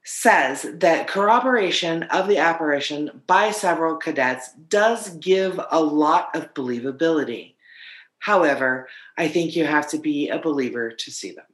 says 0.04 0.66
that 0.74 1.06
corroboration 1.06 2.04
of 2.04 2.26
the 2.26 2.38
apparition 2.38 3.22
by 3.26 3.50
several 3.50 3.96
cadets 3.96 4.50
does 4.68 5.10
give 5.16 5.60
a 5.70 5.80
lot 5.80 6.34
of 6.34 6.52
believability. 6.54 7.54
However, 8.18 8.88
I 9.16 9.28
think 9.28 9.54
you 9.54 9.64
have 9.64 9.88
to 9.90 9.98
be 9.98 10.28
a 10.28 10.38
believer 10.38 10.90
to 10.90 11.10
see 11.10 11.32
them. 11.32 11.44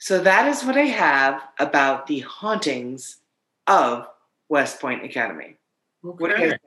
So 0.00 0.18
that 0.22 0.48
is 0.48 0.64
what 0.64 0.76
I 0.78 0.86
have 0.86 1.42
about 1.58 2.06
the 2.06 2.20
hauntings 2.20 3.18
of 3.66 4.08
West 4.48 4.80
Point 4.80 5.04
Academy. 5.04 5.58
What 6.00 6.18
do 6.18 6.24
you 6.26 6.32
guys 6.32 6.40
Okay. 6.40 6.48
think? 6.50 6.60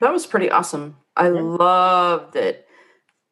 That 0.00 0.12
was 0.12 0.26
pretty 0.26 0.50
awesome. 0.50 0.96
I 1.16 1.28
loved 1.28 2.36
it. 2.36 2.68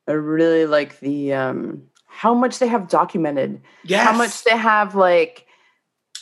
I 0.08 0.12
really 0.12 0.64
like 0.66 0.98
the 1.00 1.34
um 1.34 1.82
how 2.06 2.32
much 2.34 2.58
they 2.58 2.68
have 2.68 2.88
documented. 2.88 3.60
Yes. 3.84 4.04
How 4.06 4.16
much 4.16 4.44
they 4.44 4.56
have 4.56 4.94
like 4.94 5.46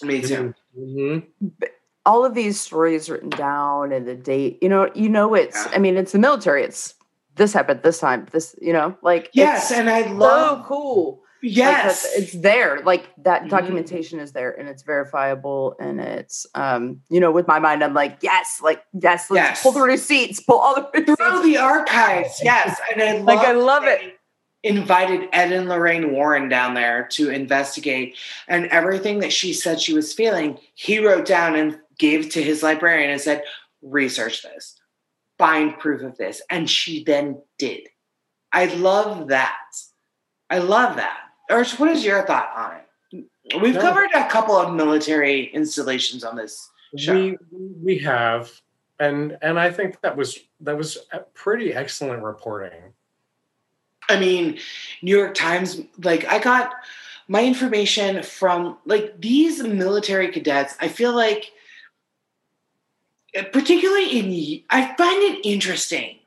Me 0.03 0.21
too. 0.21 0.53
Mhm. 0.77 1.27
all 2.05 2.25
of 2.25 2.35
these 2.35 2.61
stories 2.61 3.09
written 3.09 3.31
down 3.31 3.93
and 3.93 4.07
the 4.07 4.15
date. 4.17 4.59
You 4.63 4.69
know, 4.69 4.91
you 4.95 5.09
know 5.09 5.35
it's 5.35 5.65
Yeah. 5.67 5.73
I 5.75 5.79
mean 5.79 5.97
it's 5.97 6.13
the 6.13 6.19
military. 6.19 6.65
It's 6.65 6.95
this 7.37 7.53
happened 7.53 7.83
this 7.85 8.01
time. 8.01 8.27
This, 8.33 8.57
you 8.61 8.73
know, 8.73 8.97
like 9.03 9.31
Yes, 9.33 9.71
it's 9.71 9.79
and 9.79 9.89
I 9.89 10.03
so 10.09 10.15
love 10.15 10.67
cool. 10.67 11.23
Yes. 11.43 12.05
it's 12.17 12.33
there. 12.33 12.81
Like 12.85 13.09
that 13.25 13.45
Mhm. 13.45 13.49
documentation 13.51 14.19
is 14.21 14.33
there 14.33 14.51
and 14.51 14.69
it's 14.69 14.83
verifiable 14.83 15.77
and 15.81 16.01
it's 16.01 16.47
um, 16.55 17.01
you 17.09 17.21
know, 17.21 17.31
with 17.31 17.47
my 17.47 17.59
mind, 17.59 17.83
I'm 17.85 17.95
like, 17.95 18.19
yes, 18.23 18.61
like 18.63 18.83
yes, 18.93 19.31
let's 19.31 19.49
Yes. 19.49 19.63
pull 19.63 19.73
the 19.73 19.83
receipts, 19.83 20.41
pull 20.41 20.59
all 20.59 20.75
the 20.75 20.89
receipts. 20.95 21.15
through 21.21 21.43
the 21.43 21.57
archives. 21.59 22.41
Yes, 22.43 22.81
and 22.93 23.03
I 23.03 23.19
Like, 23.19 23.47
I 23.47 23.53
love 23.53 23.85
it. 23.85 24.15
Invited 24.65 25.29
Ed 25.33 25.53
and 25.53 25.69
Lorraine 25.69 26.13
Warren 26.13 26.49
down 26.49 26.75
there 26.75 27.07
to 27.13 27.31
investigate, 27.31 28.17
and 28.49 28.67
everything 28.67 29.21
that 29.21 29.33
she 29.33 29.53
said 29.53 29.81
she 29.81 29.95
was 29.95 30.13
feeling, 30.13 30.59
he 30.75 30.99
wrote 30.99 31.27
down 31.27 31.55
and 31.55 31.79
gave 31.97 32.31
to 32.31 32.43
his 32.43 32.61
librarian 32.65 33.09
and 33.11 33.21
said, 33.21 33.45
"Research 33.83 34.43
this, 34.43 34.75
find 35.39 35.79
proof 35.79 36.03
of 36.03 36.19
this," 36.19 36.43
and 36.51 36.69
she 36.69 37.05
then 37.05 37.41
did. 37.57 37.89
I 38.53 38.65
love 38.67 39.29
that. 39.29 39.57
I 40.51 40.59
love 40.59 40.97
that. 40.97 41.19
Ursh, 41.49 41.79
what 41.79 41.91
is 41.91 42.05
your 42.05 42.23
thought 42.27 42.51
on 42.57 42.77
it? 42.77 42.85
We've 43.61 43.75
No. 43.75 43.81
covered 43.81 44.11
a 44.15 44.29
couple 44.29 44.57
of 44.57 44.75
military 44.75 45.47
installations 45.55 46.23
on 46.25 46.37
this 46.37 46.71
show. 46.97 47.15
We 47.15 47.39
we 47.83 47.99
have, 47.99 48.51
and 49.01 49.39
and 49.41 49.59
I 49.59 49.71
think 49.71 50.01
that 50.03 50.17
was 50.17 50.39
that 50.61 50.77
was 50.77 50.99
pretty 51.35 51.73
excellent 51.73 52.23
reporting. 52.23 52.93
I 54.09 54.19
mean, 54.19 54.59
New 55.03 55.17
York 55.17 55.35
Times, 55.35 55.81
like 56.03 56.27
I 56.27 56.39
got 56.39 56.75
my 57.29 57.45
information 57.45 58.23
from 58.23 58.79
like 58.85 59.21
these 59.21 59.63
military 59.63 60.29
cadets. 60.29 60.75
I 60.81 60.89
feel 60.89 61.15
like, 61.15 61.53
particularly 63.53 64.19
in, 64.19 64.65
I 64.71 64.95
find 64.95 65.23
it 65.23 65.41
interesting 65.45 66.19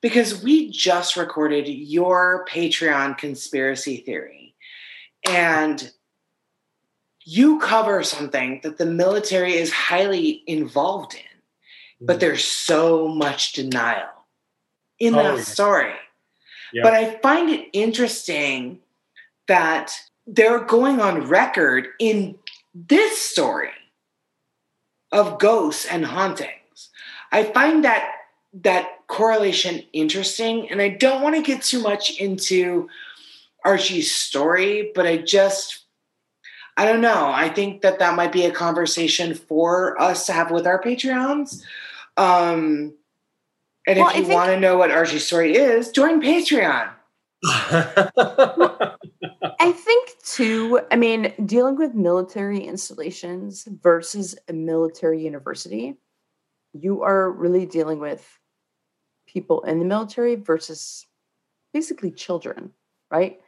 because 0.00 0.42
we 0.42 0.70
just 0.70 1.16
recorded 1.16 1.68
your 1.68 2.46
Patreon 2.48 3.18
conspiracy 3.18 3.98
theory 3.98 4.47
and 5.28 5.92
you 7.24 7.58
cover 7.60 8.02
something 8.02 8.60
that 8.62 8.78
the 8.78 8.86
military 8.86 9.54
is 9.54 9.70
highly 9.70 10.42
involved 10.46 11.14
in, 11.14 12.06
but 12.06 12.14
mm-hmm. 12.14 12.20
there's 12.20 12.44
so 12.44 13.08
much 13.08 13.52
denial 13.52 14.08
in 14.98 15.14
Oh, 15.14 15.22
that 15.22 15.36
yeah. 15.36 15.42
story. 15.42 15.94
Yeah. 16.72 16.82
But 16.82 16.94
I 16.94 17.18
find 17.18 17.50
it 17.50 17.68
interesting 17.72 18.80
that 19.46 19.92
they're 20.26 20.60
going 20.60 21.00
on 21.00 21.26
record 21.26 21.88
in 21.98 22.36
this 22.74 23.18
story 23.20 23.70
of 25.12 25.38
ghosts 25.38 25.86
and 25.86 26.04
hauntings. 26.04 26.90
I 27.32 27.44
find 27.44 27.84
that 27.84 28.10
that 28.54 29.06
correlation 29.06 29.82
interesting, 29.92 30.70
and 30.70 30.80
I 30.80 30.88
don't 30.88 31.22
want 31.22 31.36
to 31.36 31.42
get 31.42 31.62
too 31.62 31.82
much 31.82 32.18
into 32.18 32.88
Archie's 33.64 34.10
story, 34.14 34.92
but 34.94 35.06
I 35.06 35.18
just 35.18 35.84
I 36.76 36.84
don't 36.84 37.00
know. 37.00 37.26
I 37.34 37.48
think 37.48 37.82
that 37.82 37.98
that 37.98 38.14
might 38.14 38.30
be 38.30 38.44
a 38.44 38.52
conversation 38.52 39.34
for 39.34 40.00
us 40.00 40.26
to 40.26 40.32
have 40.32 40.52
with 40.52 40.64
our 40.64 40.80
Patreons. 40.80 41.60
Um, 42.16 42.94
and 43.84 43.98
Well, 43.98 44.10
if 44.10 44.16
you 44.16 44.22
think- 44.26 44.34
want 44.34 44.50
to 44.52 44.60
know 44.60 44.76
what 44.76 44.92
Archie's 44.92 45.26
story 45.26 45.56
is, 45.56 45.90
join 45.90 46.22
Patreon. 46.22 46.90
I 49.60 49.72
think 49.72 50.10
too, 50.24 50.80
I 50.90 50.96
mean, 50.96 51.32
dealing 51.44 51.76
with 51.76 51.94
military 51.94 52.60
installations 52.60 53.66
versus 53.82 54.36
a 54.48 54.52
military 54.52 55.22
university, 55.22 55.96
you 56.72 57.02
are 57.02 57.30
really 57.30 57.66
dealing 57.66 57.98
with 57.98 58.38
people 59.26 59.62
in 59.62 59.78
the 59.78 59.84
military 59.84 60.36
versus 60.36 61.06
basically 61.72 62.10
children, 62.10 62.70
right? 63.10 63.40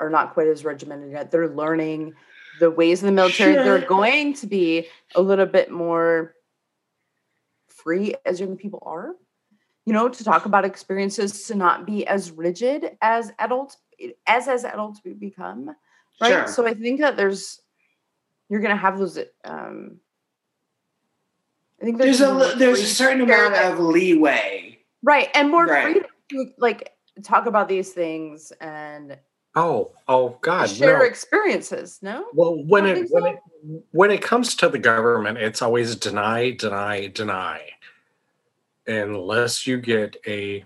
Are 0.00 0.10
not 0.10 0.32
quite 0.32 0.46
as 0.48 0.64
regimented 0.64 1.12
yet. 1.12 1.30
They're 1.30 1.48
learning 1.48 2.14
the 2.58 2.70
ways 2.70 3.02
of 3.02 3.06
the 3.06 3.12
military. 3.12 3.54
They're 3.54 3.86
going 3.86 4.32
to 4.34 4.46
be 4.46 4.86
a 5.14 5.20
little 5.20 5.46
bit 5.46 5.70
more 5.70 6.34
free 7.68 8.14
as 8.26 8.40
young 8.40 8.56
people 8.56 8.82
are 8.84 9.12
you 9.86 9.92
know 9.94 10.06
to 10.08 10.22
talk 10.22 10.44
about 10.44 10.66
experiences 10.66 11.44
to 11.46 11.54
not 11.54 11.86
be 11.86 12.06
as 12.06 12.30
rigid 12.30 12.96
as 13.00 13.32
adults 13.38 13.78
as 14.26 14.48
as 14.48 14.64
adults 14.64 15.00
we 15.02 15.14
become 15.14 15.74
right 16.20 16.30
Sure. 16.30 16.46
so 16.46 16.66
i 16.66 16.74
think 16.74 17.00
that 17.00 17.16
there's 17.16 17.62
you're 18.50 18.60
gonna 18.60 18.76
have 18.76 18.98
those 18.98 19.18
um 19.44 19.98
i 21.80 21.84
think 21.86 21.96
There's 21.96 22.20
a 22.20 22.26
be 22.26 22.32
li- 22.32 22.54
there's 22.58 22.80
a 22.82 22.86
certain 22.86 23.22
amount 23.22 23.54
of 23.54 23.78
leeway. 23.78 24.78
right 25.02 25.28
and 25.34 25.48
more 25.50 25.64
Right. 25.64 25.84
freedom 25.84 26.10
to 26.30 26.50
like 26.58 26.92
talk 27.22 27.46
about 27.46 27.66
these 27.68 27.92
things 27.92 28.52
and 28.60 29.16
oh, 29.54 29.90
oh 30.08 30.38
God, 30.40 30.68
share 30.70 30.98
no. 30.98 31.04
experiences 31.04 31.98
no 32.02 32.26
Well, 32.32 32.62
when 32.64 32.86
it 32.86 33.08
when 33.10 33.24
so? 33.24 33.30
it 33.30 33.38
when 33.90 34.10
it 34.10 34.22
comes 34.22 34.54
to 34.56 34.68
the 34.68 34.78
government, 34.78 35.38
it's 35.38 35.60
always 35.62 35.96
deny, 35.96 36.52
deny, 36.52 37.08
deny, 37.08 37.62
unless 38.86 39.66
you 39.66 39.78
get 39.80 40.16
a 40.26 40.64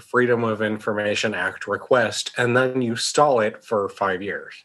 Freedom 0.00 0.42
of 0.42 0.60
Information 0.60 1.34
Act 1.34 1.68
request, 1.68 2.32
and 2.36 2.56
then 2.56 2.82
you 2.82 2.96
stall 2.96 3.38
it 3.40 3.64
for 3.64 3.88
five 3.88 4.20
years. 4.22 4.64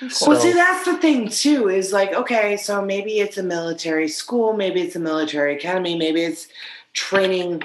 well, 0.00 0.10
So- 0.10 0.38
see, 0.38 0.52
that's 0.54 0.86
the 0.86 0.96
thing 0.96 1.28
too. 1.28 1.68
Is 1.68 1.92
like, 1.92 2.14
okay, 2.14 2.56
so 2.56 2.82
maybe 2.82 3.20
it's 3.20 3.36
a 3.36 3.42
military 3.42 4.08
school, 4.08 4.54
maybe 4.54 4.80
it's 4.80 4.96
a 4.96 5.00
military 5.00 5.56
academy, 5.56 5.96
maybe 5.98 6.22
it's 6.22 6.48
training 6.94 7.62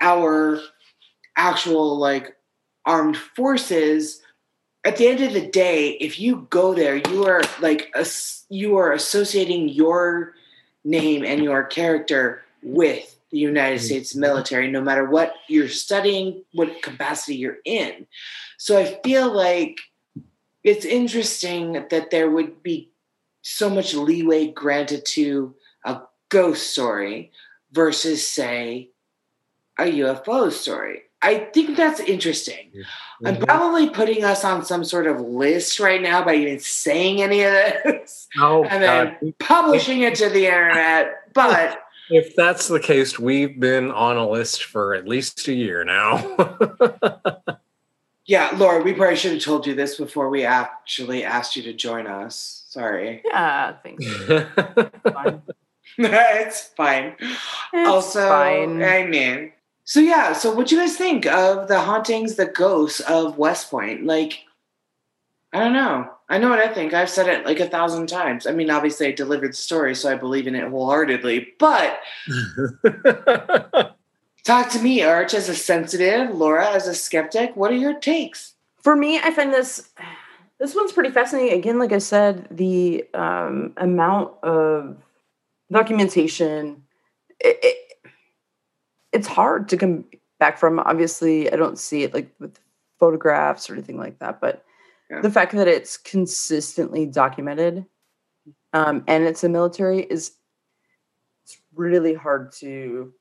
our 0.00 0.60
actual 1.36 1.98
like 1.98 2.34
armed 2.86 3.16
forces. 3.18 4.19
At 4.84 4.96
the 4.96 5.08
end 5.08 5.20
of 5.20 5.34
the 5.34 5.46
day, 5.46 5.90
if 5.90 6.18
you 6.18 6.46
go 6.50 6.74
there, 6.74 6.96
you 6.96 7.26
are 7.26 7.42
like 7.60 7.90
as- 7.94 8.44
you 8.48 8.76
are 8.76 8.92
associating 8.92 9.68
your 9.68 10.34
name 10.84 11.24
and 11.24 11.44
your 11.44 11.64
character 11.64 12.42
with 12.62 13.16
the 13.30 13.38
United 13.38 13.80
Mhm. 13.80 13.84
States 13.84 14.14
military, 14.14 14.70
no 14.70 14.80
matter 14.80 15.04
what 15.04 15.34
you're 15.48 15.68
studying, 15.68 16.44
what 16.52 16.82
capacity 16.82 17.36
you're 17.36 17.60
in. 17.64 18.06
So 18.56 18.78
I 18.78 19.00
feel 19.04 19.30
like 19.32 19.78
it's 20.64 20.84
interesting 20.84 21.72
that 21.90 22.10
there 22.10 22.30
would 22.30 22.62
be 22.62 22.90
so 23.42 23.70
much 23.70 23.94
leeway 23.94 24.48
granted 24.48 25.04
to 25.06 25.54
a 25.84 26.00
ghost 26.28 26.70
story 26.70 27.30
versus, 27.72 28.26
say, 28.26 28.90
a 29.78 29.84
UFO 29.84 30.50
story. 30.50 31.09
I 31.22 31.38
think 31.52 31.76
that's 31.76 32.00
interesting. 32.00 32.70
I'm 33.24 33.36
Mhm. 33.36 33.46
probably 33.46 33.90
putting 33.90 34.24
us 34.24 34.44
on 34.44 34.64
some 34.64 34.84
sort 34.84 35.06
of 35.06 35.20
list 35.20 35.78
right 35.78 36.00
now 36.00 36.24
by 36.24 36.34
even 36.36 36.58
saying 36.60 37.20
any 37.20 37.42
of 37.42 37.52
this 37.52 38.26
Oh 38.40 38.64
and 38.64 38.82
God! 38.82 39.16
then 39.20 39.34
publishing 39.38 40.00
it 40.00 40.14
to 40.16 40.28
the 40.30 40.46
internet. 40.46 41.32
But 41.34 41.82
If 42.12 42.34
that's 42.34 42.66
the 42.66 42.80
case, 42.80 43.18
we've 43.20 43.60
been 43.60 43.92
on 43.92 44.16
a 44.16 44.28
list 44.28 44.64
for 44.64 44.94
at 44.94 45.06
least 45.06 45.46
a 45.46 45.52
year 45.52 45.84
now. 45.84 46.16
yeah, 48.26 48.50
Laura, 48.56 48.82
we 48.82 48.92
probably 48.94 49.14
should 49.16 49.32
have 49.34 49.42
told 49.42 49.64
you 49.66 49.74
this 49.76 49.96
before 49.96 50.28
we 50.28 50.44
actually 50.44 51.22
asked 51.24 51.54
you 51.54 51.62
to 51.64 51.72
join 51.72 52.06
us. 52.08 52.64
Sorry. 52.68 53.22
yeah 53.24 53.74
thanks 53.82 54.04
fine. 54.06 55.42
it's 55.98 56.62
fine. 56.76 57.14
It's 57.20 57.88
also, 57.88 58.28
fine. 58.28 58.82
I 58.82 59.06
mean, 59.06 59.52
so 59.90 59.98
yeah. 59.98 60.32
So, 60.32 60.54
what 60.54 60.68
do 60.68 60.76
you 60.76 60.80
guys 60.80 60.96
think 60.96 61.26
of 61.26 61.66
the 61.66 61.80
hauntings, 61.80 62.36
the 62.36 62.46
ghosts 62.46 63.00
of 63.00 63.36
West 63.38 63.70
Point? 63.70 64.06
Like, 64.06 64.44
I 65.52 65.58
don't 65.58 65.72
know. 65.72 66.08
I 66.28 66.38
know 66.38 66.48
what 66.48 66.60
I 66.60 66.72
think. 66.72 66.94
I've 66.94 67.10
said 67.10 67.26
it 67.26 67.44
like 67.44 67.58
a 67.58 67.68
thousand 67.68 68.06
times. 68.06 68.46
I 68.46 68.52
mean, 68.52 68.70
obviously, 68.70 69.08
I 69.08 69.10
delivered 69.10 69.50
the 69.50 69.56
story, 69.56 69.96
so 69.96 70.08
I 70.08 70.14
believe 70.14 70.46
in 70.46 70.54
it 70.54 70.68
wholeheartedly. 70.68 71.54
But 71.58 71.98
talk 74.44 74.70
to 74.70 74.78
me, 74.78 75.02
Arch, 75.02 75.34
as 75.34 75.48
a 75.48 75.56
sensitive, 75.56 76.30
Laura 76.30 76.70
as 76.70 76.86
a 76.86 76.94
skeptic. 76.94 77.56
What 77.56 77.72
are 77.72 77.76
your 77.76 77.98
takes? 77.98 78.54
for 78.80 78.96
me 78.96 79.18
i 79.18 79.30
find 79.30 79.52
this 79.52 79.90
this 80.58 80.74
one's 80.74 80.92
pretty 80.92 81.10
fascinating 81.10 81.58
again 81.58 81.78
like 81.78 81.92
i 81.92 81.98
said 81.98 82.46
the 82.50 83.04
um, 83.14 83.72
amount 83.76 84.32
of 84.42 84.96
documentation 85.70 86.82
it, 87.40 87.58
it, 87.62 87.76
it's 89.12 89.26
hard 89.26 89.68
to 89.68 89.76
come 89.76 90.04
back 90.38 90.58
from 90.58 90.78
obviously 90.80 91.52
i 91.52 91.56
don't 91.56 91.78
see 91.78 92.02
it 92.04 92.14
like 92.14 92.30
with 92.38 92.58
photographs 92.98 93.68
or 93.68 93.74
anything 93.74 93.96
like 93.98 94.18
that 94.18 94.40
but 94.40 94.64
Yeah. 95.10 95.20
the 95.22 95.30
fact 95.30 95.52
that 95.52 95.68
it's 95.68 95.96
consistently 95.96 97.06
documented 97.06 97.84
um, 98.72 99.02
and 99.08 99.24
it's 99.24 99.42
a 99.42 99.48
military 99.48 100.00
is 100.02 100.32
it's 101.44 101.58
really 101.74 102.14
hard 102.14 102.52
to 102.52 103.12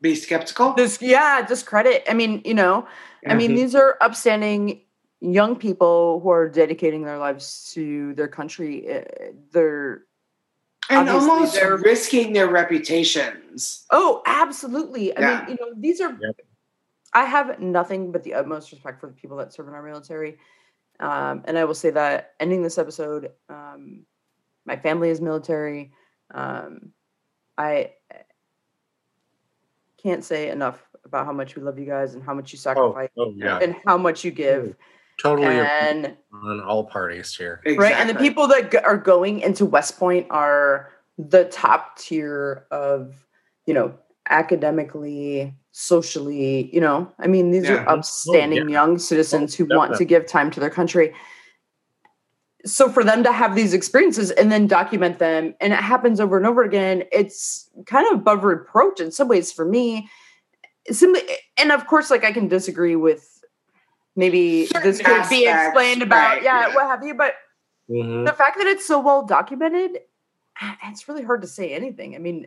Be 0.00 0.14
skeptical. 0.14 0.72
this 0.74 1.00
yeah 1.02 1.42
discredit 1.46 2.04
i 2.08 2.14
mean 2.14 2.40
you 2.44 2.54
know 2.54 2.86
I 3.26 3.34
mean, 3.34 3.50
Mhm. 3.50 3.56
these 3.56 3.74
are 3.74 3.98
upstanding 4.00 4.80
young 5.20 5.56
people 5.56 6.20
who 6.20 6.30
are 6.30 6.48
dedicating 6.48 7.02
their 7.02 7.18
lives 7.18 7.68
to 7.74 8.14
their 8.14 8.28
country. 8.28 8.88
Uh, 8.88 9.02
They're 9.50 10.04
and 10.90 11.08
obviously 11.08 11.30
almost 11.30 11.54
they're- 11.54 11.76
risking 11.78 12.32
their 12.32 12.48
reputations. 12.48 13.86
oh, 13.90 14.22
absolutely. 14.26 15.16
I 15.16 15.20
Yeah. 15.20 15.40
mean, 15.46 15.50
you 15.50 15.66
know, 15.66 15.72
these 15.76 16.00
are. 16.00 16.16
Yep. 16.20 16.40
I 17.14 17.24
have 17.24 17.58
nothing 17.60 18.12
but 18.12 18.22
the 18.22 18.34
utmost 18.34 18.70
respect 18.70 19.00
for 19.00 19.06
the 19.06 19.14
people 19.14 19.36
that 19.38 19.52
serve 19.52 19.68
in 19.68 19.74
our 19.74 19.82
military, 19.82 20.38
um, 21.00 21.42
and 21.46 21.58
I 21.58 21.64
will 21.64 21.74
say 21.74 21.90
that 21.90 22.34
ending 22.38 22.62
this 22.62 22.76
episode, 22.78 23.32
um, 23.48 24.04
my 24.66 24.76
family 24.76 25.08
is 25.08 25.20
military. 25.20 25.92
Um, 26.32 26.92
I 27.56 27.94
can't 30.02 30.22
say 30.22 30.50
enough 30.50 30.82
about 31.04 31.24
how 31.26 31.32
much 31.32 31.56
we 31.56 31.62
love 31.62 31.78
you 31.78 31.86
guys 31.86 32.14
and 32.14 32.22
how 32.22 32.34
much 32.34 32.52
you 32.52 32.58
oh, 32.58 32.60
sacrifice 32.60 33.08
oh, 33.16 33.32
yeah, 33.34 33.58
and 33.58 33.74
how 33.86 33.96
much 33.96 34.24
you 34.24 34.30
give. 34.30 34.76
Totally 35.18 35.46
And 35.58 36.16
on 36.32 36.60
all 36.60 36.84
parties 36.84 37.34
here. 37.34 37.60
right 37.76 37.94
and 37.94 38.08
the 38.08 38.14
people 38.14 38.46
that 38.48 38.70
g- 38.70 38.78
are 38.78 38.96
going 38.96 39.40
into 39.40 39.64
west 39.66 39.98
point 39.98 40.26
are 40.30 40.90
the 41.18 41.44
top 41.46 41.98
tier 41.98 42.66
of 42.70 43.24
you 43.66 43.74
know 43.74 43.94
academically 44.30 45.54
socially 45.72 46.70
you 46.72 46.80
know 46.80 47.10
i 47.18 47.26
mean 47.26 47.50
these 47.50 47.64
Yeah. 47.68 47.76
are 47.84 47.88
upstanding 47.88 48.60
Oh, 48.60 48.66
yeah. 48.66 48.70
young 48.72 48.94
oh, 48.94 48.98
citizens 48.98 49.54
who 49.54 49.64
want 49.66 49.96
to 49.96 50.04
give 50.04 50.26
time 50.26 50.50
to 50.52 50.60
their 50.60 50.70
country 50.70 51.12
so 52.66 52.90
for 52.90 53.04
them 53.04 53.22
to 53.22 53.32
have 53.32 53.54
these 53.54 53.72
experiences 53.72 54.30
and 54.32 54.50
then 54.52 54.66
document 54.66 55.18
them 55.18 55.54
and 55.60 55.72
it 55.72 55.78
happens 55.78 56.20
over 56.20 56.36
and 56.36 56.46
over 56.46 56.62
again 56.62 57.04
it's 57.12 57.70
kind 57.86 58.06
of 58.12 58.18
above 58.20 58.44
reproach 58.44 59.00
in 59.00 59.10
some 59.10 59.28
ways 59.28 59.52
for 59.52 59.64
me 59.64 60.08
simply 60.90 61.22
and 61.56 61.70
of 61.72 61.86
course 61.86 62.10
like 62.10 62.24
i 62.24 62.32
can 62.32 62.48
disagree 62.48 62.96
with 62.96 63.37
maybe 64.18 64.66
Certain 64.66 64.82
this 64.90 65.00
could 65.00 65.28
be 65.30 65.46
explained 65.46 66.02
about 66.02 66.34
right, 66.34 66.42
yeah, 66.42 66.68
yeah. 66.68 66.74
what 66.74 66.86
have 66.86 67.02
you 67.04 67.14
but 67.14 67.34
Mhm. 67.88 68.26
the 68.26 68.32
fact 68.34 68.58
that 68.58 68.66
it's 68.66 68.84
so 68.84 68.98
well 68.98 69.22
documented 69.24 70.00
it's 70.84 71.08
really 71.08 71.22
hard 71.22 71.40
to 71.40 71.48
say 71.48 71.70
anything 71.72 72.14
i 72.14 72.18
mean 72.18 72.46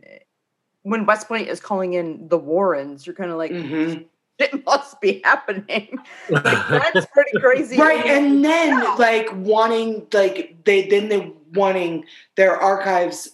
when 0.83 1.05
west 1.07 1.27
point 1.27 1.47
is 1.47 1.59
calling 1.59 1.93
in 1.93 2.27
the 2.27 2.37
warrens 2.37 3.07
you're 3.07 3.15
kind 3.15 3.31
of 3.31 3.37
like 3.37 3.51
Mhm. 3.51 4.05
it 4.39 4.65
must 4.65 4.99
be 5.01 5.21
happening 5.23 5.97
like, 6.29 6.43
that's 6.69 7.05
pretty 7.07 7.39
crazy 7.39 7.77
right 7.77 8.05
and 8.05 8.43
then 8.43 8.77
Yeah. 8.83 8.95
like 8.99 9.29
wanting 9.33 10.05
like 10.13 10.63
they 10.65 10.87
then 10.87 11.09
they 11.09 11.31
wanting 11.53 12.05
their 12.35 12.55
archives 12.57 13.31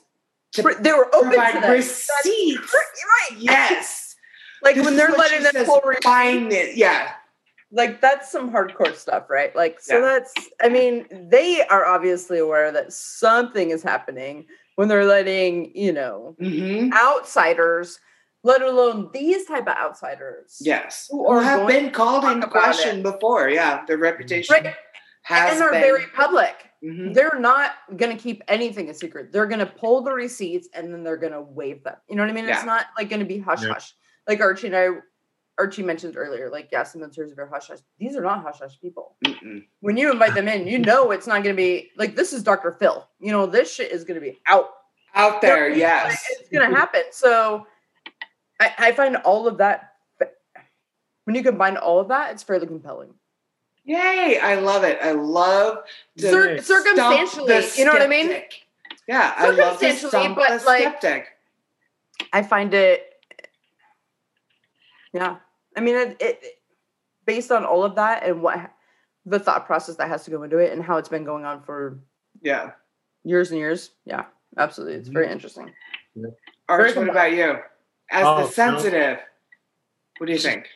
to 0.54 0.64
Pr- 0.64 0.80
they 0.82 0.94
were 0.94 1.14
open 1.16 1.30
provide 1.30 1.56
that. 1.64 1.70
receipts 1.72 2.72
That's 2.72 3.04
right 3.32 3.38
yes 3.40 4.16
like 4.64 4.76
This 4.76 4.86
when 4.86 4.94
is 4.94 5.00
they're 5.00 5.12
letting 5.18 5.38
she 5.40 5.44
them 5.44 5.54
says, 5.54 5.68
pull 5.68 5.82
re- 5.86 5.98
find 6.04 6.52
it 6.54 6.78
yeah 6.78 7.12
like 7.72 8.00
that's 8.02 8.32
some 8.32 8.52
hardcore 8.52 8.96
stuff 8.96 9.30
right 9.30 9.56
like 9.56 9.80
so 9.82 9.96
Yeah. 9.96 10.02
that's 10.02 10.34
i 10.62 10.70
mean 10.70 11.06
they 11.30 11.62
are 11.68 11.86
obviously 11.86 12.40
aware 12.40 12.72
that 12.72 12.94
something 12.94 13.72
is 13.72 13.84
happening 13.84 14.46
when 14.76 14.88
they're 14.88 15.06
letting 15.06 15.76
you 15.76 15.92
know 15.92 16.36
hmm 16.40 16.92
outsiders 16.94 18.00
let 18.44 18.62
alone 18.62 19.10
these 19.14 19.46
type 19.46 19.64
of 19.68 19.76
outsiders. 19.76 20.58
Yes. 20.62 21.08
Who 21.12 21.26
Who 21.26 21.32
are 21.32 21.42
have 21.44 21.68
been 21.68 21.92
called 21.92 22.22
talk 22.22 22.32
in 22.32 22.38
about 22.38 22.52
question 22.52 23.04
before. 23.04 23.50
Yeah. 23.50 23.84
Their 23.88 23.98
reputation 23.98 24.54
Right. 24.54 24.74
has 25.24 25.54
and 25.56 25.64
are 25.64 25.72
been. 25.72 25.82
very 25.82 26.06
public. 26.16 26.70
Mhm. 26.82 27.14
They're 27.14 27.40
not 27.40 27.72
going 27.98 28.16
to 28.16 28.22
keep 28.24 28.42
anything 28.48 28.90
a 28.90 28.94
secret. 28.94 29.34
They're 29.34 29.48
going 29.48 29.60
to 29.60 29.66
pull 29.66 30.02
the 30.02 30.14
receipts 30.14 30.70
and 30.74 30.94
then 30.94 31.04
they're 31.04 31.18
going 31.18 31.34
to 31.34 31.42
waive 31.42 31.84
them. 31.84 31.96
You 32.08 32.16
know 32.16 32.24
what 32.24 32.30
I 32.30 32.34
mean? 32.34 32.46
Yeah. 32.46 32.56
It's 32.58 32.66
not 32.66 32.86
like 32.98 33.10
going 33.10 33.20
to 33.20 33.26
be 33.26 33.40
hush 33.40 33.64
Yeah. 33.64 33.74
hush. 33.74 33.94
Like 34.30 34.40
Archie 34.40 34.68
and 34.68 34.76
I, 34.78 34.88
Archie 35.60 35.84
mentioned 35.84 36.16
earlier, 36.18 36.50
like, 36.52 36.70
yeah, 36.72 36.84
some 36.84 37.02
answers 37.04 37.32
are 37.32 37.36
very 37.36 37.50
hush 37.50 37.68
hush. 37.68 37.80
These 38.00 38.16
are 38.16 38.22
not 38.22 38.44
hush 38.44 38.60
hush 38.60 38.80
people. 38.80 39.16
Mm-mm. 39.26 39.64
When 39.80 39.98
you 39.98 40.12
invite 40.12 40.36
them 40.36 40.48
in, 40.48 40.68
you 40.68 40.78
know 40.78 41.12
it's 41.12 41.26
not 41.26 41.44
going 41.44 41.56
to 41.56 41.60
be 41.60 41.90
like, 41.98 42.16
this 42.16 42.32
is 42.32 42.44
Dr. 42.44 42.74
Phil. 42.74 43.08
You 43.20 43.32
know, 43.32 43.46
this 43.48 43.74
shit 43.74 43.92
is 43.92 44.04
going 44.04 44.16
to 44.16 44.22
be 44.22 44.38
out. 44.46 44.70
Out 45.16 45.42
there, 45.42 45.70
Like, 45.70 45.80
yes. 45.80 46.24
it's 46.32 46.50
going 46.50 46.70
to 46.70 46.76
happen. 46.76 47.02
So 47.12 47.66
I, 48.60 48.72
I 48.78 48.92
find 48.92 49.16
all 49.18 49.48
of 49.48 49.58
that, 49.58 49.94
when 51.24 51.36
you 51.36 51.42
combine 51.42 51.76
all 51.76 52.00
of 52.00 52.10
that, 52.10 52.32
it's 52.32 52.44
fairly 52.44 52.68
compelling. 52.68 53.14
Yay! 53.84 54.38
I 54.42 54.56
love 54.56 54.84
it. 54.84 55.00
I 55.02 55.14
love 55.14 55.80
the 56.18 56.30
Cir- 56.30 56.62
circumstantially, 56.62 57.48
the 57.48 57.74
you 57.78 57.86
know 57.86 57.94
what 57.94 58.02
I 58.02 58.08
mean? 58.08 58.42
Yeah, 59.08 59.34
I 59.36 59.50
love 59.50 59.80
the 59.80 59.94
stump 59.94 60.36
but, 60.36 60.60
the 60.60 60.66
like- 60.66 60.82
skeptic. 60.82 61.28
I 62.34 62.44
find 62.44 62.74
it, 62.74 63.04
yeah. 65.14 65.38
I 65.78 65.80
mean, 65.80 65.96
it, 65.96 66.18
it 66.20 66.44
based 67.26 67.52
on 67.52 67.64
all 67.64 67.84
of 67.84 67.96
that 67.96 68.24
and 68.24 68.42
what 68.42 68.72
the 69.26 69.40
thought 69.40 69.68
process 69.68 69.96
that 69.98 70.10
has 70.10 70.24
to 70.26 70.32
go 70.32 70.42
into 70.44 70.58
it 70.58 70.74
and 70.74 70.84
how 70.84 70.98
it's 70.98 71.10
been 71.10 71.24
going 71.24 71.46
on 71.46 71.62
for 71.62 72.00
Yeah. 72.42 72.72
years 73.24 73.52
and 73.52 73.60
years. 73.60 73.92
Yeah, 74.06 74.26
absolutely. 74.58 74.96
It's 74.96 75.10
very 75.10 75.26
mm-hmm. 75.26 75.34
interesting. 75.34 75.74
Arch, 76.68 76.94
Very 76.94 77.08
what 77.08 77.10
about 77.12 77.32
you? 77.32 77.58
As 78.10 78.26
Oh, 78.26 78.36
the 78.38 78.44
no. 78.44 78.50
sensitive, 78.50 79.20
what 80.18 80.28
do 80.28 80.34
you 80.34 80.40
think? 80.40 80.68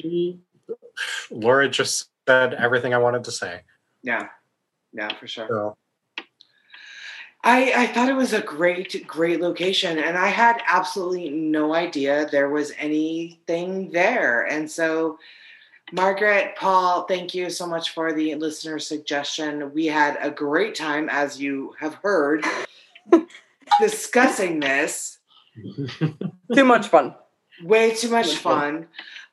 Laura 1.32 1.68
just 1.68 2.10
said 2.28 2.54
everything 2.54 2.94
I 2.94 3.00
wanted 3.00 3.24
to 3.24 3.32
say. 3.32 3.62
Yeah, 4.04 4.28
yeah, 4.94 5.18
for 5.18 5.28
sure. 5.28 5.48
So 5.50 5.78
I, 7.44 7.74
I 7.76 7.88
thought 7.88 8.10
it 8.10 8.16
was 8.16 8.34
a 8.34 8.42
great, 8.42 9.06
great 9.08 9.42
location, 9.42 9.98
and 9.98 10.18
I 10.18 10.28
had 10.28 10.62
absolutely 10.68 11.30
no 11.30 11.74
idea 11.74 12.28
there 12.32 12.50
was 12.50 12.72
anything 12.78 13.92
there. 13.92 14.44
And 14.44 14.70
so, 14.70 15.18
Margaret, 15.92 16.56
Paul, 16.56 17.04
thank 17.06 17.34
you 17.34 17.50
so 17.50 17.66
much 17.66 17.90
for 17.92 18.14
the 18.14 18.36
listener 18.36 18.78
suggestion. 18.78 19.74
We 19.74 19.88
had 19.88 20.18
a 20.22 20.30
great 20.30 20.76
time, 20.76 21.10
as 21.10 21.42
you 21.42 21.74
have 21.80 21.96
heard, 21.96 22.46
discussing 23.80 24.60
this. 24.60 25.18
Too 26.54 26.66
much 26.66 26.88
fun. 26.90 27.16
way 27.64 27.92
too 27.94 28.10
much 28.10 28.26
Really 28.28 28.38
fun 28.38 28.88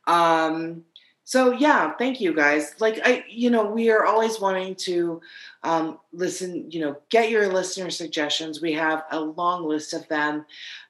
um 0.09 0.85
so 1.29 1.53
yeah 1.53 1.93
thank 1.99 2.23
you 2.23 2.33
guys. 2.33 2.75
Like 2.81 3.01
i 3.05 3.23
you 3.29 3.51
know 3.51 3.71
we 3.71 3.91
are 3.91 4.07
always 4.07 4.41
wanting 4.41 4.75
to 4.87 5.21
um 5.63 5.99
listen 6.11 6.71
you 6.71 6.81
know 6.81 6.97
get 7.11 7.29
your 7.31 7.53
listener 7.53 7.91
suggestions. 7.91 8.63
We 8.63 8.73
have 8.73 9.03
a 9.11 9.21
long 9.21 9.67
list 9.69 9.93
of 9.93 10.09
them. 10.09 10.47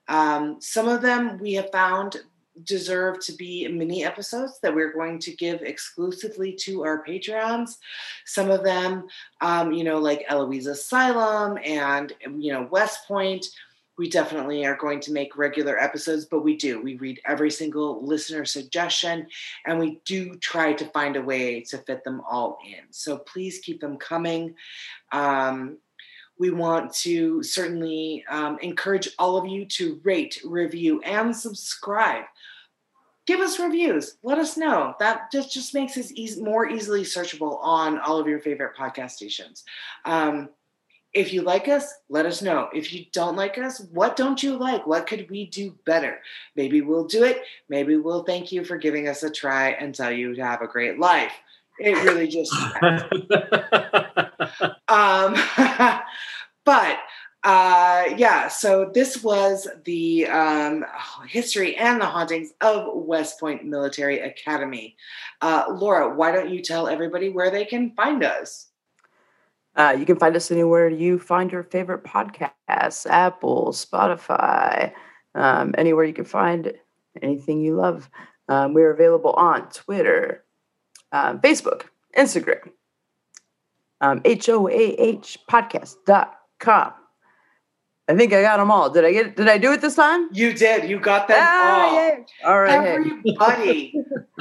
Um 0.07 0.61
some 0.61 0.87
of 0.87 1.03
them 1.03 1.39
we 1.41 1.55
have 1.55 1.73
found 1.73 2.19
deserve 2.63 3.19
to 3.21 3.33
be 3.33 3.67
mini 3.67 4.05
episodes 4.05 4.61
that 4.63 4.73
we're 4.73 4.93
going 4.93 5.19
to 5.21 5.35
give 5.35 5.63
exclusively 5.63 6.53
to 6.53 6.85
our 6.85 7.05
patreons. 7.05 7.79
Some 8.25 8.49
of 8.49 8.63
them 8.63 9.09
um 9.41 9.73
you 9.73 9.83
know 9.83 9.99
like 9.99 10.25
eloise 10.29 10.69
asylum 10.69 11.59
and 11.65 12.13
you 12.39 12.53
know 12.53 12.69
west 12.71 13.09
point 13.09 13.45
we 13.99 14.09
definitely 14.09 14.65
are 14.65 14.77
going 14.77 15.01
to 15.01 15.13
make 15.13 15.37
regular 15.37 15.79
episodes, 15.79 16.25
but 16.25 16.45
we 16.45 16.57
do. 16.57 16.81
We 16.81 16.97
read 16.97 17.21
every 17.27 17.51
single 17.51 18.07
listener 18.07 18.45
suggestion 18.45 19.27
and 19.67 19.79
we 19.79 20.01
do 20.05 20.37
try 20.37 20.73
to 20.73 20.85
find 20.87 21.17
a 21.17 21.23
way 21.23 21.63
to 21.63 21.79
fit 21.79 22.05
them 22.05 22.23
all 22.31 22.59
in. 22.65 22.85
So 22.91 23.19
please 23.19 23.59
keep 23.59 23.81
them 23.81 23.97
coming. 23.97 24.55
Um, 25.11 25.79
we 26.39 26.51
want 26.51 26.95
to 26.95 27.43
certainly 27.43 28.25
um, 28.31 28.59
encourage 28.61 29.09
all 29.19 29.37
of 29.37 29.49
you 29.49 29.67
to 29.67 30.01
rate, 30.05 30.41
review, 30.45 31.03
and 31.03 31.35
subscribe. 31.35 32.25
Give 33.27 33.41
us 33.41 33.59
reviews. 33.59 34.17
Let 34.23 34.39
us 34.39 34.57
know. 34.57 34.95
That 35.01 35.33
just, 35.33 35.53
just 35.53 35.75
makes 35.75 35.99
us 35.99 36.13
eas 36.13 36.41
more 36.41 36.69
easily 36.71 37.03
searchable 37.03 37.59
on 37.61 37.99
all 37.99 38.19
of 38.21 38.29
your 38.29 38.39
favorite 38.39 38.77
podcast 38.79 39.11
stations. 39.11 39.65
Um, 40.05 40.51
if 41.15 41.33
you 41.33 41.43
like 41.43 41.69
us, 41.69 41.93
let 42.09 42.27
us 42.27 42.43
know. 42.43 42.69
If 42.75 42.93
you 42.93 43.07
don't 43.13 43.37
like 43.37 43.59
us, 43.59 43.81
what 43.93 44.17
don't 44.17 44.43
you 44.43 44.57
like? 44.57 44.87
What 44.87 45.07
could 45.07 45.29
we 45.31 45.47
do 45.47 45.75
better? 45.87 46.19
Maybe 46.55 46.81
we'll 46.81 47.07
do 47.07 47.25
it. 47.25 47.43
Maybe 47.69 47.97
we'll 47.97 48.25
thank 48.25 48.53
you 48.53 48.65
for 48.65 48.77
giving 48.77 49.09
us 49.09 49.23
a 49.23 49.31
try 49.31 49.71
and 49.71 49.95
tell 49.95 50.13
you 50.13 50.35
to 50.35 50.45
have 50.45 50.61
a 50.61 50.67
great 50.67 50.99
life. 50.99 51.33
It 51.79 51.95
really 52.05 52.27
just 52.27 52.53
um 54.89 55.37
but 56.65 56.99
uh 57.45 58.05
yeah 58.17 58.49
so 58.49 58.91
this 58.93 59.23
was 59.23 59.69
the 59.85 60.27
um 60.27 60.85
history 61.29 61.77
and 61.77 62.01
the 62.01 62.07
hauntings 62.07 62.51
of 62.61 62.89
west 62.95 63.39
point 63.39 63.65
military 63.65 64.19
academy 64.19 64.97
uh 65.41 65.67
laura 65.71 66.17
why 66.17 66.33
don't 66.33 66.51
you 66.51 66.61
tell 66.61 66.89
everybody 66.89 67.29
where 67.29 67.51
they 67.51 67.65
can 67.65 67.93
find 67.93 68.25
us 68.25 68.71
Uh, 69.79 69.95
you 69.97 70.05
can 70.05 70.19
find 70.19 70.35
us 70.35 70.51
anywhere 70.51 70.89
you 70.89 71.21
find 71.21 71.53
your 71.53 71.63
favorite 71.63 72.03
podcasts 72.03 73.07
Apple, 73.09 73.69
Spotify, 73.73 74.93
um, 75.37 75.73
anywhere 75.79 76.05
you 76.05 76.13
can 76.13 76.25
find 76.25 76.73
anything 77.23 77.63
you 77.63 77.77
love. 77.77 78.11
Um, 78.49 78.75
we're 78.75 78.91
available 78.91 79.33
on 79.33 79.69
Twitter, 79.71 80.45
um, 81.13 81.39
Facebook, 81.41 81.83
Instagram, 82.17 82.71
um, 84.01 84.21
HOAH 84.25 85.37
podcast.com. 85.49 86.93
I 88.09 88.17
think 88.17 88.33
I 88.33 88.41
got 88.41 88.57
them 88.57 88.71
all. 88.71 88.89
Did 88.89 89.05
I 89.05 89.13
get 89.13 89.37
Did 89.37 89.49
I 89.49 89.59
do 89.59 89.73
it 89.73 89.81
this 89.83 89.95
time? 89.95 90.29
you 90.33 90.53
did 90.55 90.89
you 90.89 90.99
got 90.99 91.29
them 91.29 91.37
Ah, 91.41 91.85
all 91.87 91.95
yay. 91.95 92.25
All 92.45 92.61
right. 92.61 92.89
Everybody, 92.89 93.95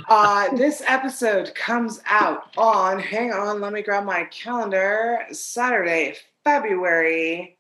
uh, 0.08 0.56
this 0.56 0.82
episode 0.88 1.54
comes 1.54 2.02
out 2.06 2.44
on, 2.58 2.98
hang 3.00 3.34
on, 3.34 3.60
let 3.60 3.74
me 3.74 3.82
grab 3.82 4.06
my 4.06 4.24
calendar, 4.26 5.20
Saturday, 5.32 6.16
February 6.46 7.58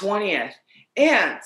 20th. 0.00 0.52
And 0.96 1.40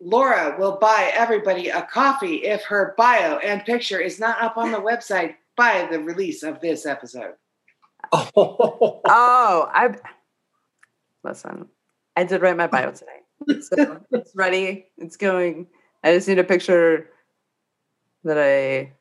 Laura 0.00 0.56
will 0.58 0.78
buy 0.80 1.10
everybody 1.14 1.68
a 1.68 1.82
coffee 1.82 2.36
if 2.44 2.62
her 2.64 2.94
bio 2.96 3.38
and 3.38 3.64
picture 3.64 3.98
is 4.00 4.18
not 4.18 4.40
up 4.40 4.56
on 4.56 4.70
the 4.72 4.80
website 4.80 5.34
by 5.56 5.86
the 5.90 6.00
release 6.00 6.42
of 6.42 6.60
this 6.60 6.86
episode. 6.86 7.34
oh, 8.12 9.00
Oh, 9.04 9.68
I 9.72 9.94
listen. 11.24 11.66
I 12.18 12.24
did 12.24 12.42
write 12.42 12.56
my 12.56 12.66
bio 12.66 12.90
today, 13.46 13.60
so 13.60 14.00
it's 14.10 14.34
ready. 14.34 14.88
It's 14.96 15.16
going. 15.16 15.68
I 16.02 16.12
just 16.14 16.26
need 16.26 16.40
a 16.40 16.44
picture 16.44 17.10
that 18.24 18.36
I 18.36 18.92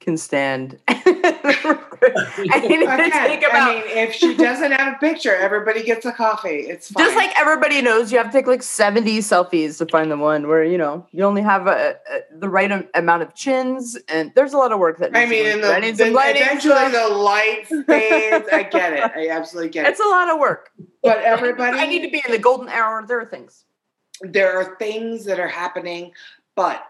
can 0.00 0.16
stand. 0.16 0.78
I 0.88 2.60
need 2.60 2.78
to 2.78 2.94
Again, 2.94 3.10
take 3.10 3.40
about. 3.40 3.70
I 3.70 3.74
mean, 3.74 3.82
if 3.86 4.14
she 4.14 4.36
doesn't 4.36 4.70
have 4.72 4.94
a 4.94 4.98
picture, 4.98 5.34
everybody 5.34 5.82
gets 5.82 6.06
a 6.06 6.12
coffee. 6.12 6.60
It's 6.60 6.90
fine. 6.90 7.04
just 7.04 7.16
like 7.16 7.36
everybody 7.38 7.82
knows, 7.82 8.12
you 8.12 8.18
have 8.18 8.28
to 8.28 8.32
take 8.32 8.46
like 8.46 8.62
70 8.62 9.18
selfies 9.18 9.78
to 9.78 9.86
find 9.86 10.10
the 10.10 10.16
one 10.16 10.46
where, 10.46 10.64
you 10.64 10.78
know, 10.78 11.06
you 11.10 11.24
only 11.24 11.42
have 11.42 11.66
a, 11.66 11.96
a, 12.10 12.38
the 12.38 12.48
right 12.48 12.88
amount 12.94 13.22
of 13.22 13.34
chins. 13.34 13.98
And 14.08 14.32
there's 14.34 14.52
a 14.52 14.58
lot 14.58 14.72
of 14.72 14.78
work 14.78 14.98
that 14.98 15.16
I 15.16 15.26
mean, 15.26 15.44
to 15.44 15.52
in 15.54 15.60
go 15.60 15.74
into 15.74 15.86
it. 15.86 15.88
I 15.88 15.90
the, 15.90 15.96
some 15.96 16.12
lighting 16.12 16.42
eventually 16.42 16.74
stuff. 16.74 16.92
the 16.92 17.08
light 17.14 17.66
fades. 17.86 18.48
I 18.52 18.62
get 18.62 18.92
it. 18.92 19.12
I 19.16 19.28
absolutely 19.30 19.70
get 19.70 19.86
it. 19.86 19.90
It's 19.90 20.00
a 20.00 20.06
lot 20.06 20.30
of 20.30 20.38
work. 20.38 20.70
But 21.02 21.18
everybody, 21.18 21.78
I 21.78 21.86
need 21.86 22.02
to 22.02 22.10
be 22.10 22.22
in 22.24 22.32
the 22.32 22.38
golden 22.38 22.68
hour. 22.68 23.04
There 23.06 23.20
are 23.20 23.26
things. 23.26 23.64
there 24.22 24.58
are 24.58 24.76
things 24.76 25.24
that 25.24 25.38
are 25.40 25.48
happening, 25.48 26.12
but 26.54 26.84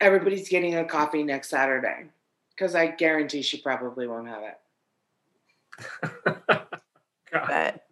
everybody's 0.00 0.48
getting 0.48 0.76
a 0.76 0.84
coffee 0.84 1.22
next 1.22 1.50
Saturday 1.50 2.06
because 2.50 2.74
I 2.74 2.88
guarantee 2.88 3.42
she 3.42 3.58
probably 3.58 4.06
won't 4.06 4.28
have 4.28 4.42
it. 4.42 4.58
But 7.34 7.84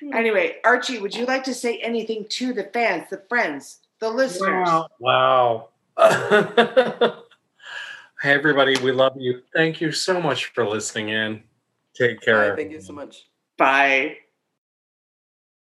hmm. 0.00 0.14
Anyway, 0.14 0.56
Archie, 0.64 0.98
would 0.98 1.14
you 1.14 1.26
like 1.26 1.44
to 1.44 1.54
say 1.54 1.78
anything 1.78 2.26
to 2.30 2.52
the 2.52 2.64
fans, 2.64 3.04
the 3.10 3.22
friends, 3.28 3.80
the 4.00 4.08
listeners? 4.10 4.68
wow. 4.98 5.68
hey, 5.98 7.12
everybody, 8.24 8.76
we 8.82 8.92
love 8.92 9.14
you. 9.16 9.42
Thank 9.54 9.80
you 9.80 9.92
so 9.92 10.20
much 10.20 10.46
for 10.46 10.66
listening 10.66 11.10
in. 11.10 11.42
Take 11.94 12.20
care. 12.20 12.50
right, 12.50 12.56
thank 12.56 12.72
you 12.72 12.80
so 12.80 12.92
much. 12.92 13.28
Bye. 13.56 14.16